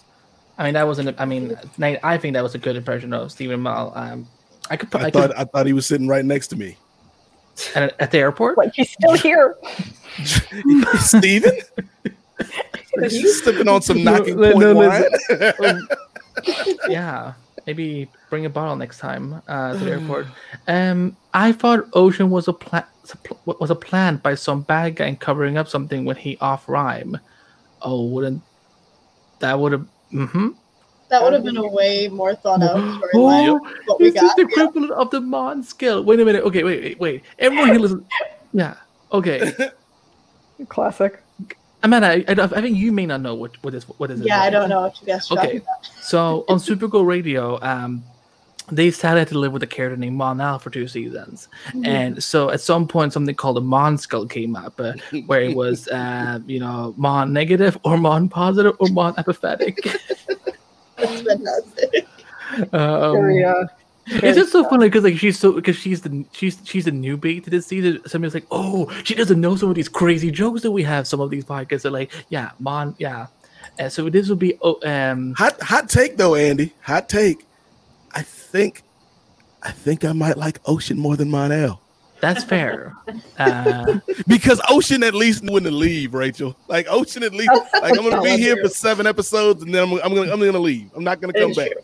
I 0.56 0.64
mean 0.64 0.74
that 0.74 0.86
wasn't. 0.86 1.20
I 1.20 1.24
mean, 1.24 1.56
I 1.80 2.16
think 2.16 2.34
that 2.34 2.42
was 2.42 2.54
a 2.54 2.58
good 2.58 2.76
impression 2.76 3.12
of 3.12 3.32
Stephen 3.32 3.60
Amell. 3.60 3.96
Um, 3.96 4.26
I 4.70 4.76
could. 4.76 4.94
I 4.94 5.06
I, 5.06 5.10
thought 5.10 5.30
could 5.30 5.32
I 5.36 5.44
thought 5.44 5.66
he 5.66 5.72
was 5.72 5.84
sitting 5.86 6.06
right 6.06 6.24
next 6.24 6.46
to 6.48 6.56
me. 6.56 6.76
at, 7.74 8.00
at 8.00 8.10
the 8.12 8.18
airport. 8.18 8.56
Like 8.56 8.72
he's 8.74 8.90
still 8.92 9.14
here. 9.14 9.56
Stephen? 11.00 11.52
He's 13.00 13.42
sipping 13.42 13.66
on 13.68 13.82
some 13.82 14.04
knocking 14.04 14.36
no, 14.40 14.52
point 14.52 14.60
no, 14.60 14.74
wine. 14.76 15.04
Um, 15.64 15.88
yeah, 16.88 17.32
maybe 17.66 18.08
bring 18.30 18.46
a 18.46 18.50
bottle 18.50 18.76
next 18.76 18.98
time 19.00 19.42
uh, 19.48 19.72
to 19.72 19.78
the 19.84 19.90
airport. 19.92 20.26
Um, 20.68 21.16
I 21.32 21.50
thought 21.50 21.86
Ocean 21.94 22.30
was 22.30 22.46
a 22.46 22.52
plan 22.52 22.84
was 23.44 23.70
a 23.70 23.74
plan 23.74 24.16
by 24.16 24.34
some 24.34 24.62
bad 24.62 24.96
guy 24.96 25.14
covering 25.14 25.56
up 25.58 25.68
something 25.68 26.04
when 26.04 26.16
he 26.16 26.36
off 26.38 26.68
rhyme. 26.68 27.18
Oh, 27.82 28.06
wouldn't 28.06 28.42
that 29.40 29.58
would 29.58 29.72
have? 29.72 29.86
Mm-hmm. 30.12 30.48
That 31.10 31.22
would 31.22 31.32
have 31.34 31.44
been 31.44 31.56
a 31.58 31.66
way 31.68 32.08
more 32.08 32.34
thought 32.34 32.62
out 32.62 32.76
Oh, 32.76 33.00
storyline. 33.14 33.60
What 33.86 34.00
we 34.00 34.10
this 34.10 34.16
is 34.16 34.28
got. 34.28 34.36
the 34.36 34.42
yeah. 34.42 34.64
equivalent 34.64 34.92
of 34.92 35.10
the 35.10 35.20
Mon 35.20 35.62
skill. 35.62 36.02
Wait 36.02 36.18
a 36.18 36.24
minute. 36.24 36.42
Okay, 36.44 36.64
wait, 36.64 36.82
wait, 36.82 37.00
wait. 37.00 37.22
Everyone 37.38 37.68
here 37.68 37.78
listen. 37.78 38.06
Yeah. 38.56 38.76
Okay. 39.12 39.52
Classic. 40.68 41.20
Amanda, 41.82 42.06
I, 42.08 42.24
I, 42.28 42.44
I 42.44 42.60
think 42.62 42.76
you 42.78 42.92
may 42.92 43.04
not 43.04 43.20
know 43.20 43.34
what 43.34 43.62
what 43.62 43.74
is 43.74 43.84
what 43.98 44.10
is. 44.10 44.20
Yeah, 44.20 44.40
I 44.40 44.48
don't 44.48 44.68
know 44.68 44.82
what 44.82 45.00
you 45.00 45.06
guys 45.08 45.30
Okay. 45.30 45.56
about. 45.58 45.86
So 46.00 46.44
on 46.48 46.58
Supergirl 46.58 47.04
Radio, 47.04 47.60
um, 47.62 48.02
they 48.70 48.86
decided 48.86 49.28
to 49.28 49.38
live 49.38 49.52
with 49.52 49.62
a 49.62 49.66
character 49.66 49.96
named 49.96 50.16
Mon 50.16 50.38
Mon-El 50.38 50.58
for 50.58 50.70
two 50.70 50.88
seasons, 50.88 51.48
and 51.84 52.22
so 52.22 52.50
at 52.50 52.60
some 52.60 52.88
point 52.88 53.12
something 53.12 53.34
called 53.34 53.58
a 53.58 53.60
Mon 53.60 53.98
skull 53.98 54.26
came 54.26 54.56
up, 54.56 54.80
uh, 54.80 54.94
where 55.26 55.42
it 55.42 55.54
was, 55.54 55.88
uh, 56.00 56.38
you 56.46 56.60
know, 56.60 56.94
Mon 56.96 57.32
negative 57.32 57.76
or 57.84 57.96
Mon 57.96 58.28
positive 58.28 58.74
or 58.78 58.88
Mon 58.88 59.14
apathetic. 59.18 59.78
That's 60.96 61.20
fantastic. 61.22 62.06
um, 62.72 63.12
Very, 63.12 63.44
uh, 63.44 63.64
it's 64.06 64.36
just 64.36 64.52
so 64.52 64.64
funny 64.68 64.86
because 64.86 65.04
like 65.04 65.16
she's 65.16 65.38
so 65.38 65.52
because 65.52 65.76
she's 65.76 66.02
the 66.02 66.24
she's 66.32 66.58
she's 66.64 66.86
a 66.86 66.92
newbie 66.92 67.42
to 67.42 67.50
this 67.50 67.66
season. 67.66 68.00
Somebody's 68.06 68.34
like, 68.34 68.46
oh, 68.50 68.90
she 69.04 69.14
doesn't 69.14 69.40
know 69.40 69.56
some 69.56 69.70
of 69.70 69.74
these 69.74 69.88
crazy 69.88 70.30
jokes 70.30 70.62
that 70.62 70.70
we 70.70 70.82
have. 70.82 71.06
Some 71.06 71.20
of 71.20 71.30
these 71.30 71.44
podcasts 71.44 71.84
are 71.84 71.90
like, 71.90 72.12
yeah, 72.28 72.50
Mon, 72.58 72.94
yeah. 72.98 73.26
And 73.78 73.90
so 73.90 74.08
this 74.10 74.28
will 74.28 74.36
be 74.36 74.58
oh, 74.60 74.78
um 74.84 75.34
Hot 75.34 75.60
hot 75.62 75.88
take 75.88 76.16
though, 76.16 76.34
Andy. 76.34 76.72
Hot 76.82 77.08
take. 77.08 77.46
I 78.14 78.22
think 78.22 78.82
I 79.62 79.70
think 79.70 80.04
I 80.04 80.12
might 80.12 80.36
like 80.36 80.60
Ocean 80.66 80.98
more 80.98 81.16
than 81.16 81.30
Mon-El. 81.30 81.80
that's 82.20 82.44
fair. 82.44 82.92
Uh, 83.38 83.98
Because 84.28 84.60
Ocean 84.70 85.02
at 85.02 85.14
least 85.14 85.42
knew 85.42 85.54
when 85.54 85.64
to 85.64 85.70
leave, 85.70 86.14
Rachel. 86.14 86.56
Like 86.68 86.86
Ocean 86.88 87.22
at 87.24 87.32
least 87.34 87.50
like 87.82 87.98
I'm 87.98 88.08
gonna 88.08 88.22
be 88.22 88.36
here 88.36 88.56
for 88.62 88.68
seven 88.68 89.06
episodes 89.06 89.62
and 89.62 89.74
then 89.74 89.82
I'm, 89.82 89.92
I'm 90.04 90.14
gonna 90.14 90.32
I'm 90.32 90.38
gonna 90.40 90.58
leave. 90.58 90.90
I'm 90.94 91.02
not 91.04 91.20
gonna 91.20 91.32
come 91.32 91.50
is 91.50 91.56
back. 91.56 91.72
true. 91.72 91.80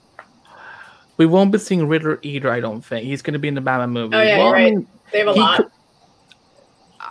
we 1.17 1.27
won't 1.27 1.51
be 1.51 1.59
seeing 1.59 1.87
Riddler 1.89 2.19
either. 2.23 2.51
I 2.51 2.61
don't 2.61 2.81
think 2.83 3.05
he's 3.05 3.21
going 3.23 3.33
to 3.35 3.39
be 3.41 3.49
in 3.49 3.55
the 3.55 3.61
Batman 3.61 3.91
movie. 3.91 4.17
Oh, 4.17 4.23
yeah, 4.23 4.39
Well, 4.39 4.47
you're 4.47 4.57
I 4.57 4.63
right. 4.63 4.75
mean, 4.75 4.87
They 5.13 5.19
have 5.19 5.29
a 5.29 5.33
lot. 5.33 5.57
could- 5.59 5.71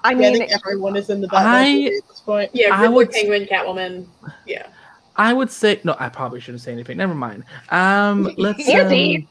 I 0.04 0.12
Yeah, 0.12 0.18
I 0.18 0.20
mean, 0.32 0.38
think 0.38 0.52
everyone 0.52 0.96
is 0.96 1.10
in 1.10 1.20
the 1.22 1.28
Batman 1.28 1.54
I- 1.56 1.74
movie 1.74 1.86
at 1.98 2.08
this 2.08 2.20
point. 2.22 2.50
Yeah, 2.54 2.74
I 2.76 2.82
Riddler, 2.82 2.96
would- 2.96 3.12
Penguin, 3.12 3.46
Catwoman. 3.46 4.06
Yeah. 4.48 4.68
I 5.20 5.34
would 5.34 5.52
say 5.52 5.82
no. 5.84 5.98
I 6.00 6.08
probably 6.08 6.40
shouldn't 6.40 6.62
say 6.62 6.72
anything. 6.72 6.96
Never 6.96 7.14
mind. 7.14 7.44
Um, 7.70 8.34
let's. 8.38 8.68
Andy. 8.70 9.28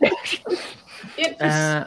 Yeah, 1.16 1.28
Um, 1.40 1.40
uh, 1.40 1.84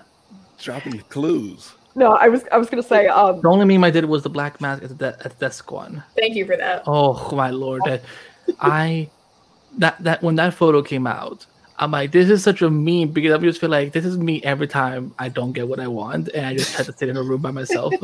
Dropping 0.57 0.99
clues. 1.09 1.71
no, 1.95 2.13
I 2.13 2.27
was 2.27 2.43
I 2.51 2.57
was 2.57 2.69
gonna 2.69 2.83
say 2.83 3.07
um 3.07 3.41
the 3.41 3.49
only 3.49 3.65
meme 3.65 3.83
I 3.83 3.91
did 3.91 4.05
was 4.05 4.23
the 4.23 4.29
black 4.29 4.59
mask 4.59 4.83
at 4.83 4.89
the, 4.89 4.95
de- 4.95 5.17
at 5.25 5.31
the 5.31 5.45
desk 5.45 5.71
one. 5.71 6.03
thank 6.17 6.35
you 6.35 6.45
for 6.45 6.57
that. 6.57 6.83
Oh 6.87 7.35
my 7.35 7.51
lord! 7.51 7.83
That 7.85 8.03
I 8.59 9.11
that 9.77 10.03
that 10.03 10.23
when 10.23 10.35
that 10.35 10.55
photo 10.55 10.81
came 10.81 11.05
out, 11.05 11.45
I'm 11.77 11.91
like, 11.91 12.11
this 12.11 12.29
is 12.29 12.43
such 12.43 12.61
a 12.63 12.69
meme 12.71 13.09
because 13.09 13.33
I 13.33 13.37
just 13.37 13.61
feel 13.61 13.69
like 13.69 13.93
this 13.93 14.05
is 14.05 14.17
me 14.17 14.41
every 14.43 14.67
time 14.67 15.13
I 15.19 15.29
don't 15.29 15.53
get 15.53 15.67
what 15.67 15.79
I 15.79 15.87
want, 15.87 16.29
and 16.29 16.45
I 16.45 16.55
just 16.55 16.75
have 16.75 16.87
to 16.87 16.93
sit 16.93 17.09
in 17.09 17.17
a 17.17 17.23
room 17.23 17.41
by 17.41 17.51
myself. 17.51 17.93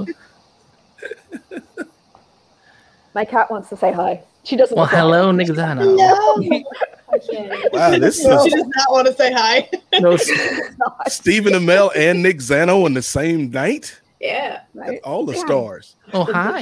my 3.16 3.26
cat 3.26 3.50
wants 3.50 3.70
to 3.70 3.78
say 3.78 3.92
hi. 3.92 4.24
She 4.48 4.56
doesn't. 4.56 4.76
well, 4.78 4.86
want 4.86 4.92
to 4.92 4.98
hello, 4.98 5.32
Nick 5.34 5.48
Zano. 5.50 5.98
No, 5.98 6.64
Wow, 7.74 7.98
this 7.98 8.24
no, 8.24 8.44
she 8.44 8.48
is 8.50 8.54
does 8.54 8.68
not 8.76 8.92
want 8.92 9.08
to 9.08 9.14
say 9.14 9.32
hi. 9.34 9.70
No, 10.00 10.12
s- 10.14 10.30
Not, 10.78 11.12
Stephen 11.12 11.52
Amell 11.54 11.92
and 11.96 12.24
Nick 12.24 12.38
Zano 12.38 12.86
on 12.86 12.94
the 12.94 13.02
same 13.02 13.52
night. 13.52 14.00
Yeah. 14.22 14.62
right? 14.74 15.02
All 15.04 15.26
the 15.26 15.34
Yeah. 15.34 15.46
stars. 15.46 15.96
oh 16.14 16.24
hi. 16.32 16.62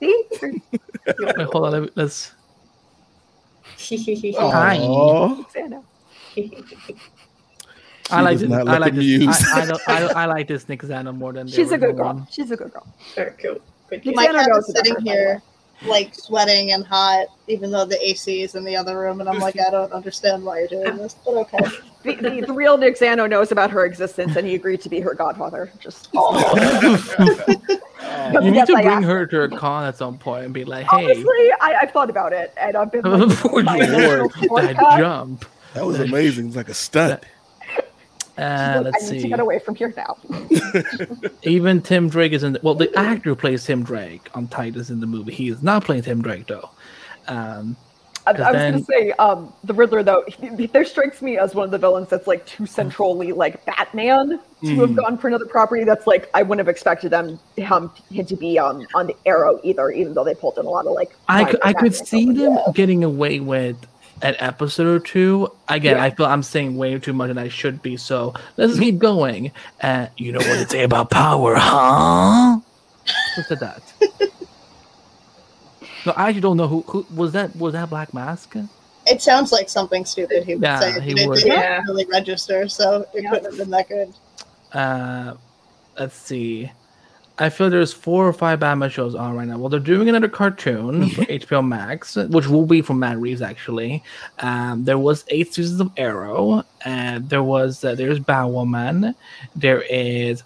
See? 0.00 0.24
Wait, 0.42 1.36
hold 1.52 1.64
on. 1.66 1.72
Let 1.72 1.82
me, 1.82 1.88
let's. 1.96 2.32
Oh. 4.38 4.50
Hi. 4.50 4.76
I 8.10 8.20
like 8.20 8.38
does 8.38 8.48
this. 8.48 8.52
I 8.52 8.78
like 8.78 8.94
this. 8.94 9.44
I, 9.54 9.62
I, 9.62 9.66
don't, 9.66 9.88
I, 9.88 10.22
I 10.22 10.26
like 10.26 10.46
this 10.48 10.68
Nick 10.68 10.82
Zano 10.82 11.14
more 11.14 11.32
than 11.32 11.46
She's 11.48 11.72
a 11.72 11.78
good 11.78 11.96
girl. 11.96 12.06
one. 12.06 12.26
She's 12.30 12.50
a 12.50 12.56
good 12.56 12.72
girl. 12.72 12.86
Alright, 13.18 13.38
cool. 13.38 13.56
Good 13.90 14.04
You 14.04 14.12
kid. 14.12 14.16
My 14.16 14.26
Xander 14.26 14.34
cat 14.34 14.48
knows 14.50 14.68
is 14.68 14.74
sitting 14.76 14.94
her, 14.94 15.00
by 15.00 15.10
here, 15.10 15.42
like 15.86 16.14
sweating 16.14 16.72
and 16.72 16.86
hot, 16.86 17.26
even 17.48 17.70
though 17.70 17.84
the 17.84 18.02
AC 18.02 18.42
is 18.42 18.54
in 18.54 18.64
the 18.64 18.76
other 18.76 18.98
room, 18.98 19.20
and 19.20 19.28
I'm 19.28 19.38
like, 19.38 19.58
I 19.58 19.70
don't 19.70 19.92
understand 19.92 20.44
why 20.44 20.60
you're 20.60 20.68
doing 20.68 20.96
this, 20.96 21.14
but 21.24 21.34
okay. 21.34 21.58
The, 22.02 22.14
the, 22.16 22.40
the 22.46 22.52
real 22.52 22.76
Nick 22.76 22.98
Zano 22.98 23.28
knows 23.28 23.50
about 23.50 23.70
her 23.70 23.84
existence, 23.84 24.36
and 24.36 24.46
he 24.46 24.54
agreed 24.54 24.82
to 24.82 24.88
be 24.88 25.00
her 25.00 25.14
godfather. 25.14 25.72
Just 25.80 26.08
oh. 26.14 26.44
You 28.32 28.50
need 28.50 28.66
to 28.66 28.74
I 28.76 28.82
bring 28.82 29.02
her 29.02 29.26
to 29.26 29.42
a 29.42 29.48
con 29.48 29.84
at 29.84 29.96
some 29.96 30.18
point 30.18 30.44
and 30.44 30.54
be 30.54 30.64
like, 30.64 30.86
"Hey, 30.86 31.04
honestly, 31.04 31.50
I, 31.60 31.78
I've 31.82 31.90
thought 31.90 32.10
about 32.10 32.32
it, 32.32 32.52
and 32.56 32.76
I've 32.76 32.92
been 32.92 33.02
like, 33.04 33.44
oh 33.44 33.62
my 33.62 33.78
lord, 33.78 34.20
emotional 34.20 34.56
that 34.56 34.76
jump." 34.98 35.44
That 35.74 35.84
was 35.84 35.98
amazing. 35.98 36.48
It's 36.48 36.56
like 36.56 36.68
a 36.68 36.74
stunt. 36.74 37.24
Uh, 38.36 38.80
Look, 38.82 38.92
let's 38.92 39.04
I 39.04 39.10
need 39.10 39.16
to 39.18 39.22
see. 39.22 39.28
get 39.28 39.40
away 39.40 39.58
from 39.60 39.74
here 39.76 39.94
now. 39.96 40.16
Even 41.42 41.80
Tim 41.80 42.08
Drake 42.08 42.32
is 42.32 42.42
in. 42.42 42.54
The, 42.54 42.60
well, 42.62 42.74
the 42.74 42.92
actor 42.98 43.30
who 43.30 43.36
plays 43.36 43.64
Tim 43.64 43.84
Drake 43.84 44.28
on 44.34 44.48
Titans 44.48 44.90
in 44.90 45.00
the 45.00 45.06
movie. 45.06 45.32
He 45.32 45.48
is 45.48 45.62
not 45.62 45.84
playing 45.84 46.02
Tim 46.02 46.20
Drake 46.22 46.46
though. 46.48 46.70
Um, 47.28 47.76
I, 48.26 48.30
I 48.30 48.32
was 48.32 48.52
then- 48.52 48.72
gonna 48.72 48.84
say, 48.86 49.12
um, 49.12 49.52
the 49.64 49.74
Riddler 49.74 50.02
though, 50.02 50.24
he, 50.26 50.66
there 50.66 50.84
strikes 50.84 51.20
me 51.22 51.36
as 51.38 51.54
one 51.54 51.66
of 51.66 51.70
the 51.70 51.78
villains 51.78 52.08
that's 52.08 52.26
like 52.26 52.44
too 52.46 52.64
centrally 52.66 53.32
like 53.32 53.64
Batman 53.66 54.40
to 54.62 54.76
have 54.76 54.90
Mhm. 54.90 54.96
gone 54.96 55.18
for 55.18 55.28
another 55.28 55.44
property. 55.46 55.84
That's 55.84 56.06
like 56.06 56.30
I 56.34 56.42
wouldn't 56.42 56.66
have 56.66 56.68
expected 56.74 57.10
them 57.10 57.38
him, 57.56 57.90
him 58.10 58.24
to 58.26 58.34
be 58.36 58.58
um, 58.58 58.86
on 58.94 59.06
the 59.08 59.16
Arrow 59.26 59.60
either, 59.62 59.90
even 59.90 60.14
though 60.14 60.24
they 60.24 60.34
pulled 60.34 60.58
in 60.58 60.64
a 60.64 60.70
lot 60.70 60.86
of 60.86 60.92
like. 60.92 61.14
I 61.28 61.44
could, 61.44 61.60
I 61.62 61.72
could 61.74 61.94
see 61.94 62.32
them 62.32 62.58
getting 62.74 63.04
away 63.04 63.40
with 63.40 63.76
an 64.22 64.36
episode 64.38 64.86
or 64.86 65.00
two. 65.00 65.48
Again, 65.68 65.96
Yeah. 65.96 66.02
I 66.04 66.10
feel 66.10 66.26
I'm 66.26 66.42
saying 66.42 66.76
way 66.76 66.98
too 66.98 67.12
much, 67.12 67.30
and 67.30 67.38
I 67.40 67.48
should 67.48 67.82
be. 67.82 67.96
So 67.96 68.34
let's 68.56 68.78
keep 68.78 68.98
going. 68.98 69.52
Uh, 69.80 70.08
you 70.16 70.32
know 70.32 70.38
what 70.38 70.46
they 70.58 70.64
say 70.78 70.82
about 70.84 71.10
power, 71.10 71.54
huh? 71.56 72.58
Who 73.36 73.42
said 73.42 73.60
that? 73.60 73.82
No, 76.06 76.12
I 76.16 76.28
actually 76.28 76.40
don't 76.42 76.56
know 76.56 76.68
who, 76.68 76.82
who 76.86 77.06
was 77.10 77.32
that. 77.32 77.54
Was 77.56 77.72
that 77.72 77.88
Black 77.90 78.12
Mask? 78.12 78.54
It 79.06 79.20
sounds 79.22 79.52
like 79.52 79.68
something 79.68 80.04
stupid 80.04 80.44
he 80.44 80.54
would 80.54 80.62
Yeah, 80.62 80.80
say. 80.80 81.00
he 81.00 81.12
but 81.14 81.20
it 81.22 81.28
would. 81.28 81.38
didn't 81.40 81.52
Yeah. 81.52 81.80
really 81.88 82.06
register, 82.10 82.68
so 82.68 83.06
it 83.14 83.22
Yeah. 83.22 83.30
couldn't 83.30 83.44
have 83.46 83.58
been 83.58 83.70
that 83.70 83.88
good. 83.88 84.14
Uh, 84.72 85.34
let's 85.98 86.16
see. 86.16 86.70
I 87.38 87.48
feel 87.50 87.68
there's 87.68 87.92
four 87.92 88.28
or 88.28 88.32
five 88.32 88.60
Batman 88.60 88.90
shows 88.90 89.14
on 89.16 89.34
right 89.36 89.48
now. 89.48 89.58
Well, 89.58 89.68
they're 89.68 89.80
doing 89.80 90.08
another 90.08 90.28
cartoon 90.28 91.08
for 91.10 91.22
HBO 91.24 91.66
Max, 91.66 92.14
which 92.14 92.46
will 92.46 92.64
be 92.66 92.80
from 92.80 93.00
Matt 93.00 93.18
Reeves 93.18 93.42
actually. 93.42 94.04
Um, 94.38 94.84
there 94.84 94.98
was 94.98 95.24
eight 95.28 95.52
seasons 95.52 95.80
of 95.80 95.90
Arrow, 95.96 96.62
and 96.84 97.28
there 97.28 97.42
was 97.42 97.84
uh, 97.84 97.96
there's 97.96 98.20
Batwoman. 98.20 99.14
There 99.56 99.82
is 99.82 100.44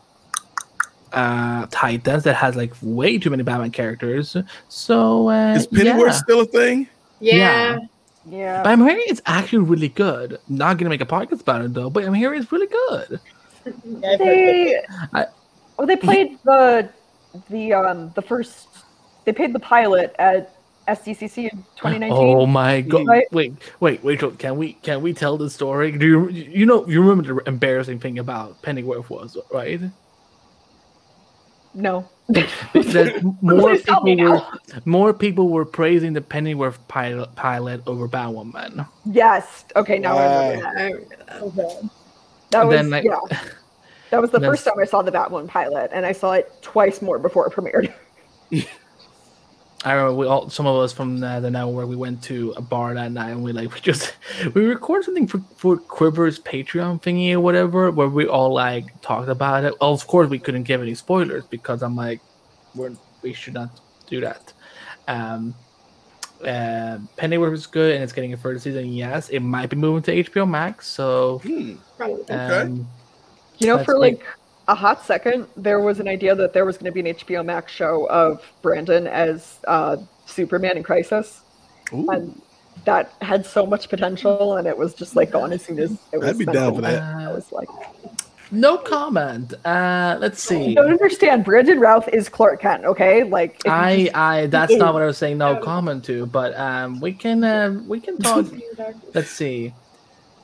uh 1.12 1.66
Titans 1.70 2.24
that 2.24 2.34
has 2.34 2.54
like 2.56 2.72
way 2.82 3.18
too 3.18 3.30
many 3.30 3.42
Batman 3.42 3.70
characters. 3.70 4.36
So 4.68 5.28
uh, 5.28 5.54
Is 5.56 5.66
Pennyworth 5.66 6.06
yeah. 6.08 6.12
still 6.12 6.40
a 6.40 6.46
thing? 6.46 6.88
Yeah. 7.20 7.34
Yeah. 7.36 7.78
Yeah. 8.30 8.62
But 8.62 8.70
I'm 8.70 8.80
hearing 8.80 9.04
it's 9.06 9.22
actually 9.26 9.60
really 9.60 9.88
good. 9.88 10.38
Not 10.48 10.78
gonna 10.78 10.90
make 10.90 11.00
a 11.00 11.06
podcast 11.06 11.40
about 11.42 11.62
it 11.64 11.74
though, 11.74 11.90
but 11.90 12.04
I'm 12.04 12.14
hearing 12.14 12.40
it's 12.40 12.50
really 12.52 12.66
good. 12.66 13.20
Yeah, 13.84 14.16
they 14.18 14.82
I- 15.12 15.26
oh 15.78 15.86
they 15.86 15.96
played 15.96 16.38
the 16.44 16.88
the 17.50 17.72
um 17.72 18.12
the 18.14 18.22
first 18.22 18.68
they 19.24 19.32
played 19.32 19.52
the 19.52 19.60
pilot 19.60 20.14
at 20.18 20.54
SDCC 20.88 21.50
in 21.50 21.58
2019. 21.76 22.10
Oh 22.10 22.46
my 22.46 22.80
god! 22.80 23.06
Right. 23.06 23.26
Wait, 23.30 23.52
wait, 23.80 24.02
Rachel. 24.02 24.30
Can 24.30 24.56
we 24.56 24.72
can 24.74 25.02
we 25.02 25.12
tell 25.12 25.36
the 25.36 25.50
story? 25.50 25.92
Do 25.92 26.06
you 26.06 26.28
you 26.30 26.64
know 26.64 26.86
you 26.88 27.02
remember 27.02 27.34
the 27.34 27.48
embarrassing 27.48 28.00
thing 28.00 28.18
about 28.18 28.62
Pennyworth 28.62 29.10
was 29.10 29.36
right? 29.52 29.80
No. 31.74 32.08
That 32.28 33.22
more 33.42 33.60
Please 33.60 33.84
tell 33.84 34.02
me 34.02 34.16
people 34.16 34.32
were 34.32 34.82
more 34.84 35.12
people 35.12 35.48
were 35.48 35.64
praising 35.64 36.14
the 36.14 36.20
Pennyworth 36.20 36.78
pilot 36.88 37.34
pilot 37.36 37.82
over 37.86 38.08
Batwoman. 38.08 38.88
Yes. 39.04 39.64
Okay. 39.76 39.98
Now 39.98 40.16
I 40.16 40.24
remember 40.24 40.62
that. 40.62 40.76
I 40.76 40.82
remember 40.90 41.16
that. 41.26 41.42
Okay. 41.42 41.88
That 42.50 42.66
was 42.66 42.76
then, 42.76 42.90
like- 42.90 43.04
yeah. 43.04 43.18
That 44.10 44.20
was 44.20 44.30
the 44.30 44.38
That's- 44.38 44.50
first 44.60 44.64
time 44.66 44.78
I 44.80 44.84
saw 44.86 45.02
the 45.02 45.12
Batwoman 45.12 45.48
pilot, 45.48 45.90
and 45.92 46.06
I 46.06 46.12
saw 46.12 46.32
it 46.32 46.50
twice 46.62 47.02
more 47.02 47.18
before 47.18 47.46
it 47.46 47.52
premiered. 47.52 47.92
I 49.84 49.92
remember 49.92 50.14
we 50.14 50.26
all 50.26 50.50
some 50.50 50.66
of 50.66 50.76
us 50.76 50.92
from 50.92 51.20
the, 51.20 51.38
the 51.38 51.50
network 51.52 51.88
we 51.88 51.94
went 51.94 52.20
to 52.24 52.52
a 52.56 52.60
bar 52.60 52.94
that 52.94 53.12
night 53.12 53.30
and 53.30 53.44
we 53.44 53.52
like 53.52 53.72
we 53.74 53.78
just 53.80 54.12
we 54.54 54.64
recorded 54.66 55.04
something 55.04 55.28
for 55.28 55.38
for 55.56 55.76
Quiver's 55.76 56.40
Patreon 56.40 57.00
thingy 57.00 57.32
or 57.34 57.40
whatever 57.40 57.90
where 57.92 58.08
we 58.08 58.26
all 58.26 58.52
like 58.52 59.00
talked 59.02 59.28
about 59.28 59.62
it. 59.64 59.74
Well, 59.80 59.92
of 59.92 60.04
course 60.08 60.28
we 60.28 60.40
couldn't 60.40 60.64
give 60.64 60.82
any 60.82 60.94
spoilers 60.96 61.44
because 61.46 61.82
I'm 61.84 61.94
like 61.94 62.20
we're 62.74 62.90
we 63.22 63.32
should 63.32 63.54
not 63.54 63.70
do 64.08 64.20
that. 64.22 64.52
Um, 65.06 65.54
uh, 66.44 66.98
Pennyworth 67.16 67.54
is 67.54 67.66
good 67.68 67.94
and 67.94 68.02
it's 68.02 68.12
getting 68.12 68.32
a 68.32 68.36
further 68.36 68.58
season. 68.58 68.92
Yes, 68.92 69.28
it 69.28 69.40
might 69.40 69.70
be 69.70 69.76
moving 69.76 70.02
to 70.02 70.24
HBO 70.24 70.48
Max. 70.48 70.88
So 70.88 71.38
Hmm. 71.44 71.74
Okay. 72.00 72.34
um, 72.34 72.88
You 73.58 73.66
know, 73.68 73.76
That's 73.76 73.86
for 73.86 73.98
like- 73.98 74.18
like 74.18 74.24
a 74.68 74.74
hot 74.74 75.04
second, 75.04 75.46
there 75.56 75.80
was 75.80 75.98
an 75.98 76.08
idea 76.08 76.34
that 76.34 76.52
there 76.52 76.64
was 76.64 76.76
going 76.76 76.92
to 76.92 77.02
be 77.02 77.08
an 77.08 77.16
HBO 77.16 77.44
Max 77.44 77.72
show 77.72 78.06
of 78.10 78.42
Brandon 78.60 79.06
as 79.06 79.58
uh, 79.66 79.96
Superman 80.26 80.76
in 80.76 80.82
Crisis, 80.82 81.40
Ooh, 81.92 82.06
and 82.10 82.40
that 82.84 83.12
had 83.22 83.46
so 83.46 83.64
much 83.64 83.88
potential, 83.88 84.56
and 84.58 84.68
it 84.68 84.76
was 84.76 84.94
just 84.94 85.16
like 85.16 85.30
gone 85.30 85.52
as 85.52 85.64
soon 85.64 85.78
as 85.78 85.92
it 86.12 86.18
was. 86.18 86.28
I'd 86.28 86.38
be 86.38 86.44
meant 86.44 86.54
down 86.54 86.74
for 86.74 86.80
that. 86.82 87.02
I 87.02 87.32
was 87.32 87.50
like, 87.50 87.68
no 88.50 88.76
comment. 88.76 89.54
Uh, 89.64 90.18
let's 90.20 90.42
see. 90.42 90.72
I 90.72 90.74
don't 90.74 90.90
understand. 90.90 91.44
Brandon 91.46 91.80
Routh 91.80 92.08
is 92.08 92.28
Clark 92.28 92.60
Kent, 92.60 92.84
okay? 92.84 93.24
Like, 93.24 93.66
I, 93.66 94.04
just- 94.04 94.16
I, 94.16 94.46
that's 94.46 94.72
is. 94.72 94.78
not 94.78 94.92
what 94.92 95.02
I 95.02 95.06
was 95.06 95.16
saying. 95.18 95.38
No 95.38 95.56
comment 95.56 96.04
to, 96.04 96.26
but 96.26 96.54
um, 96.58 97.00
we 97.00 97.12
can, 97.14 97.42
uh, 97.42 97.80
we 97.86 98.00
can 98.00 98.18
talk. 98.18 98.46
Let's 99.14 99.30
see. 99.30 99.72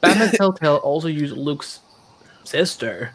Batman 0.01 0.31
Telltale 0.33 0.77
also 0.77 1.09
used 1.09 1.35
Luke's 1.37 1.81
sister. 2.45 3.13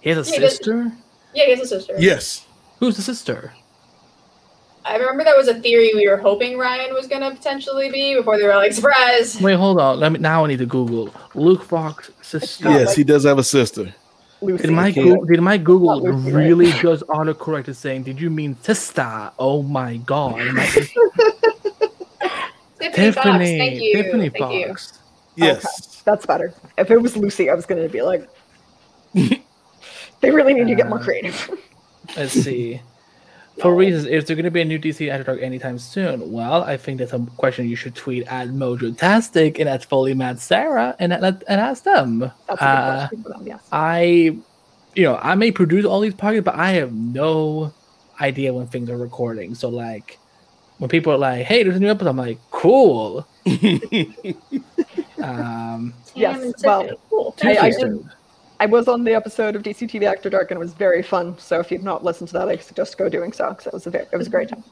He 0.00 0.10
has 0.10 0.26
a 0.26 0.30
Yeah, 0.30 0.36
he 0.36 0.40
does. 0.42 0.50
sister. 0.56 0.92
Yeah, 1.34 1.44
he 1.44 1.50
has 1.52 1.60
a 1.60 1.66
sister. 1.66 1.94
yes. 1.98 2.46
Who's 2.80 2.96
the 2.96 3.02
sister? 3.02 3.52
I 4.84 4.96
remember 4.96 5.22
that 5.22 5.36
was 5.36 5.46
a 5.46 5.54
theory 5.54 5.92
we 5.94 6.08
were 6.08 6.16
hoping 6.16 6.58
Ryan 6.58 6.92
was 6.92 7.06
gonna 7.06 7.30
potentially 7.32 7.88
be 7.90 8.16
before 8.16 8.36
they 8.36 8.44
were 8.44 8.56
like, 8.56 8.72
surprise. 8.72 9.40
Wait, 9.40 9.54
hold 9.54 9.78
on. 9.80 10.00
Let 10.00 10.10
me. 10.10 10.18
Now 10.18 10.44
I 10.44 10.48
need 10.48 10.58
to 10.58 10.66
Google 10.66 11.14
Luke 11.36 11.62
Fox 11.62 12.10
sister. 12.20 12.68
Yes, 12.68 12.88
like- 12.88 12.96
he 12.96 13.04
does 13.04 13.24
have 13.24 13.38
a 13.38 13.44
sister. 13.44 13.94
Lucy. 14.40 14.64
Did 14.66 14.72
my 14.72 14.90
Google, 14.90 15.24
did 15.24 15.40
my 15.40 15.56
Google 15.56 15.94
Not 15.94 16.02
Lucy, 16.02 16.32
right? 16.32 16.44
really 16.44 16.72
just 16.72 17.04
autocorrect 17.04 17.68
it 17.68 17.74
saying, 17.74 18.02
"Did 18.02 18.20
you 18.20 18.28
mean 18.28 18.56
sister?" 18.60 19.30
Oh 19.38 19.62
my 19.62 19.98
god! 19.98 20.40
Am 20.40 20.58
I- 20.58 20.66
Tiffany, 22.80 23.12
Fox, 23.12 23.24
Tiffany, 23.24 23.58
thank 23.58 23.80
you. 23.80 24.02
Tiffany 24.02 24.28
thank 24.30 24.52
you. 24.54 24.66
Fox. 24.66 24.98
Yes. 25.36 26.02
That's 26.04 26.26
better. 26.26 26.52
If 26.76 26.90
it 26.90 26.98
was 27.00 27.16
Lucy, 27.16 27.48
I 27.48 27.54
was 27.54 27.64
going 27.64 27.80
to 27.80 27.88
be 27.88 28.02
like, 28.02 28.28
they 29.14 30.30
really 30.30 30.54
need 30.54 30.68
to 30.68 30.74
get 30.74 30.88
more 30.88 30.98
Uh, 31.00 31.02
creative. 31.04 31.50
Let's 32.16 32.32
see. 32.32 32.80
For 33.60 33.74
reasons, 33.74 34.06
is 34.06 34.24
there 34.24 34.34
going 34.34 34.44
to 34.44 34.50
be 34.50 34.62
a 34.62 34.64
new 34.64 34.78
DC 34.78 35.10
After 35.10 35.24
Dark 35.24 35.42
anytime 35.42 35.78
soon? 35.78 36.32
Well, 36.32 36.62
I 36.64 36.78
think 36.78 36.98
that's 36.98 37.12
a 37.12 37.18
question 37.36 37.68
you 37.68 37.76
should 37.76 37.94
tweet 37.94 38.26
at 38.26 38.48
Mojo-tastic 38.48 39.58
and 39.58 39.68
at 39.68 39.84
Foley 39.84 40.14
Mad 40.14 40.40
Sarah 40.40 40.96
and 40.98 41.12
and, 41.12 41.24
and 41.24 41.60
ask 41.60 41.84
them. 41.84 42.20
That's 42.48 42.62
a 42.62 42.64
good 42.64 42.64
Uh, 42.64 42.96
question 43.08 43.22
for 43.22 43.28
them, 43.28 43.46
yes. 43.46 43.60
I, 43.70 44.02
you 44.94 45.04
know, 45.04 45.16
I 45.22 45.34
may 45.34 45.52
produce 45.52 45.84
all 45.84 46.00
these 46.00 46.14
podcasts, 46.14 46.44
but 46.44 46.54
I 46.54 46.70
have 46.72 46.92
no 46.94 47.72
idea 48.20 48.54
when 48.54 48.66
things 48.68 48.88
are 48.88 48.96
recording. 48.96 49.54
So, 49.54 49.68
like, 49.68 50.18
when 50.78 50.88
people 50.88 51.12
are 51.12 51.18
like, 51.18 51.44
"Hey, 51.44 51.62
there's 51.62 51.76
a 51.76 51.80
new 51.80 51.90
episode," 51.90 52.08
I'm 52.10 52.16
like, 52.16 52.38
"Cool." 52.50 53.26
um, 55.22 55.94
Yes, 56.14 56.54
well, 56.64 56.88
Cool. 57.10 57.34
I- 57.42 57.50
I 57.50 57.70
Thank 57.70 57.78
did- 57.78 58.04
I 58.62 58.66
was 58.66 58.86
on 58.86 59.02
the 59.02 59.12
episode 59.12 59.56
of 59.56 59.64
DC 59.64 59.90
TV 59.90 60.04
After 60.04 60.30
Dark 60.30 60.52
and 60.52 60.56
it 60.56 60.60
was 60.60 60.72
very 60.72 61.02
fun. 61.02 61.36
So 61.36 61.58
if 61.58 61.72
you've 61.72 61.82
not 61.82 62.04
listened 62.04 62.28
to 62.28 62.34
that, 62.34 62.48
I 62.48 62.56
suggest 62.58 62.96
go 62.96 63.08
doing 63.08 63.32
so 63.32 63.48
because 63.48 63.66
it 63.66 63.72
was 63.72 63.88
a 63.88 63.90
very, 63.90 64.06
it 64.12 64.16
was 64.16 64.28
a 64.28 64.30
great 64.30 64.50
time. 64.50 64.62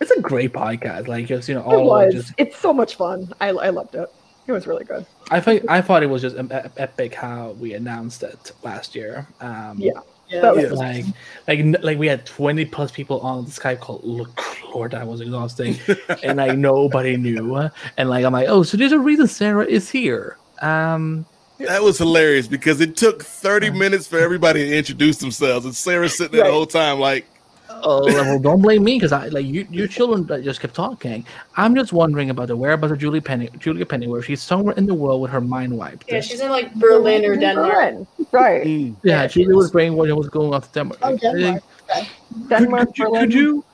it's 0.00 0.10
a 0.12 0.20
great 0.22 0.54
podcast. 0.54 1.08
Like, 1.08 1.26
just 1.26 1.46
you 1.46 1.54
know, 1.54 1.60
all 1.60 1.78
It 1.78 1.84
was. 1.84 2.14
just 2.14 2.32
It's 2.38 2.56
so 2.56 2.72
much 2.72 2.94
fun. 2.96 3.30
I, 3.42 3.48
I 3.48 3.68
loved 3.68 3.96
it. 3.96 4.08
It 4.46 4.52
was 4.52 4.66
really 4.66 4.86
good. 4.86 5.04
I 5.30 5.40
thought 5.40 5.60
I 5.68 5.82
thought 5.82 6.02
it 6.02 6.06
was 6.06 6.22
just 6.22 6.36
epic 6.78 7.14
how 7.14 7.50
we 7.60 7.74
announced 7.74 8.22
it 8.22 8.52
last 8.62 8.94
year. 8.94 9.26
Um, 9.42 9.76
Yeah. 9.78 9.92
Yeah. 10.30 10.40
That 10.40 10.54
was 10.56 10.64
Yeah. 10.64 10.70
like 10.70 11.04
like 11.46 11.82
like 11.84 11.98
we 11.98 12.06
had 12.06 12.24
20 12.24 12.64
plus 12.64 12.92
people 12.92 13.20
on 13.20 13.44
the 13.44 13.50
Skype 13.50 13.80
call. 13.80 14.00
Look, 14.02 14.40
Lord, 14.74 14.92
that 14.92 15.06
was 15.06 15.20
exhausting, 15.20 15.76
and 16.22 16.38
like 16.38 16.56
nobody 16.72 17.18
knew. 17.18 17.68
And 17.98 18.08
like 18.08 18.24
I'm 18.24 18.32
like, 18.32 18.48
oh, 18.48 18.62
so 18.62 18.78
there's 18.78 18.92
a 18.92 18.98
reason 18.98 19.26
Sarah 19.28 19.66
is 19.66 19.90
here. 19.90 20.38
Um, 20.62 21.26
That 21.58 21.82
was 21.82 21.98
hilarious 21.98 22.46
because 22.48 22.80
it 22.80 22.96
took 22.96 23.22
30 23.22 23.70
minutes 23.70 24.06
for 24.06 24.18
everybody 24.18 24.68
to 24.68 24.76
introduce 24.76 25.18
themselves, 25.18 25.64
and 25.64 25.74
Sarah's 25.74 26.16
sitting 26.16 26.32
there 26.32 26.42
Right. 26.42 26.48
the 26.48 26.52
whole 26.52 26.66
time 26.66 26.98
like, 26.98 27.26
oh, 27.70 28.04
well, 28.06 28.38
don't 28.40 28.60
blame 28.60 28.82
me 28.82 28.94
because 28.96 29.12
I 29.12 29.28
like 29.28 29.46
you. 29.46 29.66
Your 29.70 29.86
children 29.86 30.26
just 30.42 30.60
kept 30.60 30.74
talking. 30.74 31.24
I'm 31.56 31.74
just 31.76 31.92
wondering 31.92 32.30
about 32.30 32.48
the 32.48 32.56
whereabouts 32.56 32.92
of 32.92 32.98
Julie 32.98 33.20
Penny, 33.20 33.48
Julia 33.58 33.86
Pennyworth. 33.86 34.24
She's 34.24 34.42
somewhere 34.42 34.74
in 34.76 34.86
the 34.86 34.94
world 34.94 35.22
with 35.22 35.30
her 35.30 35.40
mind 35.40 35.76
wiped. 35.78 36.04
Yeah, 36.10 36.20
she's 36.20 36.40
in 36.40 36.50
like 36.50 36.74
Berlin 36.74 37.24
or 37.24 37.36
Denmark. 37.36 38.06
Right. 38.32 38.64
mm, 38.66 38.96
yeah, 39.04 39.22
Yeah, 39.22 39.26
Julie 39.28 39.46
she 39.46 39.52
was 39.52 39.66
is. 39.66 39.72
brainwashed 39.72 40.08
and 40.08 40.16
was 40.16 40.28
going 40.28 40.52
off 40.54 40.66
to 40.68 40.72
Denmark. 40.72 40.98
Oh, 41.02 41.16
Denmark. 41.16 41.62
Could, 41.88 42.48
Denmark, 42.48 42.88
could 42.88 42.98
you, 42.98 43.04
Berlin. 43.04 43.20
could 43.22 43.34
you 43.34 43.64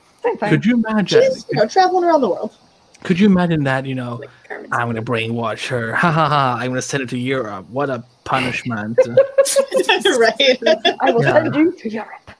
could 0.49 0.65
you 0.65 0.75
imagine? 0.75 1.23
She's 1.23 1.45
you 1.51 1.57
know 1.57 1.67
traveling 1.67 2.03
around 2.03 2.21
the 2.21 2.29
world. 2.29 2.51
Could 3.03 3.19
you 3.19 3.25
imagine 3.27 3.63
that? 3.63 3.85
You 3.85 3.95
know, 3.95 4.15
Like 4.15 4.29
I'm 4.71 4.87
gonna 4.87 5.01
brainwash 5.01 5.67
her. 5.67 5.93
Ha 5.95 6.11
ha 6.11 6.29
ha! 6.29 6.55
I'm 6.59 6.71
gonna 6.71 6.81
send 6.81 7.01
her 7.01 7.07
to 7.07 7.17
Europe. 7.17 7.67
What 7.69 7.89
a 7.89 8.03
punishment! 8.23 8.97
right. 9.07 10.59
I 11.01 11.11
will 11.11 11.23
Yeah. 11.23 11.33
send 11.43 11.55
you 11.55 11.71
to 11.71 11.89
Europe. 11.89 12.31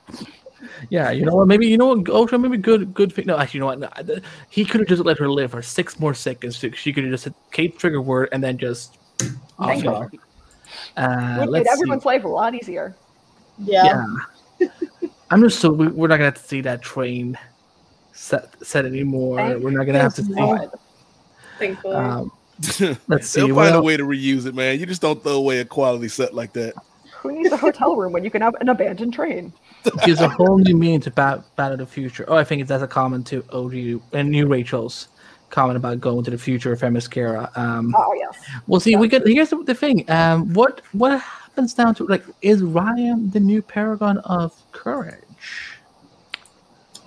yeah, 0.89 1.09
you 1.11 1.25
know 1.25 1.35
what? 1.35 1.47
Maybe 1.47 1.67
you 1.67 1.77
know 1.77 1.87
what? 1.95 2.07
Ultra, 2.09 2.37
maybe 2.37 2.57
good, 2.57 2.93
good. 2.93 3.11
Thing. 3.13 3.25
No, 3.25 3.37
actually, 3.37 3.57
you 3.57 3.61
know 3.61 3.65
what? 3.67 3.79
No, 3.79 3.89
th- 4.05 4.23
he 4.49 4.63
could 4.65 4.81
have 4.81 4.87
just 4.87 5.03
let 5.03 5.17
her 5.17 5.29
live 5.29 5.51
for 5.51 5.61
six 5.61 5.99
more 5.99 6.13
seconds. 6.13 6.57
so 6.57 6.69
She 6.71 6.93
could 6.93 7.03
have 7.05 7.11
just 7.11 7.23
hit 7.25 7.33
Kate 7.51 7.77
trigger 7.79 8.01
word 8.01 8.29
and 8.31 8.43
then 8.43 8.57
just 8.57 8.97
off 9.59 9.67
Thank 9.67 9.85
her. 9.85 10.09
Uh, 10.97 11.37
Would 11.41 11.49
let's 11.49 11.51
made 11.51 11.65
see. 11.65 11.71
everyone's 11.71 12.05
life 12.05 12.23
a 12.23 12.27
lot 12.27 12.53
easier. 12.55 12.95
Yeah. 13.57 14.05
Yeah. 14.59 14.67
I'm 15.31 15.41
just 15.41 15.59
so 15.59 15.71
we, 15.71 15.87
we're 15.87 16.07
not 16.07 16.15
gonna 16.17 16.25
have 16.25 16.35
to 16.35 16.43
see 16.43 16.61
that 16.61 16.81
train 16.81 17.37
set 18.13 18.55
set 18.65 18.85
anymore. 18.85 19.37
Thank 19.37 19.63
we're 19.63 19.71
not 19.71 19.85
gonna 19.85 19.99
have 19.99 20.15
to 20.15 20.23
see. 20.23 20.33
God. 20.33 20.71
Thankfully. 21.57 21.95
Um, 21.95 22.31
let's 23.07 23.27
see. 23.29 23.41
they'll 23.41 23.55
what 23.55 23.65
find 23.65 23.75
a 23.75 23.81
way 23.81 23.97
to 23.97 24.03
reuse 24.03 24.45
it, 24.45 24.55
man. 24.55 24.79
You 24.79 24.85
just 24.85 25.01
don't 25.01 25.21
throw 25.21 25.33
away 25.33 25.59
a 25.59 25.65
quality 25.65 26.07
set 26.07 26.33
like 26.33 26.53
that. 26.53 26.73
Who 27.21 27.31
needs 27.31 27.51
a 27.51 27.57
hotel 27.57 27.95
room 27.95 28.13
when 28.13 28.23
you 28.23 28.31
can 28.31 28.41
have 28.41 28.55
an 28.61 28.69
abandoned 28.69 29.13
train? 29.13 29.53
gives 30.05 30.21
a 30.21 30.29
whole 30.29 30.57
new 30.57 30.75
meaning 30.75 30.99
to 31.01 31.11
Bat, 31.11 31.43
Bat 31.55 31.73
of 31.73 31.77
the 31.79 31.85
Future. 31.85 32.25
Oh, 32.27 32.35
I 32.35 32.43
think 32.43 32.67
that's 32.67 32.83
a 32.83 32.87
comment 32.87 33.25
to 33.27 33.43
OG 33.51 34.01
and 34.13 34.29
New 34.29 34.47
Rachel's 34.47 35.07
comment 35.49 35.77
about 35.77 35.99
going 35.99 36.23
to 36.23 36.31
the 36.31 36.37
future 36.37 36.71
of 36.71 36.79
Themyscira. 36.79 37.55
Um, 37.57 37.93
Oh 37.95 38.13
yes. 38.17 38.37
well, 38.67 38.79
see, 38.79 38.95
we 38.95 39.07
get 39.07 39.27
here's 39.27 39.49
the, 39.49 39.57
the 39.63 39.75
thing. 39.75 40.09
Um, 40.09 40.53
what 40.53 40.81
what 40.93 41.19
happens 41.19 41.73
down 41.73 41.93
to 41.95 42.07
like 42.07 42.23
is 42.41 42.63
Ryan 42.63 43.29
the 43.31 43.39
new 43.39 43.61
paragon 43.61 44.17
of 44.19 44.53
courage? 44.71 45.23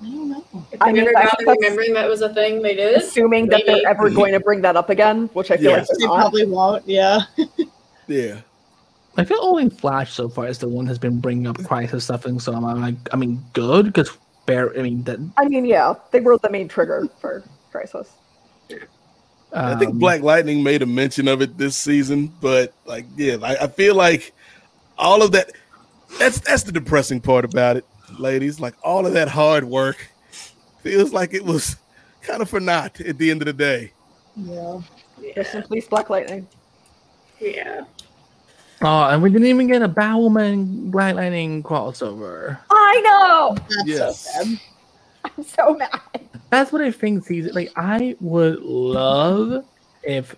I 0.05 0.11
don't 0.11 0.29
know. 0.29 0.45
if 0.73 0.83
I 0.83 0.89
I 0.89 0.93
mean, 0.93 1.05
never 1.05 1.17
I 1.19 1.25
got 1.25 1.39
think 1.39 1.49
remembering 1.61 1.95
that 1.95 2.09
was 2.09 2.21
a 2.21 2.33
thing 2.35 2.61
they 2.63 2.75
did. 2.75 2.97
Assuming 2.97 3.47
that 3.49 3.63
they're 3.67 3.87
ever 3.89 4.11
going 4.11 4.33
to 4.33 4.41
bring 4.41 4.61
that 4.63 4.77
up 4.77 4.91
again, 4.91 5.31
which 5.33 5.51
I 5.51 5.57
feel 5.57 5.71
Yeah. 5.71 5.77
like 5.79 5.87
they're 5.89 5.97
They 6.01 6.07
not. 6.07 6.17
probably 6.17 6.47
won't. 6.47 6.87
Yeah. 6.89 7.21
Yeah. 8.07 8.41
I 9.17 9.25
feel 9.25 9.39
only 9.41 9.71
Flash 9.71 10.13
so 10.13 10.29
far 10.29 10.47
is 10.47 10.59
the 10.59 10.69
one 10.69 10.87
has 10.89 10.99
been 10.99 11.21
bringing 11.21 11.47
up 11.47 11.57
crisis 11.65 12.05
stuff, 12.05 12.27
and 12.27 12.43
so 12.43 12.53
I'm 12.53 12.63
like, 12.83 12.97
I 13.13 13.17
mean, 13.17 13.43
good 13.55 13.87
because 13.87 14.11
bare. 14.45 14.79
I 14.79 14.83
mean, 14.83 15.05
that 15.05 15.21
I 15.39 15.47
mean, 15.49 15.65
yeah, 15.65 15.95
they 16.11 16.21
were 16.21 16.37
the 16.37 16.51
main 16.51 16.69
trigger 16.69 17.09
for 17.21 17.43
Crisis. 17.73 18.11
I 19.55 19.77
think 19.77 19.93
um, 19.93 19.99
Black 19.99 20.21
Lightning 20.21 20.63
made 20.63 20.83
a 20.83 20.87
mention 20.87 21.29
of 21.29 21.41
it 21.41 21.57
this 21.57 21.77
season, 21.77 22.33
but 22.43 22.75
like, 22.87 23.07
yeah, 23.17 23.37
I, 23.41 23.57
I 23.65 23.67
feel 23.69 23.95
like 23.95 24.35
all 24.99 25.23
of 25.23 25.33
that. 25.33 25.53
That's 26.19 26.41
that's 26.41 26.65
the 26.65 26.73
depressing 26.73 27.21
part 27.21 27.45
about 27.47 27.77
it, 27.79 27.87
ladies. 28.19 28.61
Like 28.61 28.75
all 28.83 29.07
of 29.07 29.13
that 29.15 29.29
hard 29.29 29.65
work 29.65 30.09
feels 30.83 31.13
like 31.13 31.35
it 31.35 31.45
was 31.45 31.77
kind 32.23 32.43
of 32.43 32.49
for 32.51 32.61
naught 32.61 33.01
at 33.01 33.19
the 33.19 33.31
end 33.31 33.43
of 33.43 33.47
the 33.47 33.53
day. 33.53 33.93
Yeah. 34.37 34.81
Rest 35.37 35.55
in 35.55 35.63
peace, 35.65 35.87
Black 35.87 36.11
Lightning. 36.11 36.47
Yeah. 37.41 37.85
Oh, 38.83 39.05
and 39.09 39.23
we 39.23 39.31
didn't 39.31 39.47
even 39.47 39.67
get 39.67 39.83
a 39.83 39.89
Batwoman 39.89 40.91
Black 40.91 41.15
Lightning 41.15 41.63
crossover. 41.63 42.59
I 42.71 43.01
know. 43.05 43.57
That's 43.69 43.87
Yes. 43.87 44.21
so 44.35 44.43
sad. 44.45 44.61
I'm 45.25 45.45
so 45.45 45.75
mad. 45.75 46.01
That's 46.51 46.71
what 46.71 46.83
I 46.83 46.91
think 46.91 47.25
season 47.25 47.55
like 47.55 47.73
I 47.77 48.15
would 48.21 48.61
love 48.61 49.65
if 50.03 50.37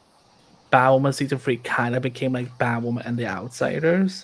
Batwoman 0.73 1.13
season 1.15 1.39
three 1.39 1.57
kind 1.59 1.97
of 1.97 2.03
became 2.03 2.33
like 2.33 2.57
Batwoman 2.59 3.05
and 3.05 3.19
the 3.19 3.27
Outsiders. 3.27 4.23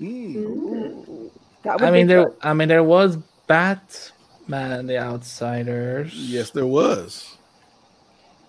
Mm. 0.00 1.19
Ooh, 1.60 1.64
that 1.64 1.80
would 1.80 1.88
I 1.88 1.90
mean 1.90 2.06
there 2.06 2.24
good. 2.26 2.36
I 2.42 2.52
mean 2.54 2.68
there 2.68 2.84
was 2.84 3.16
Batman 3.46 4.72
and 4.72 4.88
the 4.88 4.98
Outsiders. 4.98 6.14
Yes, 6.14 6.50
there 6.50 6.66
was. 6.66 7.36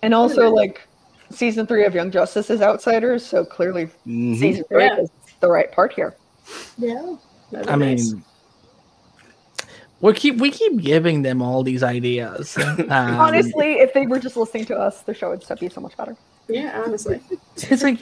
and 0.02 0.14
also 0.14 0.50
like 0.50 0.80
season 1.30 1.66
three 1.66 1.84
of 1.84 1.94
Young 1.94 2.10
Justice 2.10 2.50
is 2.50 2.60
Outsiders, 2.60 3.24
so 3.24 3.44
clearly 3.44 3.88
Mhm. 4.06 4.38
season 4.38 4.64
three 4.68 4.84
Yeah. 4.84 4.98
is 5.00 5.10
the 5.40 5.48
right 5.48 5.70
part 5.72 5.92
here. 5.92 6.14
Yeah. 6.78 7.16
That'd 7.50 7.68
I 7.68 7.76
nice. 7.76 8.12
mean 8.12 8.24
we 10.00 10.12
keep 10.14 10.38
we 10.38 10.50
keep 10.50 10.78
giving 10.80 11.22
them 11.22 11.40
all 11.42 11.62
these 11.62 11.82
ideas. 11.82 12.56
Um, 12.78 12.88
Honestly, 12.90 13.74
if 13.74 13.92
they 13.94 14.06
were 14.06 14.18
just 14.18 14.36
listening 14.36 14.64
to 14.66 14.76
us, 14.76 15.02
the 15.02 15.14
show 15.14 15.30
would 15.30 15.42
still 15.42 15.56
be 15.56 15.68
so 15.68 15.80
much 15.80 15.96
better. 15.96 16.16
yeah, 16.48 16.82
honestly. 16.84 17.20
it's 17.56 17.82
like 17.82 18.00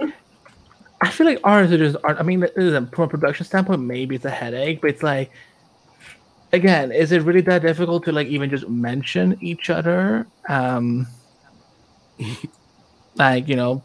I 1.00 1.10
feel 1.10 1.26
like 1.26 1.40
ours 1.44 1.72
are 1.72 1.78
just 1.78 1.96
aren't. 2.04 2.20
I 2.20 2.22
mean, 2.22 2.40
listen, 2.40 2.86
from 2.88 3.04
a 3.04 3.08
production 3.08 3.46
standpoint, 3.46 3.80
maybe 3.80 4.16
it's 4.16 4.24
a 4.26 4.30
headache, 4.30 4.80
but 4.82 4.90
it's 4.90 5.02
like, 5.02 5.30
again, 6.52 6.92
is 6.92 7.10
it 7.12 7.22
really 7.22 7.40
that 7.42 7.62
difficult 7.62 8.04
to 8.04 8.12
like 8.12 8.26
even 8.28 8.50
just 8.50 8.68
mention 8.68 9.38
each 9.40 9.70
other? 9.70 10.26
Um, 10.48 11.06
like 13.16 13.48
you 13.48 13.56
know, 13.56 13.82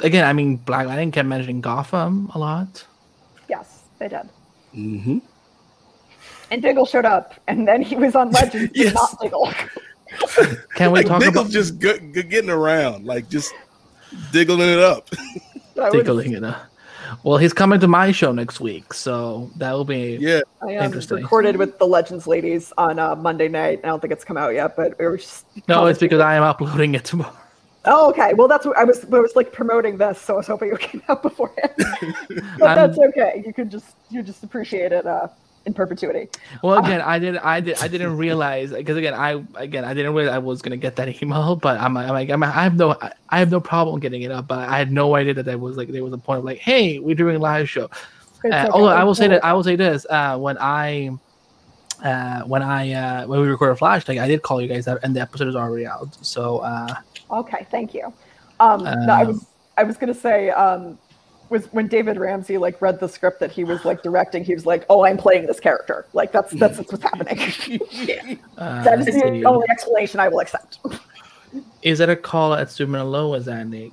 again, 0.00 0.24
I 0.24 0.32
mean, 0.32 0.56
Black 0.56 0.86
Lightning 0.86 1.10
kept 1.10 1.28
mentioning 1.28 1.60
Gotham 1.60 2.30
a 2.34 2.38
lot. 2.38 2.86
Yes, 3.48 3.82
they 3.98 4.08
did. 4.08 4.28
Mm-hmm. 4.74 5.18
And 6.52 6.62
Diggle 6.62 6.86
showed 6.86 7.04
up, 7.04 7.34
and 7.48 7.66
then 7.66 7.82
he 7.82 7.96
was 7.96 8.14
on 8.14 8.30
Legends, 8.32 8.72
Yes. 8.74 8.94
not 8.94 9.20
Diggle. 9.20 9.52
Can 10.74 10.90
we 10.92 10.98
Like 11.00 11.06
talk 11.06 11.20
Diggle's 11.20 11.46
about 11.46 11.50
just 11.52 11.78
g- 11.80 11.98
g- 12.12 12.22
getting 12.24 12.50
around, 12.50 13.04
like 13.06 13.28
just 13.28 13.52
diggling 14.32 14.68
it 14.68 14.78
up. 14.80 15.08
That 15.80 15.92
was- 15.92 16.02
tickling 16.02 16.32
it? 16.34 16.44
uh, 16.44 16.54
Well, 17.24 17.38
he's 17.38 17.52
coming 17.52 17.80
to 17.80 17.88
my 17.88 18.12
show 18.12 18.30
next 18.32 18.60
week, 18.60 18.92
so 18.94 19.50
that 19.56 19.72
will 19.72 19.84
be. 19.84 20.16
yeah, 20.20 20.40
I 20.62 20.76
um, 20.76 20.84
Interesting. 20.84 21.18
recorded 21.18 21.56
with 21.56 21.78
the 21.78 21.86
Legends 21.86 22.26
ladies 22.26 22.72
on 22.78 22.98
uh, 22.98 23.16
Monday 23.16 23.48
night. 23.48 23.80
I 23.82 23.88
don't 23.88 24.00
think 24.00 24.12
it's 24.12 24.24
come 24.24 24.36
out 24.36 24.54
yet, 24.54 24.76
but 24.76 24.94
it 25.00 25.08
was 25.08 25.22
just 25.22 25.46
No, 25.68 25.86
it's 25.86 25.98
because 25.98 26.20
I 26.20 26.34
am 26.36 26.42
uploading 26.44 26.94
it 26.94 27.04
tomorrow. 27.04 27.32
Oh, 27.86 28.10
okay. 28.10 28.34
Well, 28.34 28.46
that's 28.46 28.66
what 28.66 28.76
I 28.76 28.84
was. 28.84 29.04
I 29.10 29.18
was 29.18 29.34
like 29.34 29.52
promoting 29.52 29.96
this, 29.96 30.20
so 30.20 30.34
I 30.34 30.36
was 30.36 30.46
hoping 30.46 30.68
it 30.70 30.78
came 30.80 31.02
out 31.08 31.22
beforehand. 31.28 31.72
but 31.78 32.68
I'm- 32.68 32.76
that's 32.76 32.98
okay. 32.98 33.42
You 33.46 33.52
can 33.54 33.70
just 33.70 33.96
you 34.10 34.22
just 34.22 34.44
appreciate 34.44 34.92
it 34.92 35.06
uh, 35.06 35.28
in 35.66 35.74
perpetuity. 35.74 36.28
Well, 36.62 36.78
again, 36.78 37.00
I 37.00 37.18
did, 37.18 37.36
I 37.38 37.60
did, 37.60 37.78
I 37.78 37.88
didn't 37.88 38.16
realize 38.16 38.70
because 38.70 38.96
again, 38.96 39.14
I 39.14 39.44
again, 39.56 39.84
I 39.84 39.94
didn't 39.94 40.14
realize 40.14 40.34
I 40.34 40.38
was 40.38 40.62
gonna 40.62 40.76
get 40.76 40.96
that 40.96 41.22
email, 41.22 41.56
but 41.62 41.78
I'm, 41.80 41.96
I'm 41.96 42.08
like, 42.08 42.30
I'm, 42.30 42.42
I 42.42 42.50
have 42.50 42.76
no, 42.76 42.96
I 43.28 43.38
have 43.38 43.50
no 43.50 43.60
problem 43.60 44.00
getting 44.00 44.22
it 44.22 44.30
up, 44.30 44.48
but 44.48 44.58
I 44.58 44.78
had 44.78 44.90
no 44.92 45.14
idea 45.16 45.34
that 45.34 45.44
there 45.44 45.58
was 45.58 45.76
like 45.76 45.88
there 45.88 46.04
was 46.04 46.12
a 46.12 46.18
point 46.18 46.38
of 46.38 46.44
like, 46.44 46.58
hey, 46.58 46.98
we're 46.98 47.14
doing 47.14 47.36
a 47.36 47.38
live 47.38 47.68
show. 47.68 47.90
Uh, 48.44 48.68
although 48.72 48.88
I 48.88 49.04
will 49.04 49.14
say 49.14 49.28
that 49.28 49.44
I 49.44 49.52
will 49.52 49.64
say 49.64 49.76
this, 49.76 50.06
uh, 50.08 50.38
when 50.38 50.56
I, 50.58 51.10
uh, 52.02 52.42
when 52.44 52.62
I, 52.62 52.92
uh, 52.92 53.26
when 53.26 53.40
we 53.40 53.48
recorded 53.48 53.76
Flash, 53.76 54.08
like 54.08 54.18
I 54.18 54.26
did 54.26 54.40
call 54.40 54.62
you 54.62 54.68
guys 54.68 54.88
out, 54.88 55.00
and 55.02 55.14
the 55.14 55.20
episode 55.20 55.48
is 55.48 55.56
already 55.56 55.86
out. 55.86 56.16
So, 56.24 56.58
uh, 56.58 56.94
Okay, 57.30 57.66
thank 57.70 57.94
you. 57.94 58.12
Um, 58.58 58.84
no, 58.84 59.12
I 59.12 59.24
was 59.24 59.46
I 59.76 59.84
was 59.84 59.96
gonna 59.96 60.14
say 60.14 60.50
um, 60.50 60.98
was 61.50 61.66
when 61.72 61.88
David 61.88 62.16
Ramsey 62.16 62.56
like 62.58 62.80
read 62.80 63.00
the 63.00 63.08
script 63.08 63.40
that 63.40 63.50
he 63.50 63.64
was 63.64 63.84
like 63.84 64.02
directing. 64.02 64.44
He 64.44 64.54
was 64.54 64.64
like, 64.66 64.86
"Oh, 64.88 65.04
I'm 65.04 65.16
playing 65.18 65.46
this 65.46 65.60
character. 65.60 66.06
Like 66.12 66.32
that's 66.32 66.52
that's, 66.54 66.78
that's 66.78 66.92
what's 66.92 67.02
happening." 67.02 67.38
Yeah. 67.92 68.34
uh, 68.56 68.82
that 68.84 69.00
is 69.00 69.06
let's 69.08 69.22
the 69.22 69.44
only 69.44 69.66
explanation 69.68 70.20
I 70.20 70.28
will 70.28 70.40
accept. 70.40 70.78
is 71.82 71.98
that 71.98 72.08
a 72.08 72.16
call 72.16 72.54
at 72.54 72.70
Superman 72.70 73.10
Lois, 73.10 73.48
Andy? 73.48 73.92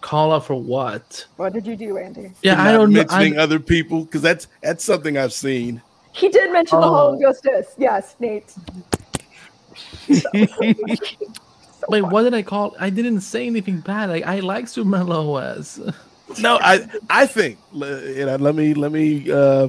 Call 0.00 0.32
out 0.32 0.46
for 0.46 0.54
what? 0.54 1.26
what 1.36 1.52
did 1.52 1.66
you 1.66 1.76
do, 1.76 1.98
Andy? 1.98 2.32
Yeah, 2.42 2.54
not 2.54 2.66
I 2.66 2.72
don't 2.72 2.90
know. 2.92 3.00
I- 3.00 3.04
mentioning 3.04 3.38
other 3.38 3.60
people 3.60 4.04
because 4.04 4.22
that's 4.22 4.48
that's 4.62 4.84
something 4.84 5.16
I've 5.16 5.32
seen. 5.32 5.80
He 6.12 6.28
did 6.28 6.52
mention 6.52 6.80
the 6.80 6.88
Hall 6.88 7.10
of 7.14 7.18
Oh. 7.18 7.20
Justice. 7.20 7.74
Yes, 7.78 8.16
Nate. 8.18 8.50
So 8.50 10.28
Wait, 11.88 12.02
fun. 12.02 12.10
what 12.10 12.22
did 12.24 12.34
I 12.34 12.42
call? 12.42 12.74
I 12.80 12.90
didn't 12.90 13.20
say 13.20 13.46
anything 13.46 13.80
bad. 13.80 14.10
Like 14.10 14.24
I 14.26 14.40
like 14.40 14.68
Superman 14.68 15.06
Lois. 15.06 15.78
No, 16.38 16.58
I 16.60 16.86
I 17.08 17.26
think 17.26 17.58
le- 17.72 18.02
you 18.10 18.26
know, 18.26 18.36
let 18.36 18.54
me 18.54 18.74
let 18.74 18.92
me 18.92 19.30
uh, 19.30 19.68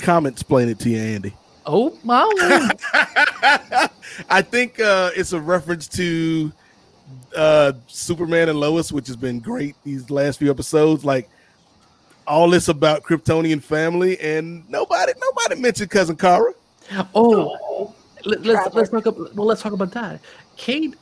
comment 0.00 0.34
explain 0.34 0.68
it 0.68 0.78
to 0.80 0.90
you, 0.90 0.98
Andy. 0.98 1.34
Oh, 1.64 1.96
my 2.02 2.24
I 4.28 4.42
think 4.42 4.80
uh, 4.80 5.10
it's 5.14 5.32
a 5.32 5.40
reference 5.40 5.86
to 5.88 6.52
uh, 7.36 7.72
Superman 7.86 8.48
and 8.48 8.58
Lois, 8.58 8.90
which 8.90 9.06
has 9.06 9.16
been 9.16 9.38
great 9.38 9.76
these 9.84 10.10
last 10.10 10.38
few 10.38 10.50
episodes. 10.50 11.04
Like 11.04 11.30
all 12.26 12.50
this 12.50 12.68
about 12.68 13.02
Kryptonian 13.02 13.62
family, 13.62 14.18
and 14.20 14.68
nobody 14.68 15.12
nobody 15.20 15.60
mentioned 15.60 15.90
cousin 15.90 16.16
Kara. 16.16 16.52
oh, 17.14 17.94
let, 18.24 18.42
let's 18.42 18.74
let's 18.74 18.90
Tragic. 18.90 18.90
talk. 18.90 19.06
About, 19.06 19.34
well, 19.34 19.46
let's 19.46 19.62
talk 19.62 19.72
about 19.72 19.92
that. 19.92 20.20
Kate 20.56 20.94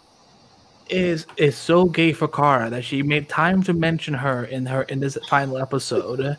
is 0.90 1.26
is 1.36 1.56
so 1.56 1.86
gay 1.86 2.12
for 2.12 2.28
Kara 2.28 2.68
that 2.70 2.84
she 2.84 3.02
made 3.02 3.28
time 3.28 3.62
to 3.64 3.72
mention 3.72 4.14
her 4.14 4.44
in 4.44 4.66
her 4.66 4.82
in 4.84 5.00
this 5.00 5.16
final 5.28 5.58
episode, 5.58 6.36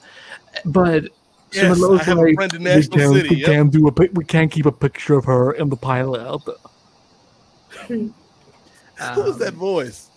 but. 0.65 1.05
Yes, 1.53 1.77
Superman 1.77 1.99
I 1.99 2.03
have 2.03 2.17
a 2.17 2.21
like, 2.21 2.35
friend 2.35 2.53
in 2.53 2.59
we 2.59 2.63
National 2.63 2.97
can't, 2.97 3.13
City, 3.13 3.29
We 3.29 3.35
yep." 3.41 3.45
can't 3.49 3.71
do 3.73 3.85
a 3.89 3.91
we 4.13 4.23
can't 4.23 4.49
keep 4.49 4.65
a 4.65 4.71
picture 4.71 5.15
of 5.15 5.25
her 5.25 5.51
in 5.51 5.67
the 5.67 5.75
pilot. 5.75 6.39
Who 7.89 8.13
was 8.99 9.37
that 9.39 9.49
Um, 9.49 9.55
voice? 9.55 10.09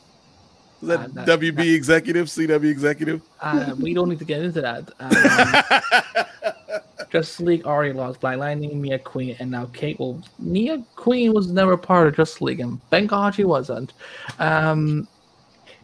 Was 0.80 0.90
that 0.90 1.00
uh, 1.00 1.36
WB 1.36 1.74
executive, 1.74 2.28
CW 2.28 2.70
executive? 2.70 3.22
Uh, 3.40 3.74
we 3.80 3.94
don't 3.94 4.08
need 4.08 4.20
to 4.20 4.24
get 4.24 4.42
into 4.42 4.60
that. 4.60 4.92
Um, 5.00 6.26
Justice 7.14 7.38
League 7.38 7.64
already 7.64 7.92
lost 7.92 8.18
Black 8.18 8.38
Lightning, 8.38 8.82
Mia 8.82 8.98
Queen, 8.98 9.36
and 9.38 9.48
now 9.48 9.66
Kate. 9.66 9.96
Well, 10.00 10.20
Mia 10.40 10.84
Queen 10.96 11.32
was 11.32 11.48
never 11.48 11.76
part 11.76 12.08
of 12.08 12.16
Justice 12.16 12.40
League, 12.40 12.58
and 12.58 12.80
thank 12.90 13.10
God 13.10 13.36
she 13.36 13.44
wasn't. 13.44 13.92
Um, 14.40 15.06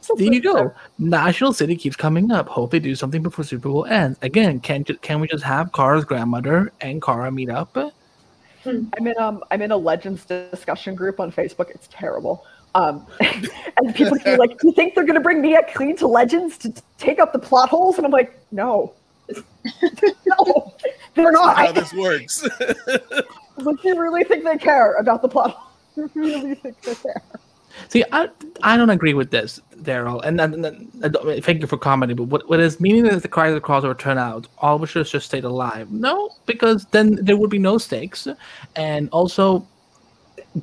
so 0.00 0.16
there 0.16 0.32
you 0.32 0.40
go. 0.40 0.74
National 0.98 1.52
City 1.52 1.76
keeps 1.76 1.94
coming 1.94 2.32
up. 2.32 2.48
Hope 2.48 2.72
they 2.72 2.80
do 2.80 2.96
something 2.96 3.22
before 3.22 3.44
Super 3.44 3.68
Bowl 3.68 3.84
ends. 3.84 4.18
Again, 4.22 4.58
can 4.58 4.82
can 4.82 5.20
we 5.20 5.28
just 5.28 5.44
have 5.44 5.70
Kara's 5.72 6.04
grandmother 6.04 6.72
and 6.80 7.00
Kara 7.00 7.30
meet 7.30 7.48
up? 7.48 7.76
I'm 8.66 8.90
in 9.06 9.14
um 9.20 9.44
I'm 9.52 9.62
in 9.62 9.70
a 9.70 9.76
Legends 9.76 10.24
discussion 10.24 10.96
group 10.96 11.20
on 11.20 11.30
Facebook. 11.30 11.70
It's 11.70 11.88
terrible. 11.92 12.44
Um, 12.74 13.06
and 13.20 13.94
people 13.94 14.18
are 14.26 14.36
like, 14.36 14.58
"Do 14.58 14.66
you 14.66 14.74
think 14.74 14.96
they're 14.96 15.04
gonna 15.04 15.20
bring 15.20 15.40
Mia 15.40 15.62
Queen 15.76 15.96
to 15.98 16.08
Legends 16.08 16.58
to 16.58 16.72
t- 16.72 16.82
take 16.98 17.20
up 17.20 17.32
the 17.32 17.38
plot 17.38 17.68
holes?" 17.68 17.98
And 17.98 18.04
I'm 18.04 18.10
like, 18.12 18.36
"No, 18.50 18.94
no, 20.26 20.74
they're 21.14 21.32
not. 21.32 21.56
How 21.56 21.72
this 21.72 21.92
works? 21.92 22.46
Like, 23.56 23.84
you 23.84 24.00
really 24.00 24.24
think 24.24 24.44
they 24.44 24.56
care 24.56 24.94
about 24.94 25.20
the 25.22 25.28
plot? 25.28 25.66
You 25.96 26.08
really 26.14 26.54
think 26.54 26.80
they 26.80 26.94
care? 26.94 27.22
See, 27.88 28.04
I 28.12 28.28
I 28.62 28.76
don't 28.76 28.90
agree 28.90 29.12
with 29.12 29.30
this, 29.30 29.60
Daryl. 29.82 30.24
And, 30.24 30.40
and, 30.40 30.64
and- 30.64 31.16
I 31.26 31.40
thank 31.40 31.60
you 31.60 31.66
for 31.66 31.76
commenting. 31.76 32.16
But 32.16 32.24
what, 32.28 32.48
what 32.48 32.60
is 32.60 32.80
meaning 32.80 33.04
that 33.04 33.20
the 33.22 33.28
Crisis 33.28 33.60
crossover 33.60 33.98
turn 33.98 34.16
out? 34.18 34.46
All 34.58 34.78
we 34.78 34.86
should 34.86 35.04
just 35.06 35.26
stayed 35.26 35.44
alive. 35.44 35.90
No, 35.90 36.30
because 36.46 36.86
then 36.86 37.18
there 37.22 37.36
would 37.36 37.50
be 37.50 37.58
no 37.58 37.76
stakes, 37.76 38.26
and 38.76 39.08
also 39.10 39.66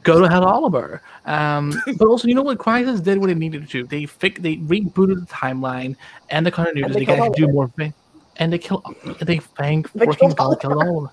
go 0.04 0.20
to 0.20 0.28
hell, 0.28 0.46
Oliver. 0.46 1.02
Um, 1.26 1.74
but 1.98 2.08
also, 2.08 2.28
you 2.28 2.36
know 2.36 2.42
what? 2.44 2.60
Crisis 2.60 3.00
did 3.00 3.18
what 3.20 3.30
it 3.30 3.38
needed 3.38 3.70
to. 3.70 3.84
They 3.86 4.06
fix, 4.06 4.40
they 4.42 4.58
rebooted 4.58 5.20
the 5.20 5.28
timeline 5.28 5.96
and 6.30 6.46
the 6.46 6.52
continuity. 6.52 6.84
And 6.84 6.94
They, 6.96 7.00
they 7.00 7.06
got 7.06 7.34
to 7.34 7.46
do 7.46 7.52
more 7.52 7.68
things, 7.70 7.94
and 8.38 8.54
they 8.54 8.58
kill. 8.58 8.84
They 9.22 9.38
thank 9.38 9.92
They 9.94 10.06
working 10.06 10.30
killed 10.30 10.38
God 10.38 10.60
killed 10.62 10.74
Oliver. 10.74 10.90
Oliver. 10.90 11.12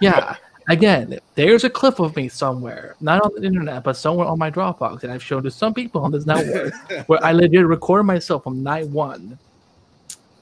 Yeah. 0.00 0.36
Again, 0.68 1.18
there's 1.36 1.62
a 1.62 1.70
clip 1.70 2.00
of 2.00 2.16
me 2.16 2.28
somewhere, 2.28 2.96
not 3.00 3.22
on 3.22 3.32
the 3.36 3.46
internet, 3.46 3.84
but 3.84 3.96
somewhere 3.96 4.26
on 4.26 4.36
my 4.36 4.50
Dropbox, 4.50 5.04
and 5.04 5.12
I've 5.12 5.22
shown 5.22 5.44
to 5.44 5.50
some 5.50 5.72
people 5.72 6.02
on 6.02 6.10
this 6.10 6.26
network, 6.26 6.74
where 7.06 7.24
I 7.24 7.30
legit 7.30 7.64
record 7.66 8.04
myself 8.04 8.42
from 8.42 8.64
night 8.64 8.88
one. 8.88 9.38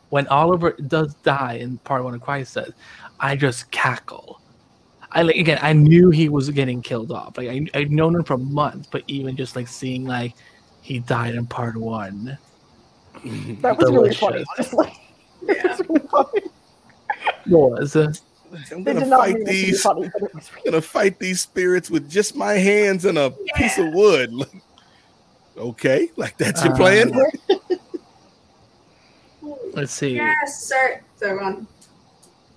When 0.08 0.26
Oliver 0.28 0.72
does 0.88 1.14
die 1.16 1.54
in 1.54 1.76
part 1.78 2.04
one 2.04 2.14
of 2.14 2.22
Crisis, 2.22 2.70
I 3.20 3.36
just 3.36 3.70
cackle. 3.70 4.40
I 5.10 5.22
like 5.22 5.36
again. 5.36 5.58
I 5.60 5.72
knew 5.74 6.10
he 6.10 6.28
was 6.28 6.48
getting 6.50 6.80
killed 6.80 7.12
off. 7.12 7.36
Like 7.36 7.48
I, 7.48 7.66
I'd 7.74 7.92
known 7.92 8.16
him 8.16 8.24
for 8.24 8.38
months, 8.38 8.88
but 8.90 9.02
even 9.06 9.36
just 9.36 9.56
like 9.56 9.68
seeing 9.68 10.04
like 10.04 10.34
he 10.80 11.00
died 11.00 11.34
in 11.34 11.46
part 11.46 11.76
one. 11.76 12.38
That 13.60 13.78
was 13.78 13.90
really 13.92 14.14
funny, 14.14 14.44
honestly. 14.56 14.92
It 15.48 15.64
was 15.64 15.80
really 15.88 16.06
funny. 16.08 16.42
Was 17.46 17.96
uh, 17.96 18.12
I'm 18.72 18.84
gonna 18.84 19.00
did 19.00 19.08
fight 19.10 19.34
mean 19.34 19.42
it 19.42 19.46
to 19.46 19.52
these. 19.52 19.82
funny, 19.82 20.10
but 20.12 20.22
it 20.22 20.34
was 20.34 20.50
I'm 20.56 20.64
gonna 20.64 20.80
fight 20.82 21.18
these 21.18 21.40
spirits 21.40 21.90
with 21.90 22.08
just 22.10 22.36
my 22.36 22.54
hands 22.54 23.04
and 23.04 23.18
a 23.18 23.32
piece 23.56 23.78
of 23.78 23.92
wood. 23.92 24.32
Like, 24.32 24.62
okay, 25.56 26.08
like 26.16 26.36
that's 26.36 26.64
your 26.64 26.72
Uh, 26.74 26.76
plan. 26.76 27.12
let's 29.72 29.92
see. 29.92 30.14
Yes, 30.16 30.64
sir. 30.64 31.00
So 31.16 31.38
on. 31.40 31.66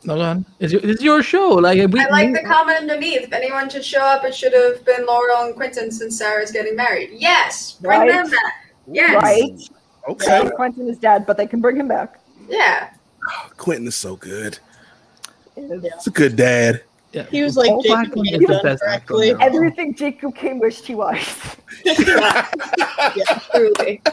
No, 0.03 0.19
on. 0.21 0.45
It's 0.59 0.71
your, 0.71 0.81
it's 0.83 1.01
your 1.01 1.21
show. 1.23 1.49
Like 1.49 1.77
we, 1.91 1.99
I 1.99 2.07
like 2.09 2.27
we- 2.27 2.33
the 2.33 2.43
comment 2.47 2.77
underneath. 2.79 3.23
If 3.23 3.33
anyone 3.33 3.69
should 3.69 3.83
show 3.83 3.99
up, 4.01 4.23
it 4.23 4.33
should 4.33 4.53
have 4.53 4.85
been 4.85 5.05
Laurel 5.05 5.45
and 5.45 5.55
Quentin 5.55 5.91
since 5.91 6.17
Sarah's 6.17 6.51
getting 6.51 6.75
married. 6.75 7.09
Yes, 7.13 7.73
bring 7.81 7.99
Right. 8.01 8.11
them 8.11 8.29
back. 8.29 8.53
Yes. 8.89 9.21
right. 9.21 9.69
Okay, 10.09 10.43
Yeah, 10.45 10.49
Quentin 10.51 10.87
is 10.87 10.97
dead, 10.97 11.25
but 11.25 11.35
they 11.35 11.45
can 11.47 11.59
bring 11.59 11.75
him 11.75 11.87
back. 11.89 12.19
Yeah. 12.49 12.89
Quentin 13.57 13.87
is 13.87 13.95
so 13.95 14.15
good. 14.15 14.59
It 15.55 15.61
is- 15.71 15.83
He's 15.93 16.07
a 16.07 16.11
good 16.11 16.35
dad. 16.35 16.83
yeah. 17.13 17.23
He 17.23 17.41
was 17.43 17.57
like 17.57 17.67
Jacob 17.83 18.13
Blackman 18.13 18.25
Kane 18.25 18.33
is 18.35 18.39
the 18.41 18.47
done 18.47 18.63
best 18.63 18.83
actor 18.87 19.13
correctly. 19.15 19.35
Everything 19.45 19.93
Jacob 19.95 20.35
King 20.35 20.59
wished 20.59 20.85
he 20.85 20.95
was. 20.95 21.17
Truly. 23.51 24.01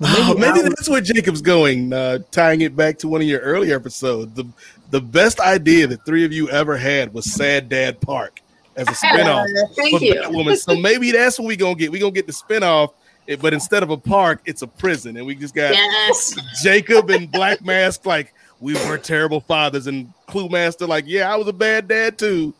Oh, 0.00 0.34
Maybe 0.38 0.58
maybe 0.58 0.68
that's 0.68 0.88
where 0.88 1.00
Jacob's 1.00 1.42
going. 1.42 1.92
Uh, 1.92 2.20
tying 2.30 2.60
it 2.60 2.76
back 2.76 2.98
to 2.98 3.08
one 3.08 3.20
of 3.20 3.26
your 3.26 3.40
earlier 3.40 3.74
episodes, 3.74 4.32
the 4.34 4.44
the 4.92 5.00
best 5.00 5.40
idea 5.40 5.88
the 5.88 5.96
three 5.96 6.24
of 6.24 6.32
you 6.32 6.48
ever 6.50 6.76
had 6.76 7.12
was 7.12 7.24
Sad 7.32 7.68
Dad 7.68 8.00
Park 8.00 8.40
as 8.76 8.86
a 8.86 8.92
spinoff 9.06 9.48
Thank 9.74 10.00
you. 10.00 10.14
Batwoman. 10.14 10.56
So 10.56 10.76
maybe 10.76 11.10
that's 11.10 11.36
what 11.40 11.48
we're 11.48 11.56
gonna 11.56 11.74
get. 11.74 11.90
We're 11.90 11.98
gonna 12.00 12.12
get 12.12 12.28
the 12.28 12.32
spinoff, 12.32 12.92
eh, 13.28 13.36
but 13.40 13.52
instead 13.54 13.82
of 13.82 13.90
a 13.90 13.96
park, 13.96 14.40
it's 14.46 14.62
a 14.62 14.66
prison, 14.66 15.16
and 15.16 15.26
we 15.26 15.34
just 15.34 15.54
got 15.54 15.72
Yes. 15.72 16.34
Jacob 16.62 17.10
and 17.10 17.30
Black 17.30 17.64
Mask 17.64 18.04
like 18.06 18.34
we 18.60 18.74
were 18.88 18.98
terrible 18.98 19.40
fathers, 19.40 19.86
and 19.86 20.12
Clue 20.26 20.48
Master 20.48 20.86
like 20.86 21.04
yeah, 21.06 21.32
I 21.32 21.36
was 21.36 21.46
a 21.48 21.52
bad 21.52 21.86
dad 21.88 22.18
too. 22.18 22.52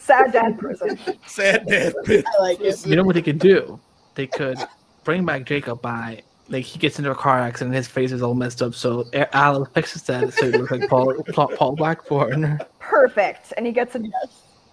Sad 0.00 0.32
dad 0.32 0.58
prison. 0.58 0.98
Sad 1.26 1.66
dad. 1.66 1.94
pit. 2.04 2.24
I 2.38 2.42
like 2.42 2.60
it. 2.60 2.84
You 2.86 2.96
know 2.96 3.04
what 3.04 3.14
they 3.14 3.22
could 3.22 3.38
do? 3.38 3.78
They 4.14 4.26
could 4.26 4.58
bring 5.04 5.24
back 5.24 5.44
Jacob 5.46 5.80
by 5.80 6.22
like 6.48 6.64
he 6.64 6.78
gets 6.78 6.98
into 6.98 7.10
a 7.10 7.14
car 7.14 7.38
accident, 7.38 7.68
and 7.68 7.76
his 7.76 7.88
face 7.88 8.12
is 8.12 8.20
all 8.20 8.34
messed 8.34 8.60
up. 8.62 8.74
So 8.74 9.06
A- 9.14 9.34
Alan 9.34 9.64
fixes 9.66 10.02
that 10.02 10.32
so 10.34 10.50
he 10.50 10.58
looks 10.58 10.70
like 10.72 10.88
Paul 10.90 11.14
Paul, 11.32 11.48
Paul 11.56 11.76
Blackthorne. 11.76 12.58
Perfect. 12.80 13.52
And 13.56 13.64
he 13.64 13.72
gets 13.72 13.94
a. 13.94 14.00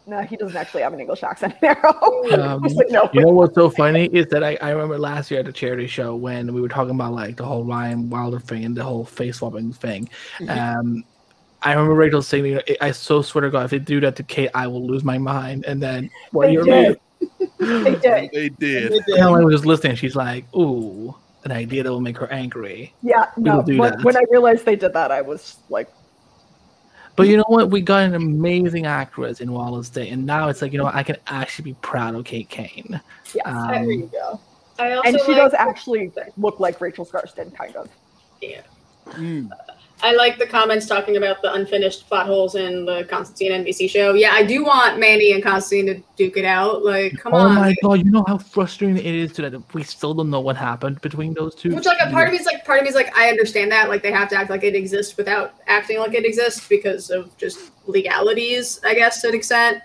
No, 0.09 0.21
he 0.21 0.35
doesn't 0.37 0.57
actually 0.57 0.81
have 0.81 0.93
an 0.93 0.99
English 0.99 1.21
accent 1.21 1.53
there. 1.61 1.79
Um, 1.85 2.63
He's 2.63 2.75
like, 2.75 2.89
no. 2.89 3.09
You 3.13 3.21
know 3.21 3.27
what's 3.29 3.53
so 3.53 3.69
funny 3.69 4.05
is 4.05 4.25
that 4.27 4.43
I, 4.43 4.57
I 4.59 4.71
remember 4.71 4.97
last 4.97 5.29
year 5.29 5.39
at 5.41 5.45
the 5.45 5.53
charity 5.53 5.85
show 5.85 6.15
when 6.15 6.51
we 6.53 6.61
were 6.61 6.67
talking 6.69 6.95
about 6.95 7.13
like 7.13 7.37
the 7.37 7.45
whole 7.45 7.63
Ryan 7.63 8.09
Wilder 8.09 8.39
thing 8.39 8.65
and 8.65 8.75
the 8.75 8.83
whole 8.83 9.05
face 9.05 9.37
swapping 9.37 9.71
thing. 9.71 10.09
Um, 10.47 11.03
I 11.61 11.73
remember 11.73 11.93
Rachel 11.93 12.21
saying, 12.23 12.45
you 12.45 12.55
know, 12.55 12.61
I 12.81 12.91
so 12.91 13.21
swear 13.21 13.43
to 13.43 13.51
God, 13.51 13.65
if 13.65 13.71
they 13.71 13.79
do 13.79 13.99
that 13.99 14.15
to 14.15 14.23
Kate, 14.23 14.49
I 14.55 14.65
will 14.67 14.85
lose 14.85 15.03
my 15.03 15.17
mind. 15.17 15.65
And 15.65 15.81
then 15.83 16.09
one 16.31 16.47
They 16.47 16.53
year 16.53 16.63
did. 16.63 16.71
later, 16.71 16.99
They 17.83 17.95
did. 17.95 18.29
They 18.31 18.49
did. 18.49 18.91
They. 19.05 19.13
Caroline 19.15 19.43
was 19.45 19.53
just 19.55 19.65
listening. 19.65 19.95
She's 19.97 20.15
like, 20.15 20.45
"Ooh, 20.55 21.13
an 21.43 21.51
idea 21.51 21.83
that 21.83 21.91
will 21.91 21.99
make 21.99 22.17
her 22.17 22.31
angry." 22.31 22.93
Yeah, 23.03 23.25
no. 23.35 23.59
will 23.59 23.77
When, 23.77 24.01
when 24.01 24.15
I 24.17 24.23
realized 24.31 24.65
they 24.65 24.77
did 24.77 24.93
that, 24.93 25.11
I 25.11 25.21
was 25.21 25.57
like, 25.69 25.89
But 27.19 27.27
you 27.27 27.35
know 27.35 27.43
what? 27.47 27.69
We 27.69 27.81
got 27.81 28.03
an 28.03 28.15
amazing 28.15 28.85
actress 28.85 29.41
in 29.41 29.51
Wallis 29.51 29.89
Day, 29.89 30.07
and 30.07 30.25
now 30.25 30.47
it's 30.47 30.61
like, 30.61 30.71
you 30.71 30.77
know. 30.77 30.85
I 30.85 31.03
can 31.03 31.17
actually 31.27 31.65
be 31.65 31.73
proud 31.81 32.15
of 32.15 32.23
Kate 32.23 32.47
Kane. 32.47 33.01
yes. 33.35 33.43
there 33.45 33.53
Um, 33.75 33.83
you 33.89 34.09
go. 34.09 34.39
I 34.79 34.93
also 34.93 35.09
and 35.09 35.19
she 35.19 35.33
like, 35.33 35.35
does 35.35 35.53
actually 35.53 36.13
look 36.37 36.61
like 36.61 36.79
Rachel 36.79 37.05
Skarsten, 37.05 37.53
kind 37.53 37.75
of. 37.75 37.89
Mm. 39.07 39.49
I 40.01 40.13
like 40.13 40.37
the 40.37 40.47
comments 40.47 40.85
talking 40.85 41.17
about 41.17 41.41
the 41.41 41.53
unfinished 41.53 42.07
plot 42.07 42.25
holes 42.25 42.55
in 42.55 42.85
the 42.85 43.03
Constantine 43.09 43.51
NBC 43.63 43.89
show. 43.89 44.13
Yeah, 44.13 44.31
I 44.31 44.43
do 44.43 44.63
want 44.63 44.99
Manny 44.99 45.33
and 45.33 45.43
Constantine 45.43 45.87
to 45.87 46.03
duke 46.15 46.37
it 46.37 46.45
out. 46.45 46.83
Like, 46.83 47.17
come 47.17 47.33
oh 47.33 47.37
on. 47.37 47.55
my 47.55 47.75
god! 47.83 48.05
You 48.05 48.11
know 48.11 48.23
how 48.27 48.37
frustrating 48.37 48.97
it 48.97 49.05
is 49.05 49.33
to 49.33 49.49
that 49.49 49.73
we 49.73 49.83
still 49.83 50.13
don't 50.13 50.29
know 50.29 50.39
what 50.39 50.55
happened 50.55 51.01
between 51.01 51.33
those 51.33 51.53
two. 51.55 51.75
Which 51.75 51.85
like 51.85 51.99
a 52.01 52.09
part 52.11 52.27
of 52.27 52.33
me 52.33 52.39
is 52.39 52.45
like 52.45 52.63
part 52.65 52.79
of 52.79 52.83
me 52.83 52.89
is 52.89 52.95
like 52.95 53.15
I 53.17 53.29
understand 53.29 53.71
that 53.71 53.89
like 53.89 54.01
they 54.01 54.11
have 54.11 54.29
to 54.29 54.35
act 54.35 54.49
like 54.49 54.63
it 54.63 54.75
exists 54.75 55.17
without 55.17 55.55
acting 55.67 55.99
like 55.99 56.13
it 56.13 56.25
exists 56.25 56.67
because 56.67 57.09
of 57.09 57.35
just 57.37 57.71
legalities, 57.85 58.79
I 58.85 58.93
guess, 58.93 59.21
to 59.21 59.29
an 59.29 59.35
extent. 59.35 59.81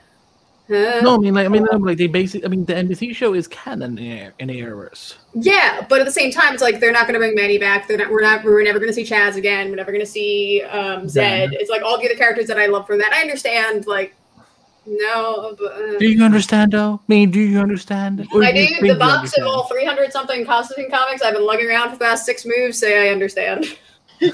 No, 0.69 1.15
I 1.15 1.19
mean, 1.19 1.35
like, 1.35 1.45
I 1.45 1.49
mean, 1.49 1.66
like 1.81 1.99
they 1.99 2.07
basically, 2.07 2.47
I 2.47 2.49
mean, 2.49 2.65
the 2.65 2.73
NBC 2.73 3.15
show 3.15 3.35
is 3.35 3.47
canon 3.47 3.99
in, 3.99 4.32
in 4.39 4.49
errors. 4.49 5.16
Yeah, 5.35 5.85
but 5.91 6.01
at 6.01 6.07
the 6.07 6.11
same 6.12 6.31
time, 6.32 6.55
it's 6.55 6.62
like 6.62 6.81
they're 6.81 6.91
not 6.93 7.03
going 7.03 7.12
to 7.15 7.19
bring 7.19 7.35
Manny 7.35 7.59
back. 7.59 7.86
They're 7.86 7.99
not. 7.99 8.11
We're 8.11 8.23
not. 8.23 8.43
We're 8.45 8.62
never 8.62 8.78
going 8.78 8.89
to 8.89 8.95
see 8.95 9.05
Chaz 9.05 9.36
again. 9.36 9.69
We're 9.69 9.77
never 9.77 9.93
going 9.93 10.05
to 10.05 10.11
see 10.11 10.62
um, 10.62 11.07
Zed. 11.09 11.51
It's 11.53 11.69
like 11.69 11.82
all 11.82 11.99
the 11.99 12.07
other 12.07 12.15
characters 12.16 12.47
that 12.47 12.59
I 12.59 12.66
love 12.66 12.86
from 12.86 12.99
that. 12.99 13.12
I 13.12 13.20
understand. 13.20 13.86
Like, 13.86 14.15
no, 14.86 15.55
but, 15.59 15.73
uh, 15.73 15.99
Do 15.99 16.09
you 16.09 16.24
understand, 16.24 16.73
though? 16.73 16.95
I 17.03 17.12
mean, 17.12 17.31
do 17.31 17.41
you 17.41 17.59
understand? 17.59 18.27
Or 18.32 18.43
I 18.43 18.53
do 18.53 18.61
you 18.61 18.69
do. 18.69 18.73
think 18.74 18.81
The 18.81 18.86
you 18.89 18.95
box 18.95 19.15
of 19.15 19.19
understand? 19.45 19.47
all 19.47 19.65
300 19.69 20.12
something 20.12 20.47
Constantine 20.47 20.91
comics 20.91 21.20
I've 21.23 21.35
been 21.35 21.45
lugging 21.45 21.69
around 21.69 21.91
for 21.91 21.97
the 21.97 22.05
past 22.05 22.24
six 22.24 22.47
moves 22.47 22.78
say 22.78 23.09
I 23.09 23.12
understand. 23.12 23.66
You 24.20 24.32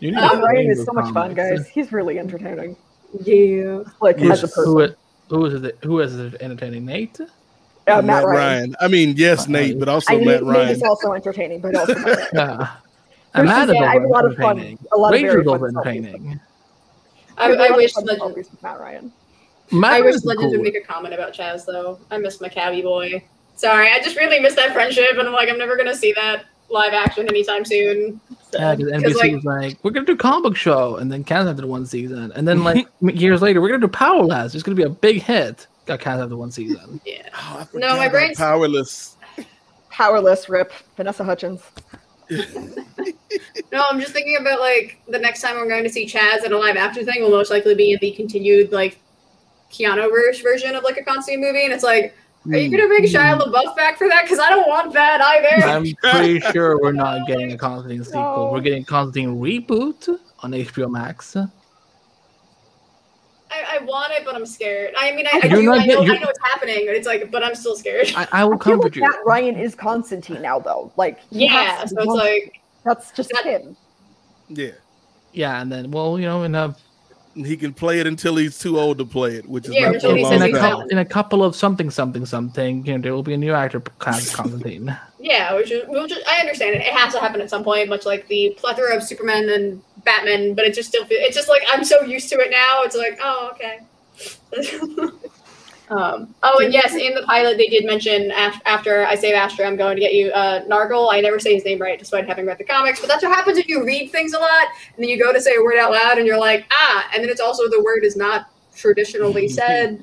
need 0.00 0.16
Um, 0.16 0.30
to 0.36 0.42
Ryan 0.42 0.70
is 0.70 0.78
those 0.78 0.86
so 0.86 0.92
much 0.92 1.12
fun, 1.14 1.34
guys. 1.34 1.66
He's 1.68 1.92
really 1.92 2.18
entertaining. 2.18 2.76
Yeah. 3.20 3.82
Like 4.00 4.18
Who's, 4.18 4.30
as 4.30 4.44
a 4.44 4.48
person. 4.48 4.64
who, 4.64 4.80
is- 4.80 4.94
who 5.28 5.46
is 5.46 5.62
it? 5.64 5.78
Who 5.84 6.00
is 6.00 6.16
it 6.18 6.34
entertaining? 6.40 6.84
Nate? 6.86 7.20
uh, 7.88 8.00
Matt, 8.02 8.24
Ryan. 8.24 8.76
I 8.80 8.88
mean, 8.88 9.14
yes, 9.16 9.46
Uh, 9.46 9.50
Nate, 9.52 9.78
but 9.78 9.88
also 9.88 10.12
I 10.14 10.16
mean, 10.18 10.26
Matt 10.28 10.42
Nate 10.44 10.54
Ryan. 10.54 10.68
is 10.68 10.82
also 10.82 11.12
entertaining, 11.12 11.60
but 11.60 11.74
also 11.74 11.94
Matt 11.94 12.06
Ryan. 12.06 12.28
Yeah. 12.34 12.56
There's 13.34 13.48
Amanda 13.50 13.72
just- 13.72 13.80
yeah, 13.82 13.88
I 13.90 13.92
have 13.94 14.02
a 14.04 14.08
lot 14.08 14.24
of 14.26 14.36
fun. 14.36 14.78
A 14.92 14.96
lot 14.98 15.14
of 15.14 15.20
very 15.20 15.36
Rachel's 15.38 15.60
fun 15.60 15.76
also 15.76 15.88
selfies. 15.90 15.96
entertaining. 15.96 16.40
I, 17.38 17.42
have 17.48 17.52
a 17.52 17.54
I 17.54 17.58
lot 17.60 17.70
of 17.70 17.76
wish 17.76 17.92
fun 17.94 18.04
Legend. 18.04 18.46
Matt 18.62 18.80
Ryan. 18.80 19.12
Matt 19.72 19.92
I 19.94 20.00
wish 20.02 20.14
is 20.16 20.24
Legend 20.26 20.42
cool. 20.44 20.50
would 20.52 20.60
make 20.62 20.76
a 20.76 20.80
comment 20.80 21.14
about 21.14 21.32
Chaz 21.32 21.64
though. 21.64 21.98
I 22.10 22.18
miss 22.18 22.40
my 22.42 22.48
cabby 22.50 22.82
boy. 22.82 23.24
Sorry, 23.56 23.90
I 23.90 24.00
just 24.00 24.16
really 24.16 24.38
miss 24.38 24.54
that 24.56 24.72
friendship, 24.72 25.12
and 25.18 25.26
I'm 25.26 25.32
like, 25.32 25.48
I'm 25.48 25.58
never 25.58 25.76
gonna 25.76 25.94
see 25.94 26.12
that 26.12 26.44
live 26.72 26.92
action 26.94 27.28
anytime 27.28 27.64
soon. 27.64 28.20
Yeah, 28.52 28.74
because 28.74 28.92
NBC 28.92 29.14
like- 29.16 29.32
was 29.34 29.44
like, 29.44 29.78
we're 29.84 29.90
gonna 29.92 30.06
do 30.06 30.16
comic 30.16 30.42
book 30.44 30.56
show, 30.56 30.96
and 30.96 31.10
then 31.12 31.22
canceled 31.24 31.56
after 31.56 31.66
one 31.66 31.86
season, 31.86 32.32
and 32.34 32.46
then 32.48 32.64
like 32.64 32.86
years 33.00 33.40
later, 33.42 33.60
we're 33.60 33.68
gonna 33.68 33.80
do 33.80 33.88
Powerless. 33.88 34.54
It's 34.54 34.62
gonna 34.62 34.74
be 34.76 34.82
a 34.82 34.88
big 34.88 35.22
hit. 35.22 35.66
Got 35.86 36.00
canceled 36.00 36.24
after 36.26 36.36
one 36.36 36.50
season. 36.50 37.00
Yeah. 37.06 37.28
Oh, 37.34 37.66
No, 37.74 37.88
my 37.96 38.04
about 38.06 38.12
brain's- 38.12 38.38
powerless. 38.38 39.16
Powerless 39.90 40.48
rip. 40.48 40.72
Vanessa 40.96 41.22
Hudgens. 41.24 41.62
No, 43.72 43.84
I'm 43.90 44.00
just 44.00 44.12
thinking 44.12 44.36
about 44.40 44.60
like 44.60 45.00
the 45.08 45.18
next 45.18 45.40
time 45.40 45.56
we're 45.56 45.68
going 45.68 45.84
to 45.84 45.90
see 45.90 46.06
Chaz 46.06 46.44
at 46.44 46.52
a 46.52 46.58
live 46.58 46.76
action 46.76 47.04
thing 47.06 47.22
will 47.22 47.30
most 47.30 47.50
likely 47.50 47.74
be 47.74 47.92
in 47.92 47.98
the 48.00 48.10
continued 48.12 48.72
like 48.72 48.98
Keanu 49.70 50.10
verse 50.10 50.40
version 50.40 50.74
of 50.74 50.84
like 50.84 50.98
a 50.98 51.02
Constantine 51.02 51.40
movie, 51.40 51.64
and 51.64 51.72
it's 51.72 51.82
like, 51.84 52.14
are 52.50 52.56
you 52.56 52.70
gonna 52.70 52.88
bring 52.88 53.04
Shia 53.04 53.34
hmm. 53.34 53.42
LaBeouf 53.42 53.76
back 53.76 53.98
for 53.98 54.08
that? 54.08 54.22
Because 54.24 54.38
I 54.38 54.50
don't 54.50 54.68
want 54.68 54.92
that 54.94 55.20
either. 55.20 55.66
I'm 55.66 55.86
pretty 56.02 56.40
sure 56.52 56.80
we're 56.80 56.92
not 56.92 57.26
getting 57.26 57.52
a 57.52 57.58
Constantine 57.58 58.04
sequel. 58.04 58.22
No. 58.22 58.52
We're 58.52 58.60
getting 58.60 58.84
Constantine 58.84 59.40
reboot 59.40 60.08
on 60.40 60.52
HBO 60.52 60.90
Max. 60.90 61.36
I, 63.52 63.78
I 63.78 63.84
want 63.84 64.12
it, 64.12 64.24
but 64.24 64.34
I'm 64.34 64.46
scared. 64.46 64.94
I 64.96 65.12
mean, 65.14 65.26
I, 65.26 65.40
I 65.42 65.48
do. 65.48 65.62
not 65.62 65.80
I 65.80 65.86
know, 65.86 66.04
get- 66.04 66.16
I 66.16 66.18
know 66.20 66.28
it's 66.28 66.38
happening. 66.42 66.86
But 66.86 66.96
it's 66.96 67.06
like, 67.06 67.30
but 67.30 67.44
I'm 67.44 67.54
still 67.54 67.76
scared. 67.76 68.10
I, 68.16 68.26
I 68.32 68.44
will 68.44 68.54
I 68.54 68.64
feel 68.64 68.74
like 68.74 68.82
comfort 68.82 68.96
you. 68.96 69.02
Matt 69.02 69.20
Ryan 69.26 69.56
is 69.56 69.74
Constantine 69.74 70.40
now, 70.40 70.58
though. 70.58 70.90
Like, 70.96 71.20
yeah, 71.30 71.76
has 71.76 71.90
so 71.90 71.96
it's 71.98 72.06
like, 72.06 72.60
that's 72.84 73.12
just 73.12 73.30
that- 73.34 73.44
him. 73.44 73.76
Yeah. 74.48 74.72
Yeah, 75.32 75.60
and 75.62 75.70
then 75.72 75.90
well, 75.90 76.18
you 76.18 76.26
know, 76.26 76.42
in 76.42 76.54
a 76.54 76.74
He 77.34 77.56
can 77.56 77.72
play 77.72 77.98
it 78.00 78.06
until 78.06 78.36
he's 78.36 78.58
too 78.58 78.78
old 78.78 78.98
to 78.98 79.04
play 79.04 79.36
it, 79.36 79.48
which 79.48 79.66
is 79.66 79.74
Yeah, 79.74 79.86
not 79.86 79.94
until 79.94 80.14
he 80.14 80.22
long 80.22 80.32
says 80.32 80.42
in 80.42 80.54
a, 80.54 80.58
couple, 80.58 80.86
in 80.88 80.98
a 80.98 81.04
couple 81.04 81.42
of 81.44 81.56
something 81.56 81.90
something 81.90 82.26
something, 82.26 82.84
you 82.84 82.92
know, 82.92 83.00
there 83.00 83.14
will 83.14 83.22
be 83.22 83.34
a 83.34 83.38
new 83.38 83.52
actor 83.52 83.80
cast 84.00 84.34
Constantine. 84.36 84.96
yeah, 85.18 85.54
which 85.54 85.70
is, 85.70 85.84
we'll 85.88 86.06
just, 86.06 86.20
I 86.28 86.40
understand 86.40 86.74
it. 86.74 86.82
It 86.82 86.92
has 86.92 87.14
to 87.14 87.20
happen 87.20 87.40
at 87.40 87.48
some 87.48 87.64
point, 87.64 87.88
much 87.88 88.04
like 88.04 88.28
the 88.28 88.54
plethora 88.58 88.94
of 88.94 89.02
Superman 89.02 89.48
and 89.48 89.82
Batman. 90.04 90.54
But 90.54 90.66
it 90.66 90.74
just 90.74 90.88
still, 90.90 91.04
feel, 91.06 91.18
it's 91.20 91.36
just 91.36 91.48
like 91.48 91.62
I'm 91.68 91.84
so 91.84 92.02
used 92.02 92.28
to 92.30 92.36
it 92.36 92.50
now. 92.50 92.82
It's 92.82 92.96
like, 92.96 93.18
oh, 93.22 93.52
okay. 93.54 93.80
um, 95.92 96.34
oh, 96.42 96.60
and 96.64 96.72
yes, 96.72 96.94
in 96.94 97.14
the 97.14 97.22
pilot 97.26 97.58
they 97.58 97.66
did 97.66 97.84
mention 97.84 98.30
af- 98.30 98.62
after 98.64 99.04
I 99.04 99.14
save 99.14 99.34
Astra, 99.34 99.66
I'm 99.66 99.76
going 99.76 99.94
to 99.96 100.00
get 100.00 100.14
you 100.14 100.30
uh, 100.30 100.64
Nargle. 100.64 101.12
I 101.12 101.20
never 101.20 101.38
say 101.38 101.54
his 101.54 101.64
name 101.66 101.78
right, 101.78 101.98
despite 101.98 102.26
having 102.26 102.46
read 102.46 102.56
the 102.56 102.64
comics. 102.64 102.98
But 103.00 103.08
that's 103.08 103.22
what 103.22 103.34
happens 103.34 103.58
if 103.58 103.68
you 103.68 103.84
read 103.84 104.10
things 104.10 104.32
a 104.32 104.38
lot, 104.38 104.68
and 104.94 105.02
then 105.02 105.10
you 105.10 105.22
go 105.22 105.32
to 105.32 105.40
say 105.40 105.56
a 105.56 105.62
word 105.62 105.76
out 105.78 105.92
loud, 105.92 106.16
and 106.16 106.26
you're 106.26 106.38
like, 106.38 106.64
ah, 106.70 107.10
and 107.12 107.22
then 107.22 107.28
it's 107.30 107.40
also 107.42 107.68
the 107.68 107.82
word 107.84 108.04
is 108.04 108.16
not 108.16 108.46
traditionally 108.74 109.48
said. 109.48 110.02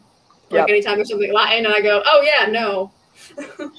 Like 0.51 0.59
Yep. 0.61 0.69
anytime 0.69 0.95
there's 0.95 1.09
something 1.09 1.33
Latin, 1.33 1.65
and 1.65 1.73
I 1.73 1.81
go, 1.81 2.03
oh 2.05 2.21
yeah, 2.21 2.45
no. 2.51 2.91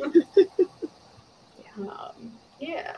um, 1.78 2.32
yeah, 2.59 2.97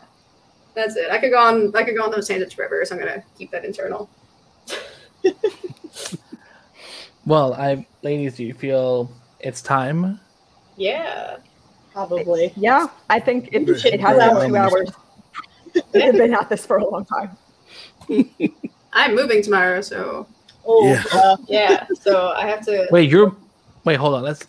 that's 0.74 0.96
it. 0.96 1.10
I 1.10 1.18
could 1.18 1.30
go 1.30 1.38
on. 1.38 1.74
I 1.76 1.84
could 1.84 1.96
go 1.96 2.04
on 2.04 2.10
those 2.10 2.28
tangents 2.28 2.54
forever, 2.54 2.84
so 2.84 2.94
I'm 2.94 3.00
gonna 3.00 3.22
keep 3.36 3.50
that 3.50 3.64
internal. 3.64 4.08
Well, 7.24 7.54
I, 7.54 7.86
ladies, 8.02 8.36
do 8.36 8.44
you 8.44 8.54
feel 8.54 9.10
it's 9.40 9.62
time? 9.62 10.20
Yeah. 10.76 11.36
Probably. 11.92 12.52
Yeah, 12.56 12.88
I 13.10 13.20
think 13.20 13.50
it, 13.52 13.68
it 13.68 14.00
has 14.00 14.18
been 14.18 14.48
two 14.48 14.56
hours. 14.56 14.90
They've 15.92 16.12
been 16.12 16.34
at 16.34 16.48
this 16.48 16.64
for 16.64 16.78
a 16.78 16.88
long 16.88 17.04
time. 17.04 17.36
I'm 18.94 19.14
moving 19.14 19.42
tomorrow, 19.42 19.80
so 19.82 20.26
Oh, 20.64 20.86
Yeah. 20.86 21.04
yeah. 21.12 21.36
yeah. 21.48 21.86
So 22.00 22.28
I 22.30 22.46
have 22.46 22.64
to. 22.66 22.86
Wait, 22.90 23.10
you're. 23.10 23.34
Wait, 23.84 23.96
hold 23.96 24.14
on. 24.14 24.22
Let's. 24.22 24.46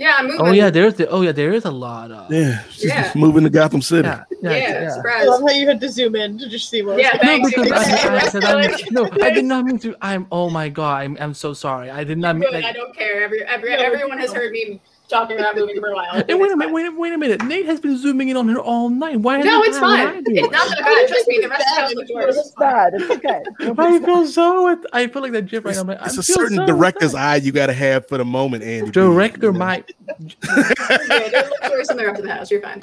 Yeah, 0.00 0.16
I'm 0.18 0.24
oh, 0.24 0.28
moving. 0.28 0.46
Oh 0.46 0.52
yeah, 0.52 0.70
there's 0.70 0.94
the. 0.94 1.06
Oh 1.10 1.20
yeah, 1.20 1.32
there 1.32 1.52
is 1.52 1.66
a 1.66 1.70
lot 1.70 2.10
of. 2.10 2.32
Yeah, 2.32 2.62
she's 2.70 2.86
Yeah. 2.86 3.12
moving 3.14 3.44
to 3.44 3.50
Gotham 3.50 3.82
City. 3.82 4.08
Yeah, 4.08 4.24
Yeah, 4.40 4.50
yeah, 4.56 4.82
yeah. 4.82 4.86
I 4.86 4.94
surprise. 4.94 5.26
love 5.28 5.42
how 5.42 5.50
you 5.50 5.68
had 5.68 5.78
to 5.78 5.90
zoom 5.90 6.16
in 6.16 6.38
to 6.38 6.48
just 6.48 6.70
see 6.70 6.80
what 6.80 6.96
was 6.96 7.02
Yeah, 7.04 7.18
going 7.18 7.42
No, 7.42 7.48
Thanks, 7.50 7.68
because 7.68 8.02
you 8.02 8.08
I, 8.08 8.16
I 8.24 8.28
said 8.28 8.44
I'm, 8.44 8.70
no. 8.92 9.10
I 9.22 9.30
did 9.30 9.44
not 9.44 9.66
mean 9.66 9.78
to. 9.80 9.94
I'm. 10.00 10.26
Oh 10.32 10.48
my 10.48 10.70
god, 10.70 11.02
I'm. 11.02 11.18
I'm 11.20 11.34
so 11.34 11.52
sorry. 11.52 11.90
I 11.90 12.02
did 12.02 12.16
not 12.16 12.34
mean. 12.36 12.50
Really, 12.50 12.64
I 12.64 12.72
don't 12.72 12.96
care. 12.96 13.22
Every, 13.22 13.42
every 13.44 13.76
No, 13.76 13.76
everyone 13.76 14.18
has 14.18 14.32
heard 14.32 14.52
me 14.52 14.80
talking 15.10 15.38
about 15.38 15.54
moving 15.56 15.78
for 15.80 15.88
a 15.88 15.94
while. 15.94 16.24
Hey, 16.26 16.34
wait 16.34 16.50
a 16.52 16.56
minute, 16.56 16.72
wait, 16.72 16.86
a- 16.86 16.90
wait 16.92 17.12
a 17.12 17.18
minute. 17.18 17.44
Nate 17.44 17.66
has 17.66 17.80
been 17.80 17.98
zooming 17.98 18.28
in 18.30 18.36
on 18.36 18.48
her 18.48 18.58
all 18.60 18.88
night. 18.88 19.16
Why? 19.20 19.40
No, 19.42 19.62
it's 19.62 19.78
fine. 19.78 20.22
It's 20.26 20.50
not 20.52 20.68
that 20.68 20.78
bad. 20.78 21.08
Trust 21.08 21.28
me. 21.28 21.38
The 21.40 21.48
rest 21.48 21.60
of 21.68 21.74
the 21.76 21.80
house 21.82 21.94
looks 21.94 22.12
worse. 22.12 22.36
It's 22.36 22.50
bad. 22.52 22.94
It's 22.94 23.10
okay. 23.10 23.42
I 23.60 23.64
Nobody's 23.64 24.04
feel 24.04 24.26
so. 24.26 24.80
I 24.92 25.06
feel 25.08 25.22
like 25.22 25.32
that 25.32 25.42
Jeff 25.46 25.64
right 25.64 25.70
It's, 25.70 25.78
now. 25.78 25.82
I'm 25.92 25.98
like, 25.98 26.06
it's 26.06 26.16
I 26.16 26.20
a 26.20 26.22
certain 26.22 26.56
so 26.56 26.66
director's 26.66 27.12
sad. 27.12 27.18
eye 27.20 27.36
you 27.36 27.52
got 27.52 27.66
to 27.66 27.72
have 27.74 28.08
for 28.08 28.16
the 28.18 28.24
moment, 28.24 28.62
Andy. 28.64 28.90
Director 28.90 29.46
You 29.46 29.52
know? 29.52 29.58
might. 29.58 29.92
Yeah, 30.48 30.66
it 31.10 31.32
looks 31.32 31.70
worse 31.70 31.88
than 31.88 31.96
the 31.98 32.06
rest 32.06 32.18
of 32.20 32.26
the 32.26 32.32
house. 32.34 32.50
You're 32.50 32.60
fine. 32.62 32.80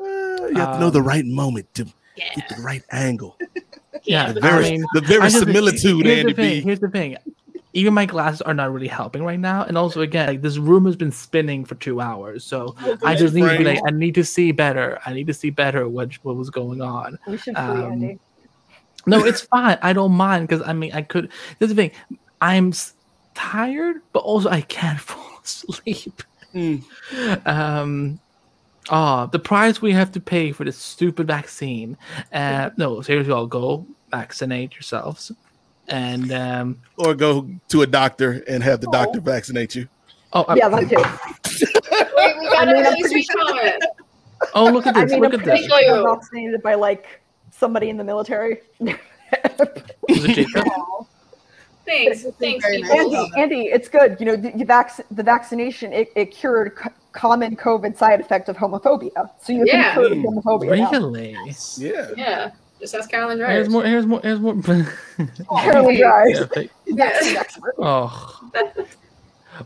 Uh, 0.00 0.46
you 0.48 0.54
have 0.56 0.74
to 0.74 0.78
know 0.80 0.90
the 0.90 1.00
Um, 1.00 1.06
right 1.06 1.24
moment 1.24 1.72
to 1.74 1.86
Yeah. 2.16 2.24
get 2.36 2.48
the 2.48 2.62
right 2.62 2.82
angle. 2.92 3.36
Yeah, 4.04 4.32
The 4.32 4.38
I 4.44 4.50
very, 4.50 4.70
mean, 4.70 4.84
the 4.94 5.00
very 5.00 5.28
similitude, 5.30 6.06
here's 6.06 6.18
Andy 6.20 6.32
the 6.32 6.42
thing. 6.42 6.54
B. 6.54 6.60
Here's 6.60 6.80
the 6.80 6.88
thing. 6.88 7.16
Even 7.74 7.92
my 7.92 8.06
glasses 8.06 8.40
are 8.42 8.54
not 8.54 8.72
really 8.72 8.88
helping 8.88 9.22
right 9.22 9.38
now, 9.38 9.62
and 9.64 9.76
also 9.76 10.00
again, 10.00 10.26
like 10.26 10.42
this 10.42 10.56
room 10.56 10.86
has 10.86 10.96
been 10.96 11.12
spinning 11.12 11.64
for 11.64 11.74
two 11.74 12.00
hours, 12.00 12.44
so 12.44 12.74
I 13.04 13.14
just 13.14 13.34
need 13.34 13.48
to 13.48 13.58
be 13.58 13.64
like, 13.64 13.80
I 13.86 13.90
need 13.90 14.14
to 14.14 14.24
see 14.24 14.52
better. 14.52 14.98
I 15.04 15.12
need 15.12 15.26
to 15.26 15.34
see 15.34 15.50
better 15.50 15.88
what 15.88 16.12
what 16.24 16.36
was 16.36 16.50
going 16.50 16.80
on. 16.80 17.18
We 17.26 17.36
should 17.36 17.56
Um, 17.56 17.92
Andy. 17.92 18.18
No, 19.06 19.24
it's 19.24 19.42
fine. 19.42 19.78
I 19.82 19.92
don't 19.92 20.12
mind 20.12 20.48
because 20.48 20.66
I 20.66 20.72
mean, 20.72 20.92
I 20.92 21.02
could. 21.02 21.30
This 21.58 21.70
is 21.70 21.76
the 21.76 21.82
thing. 21.82 21.92
I'm 22.40 22.72
tired, 23.34 24.02
but 24.12 24.20
also 24.20 24.48
I 24.50 24.62
can't 24.62 25.00
fall 25.08 25.40
asleep. 25.44 26.22
Mm. 26.54 26.82
Um. 27.46 28.20
Oh, 28.90 29.26
the 29.26 29.38
price 29.38 29.82
we 29.82 29.92
have 29.92 30.12
to 30.12 30.20
pay 30.20 30.52
for 30.52 30.64
this 30.64 30.78
stupid 30.78 31.26
vaccine. 31.26 31.96
Uh, 32.32 32.70
no, 32.78 33.02
seriously, 33.02 33.32
I'll 33.32 33.46
go 33.46 33.86
vaccinate 34.10 34.72
yourselves. 34.72 35.30
And 35.88 36.32
um, 36.32 36.78
Or 36.98 37.14
go 37.14 37.48
to 37.68 37.82
a 37.82 37.86
doctor 37.86 38.42
and 38.48 38.62
have 38.62 38.80
the 38.80 38.90
doctor 38.90 39.20
vaccinate 39.20 39.74
you. 39.74 39.88
oh, 40.32 40.42
I- 40.48 40.56
Yeah, 40.56 40.68
that 40.68 40.88
too. 40.88 40.96
Wait, 42.16 42.38
we 42.38 42.46
got 42.50 42.68
I 42.68 42.72
mean, 42.72 42.84
a 42.84 42.88
I'm 42.88 42.94
really 42.94 43.24
pretty 43.24 43.78
oh, 44.54 44.64
look 44.70 44.86
at 44.86 44.96
I 44.96 45.04
this! 45.04 45.12
mean, 45.12 45.22
look 45.22 45.34
I'm 45.34 45.40
at 45.40 45.46
this! 45.46 45.66
sure 45.66 45.80
you. 45.80 45.86
you're 45.94 46.14
vaccinated 46.14 46.62
by 46.62 46.74
like 46.74 47.20
somebody 47.50 47.88
in 47.88 47.96
the 47.96 48.04
military. 48.04 48.60
Is 48.80 50.24
it 50.24 50.34
Jacob? 50.34 50.64
Thanks. 51.86 52.22
Thanks, 52.38 52.64
very 52.66 52.82
nice. 52.82 52.90
Andy, 52.92 53.30
Andy, 53.38 53.62
it's 53.68 53.88
good. 53.88 54.18
You 54.20 54.26
know, 54.26 54.36
the, 54.36 54.50
the, 54.50 54.64
vac- 54.66 55.00
the 55.10 55.22
vaccination 55.22 55.90
it, 55.94 56.10
it 56.16 56.26
cured 56.32 56.76
c- 56.82 56.90
common 57.12 57.56
COVID 57.56 57.96
side 57.96 58.20
effect 58.20 58.50
of 58.50 58.58
homophobia. 58.58 59.30
So 59.42 59.54
you 59.54 59.64
Yeah. 59.66 59.94
can 59.94 60.02
cure 60.04 60.10
homophobia. 60.32 60.78
now. 60.78 60.90
Really? 60.90 61.36
Yeah. 61.78 62.10
Yeah. 62.14 62.50
Just 62.80 62.94
ask 62.94 63.10
Carolyn 63.10 63.38
Here's 63.38 63.68
more. 63.68 63.84
Here's 63.84 64.06
more. 64.06 64.20
Here's 64.22 64.40
more. 64.40 64.54
Carolyn 65.60 65.96
Dries, 66.00 66.40
Yeah, 66.86 67.20
Yeah. 67.24 67.42
Oh. 67.78 68.40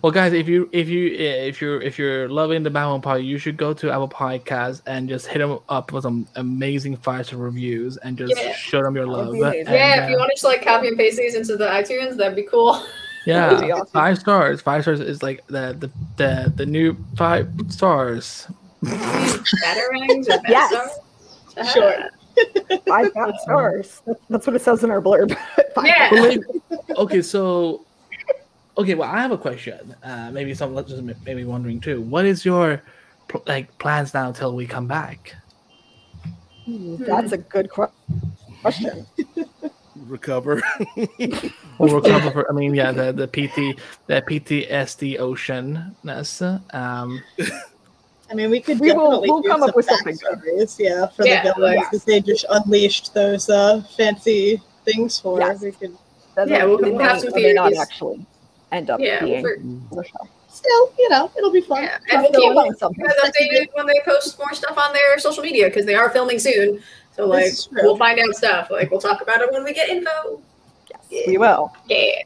Well, 0.00 0.10
guys, 0.10 0.32
if 0.32 0.48
you 0.48 0.70
if 0.72 0.88
you 0.88 1.12
if 1.14 1.60
you're 1.60 1.80
if 1.82 1.98
you're 1.98 2.26
loving 2.30 2.62
the 2.62 2.70
Batman 2.70 3.02
Pie, 3.02 3.18
you 3.18 3.36
should 3.36 3.58
go 3.58 3.74
to 3.74 3.90
Apple 3.90 4.08
Podcast 4.08 4.80
and 4.86 5.06
just 5.06 5.26
hit 5.26 5.40
them 5.40 5.58
up 5.68 5.92
with 5.92 6.04
some 6.04 6.26
amazing 6.36 6.96
five 6.96 7.26
star 7.26 7.38
reviews 7.38 7.98
and 7.98 8.16
just 8.16 8.34
Yeah. 8.34 8.54
show 8.54 8.82
them 8.82 8.96
your 8.96 9.06
love. 9.06 9.32
be 9.34 9.40
amazing. 9.40 9.66
And, 9.66 9.76
Yeah, 9.76 10.04
if 10.04 10.10
you 10.10 10.16
uh, 10.16 10.20
want 10.20 10.30
to 10.30 10.34
just 10.36 10.44
like 10.44 10.64
copy 10.64 10.88
and 10.88 10.96
paste 10.96 11.18
these 11.18 11.34
into 11.34 11.58
the 11.58 11.66
iTunes, 11.66 12.16
that'd 12.16 12.34
be 12.34 12.44
cool. 12.44 12.82
yeah, 13.26 13.60
be 13.60 13.70
awesome. 13.70 13.86
five 13.88 14.16
stars. 14.18 14.62
Five 14.62 14.80
stars 14.80 15.00
is 15.00 15.22
like 15.22 15.46
the 15.48 15.76
the 15.78 15.90
the, 16.16 16.52
the 16.56 16.64
new 16.66 16.96
five 17.18 17.50
stars. 17.68 18.46
Batarangs 18.82 20.26
or 20.30 20.40
Yes. 20.48 20.98
Batarangs? 21.54 21.72
Sure. 21.74 21.94
Five 22.88 23.12
five 23.12 23.34
stars. 23.40 24.02
That's- 24.06 24.24
That's 24.30 24.46
what 24.46 24.56
it 24.56 24.62
says 24.62 24.84
in 24.84 24.90
our 24.90 25.00
blurb. 25.00 25.36
Yeah. 25.84 26.10
Like, 26.12 26.40
okay, 26.98 27.22
so 27.22 27.86
okay, 28.76 28.94
well, 28.94 29.08
I 29.10 29.20
have 29.22 29.32
a 29.32 29.38
question. 29.38 29.94
Uh, 30.02 30.30
maybe 30.30 30.52
some 30.54 30.74
listeners 30.74 31.00
may- 31.02 31.14
may 31.24 31.34
be 31.34 31.44
wondering 31.44 31.80
too. 31.80 32.02
What 32.02 32.26
is 32.26 32.44
your 32.44 32.82
pl- 33.28 33.42
like 33.46 33.76
plans 33.78 34.12
now 34.12 34.28
until 34.28 34.54
we 34.54 34.66
come 34.66 34.86
back? 34.86 35.34
That's 36.66 37.32
a 37.32 37.38
good 37.38 37.70
que- 37.72 37.90
question. 38.60 39.06
Recover. 40.06 40.62
We'll 41.78 42.00
recover 42.00 42.30
for. 42.30 42.48
I 42.50 42.54
mean, 42.54 42.74
yeah, 42.74 42.92
the 42.92 43.12
the 43.12 43.26
PT 43.26 43.80
the 44.06 44.22
PTSD 44.22 45.18
oceanness. 45.18 46.42
Um, 46.74 47.20
I 48.32 48.34
mean, 48.34 48.48
we 48.50 48.60
could 48.60 48.80
We 48.80 48.92
will- 48.92 49.20
we'll 49.20 49.42
do 49.42 49.48
come 49.50 49.60
some 49.60 49.68
up 49.68 49.76
with 49.76 49.84
something 49.84 50.16
good. 50.16 50.38
backstories, 50.40 50.78
yeah, 50.78 51.06
for 51.08 51.26
Yeah, 51.26 51.42
the 51.44 51.52
villains 51.54 51.80
because 51.90 52.04
that 52.04 52.10
they 52.12 52.20
just 52.20 52.46
unleashed 52.48 53.12
those 53.12 53.50
uh, 53.50 53.82
fancy 53.96 54.60
things 54.86 55.18
for. 55.20 55.38
Yes. 55.38 55.60
We 55.60 55.72
could 55.72 55.96
That 56.34 56.48
Yeah, 56.48 56.60
may- 56.60 56.64
we'll- 56.64 56.78
we'll 56.78 56.98
have 56.98 57.20
some 57.20 57.28
or 57.34 57.36
may 57.38 57.52
not 57.52 57.74
actually 57.74 58.24
end 58.72 58.88
up 58.88 59.00
Yeah, 59.00 59.22
being 59.22 59.42
we'll 59.42 60.02
the 60.02 60.08
show. 60.08 60.26
still, 60.48 60.92
you 60.98 61.10
know, 61.10 61.30
it'll 61.36 61.50
be 61.50 61.60
fun. 61.60 61.82
Yeah, 61.82 61.98
and 62.10 62.22
we'll 62.22 62.32
They'll 62.32 62.40
keep 62.54 62.54
find 62.54 62.78
something. 62.78 63.04
you 63.04 63.10
guys 63.22 63.30
updated 63.30 63.66
when 63.74 63.86
they 63.86 64.00
post 64.02 64.38
more 64.38 64.54
stuff 64.54 64.78
on 64.78 64.94
their 64.94 65.18
social 65.18 65.42
media 65.42 65.66
because 65.66 65.84
they 65.84 65.94
are 65.94 66.08
filming 66.08 66.38
soon. 66.38 66.82
So 67.14 67.26
like 67.26 67.44
This 67.44 67.58
is 67.58 67.66
true. 67.66 67.82
we'll 67.82 67.98
find 67.98 68.18
out 68.18 68.34
stuff. 68.34 68.70
Like 68.70 68.90
we'll 68.90 68.98
talk 69.00 69.20
about 69.20 69.42
it 69.42 69.52
when 69.52 69.62
we 69.62 69.74
get 69.74 69.90
info. 69.90 70.40
Yes, 71.10 71.26
we 71.26 71.36
will. 71.36 71.70
Yeah. 71.86 72.22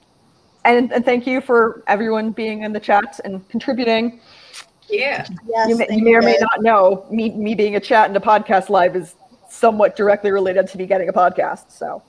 And, 0.64 0.92
and 0.92 1.04
thank 1.04 1.26
you 1.26 1.40
for 1.40 1.82
everyone 1.88 2.30
being 2.30 2.62
in 2.62 2.72
the 2.72 2.80
chat 2.80 3.18
and 3.24 3.46
contributing. 3.48 4.20
Yeah. 4.88 5.26
Yes, 5.48 5.68
you 5.68 5.76
may, 5.76 5.86
you 5.90 6.04
may 6.04 6.14
or 6.14 6.22
may 6.22 6.36
not 6.40 6.62
know 6.62 7.06
me 7.10 7.30
me 7.30 7.54
being 7.54 7.76
a 7.76 7.80
chat 7.80 8.08
and 8.08 8.16
a 8.16 8.20
podcast 8.20 8.68
live 8.68 8.94
is 8.96 9.14
somewhat 9.50 9.96
directly 9.96 10.30
related 10.30 10.66
to 10.68 10.78
me 10.78 10.86
getting 10.86 11.08
a 11.08 11.12
podcast. 11.12 11.70
So 11.72 12.02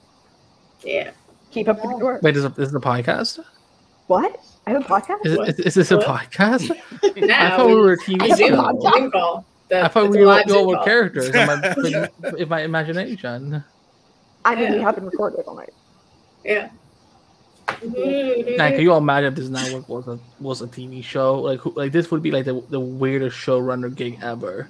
Yeah. 0.83 1.11
keep 1.51 1.67
up 1.67 1.81
the 1.81 1.87
good 1.87 2.01
work. 2.01 2.21
wait, 2.21 2.35
is, 2.37 2.43
this 2.43 2.69
a 2.73 2.79
podcast? 2.79 3.39
What? 4.07 4.39
I 4.65 4.71
have 4.71 4.85
a 4.85 4.87
podcast? 4.87 5.25
Is, 5.25 5.33
it, 5.33 5.49
is, 5.49 5.59
is 5.67 5.73
this 5.75 5.91
a 5.91 5.97
What? 5.97 6.05
podcast? 6.07 6.71
I 7.31 7.55
thought 7.57 7.67
we 7.67 7.75
were 7.75 7.93
a 7.93 7.97
TV 7.97 8.27
have 8.27 8.37
Zoom, 8.37 8.49
show. 8.49 9.09
call. 9.11 9.45
The- 9.69 9.83
I 9.83 9.87
thought 9.89 10.09
we 10.09 10.25
were, 10.25 10.43
all 10.51 10.67
were 10.67 10.83
characters 10.83 11.27
in 11.27 11.45
my, 11.45 12.09
in 12.37 12.47
my 12.49 12.61
imagination. 12.61 13.63
I 14.45 14.55
mean, 14.55 14.71
we 14.71 14.77
Yeah. 14.77 14.83
have 14.83 14.95
been 14.95 15.05
recorded 15.05 15.43
all 15.45 15.55
night. 15.55 15.73
Yeah. 16.45 16.69
Now, 18.57 18.69
can 18.69 18.81
you 18.81 18.91
all 18.91 18.97
imagine 18.99 19.33
if 19.33 19.35
this 19.35 19.49
network 19.49 19.87
was 19.89 20.07
a 20.07 20.19
was 20.39 20.61
a 20.61 20.67
TV 20.67 21.03
show? 21.03 21.39
Like, 21.39 21.59
who, 21.59 21.71
like 21.75 21.91
this 21.91 22.09
would 22.11 22.21
be 22.23 22.31
like 22.31 22.45
the, 22.45 22.63
the 22.69 22.79
weirdest 22.79 23.35
showrunner 23.37 23.93
gig 23.93 24.19
ever. 24.21 24.69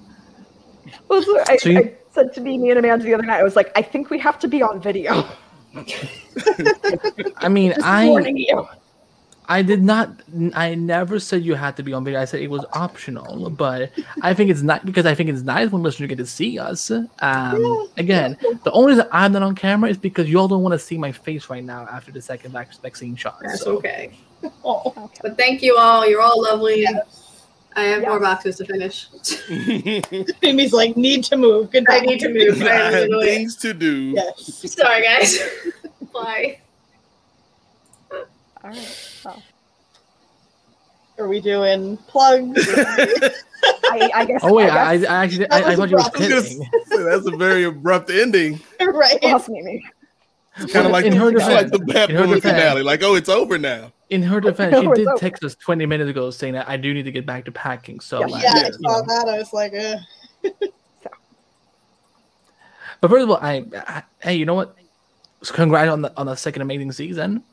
Well, 1.07 1.21
so 1.21 1.39
I, 1.47 1.57
So 1.57 1.69
you- 1.69 1.79
I 1.79 1.93
said 2.11 2.33
to 2.33 2.41
me, 2.41 2.57
me 2.57 2.71
and 2.71 2.79
Amanda 2.79 3.05
the 3.05 3.13
other 3.13 3.23
night, 3.23 3.39
I 3.39 3.43
was 3.43 3.55
like, 3.55 3.71
I 3.77 3.81
think 3.81 4.09
we 4.09 4.17
have 4.19 4.39
to 4.39 4.47
be 4.47 4.61
on 4.61 4.81
video. 4.81 5.25
I 7.37 7.49
mean, 7.49 7.73
Just 7.73 7.85
I 7.85 8.07
warning 8.07 8.37
you. 8.37 8.67
I 9.49 9.61
did 9.61 9.81
not. 9.83 10.09
I 10.55 10.75
never 10.75 11.19
said 11.19 11.43
you 11.43 11.53
had 11.55 11.77
to 11.77 11.83
be 11.83 11.93
on 11.93 12.03
video. 12.03 12.19
I 12.19 12.25
said 12.25 12.41
it 12.41 12.49
was 12.49 12.65
optional. 12.73 13.49
But 13.49 13.91
I 14.21 14.33
think 14.33 14.49
it's 14.49 14.61
not 14.61 14.85
because 14.85 15.05
I 15.05 15.15
think 15.15 15.29
it's 15.29 15.41
nice 15.41 15.71
when 15.71 15.83
listeners 15.83 16.09
get 16.09 16.17
to 16.17 16.25
see 16.25 16.59
us. 16.59 16.91
Um, 16.91 17.87
again, 17.97 18.37
the 18.63 18.71
only 18.71 18.93
reason 18.93 19.07
I'm 19.11 19.31
not 19.31 19.43
on 19.43 19.55
camera 19.55 19.89
is 19.89 19.97
because 19.97 20.29
y'all 20.29 20.47
don't 20.47 20.63
want 20.63 20.73
to 20.73 20.79
see 20.79 20.97
my 20.97 21.11
face 21.11 21.49
right 21.49 21.63
now 21.63 21.87
after 21.91 22.11
the 22.11 22.21
second 22.21 22.51
vac- 22.51 22.75
vaccine 22.81 23.15
shot. 23.15 23.37
That's 23.41 23.61
So 23.61 23.77
okay. 23.77 24.17
Oh, 24.63 25.09
But 25.21 25.37
thank 25.37 25.61
you 25.63 25.77
all. 25.77 26.07
You're 26.07 26.21
all 26.21 26.41
lovely. 26.43 26.85
I 27.75 27.83
have 27.83 28.01
more 28.01 28.19
boxes 28.19 28.57
to 28.57 28.65
finish. 28.65 29.07
Mimi's 30.41 30.73
like, 30.73 30.97
need 30.97 31.23
to 31.25 31.37
move. 31.37 31.71
Goodbye. 31.71 31.97
I 31.97 31.99
need 32.01 32.19
to 32.19 32.29
move. 32.33 32.61
I 32.61 32.89
literally- 32.91 33.27
Things 33.27 33.55
to 33.57 33.73
do. 33.73 34.13
Yes. 34.15 34.73
Sorry, 34.73 35.03
guys. 35.03 35.39
Bye. 36.13 36.59
All 38.67 38.73
right. 38.73 39.21
Well, 39.23 39.43
Are 41.19 41.27
we 41.27 41.39
doing 41.39 41.95
plugs? 42.07 42.67
I, 43.89 44.11
I 44.13 44.25
guess. 44.25 44.41
Oh 44.43 44.53
wait, 44.53 44.69
I, 44.69 44.91
I 44.91 44.97
guess, 44.97 45.07
actually 45.09 45.49
I, 45.51 45.71
I 45.71 45.75
thought 45.75 45.89
you 45.89 45.95
were 45.95 46.01
abrupt. 46.01 46.19
I 46.19 46.35
was 46.35 46.49
gonna 46.57 46.69
kidding. 46.81 47.05
That's 47.05 47.25
a 47.27 47.37
very 47.37 47.63
abrupt 47.63 48.09
ending. 48.09 48.59
right. 48.81 49.23
lost 49.23 49.49
kind 49.49 50.85
of 50.85 50.91
like, 50.91 51.05
In 51.05 51.13
her 51.13 51.29
it's 51.29 51.45
like 51.47 51.71
the 51.71 51.77
defense- 51.79 52.09
in 52.09 52.15
her 52.17 52.41
finale. 52.41 52.83
Like, 52.83 53.03
oh, 53.03 53.15
it's 53.15 53.29
over 53.29 53.57
now. 53.57 53.93
In 54.09 54.21
her 54.23 54.41
defense, 54.41 54.75
she 54.75 54.81
did 54.87 55.07
over. 55.07 55.17
text 55.17 55.43
us 55.43 55.55
20 55.55 55.85
minutes 55.85 56.09
ago 56.09 56.29
saying 56.31 56.53
that 56.55 56.67
I 56.67 56.75
do 56.77 56.93
need 56.93 57.03
to 57.03 57.11
get 57.11 57.25
back 57.25 57.45
to 57.45 57.51
packing. 57.51 57.99
So, 58.01 58.19
Yeah. 58.19 58.25
like, 58.25 58.43
Yeah, 58.43 58.51
I 58.55 58.67
you 58.67 58.73
saw 58.73 58.79
know. 58.79 59.01
that. 59.07 59.27
I 59.29 59.37
was 59.37 59.53
like, 59.53 59.73
uh, 59.75 59.97
But 62.99 63.09
first 63.11 63.23
of 63.23 63.29
all, 63.29 63.37
I, 63.39 63.63
I 63.75 64.03
hey, 64.21 64.35
you 64.35 64.45
know 64.45 64.55
what? 64.55 64.75
Congrats 65.43 65.89
on 65.91 66.01
the 66.01 66.11
on 66.17 66.25
the 66.25 66.35
second 66.35 66.63
amazing 66.63 66.91
season. 66.91 67.43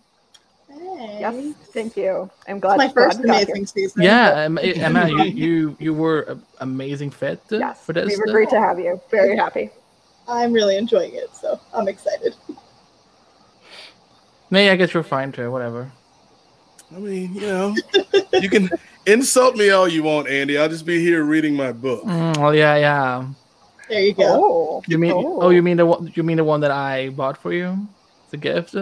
Hey. 1.07 1.21
Yes, 1.21 1.55
thank 1.73 1.97
you. 1.97 2.31
I'm 2.49 2.57
It's 2.57 2.63
glad. 2.63 2.77
my 2.79 2.89
first 2.89 3.23
glad 3.23 3.25
we 3.25 3.27
got 3.27 3.37
here. 3.37 3.45
amazing 3.55 3.67
season. 3.67 4.03
Yeah, 4.03 4.39
Em- 4.45 4.59
Emma, 4.59 5.09
you, 5.09 5.25
you 5.25 5.77
you 5.79 5.95
were 5.95 6.21
an 6.23 6.43
amazing 6.61 7.11
fit 7.11 7.41
Yes, 7.51 7.85
for 7.85 7.93
this. 7.93 8.07
we 8.09 8.17
were 8.17 8.27
great 8.33 8.51
to 8.51 8.59
have 8.61 8.79
you. 8.79 9.01
Very 9.11 9.37
happy. 9.37 9.71
I'm 10.27 10.53
really 10.53 10.77
enjoying 10.77 11.15
it, 11.15 11.35
so 11.37 11.61
I'm 11.75 11.89
excited. 11.89 12.35
May 14.51 14.71
I 14.71 14.77
guess 14.77 14.95
you're 14.95 15.03
fine 15.03 15.33
too. 15.33 15.51
Whatever. 15.51 15.91
I 16.95 16.99
mean, 16.99 17.35
you 17.35 17.41
know, 17.41 17.75
you 18.41 18.49
can 18.49 18.71
insult 19.07 19.57
me 19.57 19.71
all 19.71 19.89
you 19.89 20.03
want, 20.03 20.29
Andy. 20.29 20.57
I'll 20.59 20.69
just 20.69 20.87
be 20.87 21.01
here 21.01 21.25
reading 21.25 21.55
my 21.57 21.73
book. 21.73 22.05
Mm, 22.05 22.37
well, 22.39 22.55
yeah, 22.55 22.77
yeah. 22.77 23.27
There 23.89 24.01
you 24.01 24.15
go. 24.15 24.25
Oh, 24.27 24.83
You 24.87 24.99
mean? 24.99 25.13
Oh, 25.15 25.51
you 25.51 25.63
mean 25.63 25.77
the 25.77 25.87
one? 25.87 26.13
You 26.15 26.23
mean 26.23 26.37
the 26.37 26.45
one 26.45 26.61
that 26.61 26.71
I 26.71 27.09
bought 27.11 27.37
for 27.37 27.53
you? 27.53 27.87
It's 28.25 28.35
a 28.35 28.37
gift. 28.37 28.75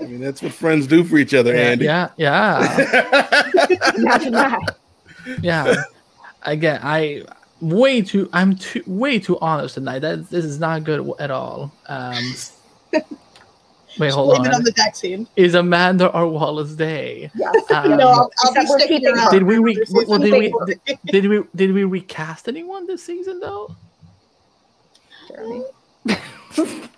I 0.00 0.02
mean, 0.04 0.20
that's 0.20 0.42
what 0.42 0.52
friends 0.52 0.86
do 0.86 1.02
for 1.04 1.16
each 1.18 1.34
other, 1.34 1.54
Yeah, 1.54 1.60
Andy. 1.62 1.84
yeah, 1.86 2.10
yeah, 2.16 2.76
imagine 3.96 4.32
that. 4.32 4.76
yeah. 5.40 5.74
Again, 6.42 6.80
I 6.82 7.22
way 7.60 8.02
too. 8.02 8.28
I'm 8.32 8.54
too 8.56 8.82
way 8.86 9.18
too 9.18 9.38
honest 9.40 9.74
tonight. 9.74 10.00
That 10.00 10.30
this 10.30 10.44
is 10.44 10.60
not 10.60 10.84
good 10.84 11.10
at 11.18 11.30
all. 11.32 11.72
Um, 11.86 12.14
wait, 13.98 14.12
hold 14.12 14.38
on. 14.38 14.46
it 14.46 14.54
on 14.54 14.62
the 14.62 14.70
deck 14.72 14.94
scene. 14.94 15.26
Is 15.34 15.54
Amanda 15.54 16.08
or 16.16 16.28
Wallis 16.28 16.74
Day? 16.76 17.30
Yes. 17.34 17.54
Um, 17.72 17.90
You 17.90 17.96
know, 17.96 18.08
I'll, 18.08 18.30
I'll 18.44 18.54
be 18.54 18.64
sticking 18.66 19.06
around. 19.08 19.32
Did 19.32 19.42
we 19.42 19.58
re- 19.58 19.82
well, 19.90 20.18
did 20.20 20.32
we- 20.32 20.50
four. 20.50 20.66
Did 21.06 21.26
we 21.26 21.42
did 21.56 21.72
we 21.72 21.82
recast 21.84 22.46
anyone 22.46 22.86
this 22.86 23.02
season 23.02 23.40
though? 23.40 23.74
Jeremy. 25.28 25.64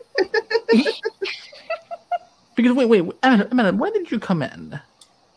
Because 2.58 2.72
wait, 2.72 2.86
wait, 2.86 3.04
Amanda, 3.22 3.48
Amanda, 3.52 3.72
when 3.80 3.92
did 3.92 4.10
you 4.10 4.18
come 4.18 4.42
in? 4.42 4.80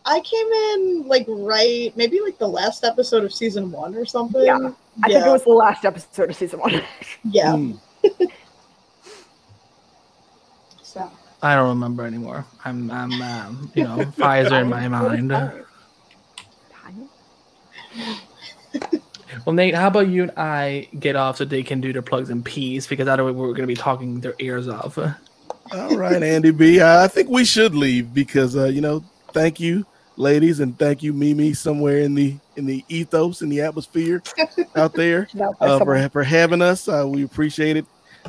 I 0.07 0.19
came 0.21 0.47
in 0.47 1.03
like 1.07 1.23
right, 1.27 1.95
maybe 1.95 2.19
like 2.19 2.39
the 2.39 2.47
last 2.47 2.83
episode 2.83 3.23
of 3.23 3.31
season 3.31 3.71
one 3.71 3.93
or 3.93 4.07
something. 4.07 4.43
Yeah. 4.43 4.71
I 5.03 5.07
think 5.07 5.23
it 5.27 5.29
was 5.29 5.43
the 5.43 5.51
last 5.51 5.85
episode 5.85 6.31
of 6.31 6.35
season 6.35 6.59
one. 6.59 6.81
Yeah. 7.23 7.55
Hmm. 7.55 7.73
So 10.81 11.09
I 11.43 11.55
don't 11.55 11.69
remember 11.69 12.07
anymore. 12.07 12.43
I'm, 12.65 12.89
I'm, 12.89 13.21
um, 13.21 13.71
you 13.75 13.83
know, 13.83 13.97
Pfizer 14.17 14.59
in 14.63 14.69
my 14.69 14.87
mind. 14.87 15.31
Well, 19.45 19.53
Nate, 19.53 19.75
how 19.75 19.87
about 19.87 20.09
you 20.09 20.23
and 20.23 20.31
I 20.35 20.89
get 20.99 21.15
off 21.15 21.37
so 21.37 21.45
they 21.45 21.63
can 21.63 21.79
do 21.79 21.93
their 21.93 22.01
plugs 22.01 22.29
and 22.29 22.43
peace? 22.43 22.85
Because 22.85 23.07
otherwise 23.07 23.33
we're 23.33 23.47
going 23.47 23.61
to 23.61 23.67
be 23.67 23.75
talking 23.75 24.19
their 24.19 24.35
ears 24.39 24.67
off. 24.67 24.99
All 25.73 25.95
right, 25.97 26.21
Andy 26.21 26.51
B. 26.51 26.81
I 26.81 27.07
think 27.07 27.29
we 27.29 27.45
should 27.45 27.73
leave 27.75 28.13
because 28.13 28.55
uh, 28.55 28.65
you 28.65 28.81
know, 28.81 29.03
thank 29.31 29.59
you, 29.59 29.85
ladies, 30.17 30.59
and 30.59 30.77
thank 30.77 31.01
you, 31.01 31.13
Mimi, 31.13 31.53
somewhere 31.53 31.99
in 31.99 32.13
the 32.13 32.35
in 32.57 32.65
the 32.65 32.83
ethos 32.89 33.41
in 33.41 33.49
the 33.49 33.61
atmosphere 33.61 34.21
out 34.75 34.93
there 34.93 35.27
No, 35.33 35.53
uh, 35.61 35.79
for 35.79 36.09
for 36.09 36.23
having 36.23 36.61
us. 36.61 36.87
Uh, 36.87 37.05
we 37.07 37.23
appreciate 37.23 37.77
it. 37.77 37.85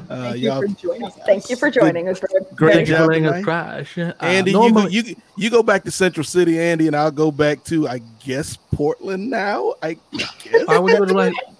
Uh, 0.09 0.31
thank 0.31 0.37
you 0.39 0.49
y'all, 0.49 0.61
for 0.63 0.69
joining 0.69 1.05
us. 1.05 1.15
Thank 1.27 1.51
you 1.51 1.57
for 1.57 1.71
joining 1.71 2.09
us. 2.09 2.19
Great 2.55 2.75
Thank 2.77 2.89
job 2.89 3.11
us 3.11 3.17
tonight. 3.17 3.45
crash. 3.45 3.99
Uh, 3.99 4.15
Andy, 4.21 4.53
you, 4.53 4.57
go, 4.57 4.69
normally- 4.69 4.93
you 4.93 5.17
you 5.37 5.51
go 5.51 5.63
back 5.63 5.85
to 5.85 5.91
Central 5.91 6.25
City, 6.25 6.59
Andy, 6.59 6.87
and 6.87 6.97
I'll 6.97 7.11
go 7.11 7.31
back 7.31 7.63
to 7.65 7.87
I 7.89 8.01
guess 8.25 8.57
Portland 8.73 9.29
now. 9.29 9.75
I 9.83 9.99
guess. 10.43 10.65
I 10.69 10.79
would 10.79 10.97
go 10.97 11.05
like, 11.15 11.35
Yes. 11.35 11.52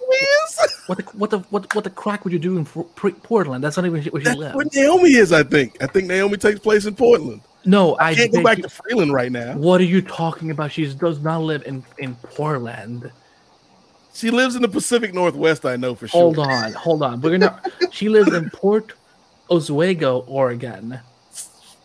What 0.87 0.97
the 0.97 1.03
what 1.17 1.29
the 1.29 1.39
what 1.49 1.73
what 1.75 1.83
the 1.83 1.89
crack 1.89 2.23
would 2.23 2.33
you 2.33 2.39
do 2.39 2.57
in 2.57 2.65
Fo- 2.65 2.83
Portland? 2.83 3.63
That's 3.63 3.77
not 3.77 3.85
even 3.85 3.93
where 3.93 4.21
she 4.21 4.29
That's 4.29 4.37
lives. 4.37 4.55
where 4.55 4.65
Naomi 4.73 5.13
is. 5.13 5.31
I 5.31 5.43
think. 5.43 5.81
I 5.81 5.87
think 5.87 6.07
Naomi 6.07 6.37
takes 6.37 6.59
place 6.59 6.85
in 6.85 6.95
Portland. 6.95 7.41
No, 7.65 7.95
I, 7.95 8.09
I 8.09 8.15
can't 8.15 8.33
go 8.33 8.43
back 8.43 8.57
you- 8.57 8.63
to 8.63 8.69
Freeland 8.69 9.13
right 9.13 9.31
now. 9.31 9.55
What 9.57 9.79
are 9.79 9.85
you 9.85 10.01
talking 10.01 10.51
about? 10.51 10.71
She 10.71 10.91
does 10.93 11.19
not 11.21 11.41
live 11.41 11.63
in 11.65 11.83
in 11.97 12.15
Portland. 12.15 13.11
She 14.13 14.29
lives 14.29 14.55
in 14.55 14.61
the 14.61 14.67
Pacific 14.67 15.13
Northwest. 15.13 15.65
I 15.65 15.75
know 15.75 15.95
for 15.95 16.07
sure. 16.07 16.21
Hold 16.21 16.39
on, 16.39 16.73
hold 16.73 17.01
on. 17.03 17.21
We're 17.21 17.37
gonna. 17.37 17.61
she 17.91 18.09
lives 18.09 18.33
in 18.33 18.49
Port 18.51 18.93
Oswego, 19.49 20.23
Oregon. 20.27 20.99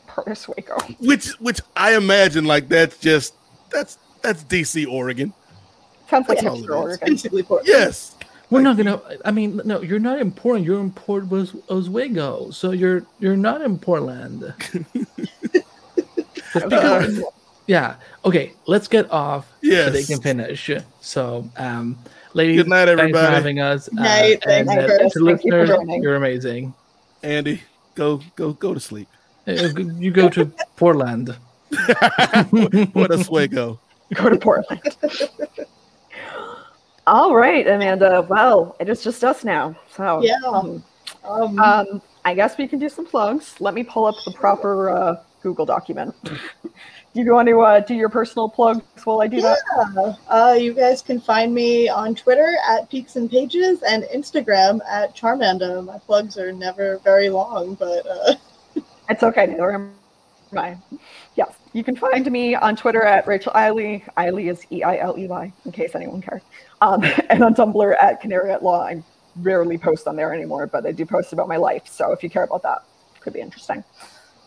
Port 0.07 0.29
Oswego. 0.29 0.77
Which 1.01 1.29
which 1.41 1.61
I 1.77 1.95
imagine 1.97 2.45
like 2.45 2.69
that's 2.69 2.99
just 2.99 3.35
that's 3.71 3.99
that's 4.23 4.45
DC, 4.45 4.87
Oregon. 4.87 5.33
Sounds 6.11 6.29
like 6.29 6.39
That's 6.41 6.49
all 6.51 6.65
it. 6.65 6.71
Oregon. 6.71 7.09
Basically, 7.11 7.43
Portland. 7.43 7.69
Yes. 7.69 8.17
We're 8.51 8.63
not 8.63 8.77
gonna. 8.79 9.01
I 9.25 9.31
mean, 9.31 9.61
no, 9.65 9.83
you're 9.83 9.99
not 9.99 10.21
in 10.21 10.33
Portland. 10.33 10.65
You're 10.65 10.81
in 10.81 10.91
Port 10.93 11.31
Os- 11.33 11.55
Oswego, 11.69 12.51
so 12.51 12.71
you're 12.73 13.05
you're 13.21 13.37
not 13.37 13.61
in 13.63 13.79
Portland. 13.79 14.53
Because- 16.55 17.23
yeah. 17.67 17.97
Okay. 18.25 18.53
Let's 18.67 18.89
get 18.89 19.11
off 19.11 19.47
so 19.63 19.91
they 19.91 20.03
can 20.05 20.21
finish. 20.23 20.71
So, 21.03 21.49
um, 21.59 21.99
ladies, 22.33 22.57
Good 22.57 22.69
night, 22.69 22.87
thanks 22.87 22.99
for 22.99 23.03
everybody. 23.03 23.35
having 23.35 23.61
us. 23.61 23.89
Uh, 23.89 24.03
Night, 24.03 24.43
and 24.47 24.67
thanks, 24.67 24.83
uh, 24.83 24.87
to 24.87 24.99
Thank 24.99 25.03
you 25.05 25.11
for 25.11 25.21
listeners, 25.21 25.69
joining. 25.69 26.03
you're 26.03 26.17
amazing. 26.17 26.73
Andy, 27.23 27.61
go 27.95 28.21
go 28.37 28.55
go 28.55 28.73
to 28.73 28.81
sleep. 28.81 29.09
Uh, 29.47 29.53
You 29.99 30.11
go 30.11 30.31
to 30.31 30.47
Portland. 30.77 31.37
Port 32.95 33.11
Oswego. 33.11 33.79
Go 34.15 34.31
to 34.31 34.37
Portland. 34.39 34.81
All 37.09 37.35
right, 37.35 37.67
Amanda. 37.67 38.27
Well, 38.29 38.77
it 38.79 38.91
is 38.91 39.03
just 39.03 39.25
us 39.25 39.43
now. 39.43 39.75
So 39.97 40.21
Yeah. 40.23 40.37
um, 40.47 40.85
Um, 41.25 41.59
um, 41.59 42.03
I 42.27 42.35
guess 42.35 42.59
we 42.59 42.69
can 42.69 42.79
do 42.79 42.91
some 42.91 43.07
plugs. 43.07 43.55
Let 43.61 43.73
me 43.73 43.83
pull 43.83 44.05
up 44.05 44.15
the 44.27 44.31
proper 44.31 44.91
uh, 44.91 45.17
Google 45.43 45.65
document. 45.65 46.15
do 46.25 46.37
you 47.15 47.33
want 47.33 47.49
to 47.49 47.61
uh, 47.63 47.81
do 47.81 47.95
your 47.95 48.11
personal 48.11 48.47
plugs 48.47 48.83
while 49.05 49.23
I 49.23 49.27
do 49.27 49.41
that? 49.41 49.57
yeah. 49.97 50.15
Uh, 50.29 50.53
you 50.53 50.75
guys 50.75 51.01
can 51.01 51.19
find 51.19 51.55
me 51.55 51.89
on 51.89 52.15
Twitter 52.15 52.57
at 52.69 52.91
Peaks 52.91 53.17
and 53.17 53.31
Pages 53.31 53.83
and 53.83 54.05
Instagram 54.15 54.81
at 54.87 55.17
Charmanda. 55.17 55.83
My 55.83 55.99
plugs 55.99 56.37
are 56.37 56.53
never 56.53 56.99
very 56.99 57.31
long, 57.31 57.73
but 57.75 58.07
uh, 58.07 58.35
It's 59.09 59.23
okay. 59.23 59.47
Neither 59.47 59.73
am 59.73 59.95
I. 60.55 60.77
Yes, 61.37 61.55
you 61.73 61.83
can 61.83 61.97
find 61.97 62.31
me 62.31 62.55
on 62.55 62.77
Twitter 62.77 63.03
at 63.03 63.27
Rachel 63.27 63.53
Eiley. 63.55 64.05
Eiley 64.19 64.51
is 64.51 64.67
E 64.71 64.83
I 64.83 64.99
L 64.99 65.19
E 65.19 65.27
Y, 65.27 65.53
in 65.65 65.73
case 65.73 65.95
anyone 65.95 66.21
cares. 66.21 66.43
Um, 66.81 67.03
and 67.31 67.43
on 67.43 67.55
Tumblr 67.55 67.97
at 68.01 68.21
Canary 68.21 68.53
at 68.53 68.63
Law. 68.63 68.83
I 68.83 69.03
rarely 69.37 69.79
post 69.79 70.07
on 70.07 70.17
there 70.17 70.33
anymore, 70.35 70.67
but 70.67 70.87
I 70.87 70.93
do 70.93 71.07
post 71.07 71.33
about 71.33 71.49
my 71.49 71.57
life. 71.57 71.87
So 71.87 72.13
if 72.13 72.23
you 72.23 72.31
care 72.31 72.45
about 72.45 72.63
that, 72.63 72.83
could 73.21 73.33
be 73.33 73.41
interesting. 73.41 73.85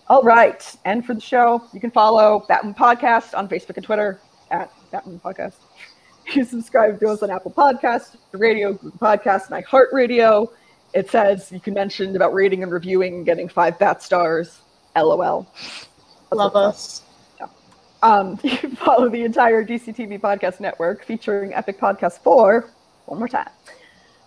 All 0.08 0.24
right, 0.24 0.76
and 0.84 1.06
for 1.06 1.14
the 1.14 1.22
show, 1.22 1.64
you 1.72 1.80
can 1.80 1.92
follow 1.92 2.46
Batman 2.48 2.74
Podcast 2.74 3.38
on 3.38 3.48
Facebook 3.48 3.78
and 3.78 3.86
Twitter 3.86 4.20
at 4.50 4.72
Batman 4.92 5.20
Podcast. 5.20 5.54
You 6.36 6.46
subscribe 6.46 7.00
to 7.00 7.10
us 7.10 7.24
on 7.24 7.32
Apple 7.32 7.52
Podcasts, 7.52 8.16
Radio, 8.32 8.74
Google 8.74 9.00
Podcasts, 9.00 9.50
and 9.50 9.66
iHeartRadio. 9.66 10.50
It 10.94 11.10
says 11.10 11.52
you 11.52 11.60
can 11.60 11.74
mention 11.74 12.16
about 12.16 12.34
rating 12.36 12.62
and 12.62 12.72
reviewing 12.72 13.16
and 13.16 13.26
getting 13.26 13.50
five 13.50 13.80
bat 13.80 14.04
stars. 14.04 14.60
LOL. 14.96 15.48
That's 15.52 16.32
love 16.32 16.56
us. 16.56 17.02
Um, 18.02 18.40
you 18.44 18.58
follow 18.76 19.10
the 19.10 19.24
entire 19.24 19.64
DCTV 19.66 20.20
podcast 20.20 20.60
network 20.60 21.06
featuring 21.06 21.54
Epic 21.54 21.80
Podcast 21.80 22.20
4, 22.20 22.70
one 23.06 23.20
more 23.20 23.28
time. 23.28 23.50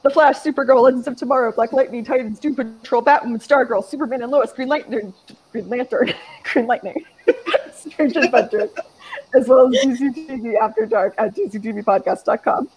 The 0.03 0.11
Flash, 0.11 0.37
Supergirl, 0.37 0.83
Legends 0.83 1.09
of 1.09 1.17
Tomorrow, 1.17 1.53
Black 1.53 1.73
Lightning, 1.73 2.05
Titans, 2.05 2.39
Doom 2.39 2.55
Patrol, 2.55 3.03
Batwoman, 3.03 3.43
Stargirl, 3.43 3.83
Superman 3.83 4.23
and 4.23 4.31
Lois, 4.31 4.53
Green 4.53 4.69
Lantern, 4.69 5.15
Green 5.51 5.69
Lantern, 5.69 6.13
Green 6.43 6.67
Lightning, 6.67 7.05
Strange 7.75 8.15
Adventures, 8.15 8.71
as 9.35 9.49
well 9.49 9.67
as 9.67 9.83
DCTV 9.83 10.59
After 10.61 10.85
Dark 10.85 11.15
at 11.17 11.35
DCTVpodcast.com. 11.35 12.69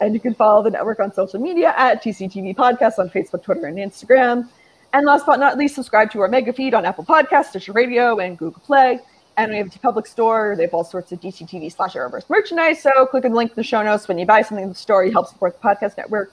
And 0.00 0.12
you 0.12 0.18
can 0.18 0.34
follow 0.34 0.64
the 0.64 0.70
network 0.70 0.98
on 0.98 1.14
social 1.14 1.40
media 1.40 1.72
at 1.76 2.02
DCTV 2.02 2.56
Podcast 2.56 2.98
on 2.98 3.08
Facebook, 3.10 3.44
Twitter, 3.44 3.66
and 3.66 3.78
Instagram. 3.78 4.48
And 4.92 5.06
last 5.06 5.24
but 5.24 5.38
not 5.38 5.56
least, 5.56 5.76
subscribe 5.76 6.10
to 6.10 6.20
our 6.20 6.28
mega 6.28 6.52
feed 6.52 6.74
on 6.74 6.84
Apple 6.84 7.04
Podcasts, 7.04 7.50
Stitcher 7.50 7.72
Radio, 7.72 8.18
and 8.18 8.36
Google 8.36 8.60
Play. 8.60 8.98
And 9.36 9.50
we 9.50 9.56
have 9.58 9.74
a 9.74 9.78
public 9.78 10.06
store. 10.06 10.54
They 10.56 10.64
have 10.64 10.74
all 10.74 10.84
sorts 10.84 11.10
of 11.12 11.20
DCTV 11.20 11.72
slash 11.72 11.94
Arrowverse 11.94 12.28
merchandise. 12.28 12.82
So 12.82 13.06
click 13.06 13.24
on 13.24 13.30
the 13.30 13.36
link 13.36 13.50
in 13.52 13.56
the 13.56 13.62
show 13.62 13.82
notes. 13.82 14.06
When 14.08 14.18
you 14.18 14.26
buy 14.26 14.42
something 14.42 14.64
in 14.64 14.68
the 14.68 14.74
store, 14.74 15.04
you 15.04 15.12
help 15.12 15.26
support 15.28 15.60
the 15.60 15.66
podcast 15.66 15.96
network. 15.96 16.32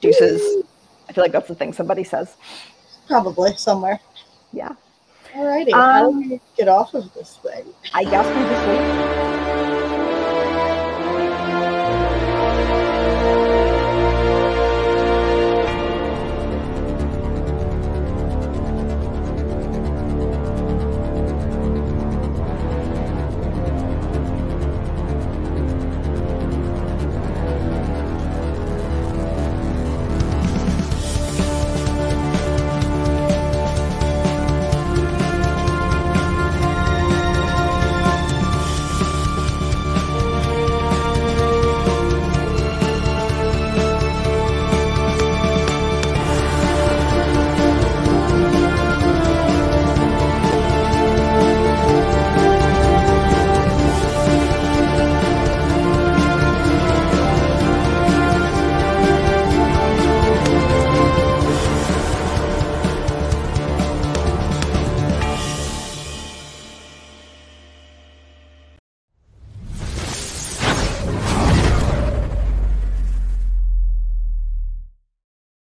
Deuces. 0.00 0.64
I 1.08 1.12
feel 1.12 1.22
like 1.22 1.32
that's 1.32 1.48
the 1.48 1.54
thing 1.54 1.72
somebody 1.72 2.04
says. 2.04 2.36
Probably 3.06 3.54
somewhere. 3.56 4.00
Yeah. 4.52 4.72
Alrighty. 5.32 5.72
How 5.72 6.08
Um, 6.08 6.22
do 6.22 6.30
we 6.30 6.40
get 6.56 6.68
off 6.68 6.94
of 6.94 7.12
this 7.14 7.38
thing? 7.42 7.64
I 7.92 8.04
guess 8.04 8.26
we 8.26 8.42
just 8.42 8.66
wait. 9.58 9.63